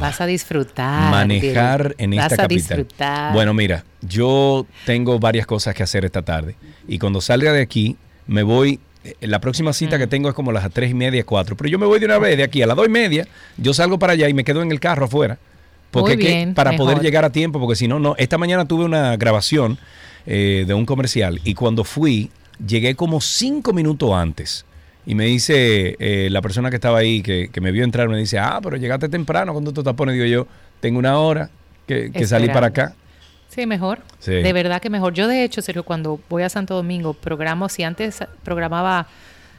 Vas 0.00 0.20
a 0.20 0.26
disfrutar. 0.26 1.10
Manejar 1.10 1.96
en 1.98 2.14
esta 2.14 2.36
capital. 2.36 2.86
Bueno, 3.32 3.54
mira, 3.54 3.84
yo 4.02 4.66
tengo 4.86 5.18
varias 5.18 5.46
cosas 5.46 5.74
que 5.74 5.82
hacer 5.82 6.04
esta 6.04 6.22
tarde. 6.22 6.54
Y 6.86 6.98
cuando 6.98 7.20
salga 7.20 7.52
de 7.52 7.62
aquí, 7.62 7.96
me 8.26 8.42
voy 8.42 8.80
la 9.20 9.40
próxima 9.40 9.72
cita 9.72 9.98
que 9.98 10.06
tengo 10.06 10.28
es 10.28 10.34
como 10.34 10.50
a 10.50 10.54
las 10.54 10.70
tres 10.72 10.90
y 10.90 10.94
media, 10.94 11.24
cuatro. 11.24 11.56
Pero 11.56 11.68
yo 11.70 11.78
me 11.78 11.86
voy 11.86 11.98
de 11.98 12.06
una 12.06 12.18
vez 12.18 12.36
de 12.36 12.42
aquí 12.42 12.62
a 12.62 12.66
las 12.66 12.76
dos 12.76 12.86
y 12.86 12.90
media. 12.90 13.26
Yo 13.56 13.74
salgo 13.74 13.98
para 13.98 14.14
allá 14.14 14.28
y 14.28 14.34
me 14.34 14.44
quedo 14.44 14.62
en 14.62 14.70
el 14.70 14.80
carro 14.80 15.06
afuera. 15.06 15.38
Porque 15.90 16.52
para 16.54 16.76
poder 16.76 17.00
llegar 17.00 17.24
a 17.24 17.30
tiempo, 17.30 17.60
porque 17.60 17.76
si 17.76 17.86
no, 17.86 18.00
no. 18.00 18.14
Esta 18.18 18.38
mañana 18.38 18.66
tuve 18.66 18.84
una 18.84 19.16
grabación 19.16 19.78
eh, 20.26 20.64
de 20.66 20.74
un 20.74 20.86
comercial 20.86 21.40
y 21.44 21.54
cuando 21.54 21.84
fui, 21.84 22.30
llegué 22.66 22.94
como 22.94 23.20
cinco 23.20 23.72
minutos 23.72 24.12
antes. 24.12 24.64
Y 25.06 25.14
me 25.14 25.26
dice 25.26 25.96
eh, 25.98 26.28
la 26.30 26.40
persona 26.40 26.70
que 26.70 26.76
estaba 26.76 26.98
ahí, 26.98 27.22
que, 27.22 27.50
que 27.52 27.60
me 27.60 27.70
vio 27.70 27.84
entrar, 27.84 28.08
me 28.08 28.18
dice, 28.18 28.38
ah, 28.38 28.58
pero 28.62 28.76
llegaste 28.76 29.08
temprano 29.08 29.52
cuando 29.52 29.72
tú 29.72 29.82
tapones. 29.82 30.14
Digo 30.14 30.26
yo, 30.26 30.46
tengo 30.80 30.98
una 30.98 31.18
hora 31.18 31.50
que, 31.86 32.10
que 32.10 32.26
salí 32.26 32.48
para 32.48 32.68
acá. 32.68 32.94
Sí, 33.54 33.66
mejor. 33.66 34.00
De 34.26 34.52
verdad 34.52 34.82
que 34.82 34.90
mejor. 34.90 35.14
Yo, 35.14 35.28
de 35.28 35.44
hecho, 35.44 35.62
Sergio, 35.62 35.84
cuando 35.84 36.18
voy 36.28 36.42
a 36.42 36.48
Santo 36.48 36.74
Domingo, 36.74 37.14
programo, 37.14 37.68
si 37.68 37.84
antes 37.84 38.18
programaba 38.42 39.06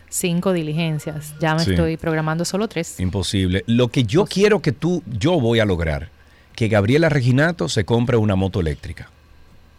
cinco 0.09 0.51
diligencias, 0.51 1.33
ya 1.39 1.55
me 1.55 1.63
estoy 1.63 1.95
programando 1.95 2.43
solo 2.43 2.67
tres. 2.67 2.99
Imposible. 2.99 3.63
Lo 3.67 3.87
que 3.87 4.03
yo 4.03 4.25
quiero 4.25 4.61
que 4.61 4.73
tú, 4.73 5.01
yo 5.05 5.39
voy 5.39 5.59
a 5.59 5.65
lograr, 5.65 6.09
que 6.55 6.67
Gabriela 6.67 7.07
Reginato 7.07 7.69
se 7.69 7.85
compre 7.85 8.17
una 8.17 8.35
moto 8.35 8.59
eléctrica. 8.59 9.09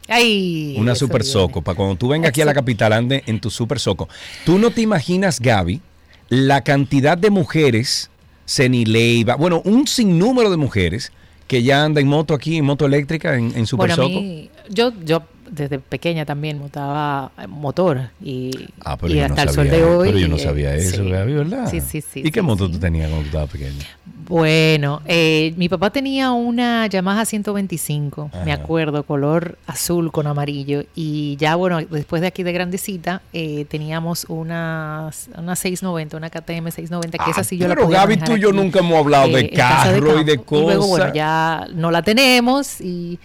Ay, 0.09 0.77
una 0.79 0.95
super 0.95 1.25
soco, 1.25 1.61
para 1.63 1.77
cuando 1.77 1.97
tú 1.97 2.09
vengas 2.09 2.31
aquí 2.31 2.41
a 2.41 2.45
la 2.47 2.55
capital 2.55 2.93
ande 2.93 3.23
en 3.27 3.41
tu 3.41 3.51
super 3.51 3.79
soco. 3.79 4.09
Tú 4.45 4.59
no 4.59 4.71
te 4.71 4.81
imaginas, 4.81 5.41
Gaby, 5.41 5.83
la 6.29 6.63
cantidad 6.63 7.19
de 7.19 7.31
mujeres, 7.31 8.09
Cenileiva, 8.47 9.35
bueno, 9.35 9.61
un 9.65 9.87
sinnúmero 9.87 10.51
de 10.51 10.57
mujeres 10.57 11.13
que 11.47 11.63
ya 11.63 11.85
anda 11.85 12.01
en 12.01 12.09
moto 12.09 12.35
aquí, 12.35 12.57
en 12.57 12.65
moto 12.65 12.87
eléctrica, 12.87 13.37
en, 13.37 13.53
en 13.57 13.67
Super 13.67 13.93
Soco? 13.93 14.21
yo, 14.69 14.93
yo 15.05 15.23
desde 15.51 15.79
pequeña 15.79 16.25
también 16.25 16.59
montaba 16.59 17.31
motor 17.49 18.11
y, 18.23 18.69
ah, 18.85 18.97
y 19.09 19.19
hasta 19.21 19.43
el 19.43 19.49
sol 19.51 19.69
de 19.69 19.85
hoy. 19.85 20.09
Pero 20.09 20.19
yo 20.19 20.29
no 20.29 20.39
sabía 20.39 20.75
eso, 20.75 21.05
¿verdad? 21.05 21.71
Sí, 21.71 21.81
sí, 21.81 22.01
sí. 22.01 22.23
¿Y 22.25 22.31
qué 22.31 22.43
moto 22.43 22.71
tú 22.71 22.79
tenías 22.79 23.09
cuando 23.09 23.27
estabas 23.27 23.51
pequeña? 23.51 23.85
Bueno, 24.29 25.03
eh, 25.07 25.55
mi 25.57 25.69
papá 25.69 25.91
tenía 25.91 26.33
una 26.33 26.89
Yamaha 26.89 27.25
125, 27.25 28.31
me 28.45 28.53
acuerdo, 28.53 29.05
color 29.05 29.57
azul 29.69 30.11
con 30.11 30.27
amarillo. 30.27 30.83
Y 30.97 31.37
ya, 31.37 31.55
bueno, 31.55 31.81
después 31.81 32.23
de 32.23 32.29
aquí 32.29 32.43
de 32.43 32.53
grandecita, 32.53 33.23
eh, 33.33 33.67
teníamos 33.67 34.27
una, 34.29 35.11
una 35.37 35.55
690, 35.55 36.17
una 36.17 36.31
KTM 36.31 36.71
690, 36.71 37.25
que 37.25 37.31
esa 37.31 37.45
sí 37.45 37.57
yo 37.57 37.69
la 37.69 37.77
Pero 37.77 37.89
Gaby, 37.89 38.17
tú 38.17 38.37
y 38.37 38.41
yo 38.41 38.53
nunca 38.53 38.81
hemos 38.81 38.99
hablado 38.99 39.29
de 39.29 39.43
eh, 39.43 39.51
carro 39.51 40.21
y 40.21 40.25
de 40.25 40.39
cosas. 40.39 40.63
Y 40.63 40.67
luego, 40.67 40.87
bueno, 40.89 41.15
ya 41.15 41.67
no 41.73 41.93
la 41.93 42.03
tenemos 42.03 42.81
y 42.81 43.21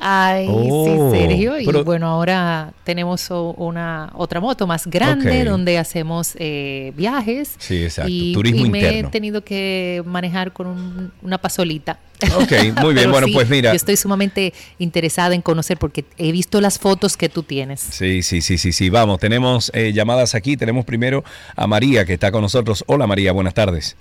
Ay, 0.00 0.46
sí, 0.46 0.52
oh, 0.70 1.10
Sergio. 1.10 1.58
Y 1.58 1.66
bueno, 1.82 2.06
ahora 2.06 2.72
tenemos 2.84 3.28
una 3.30 4.10
otra 4.14 4.40
moto 4.40 4.66
más 4.66 4.86
grande 4.86 5.44
donde 5.44 5.78
hacemos 5.78 6.34
eh, 6.38 6.92
viajes. 6.96 7.54
Sí, 7.58 7.84
exacto. 7.84 8.10
Y, 8.10 8.32
Turismo 8.32 8.66
y 8.66 8.70
me 8.70 8.98
he 8.98 9.02
tenido 9.04 9.42
que 9.42 10.02
manejar 10.06 10.52
con 10.52 11.12
una 11.22 11.38
pasolita. 11.38 11.98
Ok, 12.36 12.52
muy 12.80 12.94
bien. 12.94 13.10
bueno, 13.10 13.26
pues 13.32 13.48
mira. 13.48 13.70
Yo 13.72 13.76
estoy 13.76 13.96
sumamente 13.96 14.52
interesada 14.78 15.34
en 15.34 15.42
conocer 15.42 15.78
porque 15.78 16.04
he 16.16 16.32
visto 16.32 16.60
las 16.60 16.78
fotos 16.78 17.16
que 17.16 17.28
tú 17.28 17.42
tienes. 17.42 17.80
Sí, 17.80 18.22
sí, 18.22 18.40
sí, 18.40 18.58
sí, 18.58 18.72
sí. 18.72 18.90
Vamos, 18.90 19.18
tenemos 19.18 19.70
eh, 19.74 19.92
llamadas 19.92 20.34
aquí. 20.34 20.56
Tenemos 20.56 20.84
primero 20.84 21.24
a 21.56 21.66
María 21.66 22.04
que 22.04 22.14
está 22.14 22.30
con 22.30 22.42
nosotros. 22.42 22.84
Hola 22.86 23.06
María, 23.06 23.32
buenas 23.32 23.54
tardes. 23.54 23.96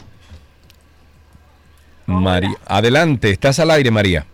María, 2.06 2.56
adelante, 2.66 3.32
estás 3.32 3.60
al 3.60 3.70
aire, 3.70 3.92
María. 3.92 4.26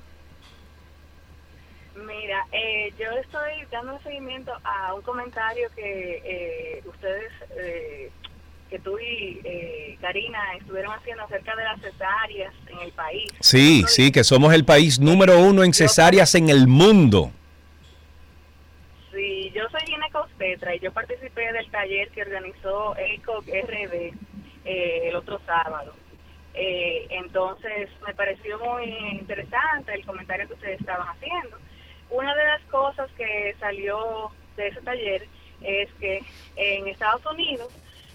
dando 3.73 3.99
seguimiento 4.03 4.51
a 4.93 4.95
un 4.95 5.01
comentario 5.01 5.67
que 5.75 6.21
eh, 6.23 6.83
ustedes, 6.85 7.31
eh, 7.57 8.11
que 8.69 8.79
tú 8.79 8.97
y 8.99 9.41
eh, 9.43 9.97
Karina 9.99 10.39
estuvieron 10.59 10.93
haciendo 10.93 11.23
acerca 11.23 11.55
de 11.55 11.63
las 11.63 11.81
cesáreas 11.81 12.53
en 12.67 12.79
el 12.79 12.91
país. 12.91 13.31
Sí, 13.39 13.83
sí, 13.87 14.11
que 14.11 14.23
somos 14.23 14.53
el 14.53 14.65
país 14.65 14.99
número 14.99 15.39
uno 15.39 15.63
en 15.63 15.73
cesáreas 15.73 16.35
en 16.35 16.49
el 16.49 16.67
mundo. 16.67 17.31
Sí, 19.11 19.51
yo 19.53 19.63
soy 19.69 19.81
ginecostetra 19.85 20.75
y 20.75 20.79
yo 20.79 20.91
participé 20.91 21.51
del 21.53 21.69
taller 21.69 22.09
que 22.09 22.21
organizó 22.21 22.95
ECOC 22.97 23.45
RD 23.47 24.13
el 24.65 25.15
otro 25.15 25.39
sábado. 25.45 25.93
entonces 26.53 27.89
me 28.05 28.13
pareció 28.13 28.59
muy 28.59 28.85
interesante 29.19 29.93
el 29.93 30.05
comentario 30.05 30.47
que 30.47 30.53
ustedes 30.53 30.79
estaban 30.79 31.07
haciendo 31.09 31.57
una 32.09 32.33
de 32.35 32.45
las 32.45 32.61
cosas 32.69 33.09
que 33.17 33.55
salió 33.59 34.31
de 34.55 34.67
ese 34.67 34.81
taller 34.81 35.27
es 35.61 35.91
que 35.93 36.21
en 36.55 36.87
Estados 36.87 37.25
Unidos, 37.25 37.73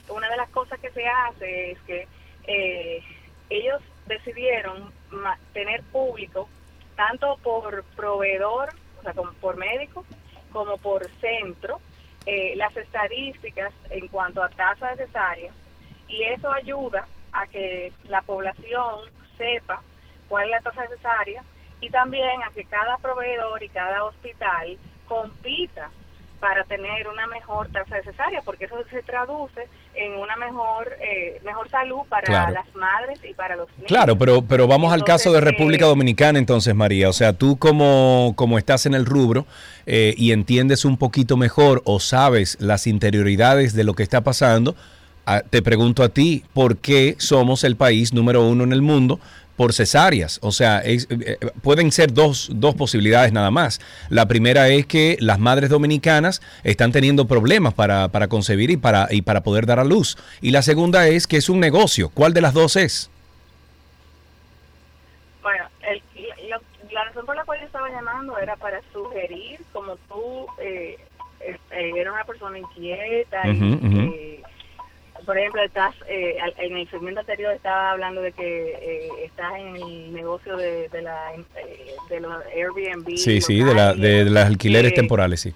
una 0.09 0.29
de 0.31 0.37
las 0.37 0.49
cosas 0.51 0.79
que 0.81 0.91
se 0.91 1.07
hace 1.07 1.73
es 1.73 1.79
que 1.83 2.09
eh, 2.45 3.03
ellos 3.51 3.81
decidieron 4.07 4.93
tener 5.53 5.83
público 5.85 6.49
tanto 6.97 7.37
por 7.43 7.85
proveedor, 7.97 8.71
o 8.99 9.03
sea, 9.03 9.15
como 9.15 9.33
por 9.35 9.57
médico, 9.57 10.05
como 10.53 10.77
por 10.79 11.09
centro, 11.21 11.81
eh, 12.27 12.55
las 12.57 12.77
estadísticas 12.77 13.73
en 13.91 14.09
cuanto 14.09 14.43
a 14.43 14.49
tasa 14.49 14.95
de 14.97 15.09
y 16.09 16.23
eso 16.25 16.51
ayuda 16.51 17.07
a 17.33 17.47
que 17.47 17.93
la 18.05 18.23
población 18.23 19.01
sepa 19.37 19.83
cuál 20.29 20.47
es 20.47 20.51
la 20.51 20.61
tasa 20.61 20.83
de 20.83 20.97
cesárea 20.97 21.45
y 21.81 21.91
también 21.91 22.43
a 22.43 22.51
que 22.51 22.65
cada 22.65 22.97
proveedor 22.99 23.63
y 23.63 23.69
cada 23.69 24.05
hospital 24.05 24.79
compita 25.07 25.91
para 26.41 26.65
tener 26.65 27.09
una 27.09 27.27
mejor 27.27 27.69
tasa 27.69 27.97
de 27.97 28.03
cesárea, 28.03 28.43
porque 28.43 28.67
eso 28.67 28.77
se 28.91 29.03
traduce 29.03 29.69
en 29.95 30.13
una 30.15 30.37
mejor 30.37 30.97
eh, 31.01 31.41
mejor 31.45 31.69
salud 31.71 32.01
para 32.09 32.51
las 32.51 32.75
madres 32.75 33.19
y 33.29 33.35
para 33.35 33.57
los 33.57 33.69
niños. 33.73 33.89
Claro, 33.89 34.17
pero 34.17 34.43
pero 34.43 34.67
vamos 34.67 34.93
al 34.93 35.05
caso 35.05 35.33
de 35.33 35.41
República 35.41 35.85
eh, 35.85 35.89
Dominicana 35.89 36.39
entonces, 36.39 36.75
María. 36.75 37.09
O 37.09 37.13
sea, 37.13 37.33
tú 37.33 37.59
como, 37.59 38.35
como 38.37 38.59
estás 38.59 38.87
en 38.87 38.95
el 38.95 39.07
rubro 39.07 39.47
eh, 39.87 40.15
y 40.17 40.33
entiendes 40.33 40.85
un 40.85 40.97
poquito 40.97 41.37
mejor 41.37 41.83
o 41.85 42.01
sabes 42.01 42.57
las 42.61 42.87
interioridades 42.87 43.75
de 43.75 43.85
lo 43.85 43.95
que 43.95 44.05
está 44.05 44.21
pasando, 44.23 44.77
ah, 45.27 45.43
te 45.49 45.63
pregunto 45.63 46.03
a 46.03 46.11
ti, 46.11 46.45
¿por 46.53 46.79
qué 46.79 47.17
somos 47.19 47.65
el 47.65 47.77
país 47.77 48.13
número 48.13 48.47
uno 48.47 48.65
en 48.65 48.73
el 48.73 48.83
mundo 48.83 49.21
por 49.59 49.73
cesáreas. 49.73 50.39
O 50.41 50.53
sea, 50.53 50.81
eh, 50.85 50.99
eh, 51.11 51.37
pueden 51.63 51.91
ser 51.91 52.15
dos, 52.15 52.49
dos, 52.55 52.77
posibilidades 52.77 53.33
nada 53.33 53.51
más. 53.51 53.81
La 54.09 54.27
primera 54.29 54.69
es 54.69 54.87
que 54.87 55.17
las 55.19 55.41
madres 55.41 55.69
dominicanas 55.69 56.41
están 56.63 56.93
teniendo 56.93 57.27
problemas 57.27 57.75
para, 57.75 58.07
para 58.09 58.29
concebir 58.29 58.71
y 58.71 58.77
para, 58.77 59.09
y 59.11 59.23
para 59.23 59.43
poder 59.43 59.67
dar 59.67 59.81
a 59.81 59.85
luz. 59.85 60.17
Y 60.41 60.53
la 60.53 60.63
segunda 60.63 61.09
es 61.09 61.27
que 61.27 61.39
es 61.39 61.49
un 61.49 61.59
negocio. 61.59 62.09
¿Cuál 62.09 62.35
de 62.35 62.41
las 62.41 62.55
dos 62.55 62.77
es? 62.77 63.11
Bueno, 65.43 65.65
la 66.93 67.05
razón 67.05 67.27
por 67.27 67.35
la 67.35 67.45
cual 67.45 67.59
yo 67.59 67.67
estaba 67.67 67.91
llamando 67.91 68.39
era 68.39 68.55
para 68.55 68.81
sugerir, 68.93 69.59
como 69.73 69.97
tú 70.09 70.47
eh, 70.61 70.99
eres 71.71 72.13
una 72.13 72.25
persona 72.25 72.59
inquieta 72.61 73.49
y 73.49 74.38
por 75.29 75.37
ejemplo, 75.37 75.63
estás 75.63 75.95
eh, 76.09 76.39
en 76.57 76.75
el 76.75 76.89
segmento 76.89 77.21
anterior 77.21 77.53
estaba 77.53 77.91
hablando 77.91 78.23
de 78.23 78.33
que 78.33 78.71
eh, 78.81 79.11
estás 79.27 79.59
en 79.59 79.77
el 79.77 80.15
negocio 80.15 80.57
de, 80.57 80.89
de, 80.89 81.03
la, 81.03 81.35
eh, 81.35 81.95
de 82.09 82.21
los 82.21 82.33
Airbnb. 82.47 83.15
Sí, 83.19 83.43
sí, 83.43 83.63
de, 83.63 83.75
la, 83.75 83.93
de, 83.93 84.25
las 84.25 84.47
alquileres 84.47 84.95
temporales, 84.95 85.43
sí. 85.43 85.53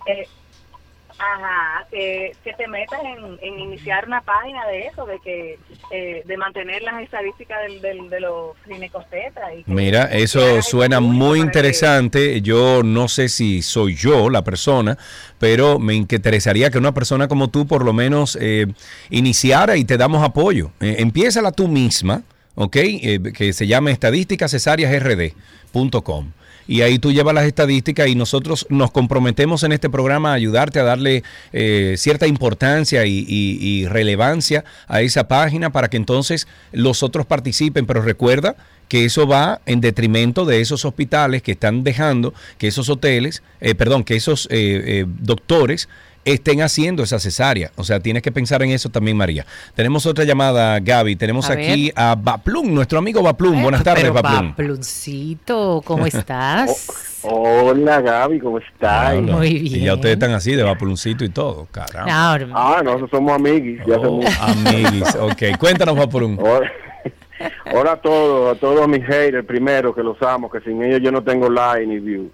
Ajá, 1.24 1.86
que, 1.88 2.32
que 2.42 2.52
te 2.54 2.66
metas 2.66 2.98
en, 3.40 3.60
iniciar 3.60 4.08
una 4.08 4.22
página 4.22 4.66
de 4.66 4.86
eso, 4.86 5.06
de 5.06 5.20
que 5.20 5.56
eh, 5.92 6.24
de 6.26 6.36
mantener 6.36 6.82
las 6.82 7.00
estadísticas 7.00 7.58
del, 7.80 8.10
de 8.10 8.20
los 8.20 8.56
ginecostetas. 8.66 9.52
Mira, 9.66 10.06
eso 10.06 10.60
suena 10.62 10.98
muy 10.98 11.38
interesante. 11.38 12.42
Yo 12.42 12.82
no 12.82 13.06
sé 13.06 13.28
si 13.28 13.62
soy 13.62 13.94
yo 13.94 14.30
la 14.30 14.42
persona, 14.42 14.98
pero 15.38 15.78
me 15.78 15.94
interesaría 15.94 16.70
que 16.70 16.78
una 16.78 16.92
persona 16.92 17.28
como 17.28 17.50
tú 17.50 17.68
por 17.68 17.84
lo 17.84 17.92
menos 17.92 18.36
eh, 18.40 18.66
iniciara 19.10 19.76
y 19.76 19.84
te 19.84 19.96
damos 19.96 20.24
apoyo. 20.24 20.72
Eh, 20.80 20.96
empiézala 20.98 21.52
tú 21.52 21.68
misma, 21.68 22.22
¿ok? 22.56 22.76
Eh, 22.76 23.20
que 23.32 23.52
se 23.52 23.68
llame 23.68 23.92
estadísticascesariasrd.com 23.92 26.32
y 26.66 26.82
ahí 26.82 26.98
tú 26.98 27.12
llevas 27.12 27.34
las 27.34 27.44
estadísticas 27.44 28.08
y 28.08 28.14
nosotros 28.14 28.66
nos 28.68 28.90
comprometemos 28.90 29.62
en 29.62 29.72
este 29.72 29.90
programa 29.90 30.30
a 30.30 30.34
ayudarte 30.34 30.80
a 30.80 30.84
darle 30.84 31.22
eh, 31.52 31.94
cierta 31.98 32.26
importancia 32.26 33.04
y, 33.06 33.86
relevancia 33.86 34.64
a 34.86 35.00
esa 35.02 35.28
página 35.28 35.70
para 35.70 35.88
que 35.88 35.96
entonces 35.96 36.46
los 36.72 37.02
otros 37.02 37.26
participen, 37.26 37.86
pero 37.86 38.02
recuerda 38.02 38.56
que 38.88 39.04
eso 39.04 39.26
va 39.26 39.60
en 39.66 39.80
detrimento 39.80 40.44
de 40.44 40.60
esos 40.60 40.84
hospitales 40.84 41.42
que 41.42 41.52
están 41.52 41.82
dejando 41.82 42.34
que 42.58 42.68
esos 42.68 42.88
hoteles, 42.88 43.42
eh, 43.60 43.74
perdón, 43.74 44.04
que 44.04 44.16
esos 44.16 44.48
eh, 44.50 45.04
doctores 45.06 45.88
estén 46.24 46.62
haciendo 46.62 47.02
esa 47.02 47.18
cesárea. 47.18 47.70
O 47.76 47.84
sea, 47.84 48.00
tienes 48.00 48.22
que 48.22 48.32
pensar 48.32 48.62
en 48.62 48.70
eso 48.70 48.88
también, 48.88 49.16
María. 49.16 49.46
Tenemos 49.74 50.06
otra 50.06 50.24
llamada, 50.24 50.78
Gaby. 50.80 51.16
Tenemos 51.16 51.50
aquí 51.50 51.92
a 51.94 52.14
Baplum, 52.14 52.72
nuestro 52.74 52.98
amigo 52.98 53.22
Baplum. 53.22 53.62
Buenas 53.62 53.82
tardes, 53.82 54.12
Baplum. 54.12 54.50
Baplumcito, 54.50 55.82
¿cómo 55.84 56.06
estás? 56.06 57.08
hola, 57.24 58.00
Gaby, 58.00 58.40
¿cómo 58.40 58.58
estás? 58.58 59.14
Muy 59.20 59.60
bien. 59.60 59.82
Y 59.82 59.84
ya 59.84 59.94
ustedes 59.94 60.14
están 60.14 60.32
así, 60.32 60.54
de 60.54 60.62
Baplumcito 60.62 61.24
y 61.24 61.28
todo, 61.28 61.66
caramba. 61.70 62.38
ah, 62.52 62.82
nosotros 62.82 63.10
somos 63.10 63.32
amiguis. 63.32 63.80
Ya 63.86 63.96
oh, 63.96 64.20
amiguis, 64.40 65.14
ok. 65.20 65.56
Cuéntanos, 65.58 65.96
Baplum. 65.96 66.36
Hola. 67.72 67.92
a 67.92 67.96
todos, 67.96 68.56
a 68.56 68.60
todos 68.60 68.88
mis 68.88 69.04
haters, 69.04 69.44
primero 69.46 69.94
que 69.94 70.02
los 70.02 70.20
amo, 70.22 70.50
que 70.50 70.60
sin 70.60 70.82
ellos 70.82 71.00
yo 71.02 71.10
no 71.12 71.22
tengo 71.22 71.48
like 71.48 71.86
ni 71.86 71.98
view. 71.98 72.30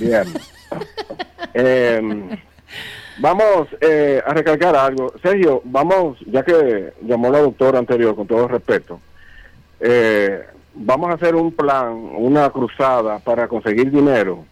Bien. 0.00 0.24
eh, 1.54 2.38
vamos 3.18 3.68
eh, 3.80 4.22
a 4.26 4.32
recalcar 4.32 4.74
algo. 4.76 5.12
Sergio, 5.22 5.60
vamos, 5.64 6.18
ya 6.26 6.42
que 6.42 6.92
llamó 7.02 7.30
la 7.30 7.40
doctora 7.40 7.78
anterior, 7.78 8.14
con 8.16 8.26
todo 8.26 8.48
respeto, 8.48 9.00
eh, 9.80 10.40
vamos 10.74 11.10
a 11.10 11.14
hacer 11.14 11.34
un 11.34 11.52
plan, 11.52 11.92
una 12.16 12.50
cruzada 12.50 13.18
para 13.18 13.48
conseguir 13.48 13.90
dinero, 13.90 14.44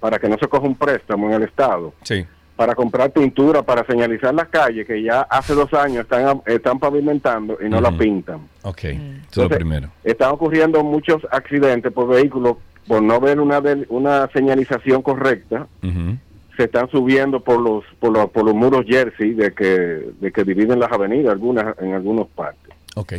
para 0.00 0.18
que 0.18 0.28
no 0.28 0.36
se 0.38 0.48
coja 0.48 0.66
un 0.66 0.74
préstamo 0.76 1.28
en 1.28 1.34
el 1.34 1.42
Estado. 1.44 1.92
Sí. 2.02 2.24
Para 2.56 2.74
comprar 2.74 3.12
pintura, 3.12 3.62
para 3.62 3.84
señalizar 3.86 4.34
las 4.34 4.48
calles 4.48 4.84
que 4.84 5.00
ya 5.00 5.20
hace 5.22 5.54
dos 5.54 5.72
años 5.74 6.02
están, 6.02 6.42
están 6.44 6.80
pavimentando 6.80 7.56
y 7.64 7.68
no 7.68 7.80
la 7.80 7.96
pintan. 7.96 8.48
Ok, 8.62 8.82
Mm. 8.82 8.86
eso 8.86 8.90
es 8.90 8.92
lo 8.92 9.42
Entonces, 9.44 9.56
primero. 9.58 9.88
Están 10.02 10.32
ocurriendo 10.32 10.82
muchos 10.82 11.24
accidentes 11.30 11.92
por 11.92 12.08
vehículos 12.08 12.56
por 12.88 13.00
no 13.02 13.20
ver 13.20 13.38
una, 13.38 13.60
del- 13.60 13.86
una 13.90 14.28
señalización 14.32 15.02
correcta. 15.02 15.68
Ujú. 15.84 16.16
Se 16.58 16.64
están 16.64 16.90
subiendo 16.90 17.40
por 17.40 17.60
los, 17.60 17.84
por 18.00 18.12
los, 18.12 18.28
por 18.30 18.44
los 18.44 18.54
muros 18.54 18.84
Jersey 18.84 19.32
de 19.32 19.52
que, 19.52 20.10
de 20.20 20.32
que 20.32 20.42
dividen 20.44 20.80
las 20.80 20.92
avenidas 20.92 21.32
algunas, 21.32 21.78
en 21.78 21.94
algunos 21.94 22.26
partes. 22.28 22.74
Ok, 22.96 23.12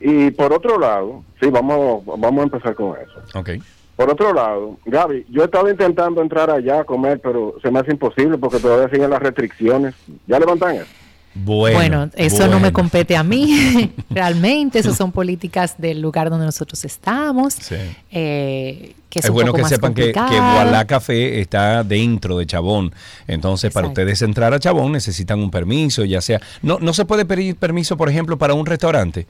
Y 0.00 0.30
por 0.32 0.52
otro 0.52 0.78
lado, 0.78 1.24
sí, 1.40 1.48
vamos, 1.48 2.04
vamos 2.04 2.40
a 2.40 2.42
empezar 2.42 2.74
con 2.74 2.94
eso. 3.00 3.38
ok. 3.38 3.50
Por 3.96 4.10
otro 4.10 4.32
lado, 4.34 4.76
Gaby, 4.84 5.26
yo 5.30 5.42
he 5.42 5.44
estado 5.46 5.70
intentando 5.70 6.20
entrar 6.22 6.50
allá 6.50 6.80
a 6.80 6.84
comer, 6.84 7.20
pero 7.22 7.54
se 7.62 7.70
me 7.70 7.78
hace 7.78 7.92
imposible 7.92 8.36
porque 8.36 8.58
todavía 8.58 8.88
siguen 8.90 9.10
las 9.10 9.22
restricciones. 9.22 9.94
¿Ya 10.26 10.38
levantan 10.38 10.76
eso? 10.76 10.86
Bueno, 11.34 11.78
Bueno, 11.78 12.10
eso 12.14 12.46
no 12.46 12.60
me 12.60 12.72
compete 12.72 13.16
a 13.16 13.22
mí, 13.22 13.92
realmente, 14.10 14.78
esas 14.78 14.96
son 14.96 15.12
políticas 15.12 15.76
del 15.78 16.00
lugar 16.00 16.28
donde 16.30 16.44
nosotros 16.46 16.84
estamos. 16.84 17.54
Sí. 17.54 17.76
eh, 18.10 18.94
que 19.08 19.18
es, 19.18 19.26
Es 19.26 19.30
bueno 19.30 19.52
que 19.52 19.64
sepan 19.64 19.92
que, 19.92 20.06
que 20.06 20.86
Café 20.86 21.40
está 21.40 21.84
dentro 21.84 22.38
de 22.38 22.46
Chabón. 22.46 22.94
Entonces, 23.26 23.70
para 23.70 23.88
ustedes 23.88 24.22
entrar 24.22 24.54
a 24.54 24.58
Chabón 24.58 24.92
necesitan 24.92 25.38
un 25.38 25.50
permiso, 25.50 26.02
ya 26.04 26.22
sea... 26.22 26.40
No, 26.62 26.78
no 26.80 26.94
se 26.94 27.04
puede 27.04 27.26
pedir 27.26 27.56
permiso, 27.56 27.98
por 27.98 28.08
ejemplo, 28.08 28.38
para 28.38 28.54
un 28.54 28.64
restaurante. 28.64 29.26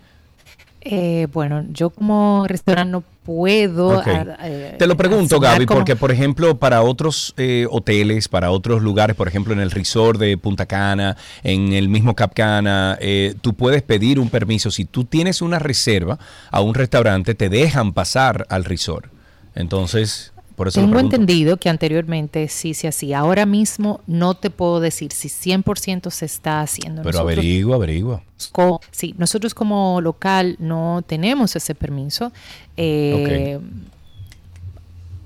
Eh, 0.85 1.29
bueno, 1.33 1.65
yo 1.71 1.91
como 1.91 2.45
restaurante 2.49 2.91
no 2.91 3.05
puedo. 3.25 4.01
Ah, 4.05 4.37
eh, 4.43 4.75
Te 4.79 4.87
lo 4.89 4.97
pregunto, 4.97 5.39
Gaby, 5.39 5.65
como- 5.67 5.79
porque, 5.79 5.95
por 5.95 6.11
ejemplo, 6.11 6.57
para 6.59 6.83
otros 6.83 7.35
eh, 7.37 7.67
hoteles, 7.71 8.27
para 8.27 8.51
otros 8.51 8.83
lugares, 8.83 9.15
por 9.15 9.29
ejemplo, 9.29 9.53
en 9.53 9.61
el 9.61 9.71
resort 9.71 10.19
de 10.19 10.37
Punta 10.37 10.67
Cana, 10.67 11.17
en 11.45 11.73
el 11.73 11.89
mismo 11.89 12.17
Cap 12.17 12.33
Cana, 12.35 12.99
eh, 13.01 13.35
tú 13.41 13.55
puedes 13.55 13.83
pedir 13.83 14.19
un 14.19 14.29
permiso. 14.29 14.73
Si 14.73 14.85
tú 14.85 15.05
tienes 15.05 15.41
una 15.41 15.61
reserva 15.61 16.19
a 16.51 16.61
un 16.63 16.75
restaurante, 16.75 17.37
te 17.37 17.49
dejan 17.49 17.93
pasar 17.93 18.45
al 18.49 18.65
resort. 18.65 19.07
Entonces, 19.55 20.32
por 20.63 20.69
eso 20.69 20.81
lo 20.81 20.87
Tengo 20.87 21.01
entendido 21.01 21.57
que 21.57 21.69
anteriormente 21.69 22.47
sí 22.47 22.73
se 22.73 22.87
hacía. 22.87 23.19
Ahora 23.19 23.47
mismo 23.47 24.01
no 24.07 24.35
te 24.35 24.49
puedo 24.49 24.79
decir 24.79 25.11
si 25.13 25.29
100% 25.29 26.11
se 26.11 26.25
está 26.27 26.61
haciendo. 26.61 27.03
Pero 27.03 27.19
Nosotros 27.19 27.33
averigua, 27.39 27.75
averigua. 27.77 28.23
co- 28.53 28.81
sí, 28.93 29.13
nosotros 29.19 29.55
como 29.55 30.01
local 30.01 30.55
no 30.61 31.03
tenemos 31.05 31.57
ese 31.57 31.75
permiso. 31.75 32.31
eh, 32.77 33.59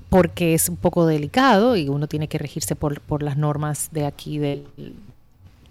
Porque 0.09 0.53
es 0.53 0.69
un 0.69 0.77
poco 0.77 1.05
delicado 1.05 1.75
y 1.75 1.89
uno 1.89 2.07
tiene 2.07 2.27
que 2.29 2.37
regirse 2.37 2.75
por, 2.75 3.01
por 3.01 3.21
las 3.21 3.35
normas 3.37 3.89
de 3.91 4.05
aquí 4.05 4.39
del, 4.39 4.63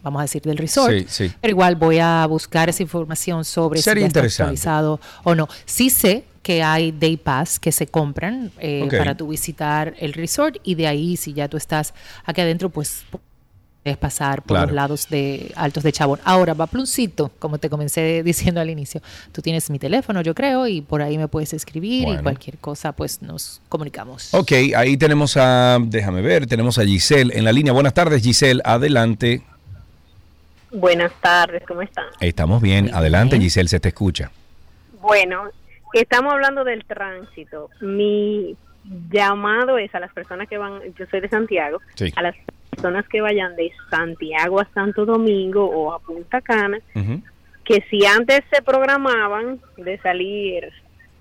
vamos 0.03 0.21
a 0.21 0.23
decir, 0.23 0.43
del 0.43 0.59
resort. 0.59 0.93
Sí, 0.93 1.07
sí. 1.09 1.33
Pero 1.41 1.51
igual 1.53 1.75
voy 1.77 1.99
a 1.99 2.27
buscar 2.27 2.69
esa 2.69 2.83
información 2.83 3.45
sobre 3.47 3.81
Sería 3.81 4.07
si 4.09 4.13
ya 4.13 4.21
está 4.21 4.43
actualizado 4.45 5.01
o 5.25 5.35
no. 5.35 5.49
Sí 5.65 5.89
sé 5.89 6.25
que 6.47 6.63
hay 6.63 6.93
day 6.93 7.17
pass 7.17 7.59
que 7.59 7.73
se 7.73 7.89
compran 7.89 8.53
eh, 8.61 8.87
para 8.97 9.17
tu 9.17 9.27
visitar 9.27 9.95
el 9.99 10.13
resort 10.13 10.59
y 10.63 10.77
de 10.77 10.87
ahí 10.87 11.17
si 11.17 11.33
ya 11.33 11.49
tú 11.49 11.57
estás 11.57 11.93
aquí 12.25 12.41
adentro 12.41 12.69
pues 12.71 13.03
puedes 13.83 13.99
pasar 13.99 14.43
por 14.43 14.55
Claro. 14.57 14.67
los 14.67 14.75
lados 14.77 15.09
de 15.09 15.51
altos 15.57 15.83
de 15.83 15.91
Chabón. 15.91 16.21
Ahora, 16.25 16.55
va 16.55 16.69
pluncito, 16.69 17.33
como 17.41 17.59
te 17.59 17.69
comencé 17.69 18.23
diciendo 18.23 18.61
al 18.61 18.71
inicio, 18.71 19.01
tú 19.33 19.43
tienes 19.43 19.69
mi 19.71 19.81
teléfono, 19.81 20.21
yo 20.23 20.35
creo, 20.37 20.69
y 20.69 20.83
por 20.83 21.03
ahí 21.03 21.19
me 21.19 21.27
puedes 21.27 21.53
escribir 21.53 22.05
Bueno. 22.05 22.21
y 22.21 22.23
cualquier 22.23 22.59
cosa, 22.59 22.93
pues 22.93 23.23
nos 23.23 23.61
comunicamos. 23.69 24.33
Ok, 24.33 24.53
ahí 24.77 24.97
tenemos 24.97 25.37
a, 25.37 25.79
déjame 25.81 26.23
ver, 26.23 26.47
tenemos 26.47 26.79
a 26.79 26.85
Giselle 26.85 27.37
en 27.37 27.43
la 27.45 27.51
línea. 27.53 27.73
Buenas 27.73 27.93
tardes, 27.95 28.23
Giselle, 28.23 28.61
adelante. 28.65 29.43
Buenas 30.71 31.13
tardes, 31.21 31.63
¿cómo 31.67 31.83
están? 31.83 32.07
Estamos 32.21 32.63
bien, 32.63 32.85
Muy 32.87 32.93
adelante, 32.95 33.37
bien. 33.37 33.43
Giselle, 33.43 33.69
se 33.69 33.81
te 33.81 33.89
escucha. 33.89 34.31
Bueno, 35.01 35.43
estamos 35.93 36.33
hablando 36.33 36.65
del 36.65 36.85
tránsito. 36.85 37.71
Mi 37.81 38.57
llamado 39.11 39.79
es 39.79 39.95
a 39.95 40.01
las 40.01 40.13
personas 40.13 40.49
que 40.49 40.59
van, 40.59 40.81
yo 40.99 41.07
soy 41.11 41.21
de 41.21 41.29
Santiago, 41.29 41.81
Sí. 41.95 42.13
a 42.17 42.23
las 42.23 42.37
personas 42.71 43.09
que 43.09 43.21
vayan 43.21 43.57
de 43.57 43.73
Santiago 43.91 44.61
a 44.61 44.69
Santo 44.75 45.05
Domingo 45.07 45.65
o 45.65 45.93
a 45.93 45.99
Punta 45.99 46.41
Cana, 46.41 46.79
que 47.65 47.83
si 47.91 48.05
antes 48.07 48.43
se 48.53 48.63
programaban 48.63 49.61
de 49.77 49.99
salir 49.99 50.69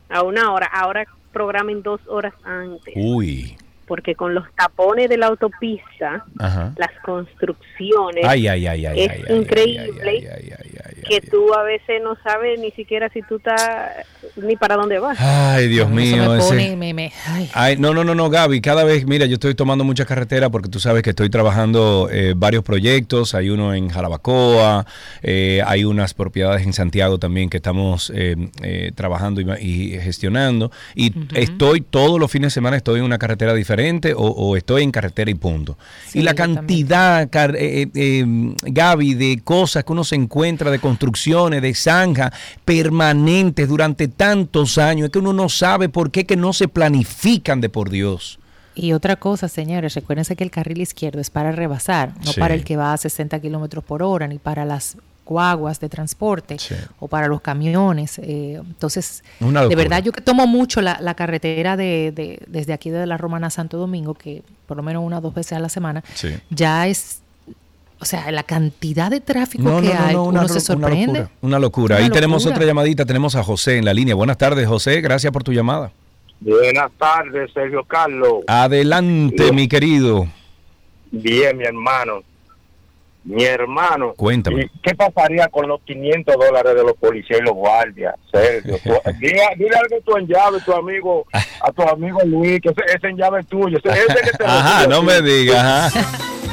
a 0.09 0.21
una 0.21 0.51
hora, 0.53 0.67
ahora 0.67 1.05
programen 1.31 1.81
dos 1.81 1.99
horas 2.07 2.33
antes, 2.43 2.93
Uy, 2.95 3.57
porque 3.87 4.13
con 4.15 4.35
los 4.35 4.45
tapones 4.55 5.09
de 5.09 5.17
la 5.17 5.27
autopista, 5.27 6.23
ajá. 6.39 6.73
las 6.77 6.91
construcciones, 7.03 8.25
Ay, 8.25 8.47
ay, 8.47 8.67
ay, 8.67 8.85
ay. 8.85 8.99
es 9.05 9.29
increíble 9.29 10.27
que 11.07 11.21
tú 11.21 11.53
a 11.53 11.63
veces 11.63 12.01
no 12.03 12.17
sabes 12.23 12.59
ni 12.59 12.71
siquiera 12.71 13.09
si 13.13 13.21
tú 13.21 13.35
estás 13.37 13.91
ni 14.35 14.55
para 14.55 14.75
dónde 14.75 14.99
vas. 14.99 15.17
Ay, 15.19 15.67
Dios 15.67 15.85
Eso 15.87 15.95
mío, 15.95 16.29
me 16.31 16.37
ese- 16.37 16.47
pone, 16.49 16.75
me, 16.75 16.93
me- 16.93 17.11
ay. 17.27 17.49
Ay, 17.53 17.77
no, 17.77 17.93
no, 17.93 18.03
no, 18.03 18.15
no, 18.15 18.29
Gaby, 18.29 18.59
cada 18.61 18.83
vez, 18.83 19.05
mira, 19.05 19.25
yo 19.27 19.35
estoy 19.35 19.53
tomando 19.55 19.83
mucha 19.83 20.05
carretera 20.05 20.49
porque 20.49 20.67
tú 20.69 20.79
sabes 20.79 21.03
que 21.03 21.11
estoy 21.11 21.29
trabajando 21.29 22.09
eh, 22.11 22.33
varios 22.35 22.63
proyectos, 22.63 23.35
hay 23.35 23.49
uno 23.49 23.73
en 23.73 23.89
Jarabacoa, 23.89 24.85
eh, 25.21 25.61
hay 25.65 25.85
unas 25.85 26.13
propiedades 26.13 26.63
en 26.65 26.73
Santiago 26.73 27.17
también 27.19 27.49
que 27.49 27.57
estamos 27.57 28.11
eh, 28.15 28.35
eh, 28.63 28.91
trabajando 28.95 29.41
y, 29.41 29.45
y 29.61 29.99
gestionando, 29.99 30.71
y 30.95 31.13
estoy 31.35 31.81
todos 31.81 32.19
los 32.19 32.31
fines 32.31 32.47
de 32.47 32.55
semana, 32.55 32.77
estoy 32.77 32.99
en 32.99 33.05
una 33.05 33.17
carretera 33.19 33.53
diferente 33.53 34.13
o, 34.13 34.21
o 34.23 34.57
estoy 34.57 34.83
en 34.83 34.91
carretera 34.91 35.29
y 35.29 35.35
punto. 35.35 35.77
Sí, 36.07 36.19
y 36.19 36.21
la 36.23 36.33
cantidad, 36.33 37.29
car- 37.29 37.55
eh, 37.55 37.83
eh, 37.83 37.89
eh, 37.93 38.25
Gaby, 38.63 39.13
de 39.13 39.41
cosas 39.43 39.83
que 39.83 39.91
uno 39.91 40.03
se 40.03 40.15
encuentra, 40.15 40.71
de 40.71 40.79
construcciones, 40.95 41.61
de 41.61 41.73
zanjas 41.73 42.31
permanentes 42.63 43.67
durante 43.67 44.07
tantos 44.07 44.77
años, 44.77 45.05
es 45.05 45.11
que 45.11 45.19
uno 45.19 45.33
no 45.33 45.49
sabe 45.49 45.89
por 45.89 46.11
qué 46.11 46.25
que 46.25 46.35
no 46.37 46.53
se 46.53 46.67
planifican 46.67 47.59
de 47.61 47.69
por 47.69 47.89
Dios. 47.89 48.39
Y 48.75 48.91
otra 48.93 49.15
cosa, 49.15 49.47
señores, 49.47 49.95
recuérdense 49.95 50.35
que 50.35 50.43
el 50.43 50.51
carril 50.51 50.81
izquierdo 50.81 51.19
es 51.21 51.29
para 51.29 51.51
rebasar, 51.51 52.13
no 52.25 52.31
Sí. 52.33 52.39
para 52.39 52.53
el 52.53 52.63
que 52.63 52.75
va 52.77 52.93
a 52.93 52.97
60 52.97 53.39
kilómetros 53.39 53.83
por 53.83 54.03
hora, 54.03 54.27
ni 54.27 54.37
para 54.37 54.65
las 54.65 54.97
guaguas 55.25 55.79
de 55.79 55.89
transporte 55.89 56.57
Sí. 56.59 56.75
o 56.99 57.07
para 57.07 57.27
los 57.27 57.41
camiones. 57.41 58.19
eh, 58.19 58.59
entonces, 58.61 59.23
de 59.39 59.75
verdad, 59.75 60.03
yo 60.03 60.11
que 60.11 60.21
tomo 60.21 60.45
mucho 60.45 60.81
la, 60.81 60.97
la 61.01 61.15
carretera 61.15 61.75
de, 61.77 62.11
de- 62.15 62.39
desde 62.47 62.73
aquí 62.73 62.89
de 62.91 63.05
la 63.07 63.17
Romana 63.17 63.47
a 63.47 63.49
Santo 63.49 63.77
Domingo, 63.77 64.13
que 64.13 64.43
por 64.67 64.77
lo 64.77 64.83
menos 64.83 65.03
una 65.03 65.17
o 65.17 65.21
dos 65.21 65.33
veces 65.33 65.53
a 65.53 65.59
la 65.59 65.69
semana, 65.69 66.03
Sí. 66.13 66.29
ya 66.51 66.87
es, 66.87 67.21
o 67.99 68.05
sea, 68.05 68.29
la 68.31 68.43
cantidad 68.43 69.09
de 69.09 69.21
tráfico 69.21 69.63
No, 69.63 69.81
que 69.81 69.93
no, 69.93 69.99
hay, 70.05 70.13
no, 70.15 70.23
una, 70.25 70.39
uno 70.41 70.47
se 70.49 70.53
ro- 70.73 70.77
una 70.77 70.87
sorprende. 70.87 71.19
locura. 71.19 71.37
Una 71.41 71.59
locura. 71.59 71.95
Una 71.97 72.05
Ahí 72.05 72.11
tenemos 72.11 72.45
otra 72.45 72.65
llamadita, 72.65 73.05
tenemos 73.05 73.35
a 73.35 73.43
José 73.43 73.77
en 73.77 73.85
la 73.85 73.93
línea. 73.93 74.15
Buenas 74.15 74.37
tardes, 74.37 74.67
José, 74.67 75.01
gracias 75.01 75.31
por 75.31 75.43
tu 75.43 75.53
llamada. 75.53 75.91
Buenas 76.41 76.91
tardes, 76.99 77.51
Sergio 77.53 77.83
Carlos. 77.85 78.39
Adelante, 78.47 79.51
mi 79.51 79.67
querido. 79.67 80.27
Bien, 81.11 81.57
mi 81.57 81.63
hermano. 81.63 82.21
Mi 83.23 83.43
hermano. 83.43 84.13
Cuéntame. 84.15 84.63
¿y 84.65 84.79
¿Qué 84.83 84.93
pasaría 84.93 85.47
con 85.47 85.67
los 85.67 85.81
500 85.81 86.35
dólares 86.35 86.75
de 86.75 86.83
los 86.83 86.93
policías 86.93 87.39
y 87.39 87.43
los 87.43 87.53
guardias, 87.55 88.13
Sergio? 88.31 88.77
Tú- 88.83 88.91
dile, 89.19 89.41
dile 89.57 89.75
algo 89.75 89.95
a 89.97 90.01
tu 90.05 90.17
en 90.17 90.27
llave, 90.27 90.59
tu 90.63 90.73
amigo, 90.73 91.25
a 91.33 91.71
tu 91.71 91.81
amigo 91.81 92.19
Luis, 92.25 92.59
que 92.61 92.69
ese, 92.69 92.81
ese 92.95 93.07
en 93.07 93.17
llave 93.17 93.39
es 93.39 93.47
tuyo. 93.47 93.79
Ese, 93.83 93.89
ese 93.97 94.31
que 94.31 94.37
te 94.37 94.43
Ajá, 94.45 94.85
no 94.87 95.01
me 95.01 95.21
digas. 95.23 95.91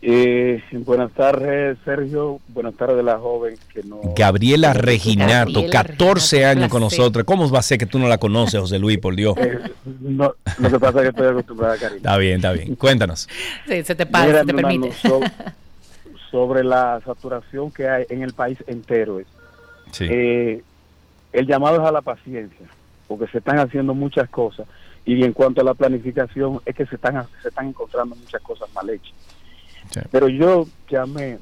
Eh, 0.00 0.62
buenas 0.86 1.10
tardes, 1.12 1.76
Sergio. 1.84 2.38
Buenas 2.48 2.74
tardes, 2.74 3.04
la 3.04 3.18
joven 3.18 3.56
que 3.72 3.82
no. 3.82 4.00
Gabriela 4.16 4.72
Reginato, 4.72 5.62
Gabriela 5.62 5.82
14 5.84 6.36
Reginato, 6.36 6.58
años 6.58 6.68
con 6.70 6.80
nosotros. 6.82 7.24
¿Cómo 7.24 7.50
va 7.50 7.58
a 7.58 7.62
ser 7.62 7.78
que 7.78 7.86
tú 7.86 7.98
no 7.98 8.06
la 8.08 8.18
conoces, 8.18 8.60
José 8.60 8.78
Luis, 8.78 8.98
por 8.98 9.16
Dios? 9.16 9.36
Eh, 9.38 9.58
no, 10.00 10.34
lo 10.58 10.70
que 10.70 10.78
pasa 10.78 10.98
es 10.98 11.02
que 11.02 11.08
estoy 11.08 11.26
acostumbrada 11.28 11.74
a 11.74 11.78
cariño. 11.78 11.96
Está 11.96 12.16
bien, 12.16 12.36
está 12.36 12.52
bien. 12.52 12.76
Cuéntanos. 12.76 13.28
Sí, 13.66 13.82
se 13.82 13.94
te 13.96 14.06
pasa, 14.06 14.26
Mira, 14.26 14.40
se 14.40 14.46
te 14.46 14.54
permite. 14.54 14.92
so- 14.92 15.20
sobre 16.30 16.62
la 16.62 17.00
saturación 17.04 17.70
que 17.70 17.88
hay 17.88 18.04
en 18.10 18.22
el 18.22 18.32
país 18.34 18.58
entero. 18.66 19.18
es, 19.18 19.26
Sí. 19.92 20.06
Eh, 20.10 20.62
el 21.32 21.46
llamado 21.46 21.76
es 21.76 21.82
a 21.82 21.90
la 21.90 22.02
paciencia, 22.02 22.66
porque 23.08 23.26
se 23.28 23.38
están 23.38 23.58
haciendo 23.58 23.94
muchas 23.94 24.28
cosas 24.28 24.66
y 25.06 25.24
en 25.24 25.32
cuanto 25.32 25.62
a 25.62 25.64
la 25.64 25.72
planificación 25.72 26.60
es 26.66 26.74
que 26.76 26.84
se 26.84 26.96
están 26.96 27.26
se 27.42 27.48
están 27.48 27.68
encontrando 27.68 28.14
muchas 28.14 28.42
cosas 28.42 28.68
mal 28.74 28.88
hechas. 28.90 29.14
Sí. 29.90 30.00
Pero 30.10 30.28
yo 30.28 30.66
llamé 30.88 31.38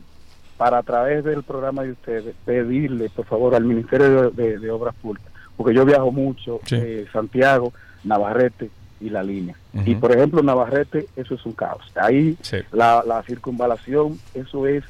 para 0.57 0.79
a 0.79 0.83
través 0.83 1.25
del 1.25 1.43
programa 1.43 1.83
de 1.83 1.93
ustedes 1.93 2.35
pedirle 2.45 3.11
por 3.11 3.27
favor 3.27 3.55
al 3.55 3.65
Ministerio 3.65 4.31
de, 4.31 4.43
de- 4.43 4.59
de 4.59 4.71
Obras 4.71 4.95
Públicas, 4.95 5.31
porque 5.57 5.75
yo 5.75 5.85
viajo 5.85 6.11
mucho, 6.13 6.61
Sí. 6.65 6.77
eh, 6.79 7.07
Santiago, 7.13 7.73
Navarrete 8.05 8.71
y 9.01 9.11
la 9.11 9.23
línea. 9.23 9.55
Y 9.85 9.95
por 9.97 10.13
ejemplo 10.13 10.43
Navarrete, 10.43 11.07
eso 11.17 11.35
es 11.35 11.45
un 11.45 11.53
caos. 11.53 11.83
Ahí 11.97 12.37
Sí. 12.41 12.57
la, 12.73 13.03
la 13.07 13.23
circunvalación, 13.25 14.19
eso 14.33 14.67
es 14.67 14.85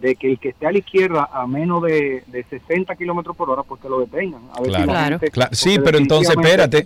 de 0.00 0.14
que 0.16 0.30
el 0.32 0.38
que 0.38 0.50
esté 0.50 0.66
a 0.66 0.72
la 0.72 0.78
izquierda 0.78 1.28
a 1.32 1.46
menos 1.46 1.82
de, 1.82 2.22
de 2.26 2.44
60 2.44 2.94
kilómetros 2.96 3.36
por 3.36 3.50
hora, 3.50 3.62
pues 3.62 3.80
que 3.80 3.88
lo 3.88 4.00
detengan. 4.00 4.42
A 4.54 4.60
ver 4.60 4.70
Claro. 4.72 5.18
gente- 5.18 5.48
sí, 5.52 5.78
pero 5.82 5.98
entonces 5.98 6.34
espérate. 6.36 6.84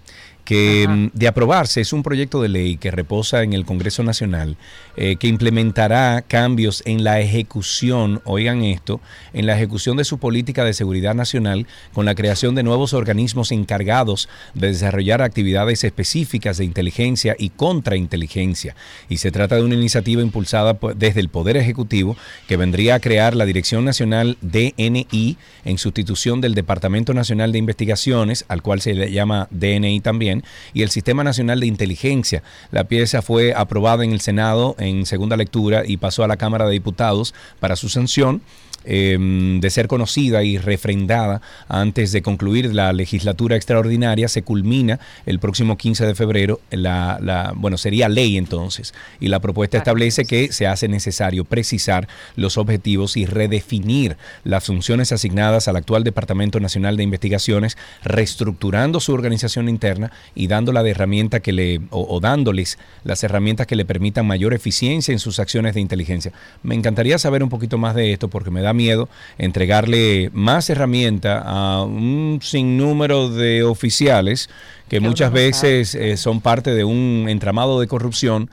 que 0.46 0.86
mm, 0.88 1.10
de 1.12 1.28
aprobarse 1.28 1.82
es 1.82 1.92
un 1.92 2.02
proyecto 2.02 2.40
de 2.40 2.48
ley 2.48 2.76
que 2.78 2.90
reposa 2.90 3.42
en 3.42 3.52
el 3.52 3.66
Congreso 3.66 4.02
Nacional, 4.02 4.56
eh, 4.96 5.16
que 5.16 5.26
implementará 5.26 6.22
cambios 6.26 6.82
en 6.86 7.04
la 7.04 7.20
ejecución, 7.20 8.22
oigan 8.24 8.62
esto, 8.62 9.00
en 9.34 9.44
la 9.44 9.56
ejecución 9.56 9.96
de 9.96 10.04
su 10.04 10.18
política 10.18 10.64
de 10.64 10.72
seguridad 10.72 11.14
nacional 11.14 11.66
con 11.92 12.06
la 12.06 12.14
creación 12.14 12.54
de 12.54 12.62
nuevos 12.62 12.94
organismos 12.94 13.50
encargados 13.52 14.28
de 14.54 14.68
desarrollar 14.68 15.20
actividades 15.20 15.82
específicas 15.82 16.58
de 16.58 16.64
inteligencia 16.64 17.34
y 17.38 17.50
contrainteligencia. 17.50 18.76
Y 19.08 19.18
se 19.18 19.32
trata 19.32 19.56
de 19.56 19.62
una 19.62 19.74
iniciativa 19.74 20.22
impulsada 20.22 20.78
desde 20.94 21.20
el 21.20 21.28
Poder 21.28 21.56
Ejecutivo 21.56 22.16
que 22.46 22.56
vendría 22.56 22.94
a 22.94 23.00
crear 23.00 23.34
la 23.34 23.46
Dirección 23.46 23.84
Nacional 23.84 24.38
DNI 24.42 25.36
en 25.64 25.78
sustitución 25.78 26.40
del 26.40 26.54
Departamento 26.54 27.14
Nacional 27.14 27.50
de 27.50 27.58
Investigaciones, 27.58 28.44
al 28.46 28.62
cual 28.62 28.80
se 28.80 28.94
le 28.94 29.10
llama 29.10 29.48
DNI 29.50 30.00
también, 30.00 30.35
y 30.72 30.82
el 30.82 30.90
Sistema 30.90 31.24
Nacional 31.24 31.60
de 31.60 31.66
Inteligencia. 31.66 32.42
La 32.70 32.84
pieza 32.84 33.22
fue 33.22 33.54
aprobada 33.54 34.04
en 34.04 34.12
el 34.12 34.20
Senado 34.20 34.76
en 34.78 35.06
segunda 35.06 35.36
lectura 35.36 35.82
y 35.86 35.96
pasó 35.96 36.24
a 36.24 36.28
la 36.28 36.36
Cámara 36.36 36.66
de 36.66 36.72
Diputados 36.72 37.34
para 37.60 37.76
su 37.76 37.88
sanción 37.88 38.42
eh, 38.86 39.18
de 39.60 39.70
ser 39.70 39.88
conocida 39.88 40.42
y 40.44 40.58
refrendada 40.58 41.42
antes 41.68 42.12
de 42.12 42.22
concluir 42.22 42.74
la 42.74 42.92
legislatura 42.92 43.56
extraordinaria, 43.56 44.28
se 44.28 44.42
culmina 44.42 45.00
el 45.26 45.38
próximo 45.38 45.76
15 45.76 46.06
de 46.06 46.14
febrero, 46.14 46.60
la, 46.70 47.18
la- 47.20 47.52
bueno, 47.56 47.76
sería 47.78 48.08
ley 48.08 48.36
entonces, 48.36 48.94
y 49.20 49.28
la 49.28 49.40
propuesta 49.40 49.78
establece 49.78 50.24
que 50.24 50.52
se 50.52 50.66
hace 50.66 50.88
necesario 50.88 51.44
precisar 51.44 52.08
los 52.36 52.56
objetivos 52.58 53.16
y 53.16 53.26
redefinir 53.26 54.16
las 54.44 54.64
funciones 54.64 55.12
asignadas 55.12 55.68
al 55.68 55.76
actual 55.76 56.04
Departamento 56.04 56.60
Nacional 56.60 56.96
de 56.96 57.02
Investigaciones, 57.02 57.76
reestructurando 58.04 59.00
su 59.00 59.12
organización 59.12 59.68
interna 59.68 60.10
y 60.34 60.46
dándola 60.46 60.82
de 60.82 60.90
herramienta 60.90 61.40
que 61.40 61.52
le, 61.52 61.80
o, 61.90 62.06
o 62.08 62.20
dándoles 62.20 62.78
las 63.04 63.22
herramientas 63.24 63.66
que 63.66 63.76
le 63.76 63.84
permitan 63.84 64.26
mayor 64.26 64.54
eficiencia 64.54 65.12
en 65.12 65.18
sus 65.18 65.38
acciones 65.38 65.74
de 65.74 65.80
inteligencia. 65.80 66.32
Me 66.62 66.74
encantaría 66.74 67.18
saber 67.18 67.42
un 67.42 67.48
poquito 67.48 67.78
más 67.78 67.94
de 67.94 68.12
esto 68.12 68.28
porque 68.28 68.50
me 68.50 68.62
da 68.62 68.72
miedo 68.76 69.08
entregarle 69.38 70.30
más 70.32 70.70
herramienta 70.70 71.42
a 71.44 71.82
un 71.82 72.38
sinnúmero 72.42 73.28
de 73.28 73.64
oficiales 73.64 74.48
que 74.88 75.00
muchas 75.00 75.32
veces 75.32 75.96
eh, 75.96 76.16
son 76.16 76.40
parte 76.40 76.72
de 76.72 76.84
un 76.84 77.26
entramado 77.28 77.80
de 77.80 77.88
corrupción 77.88 78.48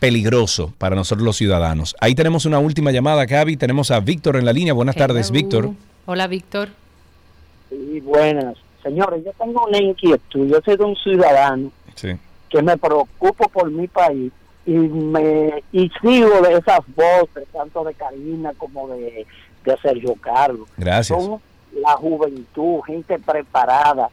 peligroso 0.00 0.72
para 0.76 0.94
nosotros 0.96 1.24
los 1.24 1.36
ciudadanos. 1.36 1.96
Ahí 2.00 2.14
tenemos 2.14 2.44
una 2.44 2.58
última 2.58 2.90
llamada, 2.90 3.24
Gaby. 3.24 3.56
Tenemos 3.56 3.90
a 3.90 4.00
Víctor 4.00 4.36
en 4.36 4.44
la 4.44 4.52
línea. 4.52 4.74
Buenas 4.74 4.96
tardes. 4.96 5.30
Víctor. 5.30 5.70
Hola, 6.04 6.26
Víctor. 6.26 6.68
Sí, 7.70 8.00
buenas. 8.00 8.56
Señores, 8.82 9.24
yo 9.24 9.32
tengo 9.38 9.64
una 9.66 9.78
inquietud. 9.78 10.46
Yo 10.48 10.58
soy 10.64 10.76
de 10.76 10.84
un 10.84 10.96
ciudadano 10.96 11.70
Sí. 11.94 12.08
que 12.50 12.62
me 12.62 12.76
preocupo 12.76 13.48
por 13.48 13.70
mi 13.70 13.86
país 13.86 14.32
y 14.66 14.72
me 14.72 15.62
y 15.72 15.90
sigo 16.02 16.40
de 16.42 16.54
esas 16.58 16.80
voces, 16.94 17.48
tanto 17.52 17.82
de 17.84 17.94
Karina 17.94 18.52
como 18.58 18.88
de, 18.88 19.26
de 19.64 19.76
Sergio 19.78 20.14
Carlos. 20.20 20.68
Gracias. 20.76 21.22
Son 21.22 21.40
la 21.80 21.92
juventud, 21.92 22.80
gente 22.86 23.18
preparada. 23.18 24.08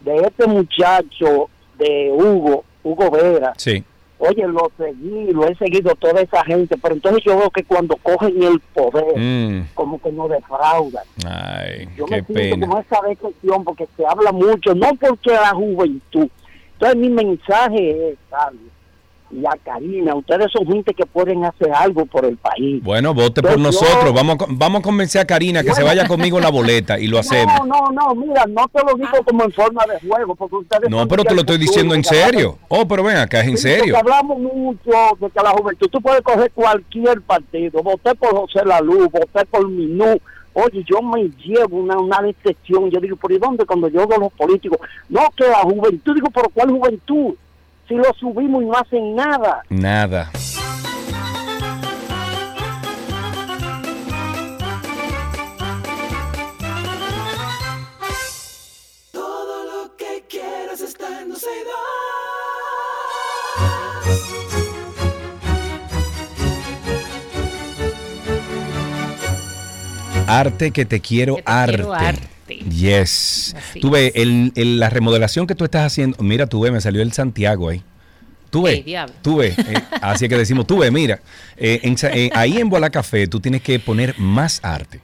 De 0.00 0.16
este 0.16 0.46
muchacho, 0.46 1.48
de 1.78 2.10
Hugo, 2.12 2.64
Hugo 2.82 3.10
Vera, 3.10 3.52
Sí. 3.56 3.82
oye, 4.18 4.46
lo 4.46 4.70
seguí, 4.76 5.32
lo 5.32 5.46
he 5.48 5.54
seguido 5.56 5.94
toda 5.94 6.20
esa 6.20 6.44
gente, 6.44 6.76
pero 6.80 6.94
entonces 6.94 7.22
yo 7.24 7.36
veo 7.38 7.50
que 7.50 7.64
cuando 7.64 7.96
cogen 7.96 8.42
el 8.42 8.60
poder, 8.60 9.16
Mm. 9.18 9.68
como 9.74 10.00
que 10.00 10.12
no 10.12 10.28
defraudan. 10.28 11.04
Ay, 11.26 11.88
Yo 11.96 12.04
qué 12.06 12.16
me 12.16 12.24
siento 12.26 12.34
pena. 12.56 12.66
como 12.66 12.80
esa 12.80 13.00
decepción 13.08 13.64
porque 13.64 13.88
se 13.96 14.06
habla 14.06 14.32
mucho, 14.32 14.74
no 14.74 14.90
porque 14.94 15.30
la 15.30 15.50
juventud. 15.50 16.28
Entonces 16.74 16.96
mi 16.98 17.08
mensaje 17.10 18.10
es, 18.10 18.18
Carlos, 18.30 18.60
y 19.34 19.44
a 19.46 19.56
Karina. 19.64 20.14
Ustedes 20.14 20.46
son 20.52 20.66
gente 20.66 20.94
que 20.94 21.04
pueden 21.06 21.44
hacer 21.44 21.70
algo 21.74 22.06
por 22.06 22.24
el 22.24 22.36
país. 22.36 22.82
Bueno, 22.82 23.12
vote 23.14 23.42
por 23.42 23.58
nosotros. 23.58 24.04
yo- 24.06 24.12
Vamos, 24.12 24.36
a 24.40 24.46
vamos 24.48 24.80
a 24.80 24.82
convencer 24.82 25.20
a 25.20 25.24
Karina 25.24 25.62
que 25.62 25.72
se 25.74 25.82
vaya 25.82 26.06
conmigo 26.06 26.38
la 26.40 26.50
boleta 26.50 26.98
y 26.98 27.06
lo 27.08 27.18
hacemos. 27.20 27.52
No, 27.66 27.88
no, 27.90 27.90
no, 27.92 28.14
mira, 28.14 28.44
no 28.48 28.68
te 28.68 28.80
lo 28.84 28.94
digo 28.94 29.24
como 29.26 29.44
en 29.44 29.52
forma 29.52 29.82
de 29.86 30.06
juego, 30.08 30.34
porque 30.36 30.56
ustedes... 30.56 30.88
No, 30.90 31.06
pero 31.08 31.24
te 31.24 31.34
lo 31.34 31.40
estoy 31.40 31.58
diciendo 31.58 31.94
en 31.94 32.04
serio. 32.04 32.58
Oh, 32.68 32.86
pero 32.86 33.02
ven 33.02 33.16
acá, 33.16 33.40
es 33.40 33.48
en 33.48 33.58
serio. 33.58 33.96
hablamos 33.96 34.38
mucho 34.38 34.90
de 35.20 35.30
que 35.30 35.42
la 35.42 35.50
juventud, 35.50 35.88
tú 35.90 36.00
puedes 36.00 36.22
coger 36.22 36.50
cualquier 36.52 37.20
partido, 37.22 37.82
voté 37.82 38.14
por 38.14 38.36
José 38.36 38.64
Lalú, 38.64 39.08
voté 39.10 39.44
por 39.50 39.68
Minú, 39.68 40.16
oye, 40.52 40.84
yo 40.88 41.02
me 41.02 41.24
llevo 41.44 41.78
una, 41.78 41.98
una 41.98 42.20
decepción, 42.22 42.88
yo 42.90 43.00
digo, 43.00 43.16
¿por 43.16 43.32
¿y 43.32 43.38
dónde 43.38 43.66
cuando 43.66 43.88
yo 43.88 44.06
veo 44.06 44.18
a 44.18 44.20
los 44.20 44.32
políticos? 44.34 44.78
No, 45.08 45.22
que 45.36 45.44
la 45.44 45.58
juventud, 45.62 46.14
digo, 46.14 46.30
¿por 46.30 46.50
cuál 46.52 46.70
juventud? 46.70 47.34
Si 47.88 47.94
lo 47.94 48.04
subimos 48.18 48.62
y 48.62 48.66
no 48.66 48.72
hacen 48.74 49.14
nada. 49.14 49.62
Nada. 49.68 50.30
Todo 59.12 59.64
lo 59.64 59.96
que 59.96 60.24
quieras 60.28 60.80
está 60.80 61.20
en. 61.20 61.34
Arte 70.26 70.70
que 70.70 70.84
te 70.84 71.00
quiero, 71.00 71.36
arte. 71.44 71.76
quiero 71.76 71.92
arte. 71.92 72.28
Yes. 72.58 73.54
Así 73.56 73.80
Tú 73.80 73.90
ves, 73.90 74.12
el- 74.14 74.52
el- 74.56 74.78
la 74.80 74.90
remodelación 74.90 75.46
que 75.46 75.54
tú 75.54 75.64
estás 75.64 75.86
haciendo, 75.86 76.16
mira, 76.22 76.46
tú 76.46 76.60
ves, 76.60 76.72
me 76.72 76.80
salió 76.80 77.02
el 77.02 77.12
Santiago 77.12 77.68
ahí. 77.68 77.82
Tú 78.50 78.62
ves, 78.62 78.74
Ey, 78.76 78.82
diablo. 78.82 79.14
tú 79.22 79.36
ves, 79.38 79.58
eh, 79.58 79.74
así 80.00 80.26
es 80.26 80.28
que 80.28 80.36
decimos, 80.38 80.66
tú 80.66 80.78
ves, 80.78 80.92
mira, 80.92 81.20
eh, 81.56 81.80
en 81.82 81.96
eh, 82.12 82.30
ahí 82.34 82.58
en 82.58 82.68
Bola 82.70 82.88
Café 82.90 83.26
tú 83.26 83.40
tienes 83.40 83.62
que 83.62 83.78
poner 83.80 84.16
más 84.18 84.60
arte. 84.62 85.00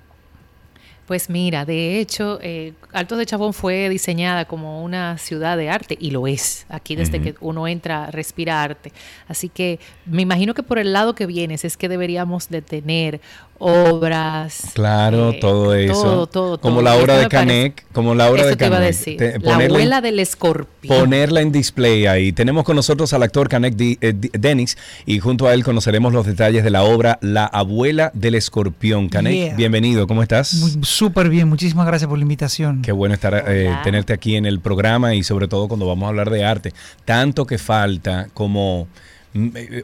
Pues 1.06 1.28
mira, 1.28 1.64
de 1.64 1.98
hecho, 1.98 2.38
eh, 2.40 2.72
Altos 2.92 3.18
de 3.18 3.26
Chabón 3.26 3.52
fue 3.52 3.88
diseñada 3.88 4.44
como 4.44 4.84
una 4.84 5.18
ciudad 5.18 5.56
de 5.56 5.68
arte 5.68 5.96
y 6.00 6.12
lo 6.12 6.28
es. 6.28 6.66
Aquí 6.68 6.94
desde 6.94 7.20
que 7.20 7.34
uno 7.40 7.66
entra, 7.66 8.12
respira 8.12 8.62
arte. 8.62 8.92
Así 9.26 9.48
que 9.48 9.80
me 10.06 10.22
imagino 10.22 10.54
que 10.54 10.62
por 10.62 10.78
el 10.78 10.92
lado 10.92 11.16
que 11.16 11.26
vienes 11.26 11.64
es 11.64 11.76
que 11.76 11.88
deberíamos 11.88 12.48
de 12.48 12.62
tener 12.62 13.20
obras. 13.60 14.62
Claro, 14.74 15.30
eh, 15.30 15.38
todo 15.40 15.74
eso. 15.74 15.92
Todo, 16.02 16.26
todo, 16.26 16.60
como 16.60 16.76
todo. 16.76 16.84
la 16.84 16.94
obra 16.96 17.02
esto 17.02 17.12
de 17.14 17.22
me 17.22 17.28
parece- 17.28 17.46
Canek, 17.46 17.84
como 17.92 18.14
la 18.14 18.30
obra 18.30 18.40
Eso 18.42 18.50
de 18.50 18.56
te 18.56 18.66
iba 18.66 18.76
a 18.76 18.78
Canek. 18.80 18.94
decir. 18.96 19.16
Te- 19.18 19.38
la 19.38 19.54
en- 19.64 19.70
abuela 19.70 20.00
del 20.00 20.18
escorpión. 20.18 20.98
Ponerla 20.98 21.40
en 21.40 21.52
display 21.52 22.06
ahí. 22.06 22.32
Tenemos 22.32 22.64
con 22.64 22.76
nosotros 22.76 23.12
al 23.12 23.22
actor 23.22 23.48
Canek 23.48 23.74
eh, 23.78 24.14
Dennis 24.32 24.76
y 25.06 25.18
junto 25.20 25.46
a 25.46 25.54
él 25.54 25.62
conoceremos 25.64 26.12
los 26.12 26.26
detalles 26.26 26.64
de 26.64 26.70
la 26.70 26.82
obra 26.82 27.18
La 27.22 27.44
abuela 27.44 28.10
del 28.14 28.34
escorpión. 28.34 29.08
Canek, 29.08 29.30
Yeah. 29.34 29.54
bienvenido, 29.56 30.06
¿cómo 30.06 30.22
estás? 30.22 30.54
Muy- 30.54 30.84
Súper 30.84 31.28
bien, 31.28 31.48
muchísimas 31.48 31.86
gracias 31.86 32.08
por 32.08 32.18
la 32.18 32.22
invitación. 32.22 32.82
Qué 32.82 32.92
bueno 32.92 33.14
estar, 33.14 33.44
eh, 33.46 33.74
tenerte 33.84 34.12
aquí 34.12 34.36
en 34.36 34.46
el 34.46 34.60
programa 34.60 35.14
y 35.14 35.22
sobre 35.22 35.48
todo 35.48 35.68
cuando 35.68 35.86
vamos 35.86 36.06
a 36.06 36.08
hablar 36.08 36.30
de 36.30 36.44
arte. 36.44 36.72
Tanto 37.04 37.46
que 37.46 37.58
falta 37.58 38.28
como, 38.34 38.88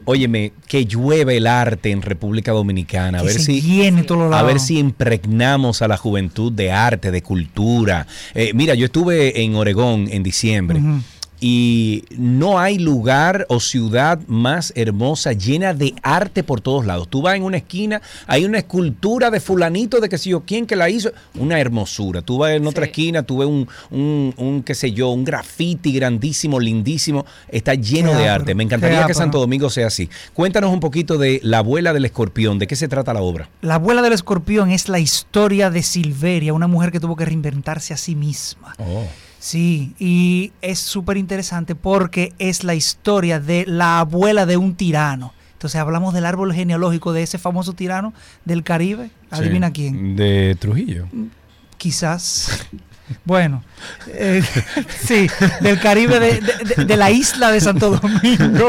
óyeme, 0.05 0.51
que 0.67 0.85
llueve 0.85 1.37
el 1.37 1.47
arte 1.47 1.91
en 1.91 2.01
República 2.01 2.51
Dominicana. 2.51 3.19
A 3.19 3.21
Que 3.21 3.27
ver 3.27 3.39
si, 3.39 3.89
a 4.31 4.43
ver 4.43 4.59
si 4.59 4.77
impregnamos 4.77 5.81
a 5.81 5.87
la 5.87 5.97
juventud 5.97 6.51
de 6.51 6.71
arte, 6.71 7.11
de 7.11 7.21
cultura. 7.21 8.07
Eh, 8.33 8.51
mira, 8.53 8.73
yo 8.75 8.85
estuve 8.85 9.41
en 9.41 9.55
Oregón 9.55 10.07
en 10.11 10.23
diciembre. 10.23 10.81
Y 11.39 12.05
no 12.17 12.59
hay 12.59 12.79
lugar 12.79 13.45
o 13.49 13.59
ciudad 13.59 14.19
más 14.27 14.73
hermosa, 14.75 15.33
llena 15.33 15.73
de 15.73 15.93
arte 16.01 16.43
por 16.43 16.61
todos 16.61 16.85
lados. 16.85 17.07
Tú 17.09 17.21
vas 17.21 17.35
en 17.35 17.43
una 17.43 17.57
esquina, 17.57 18.01
hay 18.25 18.45
una 18.45 18.57
escultura 18.59 19.29
de 19.29 19.39
fulanito, 19.39 19.99
de 19.99 20.09
que 20.09 20.17
sé 20.17 20.29
yo, 20.29 20.41
quién 20.41 20.65
que 20.65 20.75
la 20.75 20.89
hizo, 20.89 21.11
una 21.35 21.59
hermosura. 21.59 22.21
Tú 22.21 22.39
vas 22.39 22.51
en 22.51 22.65
otra 22.65 22.85
esquina, 22.85 23.23
tú 23.23 23.39
ves 23.39 23.47
un, 23.47 23.67
un, 23.91 24.33
un, 24.37 24.63
qué 24.63 24.73
sé 24.73 24.91
yo, 24.91 25.09
un 25.09 25.23
graffiti 25.23 25.91
grandísimo, 25.91 26.59
lindísimo, 26.59 27.25
está 27.49 27.75
lleno 27.75 28.11
Qué 28.11 28.17
de 28.17 28.29
arte. 28.29 28.55
Me 28.55 28.63
encantaría 28.63 29.05
que. 29.05 29.17
Santo 29.17 29.39
Domingo 29.39 29.69
sea 29.69 29.87
así. 29.87 30.09
Cuéntanos 30.33 30.71
un 30.71 30.79
poquito 30.79 31.17
de 31.17 31.39
La 31.43 31.59
abuela 31.59 31.91
del 31.91 32.05
escorpión, 32.05 32.59
¿de 32.59 32.67
qué 32.67 32.75
se 32.75 32.87
trata 32.87 33.13
la 33.13 33.21
obra? 33.21 33.49
La 33.61 33.75
abuela 33.75 34.01
del 34.01 34.13
escorpión 34.13 34.71
es 34.71 34.89
la 34.89 34.99
historia 34.99 35.69
de 35.69 35.81
Silveria, 35.81 36.53
una 36.53 36.67
mujer 36.67 36.91
que 36.91 36.99
tuvo 36.99 37.15
que 37.15 37.25
reinventarse 37.25 37.93
a 37.93 37.97
sí 37.97 38.15
misma. 38.15 38.75
Oh. 38.77 39.05
Sí, 39.47 39.93
y 39.97 40.51
es 40.61 40.77
súper 40.79 41.15
interesante 41.15 41.73
porque 41.73 42.33
es 42.37 42.65
la 42.65 42.75
historia 42.75 43.39
de 43.39 43.63
la 43.65 43.99
abuela 43.99 44.45
de 44.45 44.57
un 44.57 44.75
tirano. 44.75 45.33
Entonces 45.53 45.79
hablamos 45.79 46.13
del 46.13 46.25
árbol 46.25 46.53
genealógico 46.53 47.13
de 47.13 47.23
ese 47.23 47.37
famoso 47.37 47.71
tirano 47.71 48.13
del 48.43 48.63
Caribe. 48.63 49.09
Adivina 49.31 49.67
Sí. 49.67 49.73
quién. 49.73 50.15
De 50.17 50.57
Trujillo. 50.59 51.07
Quizás. 51.77 52.65
Bueno, 53.23 53.63
eh, 54.07 54.43
sí, 55.05 55.29
del 55.61 55.79
Caribe, 55.79 56.19
de, 56.19 56.83
de- 56.83 56.97
la 56.97 57.09
isla 57.09 57.49
de 57.49 57.61
Santo 57.61 57.91
Domingo. 57.91 58.67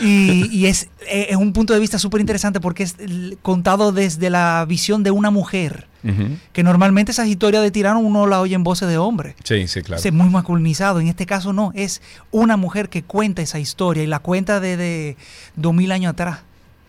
Y, 0.00 0.46
y 0.56 0.66
es, 0.66 0.84
eh, 1.10 1.26
es 1.30 1.36
un 1.36 1.52
punto 1.52 1.74
de 1.74 1.80
vista 1.80 1.98
súper 1.98 2.20
interesante 2.20 2.60
porque 2.60 2.84
es 2.84 2.94
contado 3.42 3.90
desde 3.90 4.30
la 4.30 4.64
visión 4.68 5.02
de 5.02 5.10
una 5.10 5.30
mujer. 5.32 5.87
Que 6.52 6.62
normalmente 6.62 7.12
esas 7.12 7.26
historias 7.28 7.62
de 7.62 7.70
tirano 7.70 7.98
uno 8.00 8.26
la 8.26 8.40
oye 8.40 8.54
en 8.54 8.64
voces 8.64 8.88
de 8.88 8.98
hombre. 8.98 9.34
Sí, 9.44 9.66
sí, 9.68 9.82
claro. 9.82 10.02
Es 10.02 10.12
muy 10.12 10.28
masculinizado. 10.30 11.00
En 11.00 11.08
este 11.08 11.26
caso 11.26 11.52
no, 11.52 11.72
es 11.74 12.00
una 12.30 12.56
mujer 12.56 12.88
que 12.88 13.02
cuenta 13.02 13.42
esa 13.42 13.58
historia 13.58 14.02
y 14.02 14.06
la 14.06 14.20
cuenta 14.20 14.60
desde 14.60 15.16
dos 15.56 15.74
mil 15.74 15.90
años 15.92 16.10
atrás. 16.12 16.40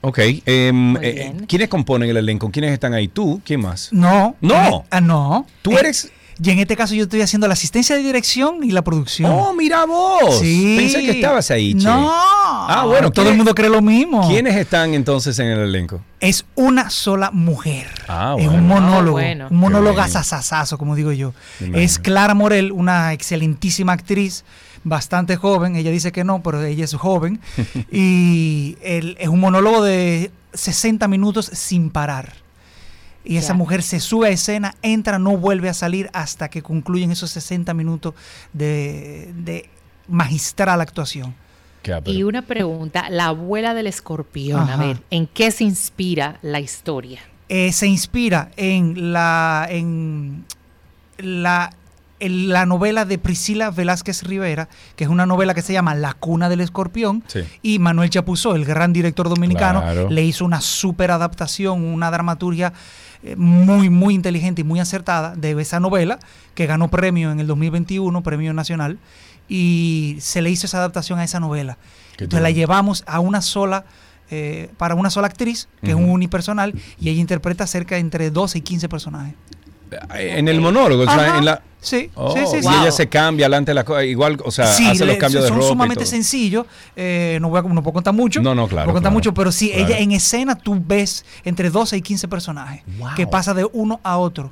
Ok. 0.01 0.19
em, 0.45 0.95
eh. 1.01 1.33
¿Quiénes 1.47 1.67
componen 1.67 2.09
el 2.09 2.17
elenco? 2.17 2.49
¿Quiénes 2.51 2.71
están 2.71 2.93
ahí? 2.93 3.07
¿Tú? 3.09 3.41
¿Quién 3.43 3.61
más? 3.61 3.89
No. 3.91 4.35
No. 4.39 4.85
Ah, 4.91 5.01
no. 5.01 5.45
Tú 5.61 5.71
Eh, 5.71 5.79
eres- 5.79 6.11
Y 6.41 6.49
en 6.51 6.59
este 6.59 6.77
caso 6.77 6.95
yo 6.95 7.03
estoy 7.03 7.21
haciendo 7.21 7.47
la 7.47 7.53
asistencia 7.53 7.95
de 7.97 8.01
dirección 8.01 8.63
y 8.63 8.71
la 8.71 8.81
producción. 8.81 9.29
Oh, 9.31 9.53
mira 9.53 9.85
vos. 9.85 10.39
Sí. 10.39 10.75
Pensé 10.77 11.01
que 11.01 11.11
estabas 11.11 11.51
ahí, 11.51 11.73
che. 11.75 11.83
No. 11.85 12.09
Ah, 12.13 12.83
bueno. 12.85 13.11
Todo 13.11 13.23
el 13.23 13.31
¿quiénes- 13.31 13.37
mundo 13.37 13.53
cree 13.55 13.69
lo 13.69 13.81
mismo. 13.81 14.27
¿Quiénes 14.27 14.55
están 14.55 14.93
entonces 14.93 15.37
en 15.39 15.47
el 15.47 15.59
elenco? 15.59 16.01
Es 16.21 16.45
una 16.55 16.89
sola 16.89 17.31
mujer. 17.31 17.87
Ah, 18.07 18.35
Es 18.39 18.45
bueno. 18.45 18.61
un 18.61 18.67
monólogo. 18.67 19.17
Ah, 19.17 19.21
bueno. 19.21 19.47
Un 19.51 19.57
monólogo 19.57 19.95
Qué 19.95 20.01
bien. 20.01 20.05
asasasazo, 20.17 20.77
como 20.77 20.95
digo 20.95 21.11
yo. 21.11 21.33
Es 21.73 21.99
Clara 21.99 22.33
Morel, 22.33 22.71
una 22.71 23.11
excelentísima 23.11 23.91
actriz, 23.93 24.45
bastante 24.85 25.35
joven. 25.35 25.75
Ella 25.75 25.91
dice 25.91 26.11
que 26.13 26.23
no, 26.23 26.41
pero 26.41 26.63
ella 26.63 26.85
es 26.85 26.93
joven. 26.93 27.41
y 27.91 28.77
el- 28.81 29.17
es 29.19 29.27
un 29.27 29.39
monólogo 29.41 29.83
de 29.83 30.31
60 30.53 31.07
minutos 31.09 31.49
sin 31.53 31.89
parar. 31.89 32.33
Y 33.25 33.37
esa 33.37 33.53
mujer 33.53 33.83
se 33.83 33.99
sube 33.99 34.27
a 34.27 34.29
escena, 34.31 34.75
entra, 34.81 35.19
no 35.19 35.35
vuelve 35.37 35.69
a 35.69 35.73
salir 35.73 36.09
hasta 36.13 36.49
que 36.49 36.61
concluyen 36.61 37.11
esos 37.11 37.29
60 37.31 37.73
minutos 37.73 38.13
de, 38.53 39.31
de 39.35 39.69
magistral 40.07 40.81
actuación. 40.81 41.35
Y 42.05 42.23
una 42.23 42.41
pregunta, 42.43 43.09
la 43.09 43.25
abuela 43.27 43.73
del 43.73 43.87
escorpión, 43.87 44.61
Ajá. 44.61 44.73
a 44.73 44.77
ver, 44.77 45.01
¿en 45.09 45.27
qué 45.27 45.51
se 45.51 45.63
inspira 45.63 46.37
la 46.41 46.59
historia? 46.59 47.21
eh, 47.51 47.71
se 47.71 47.87
inspira 47.87 48.51
en 48.57 49.11
la 49.11 49.65
en 49.71 50.45
la 51.17 51.71
en 52.19 52.49
la 52.49 52.65
novela 52.65 53.05
de 53.05 53.17
Priscila 53.17 53.71
Velázquez 53.71 54.23
Rivera, 54.23 54.67
que 54.97 55.05
es 55.05 55.09
una 55.09 55.25
novela 55.25 55.53
que 55.53 55.61
se 55.61 55.71
llama 55.71 55.95
La 55.95 56.13
cuna 56.13 56.49
del 56.49 56.59
escorpión, 56.59 57.23
Sí. 57.27 57.39
y 57.61 57.79
Manuel 57.79 58.09
Chapuzó, 58.09 58.55
el 58.55 58.65
gran 58.65 58.91
director 58.91 59.29
dominicano, 59.29 59.81
Claro. 59.81 60.09
le 60.09 60.23
hizo 60.25 60.43
una 60.43 60.59
super 60.59 61.11
adaptación, 61.11 61.81
una 61.85 62.11
dramaturgia 62.11 62.73
eh, 63.23 63.35
muy, 63.35 63.89
muy 63.89 64.13
inteligente 64.13 64.61
y 64.61 64.63
muy 64.63 64.79
acertada 64.79 65.35
de 65.35 65.59
esa 65.61 65.79
novela, 65.79 66.19
que 66.55 66.65
ganó 66.65 66.89
premio 66.89 67.31
en 67.31 67.39
el 67.39 67.47
2021, 67.47 68.23
premio 68.23 68.53
nacional, 68.53 68.97
y 69.49 70.17
se 70.19 70.41
le 70.41 70.49
hizo 70.49 70.67
esa 70.67 70.77
adaptación 70.77 71.19
a 71.19 71.23
esa 71.23 71.39
novela. 71.39 71.77
Entonces 72.13 72.41
la 72.41 72.51
llevamos 72.51 73.03
a 73.07 73.19
una 73.19 73.41
sola, 73.41 73.85
eh, 74.31 74.69
para 74.77 74.95
una 74.95 75.09
sola 75.09 75.27
actriz, 75.27 75.67
que 75.81 75.91
es 75.91 75.95
un 75.95 76.09
unipersonal, 76.09 76.73
y 76.99 77.09
ella 77.09 77.19
interpreta 77.19 77.65
cerca 77.67 77.95
de 77.95 78.01
entre 78.01 78.29
12 78.29 78.59
y 78.59 78.61
15 78.61 78.89
personajes. 78.89 79.35
En 80.15 80.47
el 80.47 80.59
monólogo, 80.61 81.03
o 81.03 81.05
sea, 81.05 81.37
en 81.37 81.45
la... 81.45 81.61
Sí, 81.81 82.09
Oh, 82.15 82.33
sí, 82.35 82.41
sí, 82.51 82.57
y 82.57 82.61
sí. 82.63 82.67
ella 82.81 82.91
se 82.91 83.07
cambia 83.07 83.45
delante 83.45 83.69
de 83.71 83.75
la 83.75 83.85
cosa, 83.85 84.03
igual, 84.03 84.37
o 84.43 84.51
sea, 84.51 84.67
Sí, 84.73 84.85
hace 84.85 84.99
los 85.05 85.13
le- 85.13 85.17
cambios 85.17 85.43
de 85.43 85.47
son 85.47 85.57
ropa 85.57 85.67
y 85.67 85.69
sumamente 85.69 86.05
sencillos. 86.05 86.65
eh, 86.95 87.37
no, 87.39 87.49
voy 87.49 87.59
a, 87.59 87.61
no 87.61 87.81
puedo 87.81 87.93
contar 87.93 88.13
mucho. 88.13 88.41
No, 88.41 88.53
no, 88.53 88.67
claro, 88.67 88.87
puedo 88.87 88.95
contar 88.95 89.11
claro, 89.11 89.13
mucho, 89.13 89.33
pero 89.33 89.49
sí, 89.53 89.69
claro. 89.69 89.85
ella 89.87 89.97
en 89.99 90.11
escena 90.11 90.55
tú 90.55 90.77
ves 90.85 91.23
entre 91.45 91.69
12 91.69 91.95
y 91.95 92.01
15 92.01 92.27
personajes 92.27 92.83
que 93.15 93.25
pasa 93.27 93.53
de 93.53 93.65
uno 93.71 94.01
a 94.03 94.17
otro 94.17 94.51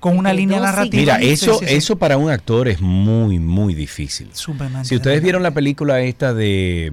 con 0.00 0.18
una 0.18 0.32
línea 0.32 0.58
12 0.58 0.68
y 0.68 0.72
narrativa. 0.74 1.00
Mira, 1.18 1.18
eso, 1.20 1.54
sí, 1.60 1.66
sí. 1.68 1.74
eso 1.76 1.96
para 1.96 2.16
un 2.16 2.28
actor 2.28 2.66
es 2.66 2.80
muy, 2.80 3.38
muy 3.38 3.72
difícil. 3.74 4.28
Sumamente, 4.32 4.88
Si 4.88 4.96
ustedes 4.96 5.22
vieron 5.22 5.44
la 5.44 5.52
película 5.52 6.00
esta 6.00 6.34
de... 6.34 6.92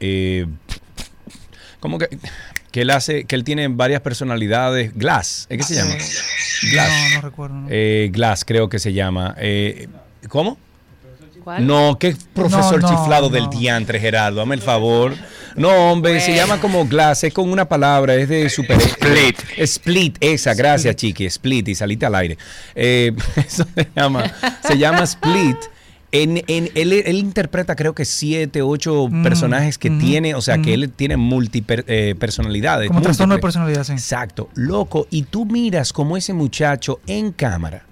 eh, 0.00 0.46
¿Cómo 1.80 1.96
que...? 1.98 2.08
Que 2.72 2.80
él 2.82 2.90
hace, 2.90 3.24
que 3.24 3.36
él 3.36 3.44
tiene 3.44 3.68
varias 3.68 4.00
personalidades. 4.00 4.92
Glass, 4.94 5.46
¿es 5.48 5.58
que 5.58 5.62
se 5.62 5.74
llama? 5.74 5.94
Glass. 6.72 6.90
No, 7.10 7.14
no 7.16 7.20
recuerdo. 7.20 7.54
no. 7.54 7.66
Eh, 7.70 8.10
Glass, 8.12 8.44
creo 8.44 8.68
que 8.68 8.78
se 8.80 8.92
llama. 8.92 9.34
Eh, 9.38 9.88
¿Cómo? 10.28 10.58
¿Cuál? 11.44 11.66
No, 11.66 11.98
qué 11.98 12.16
profesor 12.34 12.80
No, 12.80 12.88
no, 12.90 12.96
chiflado 12.96 13.28
no. 13.28 13.34
del 13.34 13.50
diantre, 13.50 14.00
Gerardo. 14.00 14.38
Dame 14.38 14.54
el 14.54 14.62
favor. 14.62 15.14
No, 15.56 15.92
hombre, 15.92 16.20
se 16.20 16.34
llama 16.34 16.60
como 16.60 16.86
glass, 16.86 17.24
es 17.24 17.34
con 17.34 17.50
una 17.50 17.68
palabra, 17.68 18.14
es 18.14 18.28
de 18.28 18.48
super... 18.48 18.78
Split. 18.78 19.38
Split, 19.58 20.16
esa, 20.20 20.54
gracias, 20.54 20.96
chiqui, 20.96 21.26
split, 21.26 21.68
y 21.68 21.74
salite 21.74 22.06
al 22.06 22.14
aire. 22.14 22.38
Eh, 22.74 23.12
eso 23.36 23.66
se 23.74 23.88
llama, 23.94 24.32
se 24.66 24.78
llama 24.78 25.02
split. 25.02 25.56
En, 26.12 26.42
en- 26.46 26.68
él, 26.74 26.92
él 26.92 27.16
interpreta 27.16 27.74
creo 27.74 27.94
que 27.94 28.04
siete, 28.04 28.60
ocho 28.62 29.08
Mm, 29.08 29.22
personajes 29.22 29.78
que 29.78 29.88
tiene, 29.90 30.34
o 30.34 30.42
sea, 30.42 30.58
que 30.60 30.74
él 30.74 30.90
tiene 30.90 31.16
multipersonalidades. 31.16 32.88
Como 32.88 33.00
trastorno 33.00 33.34
de 33.34 33.40
personalidad, 33.40 33.84
sí. 33.84 33.92
Exacto, 33.92 34.48
loco, 34.54 35.06
y 35.10 35.22
tú 35.22 35.46
miras 35.46 35.92
como 35.92 36.16
ese 36.16 36.32
muchacho 36.34 37.00
en 37.06 37.32
cámara 37.32 37.84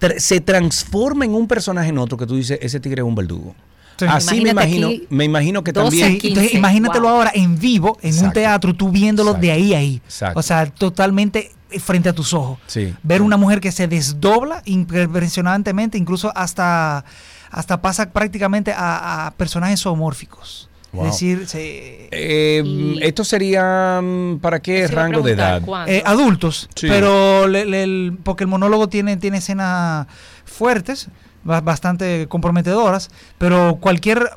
tra- 0.00 0.18
se 0.18 0.40
transforma 0.40 1.24
en 1.24 1.34
un 1.34 1.46
personaje 1.46 1.90
en 1.90 1.98
otro 1.98 2.16
que 2.16 2.24
tú 2.26 2.36
dices, 2.36 2.58
ese 2.62 2.80
tigre 2.80 3.02
es 3.02 3.06
un 3.06 3.14
verdugo. 3.14 3.54
Sí. 3.98 4.06
Así 4.08 4.40
me 4.40 4.50
imagino, 4.50 4.86
aquí, 4.86 5.06
me 5.10 5.24
imagino 5.24 5.64
que 5.64 5.72
12, 5.72 6.00
también... 6.00 6.20
entonces, 6.22 6.54
imagínatelo 6.54 7.08
ahora 7.08 7.32
en 7.34 7.58
vivo, 7.58 7.98
en 8.00 8.24
un 8.24 8.32
teatro, 8.32 8.72
tú 8.72 8.90
viéndolo 8.90 9.34
de 9.34 9.50
ahí 9.50 9.74
a 9.74 9.78
ahí. 9.78 10.00
Exacto. 10.04 10.38
O 10.38 10.42
sea, 10.42 10.66
totalmente 10.66 11.40
eh, 11.40 11.50
frente 11.80 12.08
a 12.08 12.12
tus 12.12 12.32
ojos. 12.34 12.58
Sí. 12.66 12.94
Ver 13.02 13.22
una 13.22 13.36
mujer 13.36 13.60
que 13.60 13.72
se 13.72 13.88
desdobla 13.88 14.62
impresionantemente, 14.66 15.98
incluso 15.98 16.32
hasta, 16.36 17.04
hasta 17.50 17.80
pasa 17.82 18.10
prácticamente 18.10 18.72
a, 18.72 19.26
a 19.26 19.30
personajes 19.32 19.80
zoomórficos. 19.80 20.68
Wow. 20.92 21.04
Es 21.06 21.12
decir, 21.12 21.46
se- 21.46 22.08
Eh, 22.10 22.96
esto 23.02 23.22
sería 23.24 24.00
mm, 24.02 24.38
para 24.38 24.60
qué 24.60 24.86
rango 24.88 25.20
de 25.20 25.32
edad? 25.32 25.62
Eh, 25.86 26.02
adultos, 26.06 26.70
Sí. 26.74 26.86
pero 26.88 27.46
le- 27.46 27.66
le- 27.66 27.82
el- 27.82 28.18
porque 28.22 28.44
el 28.44 28.48
monólogo 28.48 28.88
tiene, 28.88 29.18
tiene 29.18 29.36
escenas 29.38 30.06
fuertes, 30.46 31.08
ba- 31.44 31.60
bastante 31.60 32.26
comprometedoras, 32.28 33.10
pero 33.36 33.76
cualquier 33.80 34.30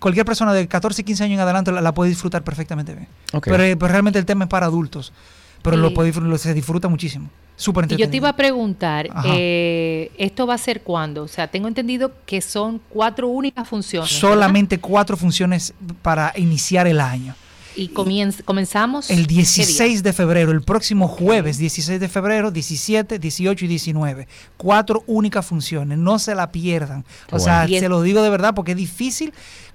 cualquier 0.00 0.26
persona 0.26 0.52
de 0.52 0.68
14 0.68 1.00
y 1.00 1.04
15 1.04 1.24
años 1.24 1.34
en 1.36 1.40
adelante 1.40 1.72
la, 1.72 1.80
la 1.80 1.94
puede 1.94 2.10
disfrutar 2.10 2.44
perfectamente 2.44 2.92
bien. 2.94 3.08
Pero, 3.42 3.62
eh, 3.62 3.76
pero 3.76 3.90
realmente 3.92 4.18
el 4.18 4.26
tema 4.26 4.44
es 4.44 4.50
para 4.50 4.66
adultos, 4.66 5.12
pero 5.62 5.76
Y- 5.76 5.80
lo 5.80 5.94
puede, 5.94 6.12
lo- 6.20 6.38
se 6.38 6.54
disfruta 6.54 6.88
muchísimo. 6.88 7.28
Súper 7.58 7.84
Y 7.84 7.88
yo 7.88 7.88
te 7.88 7.94
entretenido. 7.94 8.16
iba 8.22 8.28
a 8.28 8.36
preguntar, 8.36 9.08
eh, 9.24 10.10
¿esto 10.18 10.46
va 10.46 10.54
a 10.54 10.58
ser 10.58 10.82
cuándo? 10.82 11.22
O 11.22 11.28
sea, 11.28 11.48
tengo 11.48 11.68
entendido 11.68 12.12
que 12.26 12.42
son 12.42 12.80
cuatro 12.90 13.28
únicas 13.28 13.66
funciones. 13.66 14.10
¿verdad? 14.10 14.20
Solamente 14.20 14.78
cuatro 14.78 15.16
funciones 15.16 15.72
para 16.02 16.34
iniciar 16.36 16.86
el 16.86 17.00
año. 17.00 17.34
Y 17.78 17.88
comenzamos. 17.88 19.10
El 19.10 19.22
¿qué 19.26 19.34
día? 19.34 19.36
16 19.38 20.02
de 20.02 20.12
febrero, 20.12 20.50
el 20.50 20.62
próximo 20.62 21.08
jueves 21.08 21.58
16 21.58 22.00
de 22.00 22.08
febrero, 22.08 22.50
17, 22.50 23.18
18 23.18 23.64
y 23.64 23.68
19. 23.68 24.28
Cuatro 24.56 25.02
únicas 25.06 25.44
funciones, 25.46 25.98
no 25.98 26.18
se 26.18 26.34
la 26.34 26.50
pierdan. 26.52 27.04
Qué 27.28 27.36
o 27.36 27.38
sea, 27.38 27.62
bueno. 27.66 27.78
Se 27.80 27.88
lo 27.88 28.02
digo 28.02 28.22
de 28.22 28.30
verdad 28.30 28.54
porque 28.54 28.72
es 28.72 28.78
difícil 28.78 29.32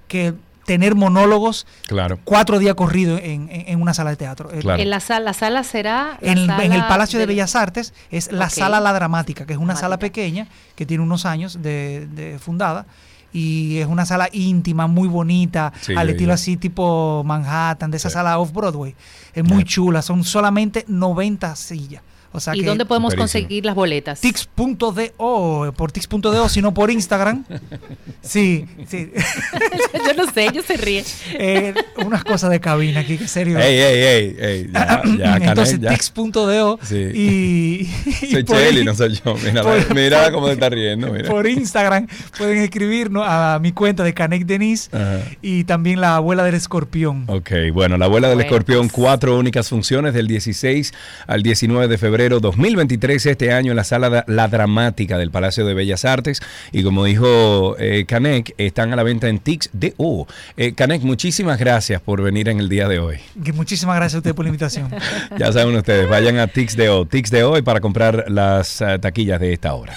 que 0.08 0.34
tener 0.64 0.94
monólogos 0.94 1.66
Claro. 1.86 2.18
cuatro 2.24 2.58
días 2.58 2.74
corridos 2.74 3.20
en, 3.22 3.48
en- 3.50 3.64
en 3.68 3.80
una 3.82 3.94
sala 3.94 4.10
de 4.10 4.16
teatro. 4.16 4.50
Eh, 4.52 4.60
En 4.62 4.90
la 4.90 5.00
sala, 5.00 5.20
la 5.26 5.32
sala 5.32 5.64
será. 5.64 6.18
la 6.20 6.32
en, 6.32 6.50
en 6.50 6.72
el 6.72 6.86
Palacio 6.86 7.18
de 7.18 7.26
Bellas 7.26 7.56
Artes 7.56 7.92
es 8.10 8.30
la 8.32 8.48
sala 8.50 8.80
La 8.80 8.92
Dramática, 8.92 9.44
que 9.46 9.52
es 9.54 9.58
una 9.58 9.76
sala 9.76 9.98
pequeña 9.98 10.46
que 10.76 10.86
tiene 10.86 11.02
unos 11.02 11.26
años 11.26 11.62
de, 11.62 12.06
de 12.12 12.38
fundada 12.38 12.86
y 13.34 13.78
es 13.78 13.86
una 13.86 14.04
sala 14.04 14.28
íntima, 14.30 14.86
muy 14.86 15.08
bonita, 15.08 15.72
Sí, 15.80 15.94
al 15.96 16.10
estilo 16.10 16.34
así 16.34 16.58
tipo 16.58 17.22
Manhattan, 17.24 17.90
de 17.90 17.96
esa 17.96 18.10
sala 18.10 18.38
off 18.38 18.52
Broadway. 18.52 18.94
Es 19.34 19.42
muy 19.42 19.64
chula, 19.64 20.02
son 20.02 20.22
solamente 20.22 20.84
90 20.86 21.56
sillas. 21.56 22.02
O 22.32 22.40
sea 22.40 22.56
¿Y 22.56 22.60
que 22.60 22.66
dónde 22.66 22.86
podemos 22.86 23.14
conseguir 23.14 23.64
las 23.66 23.74
boletas? 23.74 24.20
Tix.do, 24.20 25.72
por 25.76 25.92
Tix.do, 25.92 26.48
sino 26.48 26.74
por 26.74 26.90
Instagram. 26.90 27.44
Sí, 28.24 28.66
sí. 28.86 29.10
yo 30.06 30.14
no 30.24 30.30
sé, 30.30 30.44
ellos 30.46 30.64
se 30.64 30.76
ríen. 30.76 31.04
Eh, 31.34 31.74
unas 32.06 32.22
cosas 32.22 32.50
de 32.50 32.60
cabina 32.60 33.00
aquí, 33.00 33.18
que 33.18 33.26
serio. 33.26 33.58
Ey, 33.58 33.76
ey, 33.76 34.02
ey, 34.04 34.36
ey, 34.38 34.70
ya, 34.72 35.02
ya, 35.18 35.36
Entonces, 35.50 35.80
tix.do 35.80 36.78
Sí. 36.84 36.96
y, 37.14 37.90
y 38.22 38.26
Soy 38.30 38.44
Cheli, 38.44 38.84
no 38.84 38.94
soy 38.94 39.20
yo. 39.24 39.34
Mira, 39.34 39.62
por- 39.64 39.94
mira 39.94 40.22
por- 40.24 40.32
cómo 40.34 40.46
se 40.46 40.52
está 40.52 40.68
riendo. 40.68 41.10
Mira. 41.12 41.28
por 41.28 41.48
Instagram 41.48 42.06
pueden 42.38 42.58
escribirnos 42.58 43.24
a 43.26 43.58
mi 43.60 43.72
cuenta 43.72 44.04
de 44.04 44.14
Canek 44.14 44.46
Denise 44.46 44.88
Ajá. 44.96 45.18
y 45.42 45.64
también 45.64 46.00
la 46.00 46.14
abuela 46.14 46.44
del 46.44 46.54
escorpión. 46.54 47.24
Ok, 47.26 47.50
bueno, 47.72 47.98
la 47.98 48.04
abuela 48.04 48.28
del 48.28 48.36
Bueno, 48.36 48.48
escorpión, 48.50 48.88
cuatro 48.88 49.36
únicas 49.36 49.68
funciones 49.68 50.14
del 50.14 50.28
16 50.28 50.92
al 51.26 51.42
19 51.42 51.88
de 51.88 51.98
febrero 51.98 52.21
2023, 52.28 53.26
este 53.26 53.52
año 53.52 53.72
en 53.72 53.76
la 53.76 53.84
sala 53.84 54.24
La 54.26 54.48
Dramática 54.48 55.18
del 55.18 55.30
Palacio 55.30 55.66
de 55.66 55.74
Bellas 55.74 56.04
Artes. 56.04 56.40
Y 56.72 56.82
como 56.82 57.04
dijo 57.04 57.76
eh, 57.78 58.04
Canek, 58.06 58.54
están 58.58 58.92
a 58.92 58.96
la 58.96 59.02
venta 59.02 59.28
en 59.28 59.38
Tix.do. 59.38 60.26
Eh, 60.56 60.74
Canek, 60.74 61.02
muchísimas 61.02 61.58
gracias 61.58 62.00
por 62.00 62.22
venir 62.22 62.48
en 62.48 62.58
el 62.58 62.68
día 62.68 62.88
de 62.88 62.98
hoy. 62.98 63.18
Muchísimas 63.54 63.96
gracias 63.96 64.16
a 64.16 64.18
ustedes 64.18 64.34
por 64.34 64.44
la 64.44 64.50
invitación. 64.50 64.88
Ya 65.38 65.52
saben 65.52 65.74
ustedes, 65.74 66.08
vayan 66.08 66.38
a 66.38 66.46
Tix.do, 66.46 67.06
Tix.do 67.06 67.58
y 67.58 67.62
para 67.62 67.80
comprar 67.80 68.26
las 68.28 68.80
eh, 68.80 68.98
taquillas 69.00 69.40
de 69.40 69.52
esta 69.52 69.74
hora. 69.74 69.94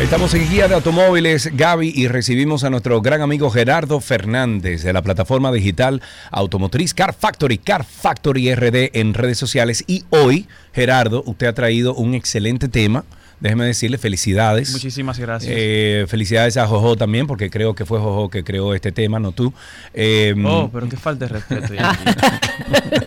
Estamos 0.00 0.32
en 0.32 0.48
Guía 0.50 0.66
de 0.66 0.74
Automóviles, 0.74 1.54
Gaby, 1.54 1.92
y 1.94 2.08
recibimos 2.08 2.64
a 2.64 2.70
nuestro 2.70 3.02
gran 3.02 3.20
amigo 3.20 3.50
Gerardo 3.50 4.00
Fernández 4.00 4.82
de 4.82 4.94
la 4.94 5.02
plataforma 5.02 5.52
digital 5.52 6.00
automotriz 6.30 6.94
Car 6.94 7.12
Factory, 7.12 7.58
Car 7.58 7.84
Factory 7.84 8.54
RD 8.54 8.98
en 8.98 9.12
redes 9.12 9.36
sociales. 9.36 9.84
Y 9.86 10.04
hoy, 10.08 10.48
Gerardo, 10.72 11.22
usted 11.26 11.48
ha 11.48 11.52
traído 11.52 11.94
un 11.94 12.14
excelente 12.14 12.68
tema. 12.68 13.04
Déjeme 13.40 13.64
decirle 13.64 13.96
felicidades. 13.96 14.70
Muchísimas 14.72 15.18
gracias. 15.18 15.50
Eh, 15.56 16.04
felicidades 16.08 16.58
a 16.58 16.66
Jojo 16.66 16.94
también, 16.96 17.26
porque 17.26 17.48
creo 17.48 17.74
que 17.74 17.86
fue 17.86 17.98
Jojo 17.98 18.28
que 18.28 18.44
creó 18.44 18.74
este 18.74 18.92
tema, 18.92 19.18
no 19.18 19.32
tú. 19.32 19.52
Eh, 19.94 20.34
oh, 20.44 20.68
pero 20.72 20.88
qué 20.90 20.96
falta 20.98 21.26
de 21.26 21.32
respeto. 21.32 21.72
ya. 21.72 21.98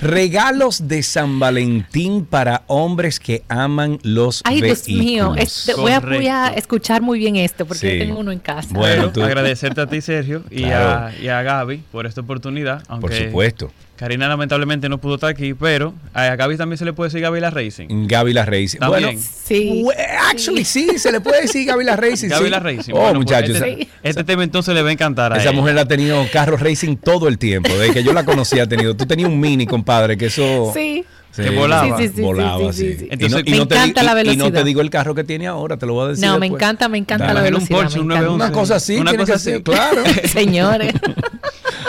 Regalos 0.00 0.86
de 0.88 1.02
San 1.02 1.38
Valentín 1.38 2.24
para 2.26 2.62
hombres 2.66 3.18
que 3.18 3.42
aman 3.48 3.98
los 4.02 4.42
Ay, 4.44 4.60
Dios 4.60 4.86
mío, 4.88 5.34
este, 5.36 5.74
voy, 5.74 5.92
a, 5.92 6.00
voy 6.00 6.26
a 6.28 6.48
escuchar 6.48 7.02
muy 7.02 7.18
bien 7.18 7.36
esto 7.36 7.66
porque 7.66 7.80
Sí. 7.90 7.98
yo 7.98 8.04
tengo 8.04 8.20
uno 8.20 8.30
en 8.32 8.38
casa. 8.38 8.68
Bueno, 8.72 9.10
tú- 9.10 9.22
agradecerte 9.22 9.80
a 9.80 9.86
ti, 9.86 10.00
Sergio, 10.00 10.44
y, 10.50 10.62
Claro. 10.64 11.06
a, 11.06 11.12
y 11.20 11.28
a 11.28 11.42
Gaby 11.42 11.82
por 11.90 12.06
esta 12.06 12.20
oportunidad. 12.20 12.82
Aunque 12.88 13.26
supuesto. 13.26 13.72
Karina 13.96 14.28
lamentablemente 14.28 14.88
no 14.88 14.98
pudo 14.98 15.14
estar 15.14 15.30
aquí, 15.30 15.54
pero 15.54 15.94
a 16.12 16.36
Gaby 16.36 16.56
también 16.58 16.76
se 16.76 16.84
le 16.84 16.92
puede 16.92 17.08
decir 17.08 17.22
Gaby 17.22 17.40
la 17.40 17.50
Racing. 17.50 17.86
Gaby 18.06 18.32
la 18.34 18.44
Racing. 18.44 18.78
También. 18.78 19.02
Bueno, 19.04 19.20
Sí. 19.44 19.84
actually 20.30 20.64
sí, 20.64 20.98
se 20.98 21.10
le 21.12 21.20
puede 21.20 21.42
decir 21.42 21.66
Gaby 21.66 21.84
la 21.84 21.96
Racing. 21.96 22.28
Gaby 22.28 22.44
sí. 22.44 22.50
la 22.50 22.60
Racing. 22.60 22.92
Oh, 22.92 22.96
Bueno, 23.00 23.14
pues 23.14 23.18
muchachos. 23.20 23.56
Este, 23.56 23.88
este 24.02 24.24
tema 24.24 24.44
entonces 24.44 24.74
le 24.74 24.82
va 24.82 24.90
a 24.90 24.92
encantar 24.92 25.32
a 25.32 25.36
Esa 25.38 25.48
ella. 25.50 25.58
mujer 25.58 25.78
ha 25.78 25.86
tenido 25.86 26.22
carro 26.32 26.56
racing 26.58 26.96
todo 26.96 27.26
el 27.28 27.38
tiempo. 27.38 27.70
Desde 27.72 27.94
que 27.94 28.04
yo 28.04 28.12
la 28.12 28.24
conocía, 28.24 28.64
ha 28.64 28.66
tenido. 28.68 28.94
Tú 28.94 29.06
tenías 29.06 29.30
un 29.30 29.40
mini, 29.40 29.66
compadre, 29.66 30.16
que 30.18 30.26
eso. 30.26 30.72
Sí. 30.74 31.04
Que 31.42 31.50
volaba. 31.50 31.98
Sí, 31.98 32.08
sí, 32.08 32.12
sí, 32.16 32.22
volaba, 32.22 32.72
sí, 32.72 32.82
sí, 32.82 32.92
sí. 32.94 33.08
sí. 33.10 33.24
Y 33.26 33.28
no- 33.28 33.38
y 33.40 33.50
Me 33.50 33.56
no 33.58 33.68
te 33.68 33.74
encanta 33.74 34.00
di- 34.00 34.06
la 34.06 34.12
y- 34.12 34.14
Y 34.14 34.24
no 34.24 34.32
velocidad. 34.44 34.52
te 34.60 34.64
digo 34.64 34.80
el 34.80 34.90
carro 34.90 35.14
que 35.14 35.24
tiene 35.24 35.46
ahora, 35.46 35.76
te 35.76 35.86
lo 35.86 35.94
voy 35.94 36.06
a 36.06 36.08
decir. 36.10 36.24
No, 36.26 36.38
me 36.38 36.46
encanta, 36.46 36.88
me 36.88 36.98
encanta 36.98 37.26
Dale. 37.26 37.34
la 37.34 37.40
un 37.40 37.44
velocidad. 37.54 37.78
Porsche, 37.78 38.00
un 38.00 38.06
encanta. 38.12 38.26
911. 38.26 38.44
Una 38.44 38.52
cosa 38.52 38.74
así, 38.76 38.96
Una 38.96 39.12
cosa 39.16 39.32
que 39.32 39.32
así. 39.56 39.62
claro. 39.62 40.02
Señores. 40.24 40.94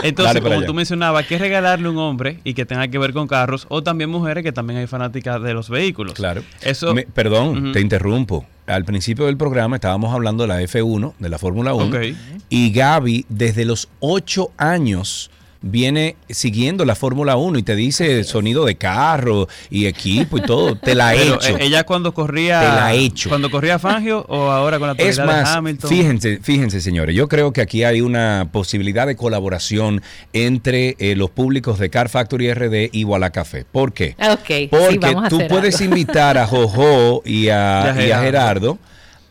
Entonces, 0.03 0.34
Dale 0.36 0.41
como 0.41 0.56
allá. 0.57 0.65
tú 0.68 0.74
mencionabas, 0.74 1.26
¿qué 1.26 1.38
regalarle 1.40 1.88
a 1.88 1.91
un 1.91 1.98
hombre 1.98 2.40
y 2.44 2.53
que 2.53 2.65
tenga 2.65 2.88
que 2.88 2.98
ver 2.99 3.14
con 3.14 3.28
carros? 3.28 3.65
O 3.69 3.82
también 3.84 4.10
mujeres 4.10 4.44
que 4.44 4.52
también 4.52 4.80
hay 4.80 4.88
fanáticas 4.88 5.41
de 5.41 5.53
los 5.53 5.69
vehículos. 5.69 6.14
Claro. 6.14 6.44
Eso, 6.61 6.94
Me- 6.94 7.03
perdón, 7.07 7.72
te 7.74 7.82
interrumpo. 7.82 8.45
Al 8.68 8.84
principio 8.86 9.26
del 9.26 9.38
programa 9.38 9.78
estábamos 9.78 10.14
hablando 10.14 10.44
de 10.44 10.49
la 10.49 10.61
F1, 10.61 11.14
de 11.18 11.30
la 11.30 11.38
Fórmula 11.40 11.74
1. 11.74 11.86
Ok. 11.98 12.03
Y 12.49 12.72
Gaby, 12.72 13.26
desde 13.30 13.65
los 13.65 13.88
8 13.99 14.52
años, 14.57 15.32
viene 15.61 16.15
siguiendo 16.29 16.85
la 16.85 16.95
Fórmula 16.95 17.35
1 17.35 17.59
y 17.59 17.63
te 17.63 17.75
dice 17.75 18.23
sonido 18.23 18.65
de 18.65 18.75
carro 18.75 19.47
y 19.69 19.85
equipo 19.85 20.38
y 20.38 20.41
todo. 20.41 20.75
Te 20.75 20.95
la 20.95 21.09
ha 21.09 21.13
Pero, 21.13 21.35
hecho. 21.35 21.57
eh, 21.57 21.65
ella 21.65 21.84
cuando 21.84 22.13
corría. 22.13 22.59
Te 22.61 22.67
la 22.67 22.85
ha 22.88 22.93
hecho. 22.93 23.29
Cuando 23.29 23.49
corría 23.49 23.79
Fangio 23.79 24.25
o 24.29 24.49
ahora 24.51 24.79
con 24.79 24.88
la 24.89 24.93
Es 24.97 25.17
más, 25.19 25.51
de 25.51 25.57
Hamilton. 25.57 25.89
fíjense, 25.89 26.39
fíjense, 26.41 26.81
señores, 26.81 27.15
yo 27.15 27.27
creo 27.27 27.53
que 27.53 27.61
aquí 27.61 27.84
hay 27.84 28.01
una 28.01 28.49
posibilidad 28.51 29.07
de 29.07 29.15
colaboración 29.15 30.01
entre 30.34 30.95
eh, 30.99 31.15
los 31.15 31.29
públicos 31.29 31.79
de 31.79 31.89
Car 31.89 32.09
Factory 32.09 32.53
RD 32.53 32.89
y 32.91 33.03
Walla 33.03 33.29
Café. 33.31 33.65
¿Por 33.71 33.93
qué? 33.93 34.15
Sí, 34.47 34.67
Porque 34.69 34.97
vamos 34.99 35.25
a 35.25 35.29
tú 35.29 35.35
hacer 35.38 35.47
puedes 35.49 35.75
algo. 35.81 35.85
invitar 35.95 36.38
a 36.38 36.47
Jojo 36.47 37.21
y 37.25 37.49
a, 37.49 37.93
Y 37.97 37.99
a 38.01 38.07
y 38.07 38.11
a 38.11 38.19
Gerardo. 38.21 38.77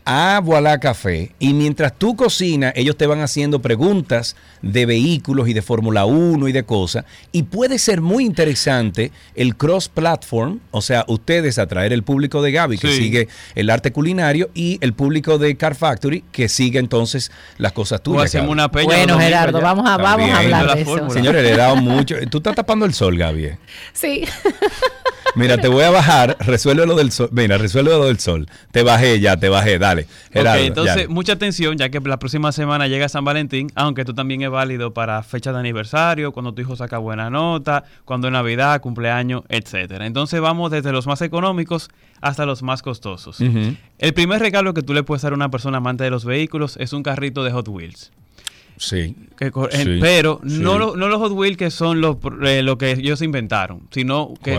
A 0.09 0.39
Voilà 0.41 0.79
Café 0.79 1.33
y 1.37 1.53
mientras 1.53 1.91
tú 1.93 2.15
cocinas, 2.15 2.71
ellos 2.77 2.95
te 2.95 3.05
van 3.07 3.19
haciendo 3.19 3.61
preguntas 3.61 4.37
de 4.61 4.85
vehículos 4.85 5.49
y 5.49 5.53
de 5.53 5.61
Fórmula 5.61 6.05
1 6.05 6.47
y 6.47 6.53
de 6.53 6.63
cosas. 6.63 7.03
Y 7.33 7.43
puede 7.43 7.77
ser 7.77 7.99
muy 7.99 8.23
interesante 8.23 9.11
el 9.35 9.57
cross-platform, 9.57 10.61
o 10.71 10.81
sea, 10.81 11.03
ustedes 11.09 11.59
atraer 11.59 11.91
el 11.91 12.03
público 12.03 12.41
de 12.41 12.53
Gaby 12.53 12.77
que 12.77 12.87
Sí. 12.87 12.97
sigue 12.99 13.27
el 13.53 13.69
arte 13.69 13.91
culinario 13.91 14.49
y 14.53 14.77
el 14.79 14.93
público 14.93 15.37
de 15.37 15.57
Car 15.57 15.75
Factory 15.75 16.23
que 16.31 16.47
sigue 16.47 16.79
entonces 16.79 17.29
las 17.57 17.73
cosas 17.73 18.01
tuyas. 18.01 18.27
hacemos 18.27 18.45
Gaby. 18.47 18.53
una 18.53 18.71
peña 18.71 18.85
Bueno, 18.85 19.19
Gerardo, 19.19 19.59
vamos 19.59 19.89
a- 19.89 19.97
vamos 19.97 20.29
a 20.31 20.39
hablar 20.39 20.73
de 20.73 20.81
eso. 20.83 21.09
Señores, 21.09 21.43
le 21.43 21.51
he 21.51 21.57
dado 21.57 21.75
mucho. 21.75 22.15
Tú 22.31 22.37
estás 22.37 22.55
tapando 22.55 22.85
el 22.85 22.93
sol, 22.93 23.17
Gaby. 23.17 23.49
Sí. 23.91 24.23
Mira, 25.37 25.57
te 25.57 25.67
voy 25.67 25.83
a 25.83 25.89
bajar, 25.91 26.35
resuelve 26.39 26.85
lo 26.85 26.95
del 26.95 27.11
sol. 27.11 27.29
Mira, 27.31 27.57
resuelve 27.57 27.91
lo 27.91 28.05
del 28.05 28.19
sol. 28.19 28.47
Te 28.71 28.83
bajé 28.83 29.19
ya, 29.19 29.37
te 29.37 29.49
bajé, 29.49 29.79
dale. 29.79 30.07
Gerardo, 30.31 30.61
ok, 30.61 30.67
entonces 30.67 31.03
ya. 31.03 31.09
mucha 31.09 31.33
atención, 31.33 31.77
ya 31.77 31.89
que 31.89 31.99
la 31.99 32.17
próxima 32.19 32.51
semana 32.51 32.87
llega 32.87 33.07
San 33.09 33.23
Valentín, 33.25 33.71
aunque 33.75 34.01
esto 34.01 34.13
también 34.13 34.41
es 34.41 34.49
válido 34.49 34.93
para 34.93 35.21
fechas 35.23 35.53
de 35.53 35.59
aniversario, 35.59 36.31
cuando 36.31 36.53
tu 36.53 36.61
hijo 36.61 36.75
saca 36.75 36.97
buena 36.97 37.29
nota, 37.29 37.83
cuando 38.05 38.27
es 38.27 38.33
Navidad, 38.33 38.81
cumpleaños, 38.81 39.43
etcétera. 39.49 40.05
Entonces 40.05 40.41
vamos 40.41 40.71
desde 40.71 40.91
los 40.91 41.07
más 41.07 41.21
económicos 41.21 41.89
hasta 42.21 42.45
los 42.45 42.63
más 42.63 42.81
costosos. 42.81 43.39
El 43.99 44.13
primer 44.13 44.39
regalo 44.41 44.73
que 44.73 44.81
tú 44.81 44.93
le 44.93 45.03
puedes 45.03 45.21
dar 45.21 45.33
a 45.33 45.35
una 45.35 45.49
persona 45.51 45.77
amante 45.77 46.03
de 46.03 46.09
los 46.09 46.25
vehículos 46.25 46.77
es 46.79 46.93
un 46.93 47.03
carrito 47.03 47.43
de 47.43 47.51
Hot 47.51 47.67
Wheels. 47.67 48.11
Sí. 48.79 49.15
Que 49.37 49.49
cor- 49.51 49.71
Sí, 49.73 49.97
pero 49.99 50.39
sí. 50.47 50.59
no, 50.59 50.77
lo- 50.77 50.95
no 50.95 51.07
los 51.07 51.17
Hot 51.19 51.31
Wheels 51.31 51.57
que 51.57 51.71
son 51.71 51.99
los, 51.99 52.17
eh, 52.43 52.61
lo 52.61 52.77
que 52.77 52.91
ellos 52.91 53.21
inventaron, 53.23 53.81
sino 53.91 54.33
que. 54.43 54.55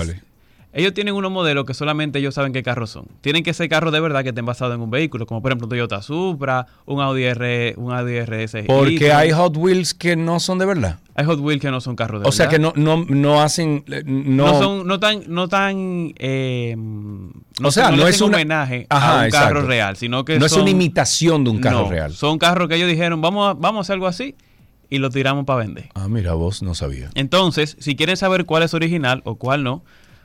Ellos 0.72 0.92
tienen 0.94 1.14
unos 1.14 1.32
modelos 1.32 1.64
que 1.64 1.72
solamente 1.74 2.18
ellos 2.18 2.34
saben 2.34 2.52
qué 2.52 2.62
carros 2.62 2.90
son. 2.90 3.06
Tienen 3.22 3.42
que 3.42 3.54
ser 3.54 3.68
carros 3.68 3.92
de 3.92 4.00
verdad 4.00 4.22
que 4.22 4.28
estén 4.28 4.44
basados 4.44 4.74
en 4.74 4.80
un 4.82 4.90
vehículo, 4.90 5.24
como 5.26 5.40
por 5.42 5.50
ejemplo 5.50 5.64
un 5.66 5.70
Toyota 5.70 6.02
Supra, 6.02 6.66
un 6.84 7.00
Audi 7.00 7.24
R, 7.24 7.74
un 7.78 7.92
Audi 7.92 8.20
RS. 8.20 8.64
Porque 8.66 9.12
hay 9.12 9.30
Hot 9.30 9.56
Wheels 9.56 9.94
que 9.94 10.14
no 10.16 10.38
son 10.40 10.58
de 10.58 10.66
verdad. 10.66 10.98
Hay 11.14 11.24
Hot 11.24 11.40
Wheels 11.40 11.60
que 11.62 11.70
no 11.70 11.80
son 11.80 11.96
carros 11.96 12.22
de 12.22 12.28
O 12.28 12.32
sea 12.32 12.48
que 12.48 12.58
verdad. 12.58 12.74
no, 12.76 12.96
no, 12.98 13.06
no 13.08 13.40
hacen. 13.42 13.82
eh, 13.88 14.02
No, 14.06 14.46
no, 14.52 14.58
son 14.60 14.86
no 14.86 15.00
tan 15.00 15.22
no 15.26 15.48
tan 15.48 16.12
eh, 16.18 16.74
no, 16.76 17.68
O 17.68 17.70
sea, 17.72 17.90
no 17.90 18.06
es 18.06 18.20
una- 18.20 18.36
homenaje 18.36 18.86
Ajá, 18.90 19.22
a 19.22 19.24
un 19.24 19.30
carro 19.30 19.46
exacto. 19.50 19.66
real, 19.68 19.96
sino 19.96 20.24
que 20.24 20.38
No 20.38 20.46
es 20.46 20.52
una 20.52 20.70
imitación 20.70 21.44
de 21.44 21.50
un 21.50 21.58
carro 21.60 21.88
real. 21.90 22.12
Son 22.12 22.38
carros 22.38 22.68
que 22.68 22.76
ellos 22.76 22.88
dijeron, 22.88 23.20
vamos 23.20 23.48
a, 23.50 23.54
vamos 23.54 23.78
a 23.78 23.80
hacer 23.82 23.94
algo 23.94 24.06
así 24.06 24.36
y 24.90 24.98
lo 24.98 25.10
tiramos 25.10 25.44
para 25.44 25.60
vender. 25.60 25.88
Ah, 25.94 26.08
mira, 26.08 26.34
vos 26.34 26.62
no 26.62 26.74
sabía. 26.74 27.10
Entonces, 27.14 27.76
si 27.80 27.96
quieren 27.96 28.16
saber 28.16 28.44
cuál 28.44 28.62
es 28.62 28.74
original 28.74 29.22
o 29.24 29.34
cuál 29.36 29.64
no, 29.64 29.82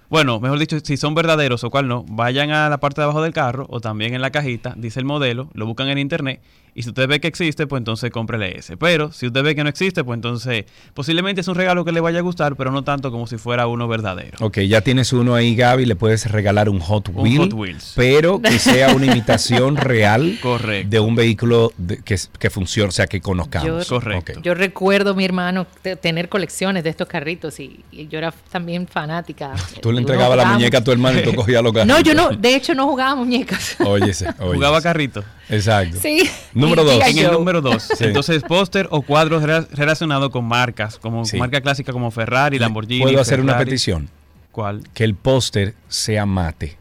bueno, 0.10 0.40
mejor 0.40 0.60
dicho, 0.60 0.80
si 0.80 0.98
son 0.98 1.16
verdaderos 1.16 1.64
o 1.64 1.70
cuál 1.70 1.88
no, 1.88 2.06
vayan 2.08 2.52
a 2.52 2.70
la 2.70 2.80
parte 2.80 3.02
de 3.02 3.06
abajo 3.06 3.22
del 3.22 3.34
carro 3.34 3.66
o 3.70 3.80
también 3.80 4.14
en 4.14 4.22
la 4.22 4.32
cajita, 4.32 4.74
dice 4.78 5.00
el 5.00 5.06
modelo, 5.06 5.50
lo 5.54 5.66
buscan 5.66 5.88
en 5.88 5.98
internet 5.98 6.42
y 6.76 6.84
si 6.84 6.90
usted 6.90 7.08
ve 7.08 7.20
que 7.20 7.28
existe, 7.28 7.68
pues 7.68 7.80
entonces 7.82 8.10
cómprele 8.12 8.58
ese. 8.58 8.78
Pero 8.78 9.12
si 9.12 9.28
usted 9.28 9.44
ve 9.44 9.56
que 9.56 9.64
no 9.64 9.70
existe, 9.70 10.04
pues 10.04 10.18
entonces 10.18 10.66
posiblemente 10.94 11.41
es 11.41 11.48
un 11.48 11.56
regalo 11.56 11.86
que 11.86 11.91
le 11.91 12.00
vaya 12.00 12.20
a 12.20 12.22
gustar, 12.22 12.56
pero 12.56 12.72
no 12.72 12.84
tanto 12.84 13.12
como 13.12 13.28
si 13.28 13.38
fuera 13.38 13.68
uno 13.68 13.88
verdadero. 13.88 14.38
Ok, 14.41 14.60
ya 14.62 14.82
tienes 14.82 15.14
uno 15.14 15.36
ahí, 15.36 15.56
Gaby. 15.56 15.86
Le 15.86 15.95
puedes 15.95 16.30
regalar 16.32 16.70
un 16.70 16.80
Hot 16.80 17.10
Un 17.10 17.18
Wheel. 17.20 17.38
Hot 17.40 17.54
Wheels. 17.54 17.94
Pero 17.95 18.41
que 18.41 18.52
sea 18.60 18.94
una 18.95 19.06
imitación 19.06 19.78
real 19.78 20.38
Correcto. 20.41 20.90
de 20.90 21.00
un 21.00 21.16
vehículo 21.16 21.72
de- 21.78 21.98
que, 22.04 22.18
que 22.40 22.50
funcione, 22.50 22.90
o 22.90 22.91
sea, 22.91 23.08
que 23.08 23.22
conozcamos. 23.22 23.88
Yo, 23.88 23.98
Ok. 23.98 24.32
yo 24.41 24.54
recuerdo 24.54 25.14
mi 25.16 25.26
hermano 25.26 25.68
te- 25.82 25.95
tener 25.95 26.30
colecciones 26.30 26.84
de 26.84 26.90
estos 26.90 27.08
carritos 27.08 27.60
y, 27.60 27.84
y 27.91 28.08
yo 28.08 28.18
era 28.18 28.34
también 28.52 28.88
fanática. 28.88 29.54
Tú 29.82 29.91
le 29.91 30.00
entregabas 30.00 30.38
la 30.38 30.45
muñeca 30.45 30.80
a 30.80 30.84
tu 30.84 30.91
hermano 30.91 31.20
y 31.20 31.24
tú 31.24 31.34
cogías 31.36 31.62
los 31.64 31.72
carritos. 31.74 31.98
No, 31.98 32.04
yo 32.04 32.14
no, 32.16 32.30
de 32.36 32.56
hecho 32.56 32.74
no 32.74 32.88
jugaba 32.88 33.16
muñecas. 33.16 33.76
Óyese, 33.80 34.26
óyese. 34.40 34.56
Jugaba 34.56 34.82
carrito. 34.82 35.24
Exacto. 35.50 35.98
Sí. 36.02 36.30
Número 36.64 36.84
dos. 36.84 37.02
En 37.07 37.18
el 37.18 37.31
número 37.31 37.61
2. 37.61 37.84
Sí. 37.84 38.03
Entonces, 38.06 38.44
póster 38.44 38.88
o 38.91 39.02
cuadros 39.02 39.44
rela- 39.44 39.68
relacionados 39.72 40.30
con 40.30 40.45
marcas, 40.45 40.98
como 40.98 41.26
Sí. 41.26 41.38
marca 41.38 41.61
clásica 41.61 41.91
como 41.91 42.10
Ferrari, 42.11 42.60
Lamborghini. 42.60 43.02
¿Puedo 43.03 43.22
hacer 43.22 43.40
una 43.41 43.57
petición? 43.57 44.10
¿Cuál? 44.52 44.84
Que 44.94 45.03
el 45.03 45.15
póster 45.15 45.73
sea 45.88 46.26
mate. 46.26 46.77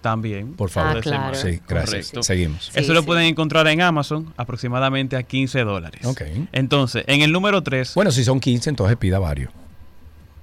También. 0.00 0.54
Por 0.54 0.70
favor. 0.70 0.94
Ser 0.94 1.02
claro. 1.02 1.34
Sí, 1.34 1.60
gracias. 1.68 1.90
Correcto. 2.06 2.22
Seguimos. 2.22 2.70
Eso 2.74 2.86
Sí, 2.88 2.92
lo 2.94 3.02
pueden 3.02 3.24
encontrar 3.24 3.66
en 3.66 3.80
Amazon 3.82 4.32
aproximadamente 4.36 5.16
a 5.16 5.22
15 5.24 5.64
dólares. 5.64 6.04
Ok. 6.06 6.22
Entonces, 6.52 7.04
en 7.08 7.20
el 7.22 7.32
número 7.32 7.62
3, 7.62 7.94
Bueno, 7.94 8.12
si 8.12 8.22
son 8.24 8.38
15, 8.40 8.70
entonces 8.70 8.96
pida 8.96 9.18
varios. 9.18 9.50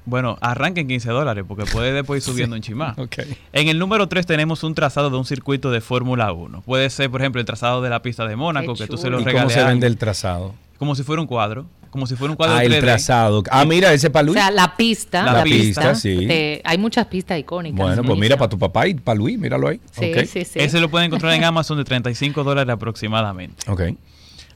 Bueno, 0.05 0.37
arranquen 0.41 0.87
15 0.87 1.09
dólares 1.09 1.43
porque 1.47 1.65
puede 1.65 1.91
después 1.93 2.25
ir 2.25 2.31
subiendo 2.33 2.55
en 2.55 2.61
chimá. 2.61 2.93
Ok. 2.97 3.17
En 3.53 3.67
el 3.67 3.79
número 3.79 4.07
3 4.07 4.25
tenemos 4.25 4.63
un 4.63 4.75
trazado 4.75 5.09
de 5.09 5.17
un 5.17 5.25
circuito 5.25 5.71
de 5.71 5.81
Fórmula 5.81 6.31
1. 6.31 6.61
Puede 6.61 6.89
ser, 6.89 7.09
por 7.09 7.21
ejemplo, 7.21 7.39
el 7.39 7.45
trazado 7.45 7.81
de 7.81 7.89
la 7.89 8.01
pista 8.01 8.27
de 8.27 8.35
Mónaco, 8.35 8.75
que 8.75 8.87
tú 8.87 8.97
se 8.97 9.09
lo 9.09 9.17
¿Y 9.19 9.23
cómo 9.23 9.31
regales 9.31 9.53
se 9.53 9.63
vende 9.63 9.87
el 9.87 9.97
trazado? 9.97 10.53
como 10.77 10.93
si 10.95 11.03
fuera 11.03 11.21
un 11.21 11.27
cuadro. 11.27 11.65
Como 11.89 12.05
si 12.07 12.15
fuera 12.17 12.31
un 12.31 12.35
cuadro 12.35 12.57
Ah, 12.57 12.63
el 12.65 12.73
3D. 12.73 12.81
trazado. 12.81 13.41
Ah, 13.49 13.63
mira, 13.63 13.93
ese 13.93 14.09
para 14.09 14.23
O 14.23 14.25
Luis. 14.25 14.37
sea, 14.37 14.51
la 14.51 14.75
pista. 14.75 15.23
La 15.23 15.31
La, 15.31 15.43
pista, 15.43 15.81
pista. 15.81 15.95
sí. 15.95 16.27
te- 16.27 16.61
hay 16.65 16.77
muchas 16.77 17.05
pistas 17.05 17.39
icónicas. 17.39 17.77
Bueno, 17.79 18.03
pues 18.03 18.19
mira, 18.19 18.35
para 18.35 18.49
tu 18.49 18.59
papá 18.59 18.85
y 18.85 18.95
para 18.95 19.17
Luis, 19.17 19.39
míralo 19.39 19.69
ahí. 19.69 19.79
Sí, 19.97 20.11
sí, 20.27 20.43
sí. 20.43 20.59
Ese 20.59 20.81
lo 20.81 20.89
pueden 20.89 21.05
encontrar 21.07 21.31
en 21.31 21.45
Amazon 21.45 21.77
de 21.77 21.85
35 21.85 22.43
dólares 22.43 22.73
aproximadamente. 22.73 23.71
Ok. 23.71 23.81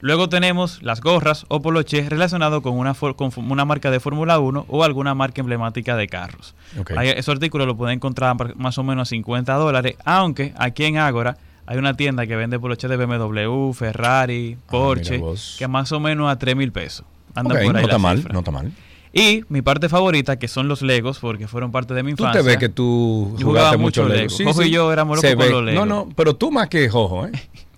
Luego 0.02 0.30
tenemos 0.30 0.82
las 0.82 1.02
gorras 1.02 1.46
o 1.50 1.62
poloches 1.62 2.08
relacionados 2.10 2.62
con 2.62 2.78
una, 2.78 2.94
con 2.94 3.32
una 3.38 3.66
marca 3.66 3.92
de 3.92 4.00
Fórmula 4.00 4.40
1 4.40 4.66
o 4.70 4.84
alguna 4.84 5.14
marca 5.14 5.42
emblemática 5.42 5.96
de 5.98 6.08
carros. 6.08 6.56
Ok. 6.80 6.92
Ahí 6.98 7.10
esos 7.10 7.34
artículos 7.34 7.68
los 7.68 7.76
pueden 7.76 7.96
encontrar 7.98 8.56
más 8.56 8.78
o 8.78 8.84
menos 8.84 9.08
a 9.08 9.10
50 9.10 9.54
dólares, 9.56 9.96
aunque 10.06 10.54
aquí 10.58 10.86
en 10.86 10.98
Ágora 10.98 11.38
hay 11.66 11.78
una 11.78 11.96
tienda 11.96 12.26
que 12.26 12.36
vende 12.36 12.58
poloches 12.60 12.90
de 12.90 12.96
BMW, 12.98 13.74
Ferrari, 13.74 14.58
Porsche, 14.70 15.16
Ah, 15.18 15.20
vos. 15.20 15.56
que 15.60 15.68
más 15.68 15.92
o 15.92 16.00
menos 16.00 16.32
a 16.32 16.38
3 16.40 16.56
mil 16.56 16.72
pesos. 16.72 17.06
Andan 17.36 17.58
Ok, 17.58 17.64
por 17.66 17.76
ahí 17.76 17.82
no 17.84 17.88
está 17.88 17.98
mal, 18.00 18.18
cifra. 18.18 18.34
no 18.34 18.40
está 18.40 18.52
mal. 18.52 18.72
Y 19.12 19.44
mi 19.50 19.62
parte 19.62 19.90
favorita, 19.90 20.38
que 20.40 20.48
son 20.48 20.68
los 20.68 20.82
Legos, 20.82 21.20
porque 21.20 21.48
fueron 21.48 21.72
parte 21.72 21.94
de 21.94 22.04
mi 22.04 22.14
Tú 22.14 22.24
infancia. 22.24 22.42
te 22.42 22.48
ves 22.48 22.58
que 22.58 22.70
tú 22.70 23.36
jugaba 23.42 23.70
jugaste 23.72 23.78
mucho 23.78 24.04
mucho 24.04 24.16
Lego. 24.16 24.36
Jojo 24.46 24.64
y 24.64 24.70
yo 24.72 24.92
éramos 24.94 25.18
locos 25.22 25.36
con 25.36 25.52
los 25.52 25.64
Lego. 25.64 25.86
No, 25.86 26.06
no, 26.06 26.10
pero 26.16 26.36
tú 26.36 26.52
más 26.52 26.70
que 26.70 26.88
Jojo, 26.90 27.26
¿eh? 27.28 27.32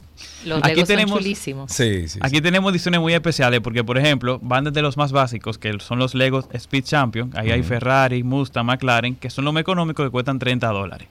Los 0.45 0.59
Aquí 0.63 0.69
Legos 0.75 0.87
tenemos- 0.87 1.09
son 1.11 1.19
chulísimos. 1.19 1.71
Sí, 1.71 2.07
sí. 2.07 2.19
Aquí 2.21 2.41
tenemos 2.41 2.71
ediciones 2.71 2.99
muy 2.99 3.13
especiales 3.13 3.59
porque, 3.61 3.83
por 3.83 3.97
ejemplo, 3.97 4.39
van 4.41 4.63
desde 4.63 4.81
los 4.81 4.97
más 4.97 5.11
básicos, 5.11 5.57
que 5.57 5.79
son 5.79 5.99
los 5.99 6.15
Legos 6.15 6.47
Speed 6.51 6.83
Champion. 6.83 7.31
Ahí 7.35 7.51
hay. 7.51 7.61
Ferrari, 7.63 8.23
Mustang, 8.23 8.65
McLaren, 8.65 9.15
que 9.15 9.29
son 9.29 9.45
los 9.45 9.53
más 9.53 9.61
económicos 9.61 10.05
que 10.05 10.09
cuestan 10.09 10.39
30 10.39 10.67
dólares. 10.69 11.07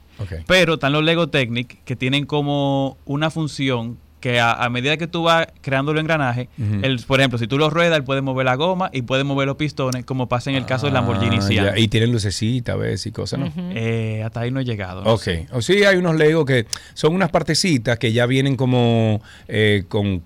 Pero 0.46 0.74
están 0.74 0.92
los 0.92 1.02
Lego 1.04 1.28
Technic, 1.28 1.82
que 1.84 1.96
tienen 1.96 2.26
como 2.26 2.98
una 3.06 3.30
función 3.30 3.98
que 4.20 4.38
a, 4.38 4.52
a 4.52 4.68
medida 4.70 4.96
que 4.96 5.06
tú 5.06 5.22
vas 5.24 5.48
creando 5.62 5.92
los 5.92 6.00
engranajes, 6.00 6.48
Ujú. 6.58 6.80
el- 6.82 7.00
por 7.06 7.20
ejemplo, 7.20 7.38
si 7.38 7.46
tú 7.46 7.58
lo 7.58 7.70
ruedas, 7.70 7.96
él 7.96 8.04
puede 8.04 8.20
mover 8.20 8.44
la 8.46 8.54
goma 8.54 8.90
y 8.92 9.02
puede 9.02 9.24
mover 9.24 9.46
los 9.48 9.56
pistones, 9.56 10.04
como 10.04 10.28
pasa 10.28 10.50
en 10.50 10.56
el 10.56 10.66
caso 10.66 10.86
del 10.86 10.94
Lamborghini 10.94 11.38
Ah, 11.38 11.42
Sian. 11.42 11.78
Y 11.78 11.88
tienen 11.88 12.12
lucecita 12.12 12.72
a 12.72 12.76
veces 12.76 13.06
y 13.06 13.12
cosas, 13.12 13.40
¿no? 13.40 13.52
Eh, 13.74 14.22
hasta 14.24 14.40
ahí 14.40 14.50
no 14.50 14.60
he 14.60 14.64
llegado. 14.64 15.02
no 15.02 15.14
Ok. 15.14 15.20
sé. 15.22 15.46
O 15.52 15.62
sí, 15.62 15.82
hay 15.84 15.96
unos 15.96 16.16
Lego 16.16 16.44
que 16.44 16.66
son 16.94 17.14
unas 17.14 17.30
partecitas 17.30 17.98
que 17.98 18.12
ya 18.12 18.26
vienen 18.26 18.56
como 18.56 19.22
eh, 19.48 19.84
con, 19.88 20.22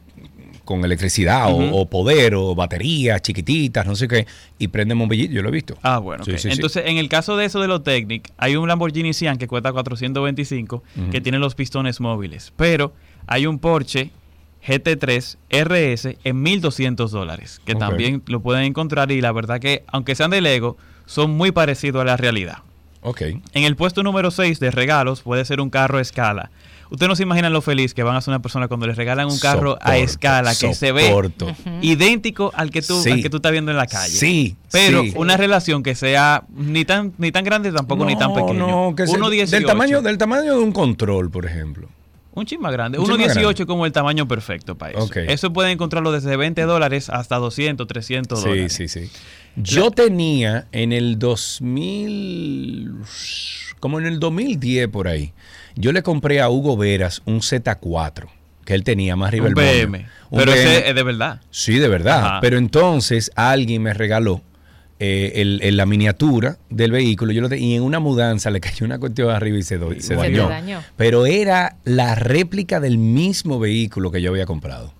con 0.65 0.83
electricidad 0.85 1.49
o- 1.53 1.87
poder 1.89 2.35
o 2.35 2.55
baterías 2.55 3.21
chiquititas, 3.23 3.87
no 3.87 3.95
sé 3.95 4.09
qué, 4.09 4.27
y 4.59 4.69
prenden 4.69 4.99
bombillitos. 4.99 5.35
Yo 5.35 5.43
lo 5.43 5.51
he 5.51 5.53
visto. 5.53 5.77
Ah, 5.83 5.99
bueno. 5.99 6.25
Sí, 6.25 6.31
ok. 6.33 6.37
sí, 6.39 6.49
sí. 6.49 6.55
Entonces, 6.55 6.85
en 6.87 6.97
el 6.97 7.09
caso 7.09 7.37
de 7.37 7.45
eso 7.45 7.61
de 7.61 7.69
los 7.69 7.83
Technic, 7.85 8.31
hay 8.39 8.57
un 8.57 8.66
Lamborghini 8.66 9.12
Sian 9.12 9.37
que 9.37 9.47
cuesta 9.47 9.73
425, 9.73 10.83
Ujú. 10.97 11.11
que 11.11 11.21
tiene 11.21 11.39
los 11.39 11.55
pistones 11.55 12.01
móviles. 12.01 12.53
Pero 12.57 12.95
hay 13.27 13.47
un 13.47 13.59
Porsche 13.59 14.11
GT3 14.67 15.37
RS 15.51 16.17
en 16.25 16.43
1200 16.43 17.11
dólares, 17.11 17.61
que 17.65 17.75
también 17.75 18.23
lo 18.27 18.41
pueden 18.41 18.65
encontrar. 18.65 19.11
Y 19.13 19.21
la 19.21 19.33
verdad 19.33 19.61
que, 19.61 19.85
aunque 19.89 20.15
sean 20.15 20.31
de 20.31 20.41
Lego, 20.41 20.77
son 21.07 21.33
muy 21.33 21.53
parecidos 21.53 22.01
a 22.03 22.05
la 22.05 22.17
realidad. 22.17 22.59
Ok. 23.03 23.21
En 23.23 23.65
el 23.65 23.77
puesto 23.77 24.03
número 24.03 24.31
6 24.31 24.59
de 24.61 24.71
regalos 24.71 25.21
puede 25.21 25.45
ser 25.45 25.61
un 25.61 25.69
carro 25.69 25.99
a 25.99 26.01
escala. 26.01 26.51
Ustedes 26.91 27.09
no 27.09 27.17
se 27.17 27.23
imaginan 27.25 27.53
lo 27.53 27.61
feliz 27.61 27.93
que 27.93 28.03
van 28.03 28.15
a 28.17 28.21
ser 28.21 28.33
una 28.33 28.41
persona 28.41 28.69
cuando 28.69 28.87
les 28.87 28.97
regalan 28.97 29.27
un 29.27 29.39
carro 29.39 29.77
a 29.83 29.97
escala 29.99 30.55
que 30.55 30.75
se 30.75 30.93
ve 30.93 31.13
idéntico 31.83 32.53
al 32.55 32.71
que 32.71 32.83
tú 32.83 33.01
Sí. 33.03 33.11
al 33.11 33.23
que 33.23 33.31
tú 33.31 33.37
estás 33.39 33.53
viendo 33.53 33.71
en 33.71 33.77
la 33.77 33.87
calle. 33.87 34.13
Sí, 34.15 34.57
Pero 34.71 35.03
sí. 35.03 35.13
una 35.17 35.37
relación 35.37 35.83
que 35.83 35.95
sea 35.95 36.45
ni 36.55 36.85
tan 36.85 37.13
ni 37.19 37.33
tan 37.33 37.45
grande 37.45 37.73
tampoco 37.73 38.05
ni 38.05 38.17
tan 38.17 38.33
pequeño. 38.35 38.67
No, 38.67 38.95
que 38.97 39.07
se- 39.07 39.13
1.18. 39.19 39.51
del 39.51 39.67
tamaño 39.67 40.03
del 40.03 40.19
tamaño 40.19 40.55
de 40.57 40.61
un 40.63 40.73
control, 40.73 41.31
por 41.31 41.47
ejemplo. 41.47 41.89
Un 42.36 42.47
chin 42.47 42.61
más 42.61 42.73
grande. 42.73 42.98
Un 42.98 43.06
chin 43.06 43.16
más 43.27 43.36
1.18 43.36 43.65
como 43.66 43.86
el 43.86 43.93
tamaño 43.93 44.27
perfecto 44.27 44.77
para 44.77 44.93
eso. 44.93 45.05
Ok. 45.05 45.16
Eso 45.28 45.52
pueden 45.52 45.70
encontrarlo 45.73 46.11
desde 46.12 46.36
20 46.36 46.62
dólares 46.62 47.09
hasta 47.09 47.36
200, 47.36 47.86
300 47.86 48.40
Sí, 48.40 48.48
dólares. 48.48 48.73
sí, 48.73 48.89
sí. 48.89 49.11
Yo 49.56 49.90
tenía 49.93 50.66
en 50.73 50.93
el 50.93 51.19
2000, 51.19 52.93
como 53.81 53.98
en 54.01 54.06
el 54.06 54.19
2010 54.19 54.89
por 54.89 55.09
ahí, 55.09 55.32
yo 55.77 55.93
le 55.93 56.02
compré 56.02 56.40
a 56.40 56.48
Hugo 56.51 56.77
Veras 56.77 57.23
un 57.24 57.40
Z4 57.40 58.27
que 58.65 58.74
él 58.74 58.82
tenía 58.82 59.15
más 59.15 59.28
arriba 59.28 59.48
Un 59.48 59.55
BM. 59.55 60.06
Un 60.31 60.39
Pero 60.39 60.52
BM. 60.52 60.61
ese 60.62 60.89
es 60.89 60.94
de 60.94 61.02
verdad. 61.02 61.40
Sí, 61.51 61.78
de 61.78 61.89
verdad. 61.89 62.24
Ajá. 62.24 62.40
Pero 62.40 62.56
entonces 62.56 63.31
alguien 63.35 63.82
me 63.82 63.93
regaló 63.93 64.40
eh, 65.01 65.33
el- 65.37 65.61
el- 65.62 65.77
la 65.77 65.87
miniatura 65.87 66.57
del 66.71 66.93
vehículo 66.93 67.33
yo 67.33 67.41
lo 67.43 67.49
te- 67.49 67.59
y 67.59 67.75
en 67.75 67.83
una 67.83 67.99
mudanza 68.01 68.51
le 68.51 68.61
cayó 68.61 68.87
una 68.87 68.99
cuestión 68.99 69.31
arriba 69.31 69.59
y 69.59 69.62
se, 69.62 69.79
do- 69.79 69.93
se 69.99 70.15
dañó. 70.15 70.49
dañó. 70.49 70.83
Pero 70.97 71.27
era 71.27 71.77
la 71.85 72.15
réplica 72.15 72.79
del 72.81 72.99
mismo 72.99 73.59
vehículo 73.59 74.11
que 74.12 74.23
yo 74.23 74.31
había 74.31 74.47
comprado. 74.47 74.93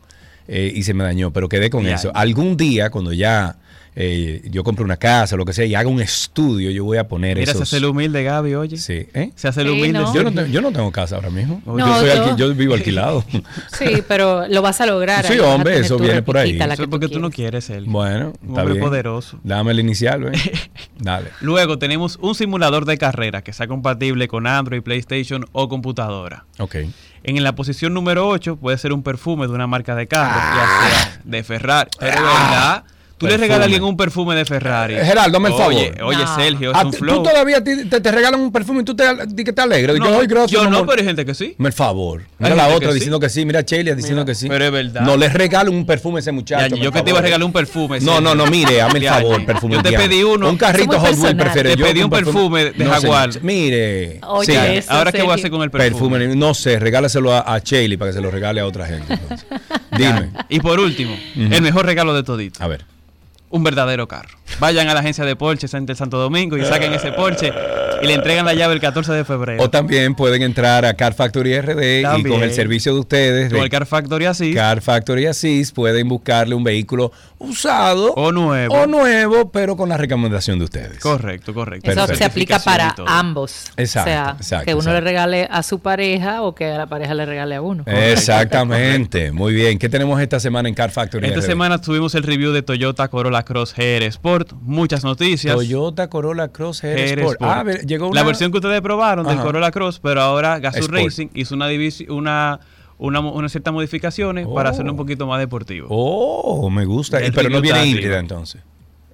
Eh, 0.47 0.73
y 0.75 0.83
se 0.83 0.93
me 0.95 1.05
dañó, 1.05 1.33
pero 1.33 1.49
quedé 1.49 1.71
con 1.71 1.85
Ya. 1.85 1.95
eso. 1.95 2.11
Algún 2.15 2.57
día, 2.59 2.91
cuando 2.91 3.13
ya 3.13 3.57
eh, 3.97 4.43
yo 4.51 4.65
compre 4.65 4.85
una 4.85 4.97
casa 4.97 5.35
o 5.37 5.39
lo 5.39 5.45
que 5.45 5.53
sea 5.53 5.65
y 5.65 5.75
haga 5.75 5.89
un 5.89 6.01
estudio, 6.01 6.71
yo 6.71 6.85
voy 6.85 6.99
a 6.99 7.07
poner 7.07 7.37
Mira, 7.37 7.47
se 7.53 7.59
esos... 7.59 7.69
hace 7.69 7.77
el 7.77 7.85
humilde, 7.85 8.23
Gaby, 8.25 8.55
oye. 8.57 8.77
Sí, 8.77 9.07
¿eh? 9.15 9.31
Se 9.37 9.49
hace 9.49 9.61
el 9.63 9.69
Sí, 9.69 9.73
humilde. 9.73 9.99
¿no? 10.01 10.15
Yo 10.15 10.23
no, 10.25 10.33
tengo, 10.33 10.47
yo 10.49 10.61
no 10.61 10.73
tengo 10.73 10.91
casa 10.93 11.17
ahora 11.17 11.31
mismo. 11.31 11.63
No, 11.65 11.79
yo, 11.79 11.99
soy 12.01 12.09
yo- 12.09 12.15
alqui- 12.15 12.37
yo 12.37 12.55
vivo 12.55 12.75
alquilado. 12.75 13.25
Sí, 13.79 14.03
pero 14.09 14.47
lo 14.49 14.63
vas 14.63 14.81
a 14.81 14.87
lograr. 14.87 15.25
Sí, 15.27 15.39
hombre, 15.39 15.79
eso 15.79 15.99
viene 15.99 16.23
por 16.23 16.39
ahí. 16.39 16.59
Eso 16.61 16.83
es 16.83 16.89
porque 16.89 17.09
tú 17.09 17.21
no 17.21 17.31
quieres. 17.31 17.71
él. 17.71 17.85
bueno, 17.87 18.33
Un 18.43 18.49
está 18.51 18.61
hombre 18.63 18.75
bien. 18.75 18.85
poderoso. 18.85 19.39
Dame 19.45 19.73
el 19.73 19.81
inicial, 19.81 20.25
¿eh? 20.35 20.53
Dale. 20.99 21.31
Luego 21.41 21.79
tenemos 21.79 22.19
un 22.21 22.35
simulador 22.35 22.85
de 22.87 22.99
carrera 22.99 23.43
que 23.43 23.53
sea 23.53 23.67
compatible 23.69 24.29
con 24.29 24.47
Android, 24.47 24.83
PlayStation 24.83 25.45
o 25.53 25.69
computadora. 25.69 26.45
Ok. 26.59 26.77
En 27.23 27.43
la 27.43 27.55
posición 27.55 27.95
número 27.95 28.29
8 28.29 28.57
puede 28.57 28.77
ser 28.79 28.93
un 28.93 29.03
perfume 29.03 29.47
de 29.47 29.53
una 29.53 29.67
marca 29.67 29.95
de 29.95 30.07
carro, 30.07 30.35
Ah. 30.35 30.55
ya 30.57 30.89
sea 30.91 31.21
de 31.25 31.43
Ferrari. 31.45 31.91
Pero 31.99 32.23
¿verdad? 32.23 32.85
Tú 33.17 33.27
le 33.27 33.37
regalas 33.37 33.63
a 33.63 33.65
alguien 33.65 33.85
un 33.85 33.97
perfume 33.97 34.35
de 34.35 34.45
Ferrari. 34.45 34.95
Eh, 34.95 35.05
Geraldo, 35.05 35.39
dame 35.39 35.49
el 35.49 35.55
Oye, 35.55 35.93
favor. 35.95 36.15
Oye, 36.15 36.25
No. 36.25 36.35
Sergio, 36.37 36.71
es 36.73 36.77
Ah, 36.77 36.85
un 36.85 36.91
tú- 36.91 36.99
flow. 36.99 37.17
Tú 37.17 37.23
todavía 37.31 37.63
te, 37.63 37.85
te- 37.87 38.13
regalan 38.13 38.41
un 38.41 38.51
perfume 38.53 38.81
y 38.81 38.85
tú 38.85 38.95
te, 38.97 39.05
di 39.29 39.45
que 39.45 39.53
te 39.53 39.63
alegres. 39.63 39.99
No, 39.99 40.19
"Ay, 40.21 40.27
gracias, 40.27 40.51
yo 40.51 40.63
no, 40.69 40.79
amor". 40.79 40.87
pero 40.89 41.01
hay 41.01 41.07
gente 41.07 41.25
que 41.25 41.33
sí. 41.35 41.55
Dame 41.57 41.69
el 41.69 41.73
favor. 41.73 42.23
Mira 42.39 42.55
la 42.57 42.67
otra 42.69 42.81
que 42.81 42.87
sí. 42.89 42.95
diciendo 42.95 43.21
que 43.21 43.29
sí. 43.29 43.45
Mira 43.45 43.61
Sheila 43.63 43.95
diciendo 43.95 44.25
que 44.25 44.35
sí. 44.35 44.49
Pero 44.49 44.65
es 44.65 44.73
verdad. 44.73 45.03
No 45.03 45.17
le 45.17 45.29
regalo 45.29 45.71
un 45.71 45.87
perfume 45.87 46.19
a 46.19 46.21
ese 46.21 46.33
muchacho. 46.33 46.75
Ya, 46.77 46.83
yo 46.83 46.91
que 46.93 47.03
te 47.03 47.11
iba 47.11 47.19
a 47.21 47.23
regalar 47.23 47.45
un 47.47 47.53
perfume. 47.53 48.01
No, 48.01 48.21
no, 48.21 48.35
no, 48.35 48.47
mire, 48.47 48.83
hazme 48.83 48.99
el 48.99 49.07
favor, 49.07 49.45
perfume. 49.47 49.75
Yo 49.77 49.83
te 49.83 49.93
pedí 49.93 50.23
uno. 50.23 50.49
Un 50.51 50.57
carrito 50.57 50.99
Hot 50.99 51.17
Wheels 51.17 51.35
prefiero 51.35 51.71
Te 51.71 51.77
yo. 51.77 51.87
pedí 51.87 52.03
un 52.03 52.11
perfume 52.11 52.73
de 52.73 52.85
Jaguar. 52.85 53.31
Mire. 53.43 54.19
Oye, 54.27 54.83
Ahora, 54.89 55.13
¿qué 55.13 55.23
voy 55.23 55.31
a 55.33 55.35
hacer 55.35 55.51
con 55.51 55.63
el 55.63 55.71
perfume? 55.71 56.19
Perfume, 56.19 56.37
no 56.37 56.53
sé, 56.55 56.79
regálaselo 56.79 57.33
a, 57.33 57.41
a 57.41 57.59
Shelly 57.61 57.97
para 57.97 58.11
que 58.11 58.17
se 58.17 58.21
lo 58.21 58.31
regale 58.31 58.61
a 58.61 58.67
otra 58.67 58.87
gente. 58.87 59.19
Dime. 59.97 60.31
Y 60.49 60.61
por 60.61 60.81
último, 60.81 61.17
el 61.37 61.63
mejor 61.63 61.87
regalo 61.87 62.13
de 62.15 62.23
todito. 62.23 62.63
A 62.63 62.67
ver. 62.67 62.85
Un 63.55 63.63
verdadero 63.63 64.09
carro. 64.09 64.37
Vayan 64.59 64.89
a 64.89 64.95
la 64.95 65.01
agencia 65.01 65.25
de 65.25 65.37
Porsche 65.37 65.69
Center 65.69 65.95
Santo 65.95 66.19
Domingo 66.19 66.57
y 66.57 66.65
saquen 66.65 66.93
ese 66.93 67.13
Porsche 67.13 67.53
y 68.03 68.07
le 68.07 68.15
entregan 68.15 68.45
la 68.45 68.53
llave 68.53 68.75
el 68.75 68.81
14 68.81 69.13
de 69.13 69.25
febrero. 69.25 69.63
O 69.63 69.71
también 69.71 70.17
pueden 70.17 70.43
entrar 70.43 70.85
a 70.85 70.95
Car 70.95 71.15
Factory 71.15 71.61
RD 71.61 72.19
y 72.19 72.23
con 72.25 72.43
el 72.43 72.53
servicio 72.53 72.93
de 72.95 73.01
ustedes 73.01 73.53
Con 73.53 73.63
el 73.63 73.71
Car 73.71 73.87
Factory 73.87 74.27
así. 74.27 74.53
Car 74.55 74.81
Factory 74.81 75.27
Assist 75.27 75.73
pueden 75.73 76.09
buscarle 76.09 76.57
un 76.57 76.65
vehículo 76.65 77.13
usado 77.39 78.13
O 78.15 78.33
nuevo. 78.33 78.75
o 78.75 78.87
nuevo, 78.87 79.51
pero 79.53 79.77
con 79.77 79.89
la 79.89 79.97
recomendación 79.97 80.59
de 80.59 80.65
ustedes. 80.65 80.99
Correcto, 80.99 81.55
correcto. 81.55 81.91
Eso 81.91 82.01
Perfecto. 82.01 82.19
se 82.19 82.25
aplica 82.25 82.59
para 82.59 82.95
ambos. 83.07 83.67
Exacto, 83.77 84.11
o 84.11 84.13
sea, 84.13 84.37
exacto, 84.37 84.65
que 84.67 84.73
uno 84.75 84.81
exacto. 84.83 84.95
le 84.95 85.01
regale 85.01 85.49
a 85.51 85.63
su 85.63 85.79
pareja 85.79 86.43
o 86.43 86.55
que 86.57 86.67
a 86.73 86.79
la 86.79 86.87
pareja 86.87 87.15
le 87.15 87.25
regale 87.25 87.55
a 87.55 87.63
uno. 87.63 87.85
Exactamente, 87.87 89.31
muy 89.33 89.53
bien. 89.55 89.79
¿Qué 89.79 89.89
tenemos 89.89 90.21
esta 90.21 90.41
semana 90.41 90.69
en 90.69 90.75
Car 90.75 90.91
Factory 90.91 91.27
Esta 91.29 91.41
RD? 91.41 91.45
semana 91.47 91.81
tuvimos 91.81 92.15
el 92.15 92.23
review 92.25 92.53
de 92.53 92.63
Toyota 92.63 93.09
Corolla 93.09 93.44
Cross 93.45 93.75
GR 93.77 94.03
Sport. 94.05 94.53
Muchas 94.63 95.05
noticias. 95.05 95.55
Toyota 95.55 96.09
Corolla 96.09 96.49
Cross 96.49 96.83
GR 96.83 96.89
GR 96.95 97.01
Sport. 97.21 97.33
Sport. 97.35 97.39
Ah, 97.43 97.63
ver, 97.63 97.87
llegó 97.87 98.09
una... 98.09 98.21
La 98.21 98.27
versión 98.27 98.51
que 98.51 98.59
ustedes 98.59 98.81
probaron 98.81 99.27
del. 99.27 99.39
Corolla 99.39 99.71
Cross, 99.71 100.01
pero 100.01 100.21
ahora 100.23 100.59
Gazoo. 100.59 100.89
Racing 100.89 101.29
hizo 101.35 101.55
una 101.55 101.71
divisi- 101.71 102.09
una, 102.11 102.61
una, 102.99 103.21
una 103.21 103.49
ciertas 103.49 103.73
modificaciones 103.75 104.47
para 104.47 104.71
hacerlo 104.71 104.93
un 104.93 104.97
poquito 104.99 105.27
más 105.27 105.39
deportivo. 105.41 105.87
Oh, 105.91 106.69
me 106.71 106.85
gusta. 106.85 107.21
El 107.21 107.33
Pero 107.33 107.51
no 107.51 107.61
viene 107.61 107.87
híbrida 107.87 108.19
entonces. 108.19 108.63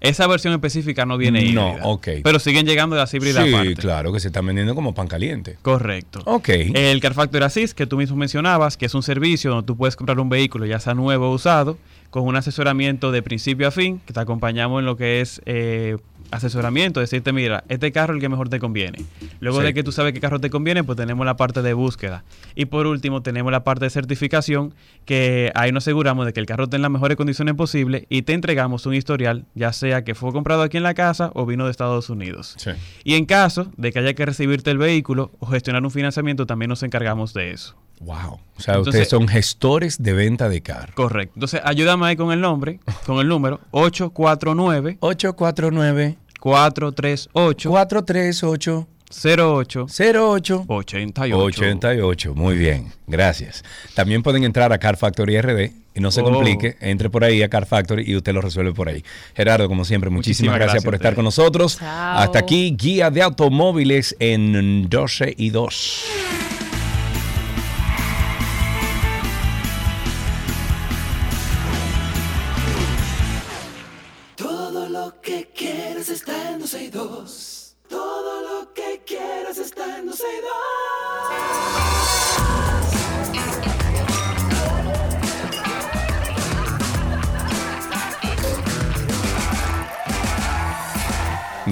Esa 0.02 0.26
versión 0.26 0.54
específica 0.54 1.04
no 1.04 1.18
viene 1.18 1.52
No, 1.52 1.72
híbrida. 1.72 1.86
ok. 1.86 2.08
Pero 2.24 2.38
siguen 2.38 2.64
llegando 2.64 2.96
las 2.96 3.12
híbridas 3.12 3.44
Sí, 3.44 3.52
aparte. 3.52 3.74
claro, 3.74 4.12
que 4.14 4.18
se 4.20 4.28
están 4.28 4.46
vendiendo 4.46 4.74
como 4.74 4.94
pan 4.94 5.06
caliente. 5.08 5.58
Correcto. 5.60 6.22
Ok. 6.24 6.48
El 6.48 7.00
Car 7.02 7.12
Factor 7.12 7.42
Assist, 7.42 7.76
que 7.76 7.86
tú 7.86 7.98
mismo 7.98 8.16
mencionabas, 8.16 8.78
que 8.78 8.86
es 8.86 8.94
un 8.94 9.02
servicio 9.02 9.50
donde 9.50 9.66
tú 9.66 9.76
puedes 9.76 9.96
comprar 9.96 10.18
un 10.18 10.30
vehículo, 10.30 10.64
ya 10.64 10.80
sea 10.80 10.94
nuevo 10.94 11.28
o 11.28 11.34
usado, 11.34 11.76
con 12.10 12.24
un 12.26 12.36
asesoramiento 12.36 13.12
de 13.12 13.22
principio 13.22 13.68
a 13.68 13.70
fin, 13.70 14.00
que 14.06 14.12
te 14.12 14.20
acompañamos 14.20 14.80
en 14.80 14.86
lo 14.86 14.96
que 14.96 15.20
es 15.20 15.40
eh, 15.46 15.96
asesoramiento, 16.30 17.00
decirte, 17.00 17.32
mira, 17.32 17.64
este 17.68 17.90
carro 17.92 18.12
es 18.14 18.16
el 18.16 18.20
que 18.20 18.28
mejor 18.28 18.48
te 18.48 18.60
conviene. 18.60 18.98
Luego 19.40 19.58
Sí. 19.60 19.64
de 19.66 19.74
que 19.74 19.82
tú 19.82 19.90
sabes 19.92 20.12
qué 20.12 20.20
carro 20.20 20.38
te 20.40 20.50
conviene, 20.50 20.84
pues 20.84 20.96
tenemos 20.96 21.24
la 21.26 21.36
parte 21.36 21.62
de 21.62 21.72
búsqueda. 21.72 22.24
Y 22.54 22.66
por 22.66 22.86
último, 22.86 23.22
tenemos 23.22 23.50
la 23.50 23.64
parte 23.64 23.84
de 23.86 23.90
certificación, 23.90 24.74
que 25.04 25.50
ahí 25.54 25.72
nos 25.72 25.84
aseguramos 25.84 26.26
de 26.26 26.32
que 26.32 26.40
el 26.40 26.46
carro 26.46 26.64
esté 26.64 26.76
en 26.76 26.82
las 26.82 26.90
mejores 26.90 27.16
condiciones 27.16 27.54
posibles 27.54 28.04
y 28.08 28.22
te 28.22 28.32
entregamos 28.32 28.86
un 28.86 28.94
historial, 28.94 29.46
ya 29.54 29.72
sea 29.72 30.04
que 30.04 30.14
fue 30.14 30.32
comprado 30.32 30.62
aquí 30.62 30.76
en 30.76 30.82
la 30.84 30.94
casa 30.94 31.30
o 31.34 31.46
vino 31.46 31.64
de 31.64 31.70
Estados 31.72 32.10
Unidos. 32.10 32.54
Sí. 32.58 32.70
Y 33.02 33.14
en 33.14 33.26
caso 33.26 33.70
de 33.76 33.92
que 33.92 33.98
haya 33.98 34.14
que 34.14 34.24
recibirte 34.26 34.70
el 34.70 34.78
vehículo 34.78 35.32
o 35.40 35.46
gestionar 35.46 35.82
un 35.82 35.90
financiamiento, 35.90 36.46
también 36.46 36.68
nos 36.68 36.82
encargamos 36.82 37.34
de 37.34 37.50
eso. 37.52 37.76
Wow. 38.00 38.40
O 38.56 38.60
sea, 38.60 38.74
Entonces- 38.74 38.88
ustedes 39.02 39.08
son 39.08 39.28
gestores 39.28 40.02
de 40.02 40.12
venta 40.12 40.48
de 40.48 40.60
carro. 40.62 40.92
Correcto. 40.94 41.32
Entonces, 41.36 41.60
ayúdame 41.64 42.06
ahí 42.06 42.16
con 42.16 42.32
el 42.32 42.40
nombre, 42.40 42.80
con 43.06 43.18
el 43.18 43.28
número 43.28 43.60
849 43.70 44.96
849 45.00 46.16
438 46.40 47.30
438 47.70 48.86
08 49.12 49.86
08 49.88 50.64
88. 50.68 51.38
88. 51.44 52.34
Muy 52.34 52.56
bien, 52.56 52.92
gracias. 53.06 53.64
También 53.94 54.22
pueden 54.22 54.44
entrar 54.44 54.72
a 54.72 54.78
Car 54.78 54.96
Factory 54.96 55.40
RD 55.40 55.72
y 55.94 56.00
no 56.00 56.10
se 56.12 56.20
Oh. 56.20 56.24
complique, 56.24 56.76
entre 56.80 57.10
por 57.10 57.24
ahí 57.24 57.42
a 57.42 57.48
Car 57.50 57.66
Factory 57.66 58.04
y 58.06 58.14
usted 58.16 58.32
lo 58.32 58.40
resuelve 58.40 58.72
por 58.72 58.88
ahí. 58.88 59.04
Gerardo, 59.34 59.68
como 59.68 59.84
siempre, 59.84 60.08
muchísimas, 60.10 60.52
Muchísimas 60.54 60.56
gracias, 60.58 60.72
gracias 60.74 60.84
por 60.84 60.94
estar 60.94 61.14
con 61.16 61.24
nosotros. 61.24 61.76
Chao. 61.78 62.18
Hasta 62.18 62.38
aquí, 62.38 62.74
guía 62.78 63.10
de 63.10 63.22
automóviles 63.22 64.14
en 64.20 64.88
12 64.88 65.34
y 65.36 65.50
2. 65.50 66.04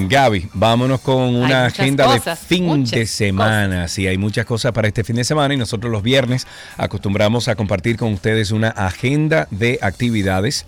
Gaby, 0.09 0.49
vámonos 0.55 1.01
con 1.01 1.35
una 1.35 1.67
agenda 1.67 2.05
cosas, 2.05 2.41
de 2.41 2.47
fin 2.47 2.85
de 2.85 3.07
semana. 3.07 3.89
Sí, 3.89 4.07
hay 4.07 4.17
muchas 4.17 4.47
cosas 4.47 4.73
para 4.73 4.89
este 4.89 5.05
fin 5.05 5.17
de 5.17 5.25
semana 5.25 5.53
y 5.55 5.57
nosotros 5.57 5.93
los 5.93 6.03
viernes 6.03 6.47
acostumbramos 6.77 7.49
a 7.49 7.57
compartir 7.57 7.97
con 7.97 8.13
ustedes 8.13 8.51
una 8.51 8.69
agenda 8.69 9.49
de 9.51 9.79
actividades. 9.83 10.67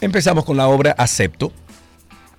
Empezamos 0.00 0.44
con 0.44 0.56
la 0.56 0.68
obra 0.68 0.92
Acepto. 0.92 1.52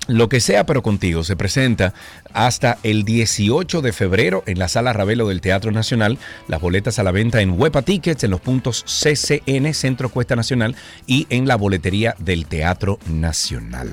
Lo 0.07 0.29
que 0.29 0.39
sea, 0.39 0.65
pero 0.65 0.83
contigo, 0.83 1.23
se 1.23 1.35
presenta 1.35 1.93
hasta 2.31 2.77
el 2.83 3.05
18 3.05 3.81
de 3.81 3.91
febrero 3.91 4.43
en 4.45 4.59
la 4.59 4.67
Sala 4.67 4.93
Ravelo 4.93 5.27
del 5.27 5.41
Teatro 5.41 5.71
Nacional. 5.71 6.19
Las 6.47 6.61
boletas 6.61 6.99
a 6.99 7.03
la 7.03 7.11
venta 7.11 7.41
en 7.41 7.59
Huepa 7.59 7.81
Tickets, 7.81 8.23
en 8.23 8.31
los 8.31 8.41
puntos 8.41 8.83
CCN, 8.83 9.73
Centro 9.73 10.09
Cuesta 10.09 10.35
Nacional, 10.35 10.75
y 11.07 11.25
en 11.31 11.47
la 11.47 11.55
boletería 11.55 12.15
del 12.19 12.45
Teatro 12.45 12.99
Nacional. 13.07 13.91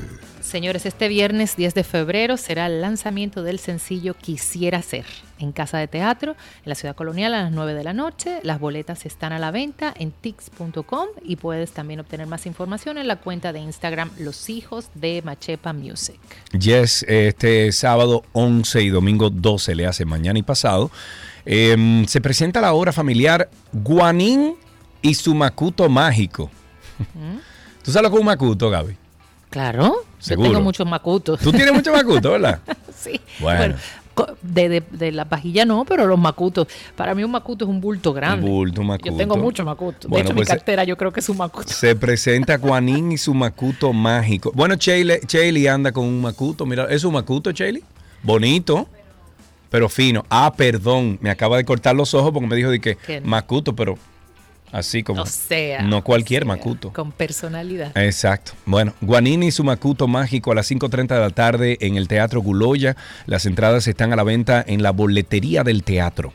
Señores, 0.52 0.84
este 0.84 1.08
viernes 1.08 1.56
10 1.56 1.72
de 1.72 1.82
febrero 1.82 2.36
será 2.36 2.66
el 2.66 2.82
lanzamiento 2.82 3.42
del 3.42 3.58
sencillo 3.58 4.12
Quisiera 4.12 4.82
Ser 4.82 5.06
en 5.38 5.50
Casa 5.50 5.78
de 5.78 5.88
Teatro, 5.88 6.32
en 6.32 6.68
la 6.68 6.74
Ciudad 6.74 6.94
Colonial 6.94 7.32
a 7.32 7.44
las 7.44 7.52
9 7.52 7.72
de 7.72 7.82
la 7.82 7.94
noche. 7.94 8.38
Las 8.42 8.60
boletas 8.60 9.06
están 9.06 9.32
a 9.32 9.38
la 9.38 9.50
venta 9.50 9.94
en 9.98 10.10
tix.com 10.10 11.06
y 11.24 11.36
puedes 11.36 11.72
también 11.72 12.00
obtener 12.00 12.26
más 12.26 12.44
información 12.44 12.98
en 12.98 13.08
la 13.08 13.16
cuenta 13.16 13.54
de 13.54 13.60
Instagram 13.60 14.10
Los 14.18 14.50
Hijos 14.50 14.90
de 14.94 15.22
Machepa 15.24 15.72
Music. 15.72 16.20
Yes, 16.52 17.02
este 17.08 17.72
sábado 17.72 18.22
11 18.32 18.82
y 18.82 18.90
domingo 18.90 19.30
12 19.30 19.74
le 19.74 19.86
hace 19.86 20.04
mañana 20.04 20.38
y 20.38 20.42
pasado. 20.42 20.90
eh, 21.46 22.04
se 22.06 22.20
presenta 22.20 22.60
la 22.60 22.74
obra 22.74 22.92
familiar 22.92 23.48
Guanín 23.72 24.56
y 25.00 25.14
su 25.14 25.34
macuto 25.34 25.88
mágico. 25.88 26.50
¿Tú 27.82 27.90
sabes 27.90 28.02
lo 28.02 28.10
que 28.10 28.16
es 28.16 28.20
un 28.20 28.26
macuto, 28.26 28.68
Gaby? 28.68 28.98
Claro, 29.48 30.04
Seguro. 30.22 30.46
yo 30.48 30.52
tengo 30.54 30.64
muchos 30.64 30.86
macutos. 30.86 31.40
Tú 31.40 31.50
tienes 31.52 31.72
mucho 31.74 31.92
macuto, 31.92 32.32
¿verdad? 32.32 32.60
sí. 32.96 33.20
Bueno. 33.40 33.74
de, 34.42 34.68
de- 34.68 34.80
de 34.90 35.10
la 35.10 35.24
pajilla 35.24 35.64
no, 35.64 35.84
pero 35.84 36.06
los 36.06 36.18
macutos. 36.18 36.66
Para 36.96 37.14
mí 37.14 37.24
un 37.24 37.30
macuto 37.30 37.64
es 37.64 37.70
un 37.70 37.80
bulto 37.80 38.12
grande. 38.12 38.44
Un 38.46 38.52
bulto, 38.52 38.80
un 38.82 38.86
macuto. 38.88 39.10
Yo 39.10 39.16
tengo 39.16 39.36
muchos 39.36 39.64
macutos. 39.66 40.08
Bueno, 40.08 40.24
de 40.24 40.28
hecho, 40.28 40.34
pues, 40.36 40.48
mi 40.48 40.54
cartera 40.54 40.84
yo 40.84 40.96
creo 40.96 41.12
que 41.12 41.20
es 41.20 41.28
un 41.28 41.38
macuto. 41.38 41.68
Se 41.72 41.96
presenta 41.96 42.56
Guanín 42.58 43.10
y 43.12 43.18
su 43.18 43.34
macuto 43.34 43.92
mágico. 43.92 44.52
Bueno, 44.54 44.76
Chaley 44.76 45.66
anda 45.66 45.92
con 45.92 46.04
un 46.04 46.20
macuto. 46.20 46.66
Mira, 46.66 46.86
¿es 46.90 47.02
un 47.04 47.14
macuto, 47.14 47.50
Chaley? 47.52 47.82
Bonito, 48.22 48.86
pero 49.70 49.88
fino. 49.88 50.24
Ah, 50.28 50.52
perdón, 50.56 51.18
me 51.22 51.30
acaba 51.30 51.56
de 51.56 51.64
cortar 51.64 51.96
los 51.96 52.12
ojos 52.14 52.30
porque 52.32 52.46
me 52.46 52.54
dijo 52.56 52.70
de 52.70 52.80
que 52.80 52.96
¿Qué? 52.96 53.20
macuto, 53.22 53.74
pero 53.74 53.96
Así 54.72 55.02
como. 55.02 55.22
O 55.22 55.26
sea, 55.26 55.82
No 55.82 56.02
cualquier 56.02 56.46
macuto. 56.46 56.92
Con 56.92 57.12
personalidad. 57.12 57.96
Exacto. 57.96 58.52
Bueno, 58.64 58.94
Guanini 59.02 59.48
y 59.48 59.50
su 59.50 59.62
Macuto 59.62 60.08
Mágico 60.08 60.50
a 60.50 60.54
las 60.54 60.70
5.30 60.70 61.08
de 61.08 61.20
la 61.20 61.30
tarde 61.30 61.76
en 61.80 61.96
el 61.96 62.08
Teatro 62.08 62.40
Guloya. 62.40 62.96
Las 63.26 63.44
entradas 63.46 63.86
están 63.86 64.12
a 64.12 64.16
la 64.16 64.24
venta 64.24 64.64
en 64.66 64.82
la 64.82 64.90
boletería 64.90 65.62
del 65.62 65.84
teatro. 65.84 66.32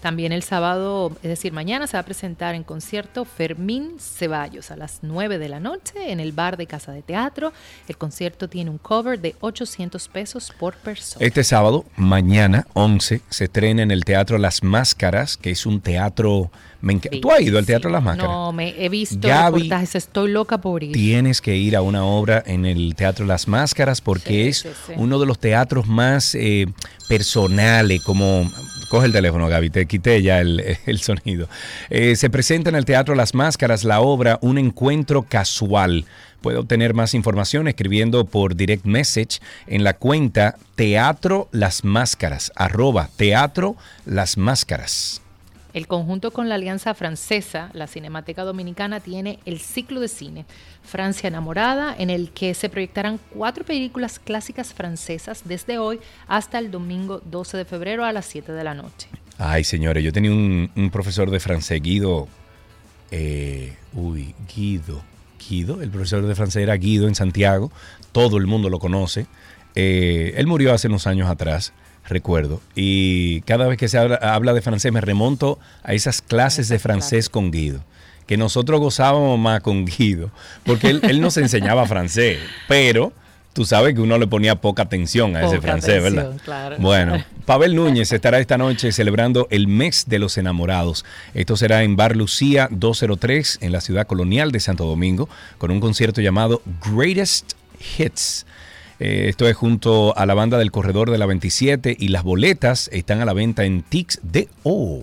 También 0.00 0.32
el 0.32 0.42
sábado, 0.42 1.10
es 1.22 1.28
decir, 1.28 1.52
mañana 1.52 1.86
se 1.86 1.96
va 1.96 2.00
a 2.00 2.04
presentar 2.04 2.54
en 2.54 2.62
concierto 2.62 3.24
Fermín 3.24 3.96
Ceballos 3.98 4.70
a 4.70 4.76
las 4.76 5.00
9 5.02 5.38
de 5.38 5.48
la 5.48 5.58
noche 5.60 6.12
en 6.12 6.20
el 6.20 6.32
bar 6.32 6.56
de 6.56 6.66
Casa 6.66 6.92
de 6.92 7.02
Teatro. 7.02 7.52
El 7.88 7.96
concierto 7.98 8.48
tiene 8.48 8.70
un 8.70 8.78
cover 8.78 9.18
de 9.20 9.34
800 9.40 10.08
pesos 10.08 10.52
por 10.58 10.74
persona. 10.76 11.24
Este 11.26 11.42
sábado, 11.42 11.84
mañana, 11.96 12.66
11, 12.74 13.22
se 13.28 13.44
estrena 13.44 13.82
en 13.82 13.90
el 13.90 14.04
Teatro 14.04 14.38
Las 14.38 14.62
Máscaras, 14.62 15.36
que 15.36 15.50
es 15.50 15.66
un 15.66 15.80
teatro... 15.80 16.50
me 16.80 16.94
enca- 16.94 17.20
¿Tú 17.20 17.32
has 17.32 17.40
ido 17.40 17.58
al 17.58 17.66
Teatro 17.66 17.90
Las 17.90 18.02
Máscaras? 18.02 18.30
No, 18.30 18.52
me 18.52 18.74
he 18.84 18.88
visto 18.88 19.26
Gaby, 19.26 19.62
reportajes, 19.62 19.94
estoy 19.96 20.30
loca 20.30 20.58
por 20.58 20.82
ir. 20.84 20.92
Tienes 20.92 21.40
que 21.40 21.56
ir 21.56 21.74
a 21.76 21.82
una 21.82 22.04
obra 22.04 22.42
en 22.46 22.66
el 22.66 22.94
Teatro 22.94 23.26
Las 23.26 23.48
Máscaras 23.48 24.00
porque 24.00 24.48
es 24.48 24.58
sí, 24.58 24.92
uno 24.96 25.18
de 25.18 25.26
los 25.26 25.38
teatros 25.40 25.86
más 25.88 26.34
eh, 26.36 26.66
personales, 27.08 28.00
como... 28.02 28.48
Coge 28.88 29.06
el 29.06 29.12
teléfono, 29.12 29.48
Gaby, 29.48 29.70
te 29.70 29.86
quité 29.86 30.22
ya 30.22 30.40
el, 30.40 30.78
el 30.86 30.98
sonido. 31.00 31.48
Eh, 31.90 32.16
se 32.16 32.30
presenta 32.30 32.70
en 32.70 32.76
el 32.76 32.84
Teatro 32.84 33.14
Las 33.14 33.34
Máscaras 33.34 33.84
la 33.84 34.00
obra 34.00 34.38
Un 34.40 34.56
Encuentro 34.58 35.22
Casual. 35.22 36.06
Puede 36.40 36.58
obtener 36.58 36.94
más 36.94 37.14
información 37.14 37.68
escribiendo 37.68 38.24
por 38.24 38.54
direct 38.54 38.86
message 38.86 39.40
en 39.66 39.84
la 39.84 39.94
cuenta 39.94 40.56
Teatro 40.76 41.48
Las 41.52 41.84
Máscaras, 41.84 42.52
arroba 42.54 43.10
Teatro 43.16 43.76
Las 44.06 44.38
Máscaras. 44.38 45.20
El 45.74 45.86
conjunto 45.86 46.30
con 46.30 46.48
la 46.48 46.54
Alianza 46.54 46.94
Francesa, 46.94 47.70
la 47.74 47.86
Cinemateca 47.86 48.42
Dominicana, 48.44 49.00
tiene 49.00 49.38
el 49.44 49.60
ciclo 49.60 50.00
de 50.00 50.08
cine 50.08 50.46
Francia 50.88 51.28
Enamorada, 51.28 51.94
en 51.96 52.10
el 52.10 52.30
que 52.32 52.54
se 52.54 52.68
proyectarán 52.68 53.20
cuatro 53.30 53.64
películas 53.64 54.18
clásicas 54.18 54.74
francesas 54.74 55.42
desde 55.44 55.78
hoy 55.78 56.00
hasta 56.26 56.58
el 56.58 56.70
domingo 56.70 57.20
12 57.24 57.58
de 57.58 57.64
febrero 57.64 58.04
a 58.04 58.12
las 58.12 58.26
7 58.26 58.50
de 58.52 58.64
la 58.64 58.74
noche. 58.74 59.08
Ay, 59.38 59.62
señores, 59.62 60.02
yo 60.02 60.12
tenía 60.12 60.32
un, 60.32 60.70
un 60.74 60.90
profesor 60.90 61.30
de 61.30 61.38
francés, 61.38 61.80
Guido. 61.80 62.26
eh, 63.10 63.76
uy, 63.92 64.34
Guido. 64.54 65.02
Guido, 65.48 65.80
el 65.80 65.90
profesor 65.90 66.26
de 66.26 66.34
francés 66.34 66.62
era 66.62 66.74
Guido 66.74 67.06
en 67.06 67.14
Santiago. 67.14 67.70
Todo 68.12 68.36
el 68.38 68.46
mundo 68.46 68.68
lo 68.68 68.78
conoce. 68.80 69.26
Eh, 69.74 70.34
él 70.36 70.46
murió 70.46 70.74
hace 70.74 70.88
unos 70.88 71.06
años 71.06 71.30
atrás, 71.30 71.72
recuerdo. 72.08 72.60
Y 72.74 73.42
cada 73.42 73.68
vez 73.68 73.78
que 73.78 73.88
se 73.88 73.98
habla, 73.98 74.16
habla 74.16 74.52
de 74.52 74.60
francés 74.62 74.92
me 74.92 75.00
remonto 75.00 75.58
a 75.84 75.92
esas 75.92 76.20
clases 76.20 76.68
de 76.68 76.78
francés 76.78 77.28
con 77.28 77.50
Guido. 77.50 77.84
Que 78.28 78.36
nosotros 78.36 78.78
gozábamos 78.78 79.38
más 79.40 79.60
con 79.60 79.84
Guido. 79.84 80.30
Porque 80.64 80.90
él, 80.90 81.00
él 81.02 81.20
nos 81.20 81.36
enseñaba 81.36 81.84
francés. 81.86 82.38
Pero 82.68 83.12
tú 83.58 83.64
sabes 83.64 83.92
que 83.92 84.00
uno 84.00 84.18
le 84.18 84.28
ponía 84.28 84.54
poca 84.54 84.84
atención 84.84 85.34
a 85.34 85.44
ese 85.44 85.60
francés, 85.60 86.00
¿verdad? 86.00 86.26
atención, 86.26 86.44
claro. 86.44 86.76
Bueno, 86.78 87.24
Pavel 87.44 87.74
Núñez 87.74 88.12
estará 88.12 88.38
esta 88.38 88.56
noche 88.56 88.92
celebrando 88.92 89.48
el 89.50 89.66
mes 89.66 90.04
de 90.06 90.20
los 90.20 90.38
enamorados. 90.38 91.04
Esto 91.34 91.56
será 91.56 91.82
en 91.82 91.96
Bar 91.96 92.14
Lucía 92.14 92.68
203 92.70 93.58
en 93.60 93.72
la 93.72 93.80
ciudad 93.80 94.06
colonial 94.06 94.52
de 94.52 94.60
Santo 94.60 94.84
Domingo 94.84 95.28
con 95.58 95.72
un 95.72 95.80
concierto 95.80 96.20
llamado 96.20 96.62
Greatest 96.88 97.54
Hits. 97.98 98.46
Eh, 99.00 99.26
esto 99.28 99.48
es 99.48 99.56
junto 99.56 100.16
a 100.16 100.24
la 100.24 100.34
banda 100.34 100.56
del 100.56 100.70
Corredor 100.70 101.10
de 101.10 101.18
la 101.18 101.26
27 101.26 101.96
y 101.98 102.08
las 102.08 102.22
boletas 102.22 102.88
están 102.92 103.20
a 103.20 103.24
la 103.24 103.32
venta 103.32 103.64
en 103.64 103.82
Tix 103.82 104.20
de 104.22 104.48
O. 104.62 105.02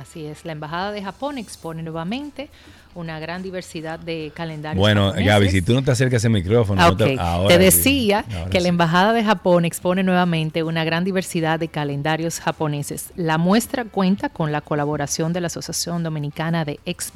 Así 0.00 0.26
es, 0.26 0.44
la 0.44 0.52
Embajada 0.52 0.92
de 0.92 1.02
Japón 1.02 1.38
expone 1.38 1.82
nuevamente 1.82 2.50
una 2.94 3.20
gran 3.20 3.42
diversidad 3.42 3.98
de 3.98 4.32
calendarios. 4.34 4.80
Bueno, 4.80 5.06
japoneses. 5.06 5.26
Gaby, 5.26 5.50
si 5.50 5.62
tú 5.62 5.74
no 5.74 5.82
te 5.84 5.90
acercas 5.92 6.24
al 6.24 6.30
micrófono, 6.32 6.82
Ah, 6.82 6.90
no 6.90 6.96
te- 6.96 7.16
ahora 7.18 7.58
decía 7.58 8.24
Ahora 8.32 8.50
que 8.50 8.58
sí. 8.58 8.62
la 8.62 8.68
Embajada 8.68 9.12
de 9.12 9.22
Japón 9.24 9.64
expone 9.64 10.02
nuevamente 10.02 10.62
una 10.62 10.84
gran 10.84 11.04
diversidad 11.04 11.58
de 11.60 11.68
calendarios 11.68 12.40
japoneses. 12.40 13.10
La 13.16 13.38
muestra 13.38 13.84
cuenta 13.84 14.28
con 14.30 14.50
la 14.52 14.60
colaboración 14.62 15.32
de 15.32 15.40
la 15.40 15.46
Asociación 15.48 16.02
Dominicana 16.02 16.64
de 16.64 16.80
Ex 16.86 17.12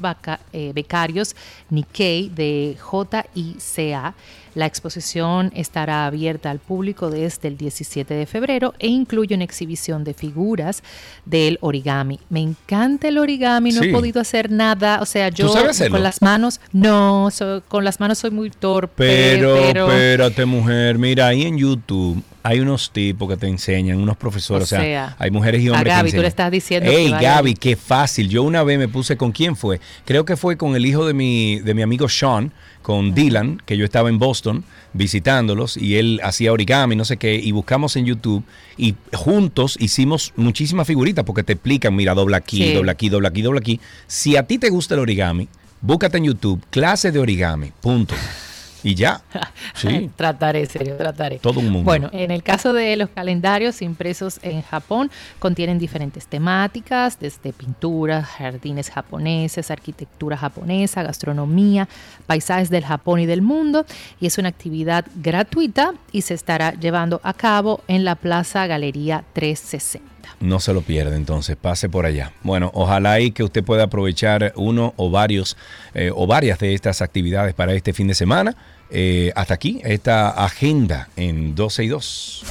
eh, 0.53 0.73
Becarios 0.75 1.35
Nikkei 1.71 2.29
de 2.29 2.77
JICA. 2.79 4.15
La 4.55 4.67
exposición 4.67 5.51
estará 5.55 6.07
abierta 6.07 6.51
al 6.51 6.59
público 6.59 7.11
desde 7.11 7.49
el 7.49 7.57
17 7.57 8.13
de 8.13 8.27
febrero 8.27 8.75
e 8.79 8.89
incluye 8.89 9.35
una 9.35 9.45
exhibición 9.45 10.05
de 10.05 10.13
figuras 10.15 10.83
del 11.25 11.59
origami. 11.63 12.21
Me 12.29 12.41
encanta 12.41 13.09
el 13.09 13.19
origami, 13.19 13.73
no 13.73 13.81
Sí. 13.83 13.89
he 13.89 13.93
podido 13.93 14.21
hacer 14.21 14.51
nada, 14.51 15.01
o 15.01 15.07
sea, 15.07 15.31
yo 15.31 15.53
con 15.91 16.03
las 16.03 16.21
manos, 16.21 16.61
no, 16.73 17.31
so- 17.31 17.63
con 17.69 17.85
las 17.85 17.99
manos 18.01 18.19
soy 18.19 18.31
muy 18.31 18.51
torpe, 18.51 18.93
Pero, 18.97 19.55
pero, 19.55 19.87
espérate, 19.91 20.45
mujer. 20.45 20.99
Mira, 20.99 21.29
ahí 21.29 21.43
en 21.43 21.57
YouTube 21.57 22.23
hay 22.43 22.61
unos 22.61 22.91
tipos 22.91 23.29
que 23.29 23.37
te 23.37 23.47
enseñan, 23.47 24.01
unos 24.01 24.17
profesores. 24.17 24.73
O 24.73 24.77
O 24.77 24.79
sea, 24.81 25.15
hay 25.19 25.31
mujeres 25.31 25.63
y 25.63 25.69
a 25.69 25.73
hombres 25.73 25.95
Gaby, 25.95 26.11
que 26.11 26.17
tú 26.17 26.23
le 26.23 26.29
estás 26.29 26.51
diciendo 26.51 26.91
que 26.91 26.97
Ey, 26.97 27.11
vaya 27.11 27.35
Gaby, 27.37 27.55
qué 27.55 27.77
fácil. 27.77 28.29
Yo 28.29 28.43
una 28.43 28.63
vez 28.65 28.79
me 28.79 28.89
puse 28.89 29.17
con 29.17 29.33
quién 29.33 29.55
fue. 29.57 29.81
Creo 30.05 30.25
que 30.25 30.37
fue 30.37 30.57
con 30.57 30.75
el 30.75 30.85
hijo 30.87 31.07
de 31.07 31.15
mi, 31.15 31.61
de 31.61 31.75
mi 31.75 31.83
amigo 31.83 32.09
Sean, 32.09 32.53
con 32.83 33.15
Dylan, 33.15 33.63
que 33.65 33.77
yo 33.77 33.85
estaba 33.85 34.09
en 34.09 34.19
Boston 34.19 34.65
visitándolos 34.93 35.77
y 35.77 35.97
él 35.97 36.21
hacía 36.25 36.53
origami, 36.53 36.97
no 36.97 37.05
sé 37.05 37.17
qué, 37.17 37.35
y 37.37 37.53
buscamos 37.53 37.95
en 37.97 38.07
YouTube 38.07 38.43
y 38.77 38.95
juntos 39.15 39.77
hicimos 39.81 40.33
muchísimas 40.37 40.87
figuritas 40.87 41.25
porque 41.25 41.45
te 41.45 41.53
explican, 41.53 41.95
mira, 41.95 42.15
dobla 42.15 42.39
aquí, 42.39 42.57
Sí. 42.59 42.75
dobla 42.75 42.93
aquí, 42.93 43.09
dobla 43.09 43.29
aquí, 43.29 43.43
dobla 43.43 43.61
aquí. 43.61 43.81
Si 44.07 44.37
a 44.37 44.43
ti 44.47 44.59
te 44.59 44.69
gusta 44.69 44.95
el 44.95 45.01
origami, 45.01 45.49
búscate 45.81 46.19
en 46.19 46.25
YouTube 46.25 46.61
clase 46.71 47.13
de 47.13 47.19
origami, 47.21 47.73
punto. 47.81 48.15
Y 48.83 48.95
ya. 48.95 49.23
Sí. 49.75 50.11
trataré, 50.17 50.67
serio, 50.67 50.97
trataré. 50.97 51.39
Todo 51.39 51.61
un 51.61 51.71
mundo. 51.71 51.85
Bueno, 51.85 52.11
en 52.13 52.31
el 52.31 52.43
caso 52.43 52.73
de 52.73 52.95
los 52.97 53.09
calendarios 53.09 53.83
impresos 53.83 54.39
en 54.43 54.63
Japón, 54.63 55.11
contienen 55.39 55.79
diferentes 55.79 56.27
temáticas, 56.27 57.19
desde 57.19 57.53
pinturas, 57.53 58.27
jardines 58.27 58.91
japoneses, 58.91 59.71
arquitectura 59.71 60.37
japonesa, 60.37 61.03
gastronomía, 61.03 61.89
paisajes 62.27 62.71
del 62.71 62.85
Japón 62.85 63.21
y 63.21 63.27
del 63.27 63.43
mundo, 63.43 63.87
y 64.21 64.27
es 64.27 64.39
una 64.39 64.51
actividad 64.51 65.05
gratuita 65.17 65.95
y 66.13 66.23
se 66.23 66.35
estará 66.35 66.73
llevando 66.75 67.21
a 67.25 67.33
cabo 67.33 67.83
en 67.89 68.05
la 68.05 68.15
Plaza 68.15 68.67
Galería 68.67 69.25
360. 69.33 70.12
No 70.41 70.61
se 70.61 70.73
lo 70.73 70.83
pierde, 70.83 71.17
entonces 71.17 71.57
pase 71.57 71.89
por 71.89 72.07
allá. 72.07 72.33
Bueno, 72.43 72.71
ojalá 72.75 73.21
y 73.21 73.31
que 73.31 73.45
usted 73.45 73.65
pueda 73.65 73.85
aprovechar 73.85 74.53
uno 74.57 74.95
o 74.97 75.11
varios 75.11 75.57
eh, 75.95 76.11
o 76.15 76.27
varias 76.27 76.59
de 76.59 76.75
estas 76.75 77.03
actividades 77.03 77.55
para 77.55 77.73
este 77.75 77.93
fin 77.93 78.09
de 78.09 78.15
semana. 78.15 78.57
Eh, 78.91 79.33
hasta 79.35 79.55
aquí 79.55 79.81
esta 79.85 80.29
agenda 80.31 81.09
en 81.17 81.55
12 81.55 81.85
y 81.85 81.89
2. 81.89 82.45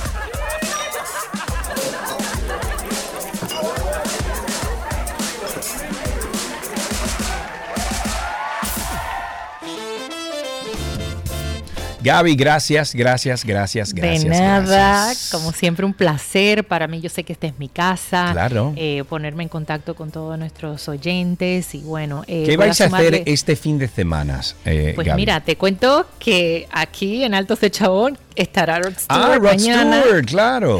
Gaby, 12.03 12.35
gracias, 12.35 12.95
gracias, 12.95 13.45
gracias, 13.45 13.93
gracias. 13.93 14.23
de 14.23 14.29
nada, 14.29 14.61
gracias. 14.65 15.29
como 15.31 15.51
siempre 15.51 15.85
un 15.85 15.93
placer 15.93 16.63
para 16.63 16.87
mí, 16.87 16.99
yo 17.01 17.09
sé 17.09 17.23
que 17.23 17.33
esta 17.33 17.47
es 17.47 17.59
mi 17.59 17.69
casa, 17.69 18.29
Claro. 18.31 18.73
eh, 18.75 19.03
ponerme 19.07 19.43
en 19.43 19.49
contacto 19.49 19.95
con 19.95 20.09
todos 20.11 20.37
nuestros 20.39 20.87
oyentes 20.89 21.75
y 21.75 21.81
bueno, 21.81 22.23
eh, 22.27 22.43
¿Qué 22.45 22.57
vais 22.57 22.79
a 22.81 22.85
hacer 22.85 23.23
este 23.25 23.55
fin 23.55 23.77
de 23.77 23.87
semana, 23.87 24.41
eh, 24.65 24.93
Pues 24.95 25.07
Gaby? 25.07 25.21
mira, 25.21 25.39
te 25.41 25.55
cuento 25.57 26.07
que 26.19 26.67
aquí 26.71 27.23
en 27.23 27.33
Altos 27.33 27.59
de 27.59 27.69
Chabón 27.71 28.17
estará 28.35 28.79
Rod 28.79 28.93
Stewart 28.97 29.07
Ah, 29.09 29.35
Rod 29.35 29.43
mañana. 29.43 30.01
Stewart, 30.01 30.25
claro. 30.25 30.79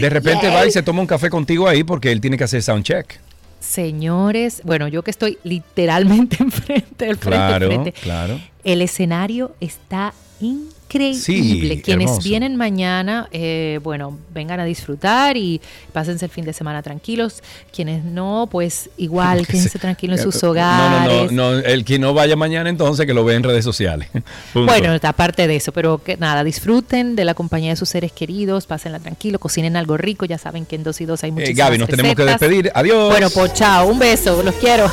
De 0.00 0.10
repente 0.10 0.46
Yay. 0.46 0.54
va 0.54 0.66
y 0.66 0.70
se 0.70 0.82
toma 0.82 1.00
un 1.00 1.06
café 1.06 1.30
contigo 1.30 1.66
ahí 1.66 1.82
porque 1.84 2.12
él 2.12 2.20
tiene 2.20 2.36
que 2.36 2.44
hacer 2.44 2.62
soundcheck. 2.62 3.18
Señores, 3.60 4.62
bueno, 4.64 4.88
yo 4.88 5.02
que 5.02 5.10
estoy 5.10 5.38
literalmente 5.42 6.36
enfrente 6.42 7.06
del 7.06 7.16
frente, 7.16 7.36
al 7.36 7.48
Claro, 7.48 7.66
frente, 7.66 7.92
claro. 7.92 8.40
el 8.64 8.82
escenario 8.82 9.54
está 9.60 10.14
increíble. 10.40 10.77
Sí, 10.88 11.80
Quienes 11.84 12.06
hermoso. 12.10 12.28
vienen 12.28 12.56
mañana, 12.56 13.28
eh, 13.32 13.78
bueno, 13.82 14.16
vengan 14.32 14.58
a 14.60 14.64
disfrutar 14.64 15.36
y 15.36 15.60
pásense 15.92 16.24
el 16.24 16.30
fin 16.30 16.44
de 16.44 16.52
semana 16.52 16.82
tranquilos. 16.82 17.42
Quienes 17.74 18.04
no, 18.04 18.48
pues 18.50 18.90
igual, 18.96 19.46
quédense 19.46 19.78
tranquilos 19.78 20.20
en 20.20 20.32
sus 20.32 20.42
hogares. 20.42 21.30
No, 21.30 21.52
no, 21.52 21.52
no, 21.52 21.58
el 21.58 21.84
que 21.84 21.98
no 21.98 22.14
vaya 22.14 22.36
mañana 22.36 22.70
entonces 22.70 23.06
que 23.06 23.14
lo 23.14 23.24
ve 23.24 23.34
en 23.34 23.42
redes 23.42 23.64
sociales. 23.64 24.08
Bueno, 24.54 24.96
aparte 25.02 25.46
de 25.46 25.56
eso, 25.56 25.72
pero 25.72 25.98
que 26.02 26.16
nada, 26.16 26.42
disfruten 26.44 27.16
de 27.16 27.24
la 27.24 27.34
compañía 27.34 27.70
de 27.70 27.76
sus 27.76 27.88
seres 27.88 28.12
queridos, 28.12 28.66
pásenla 28.66 28.98
tranquilo, 28.98 29.38
cocinen 29.38 29.76
algo 29.76 29.96
rico, 29.96 30.24
ya 30.26 30.38
saben 30.38 30.66
que 30.66 30.76
en 30.76 30.82
dos 30.84 31.00
y 31.00 31.04
dos 31.04 31.22
hay 31.24 31.30
Eh, 31.30 31.32
muchísimas 31.32 31.56
Gaby, 31.58 31.78
nos 31.78 31.88
tenemos 31.88 32.14
que 32.14 32.24
despedir. 32.24 32.70
Adiós. 32.74 33.10
Bueno, 33.10 33.28
pues 33.30 33.54
chao, 33.54 33.88
un 33.88 33.98
beso, 33.98 34.42
los 34.42 34.54
quiero. 34.56 34.90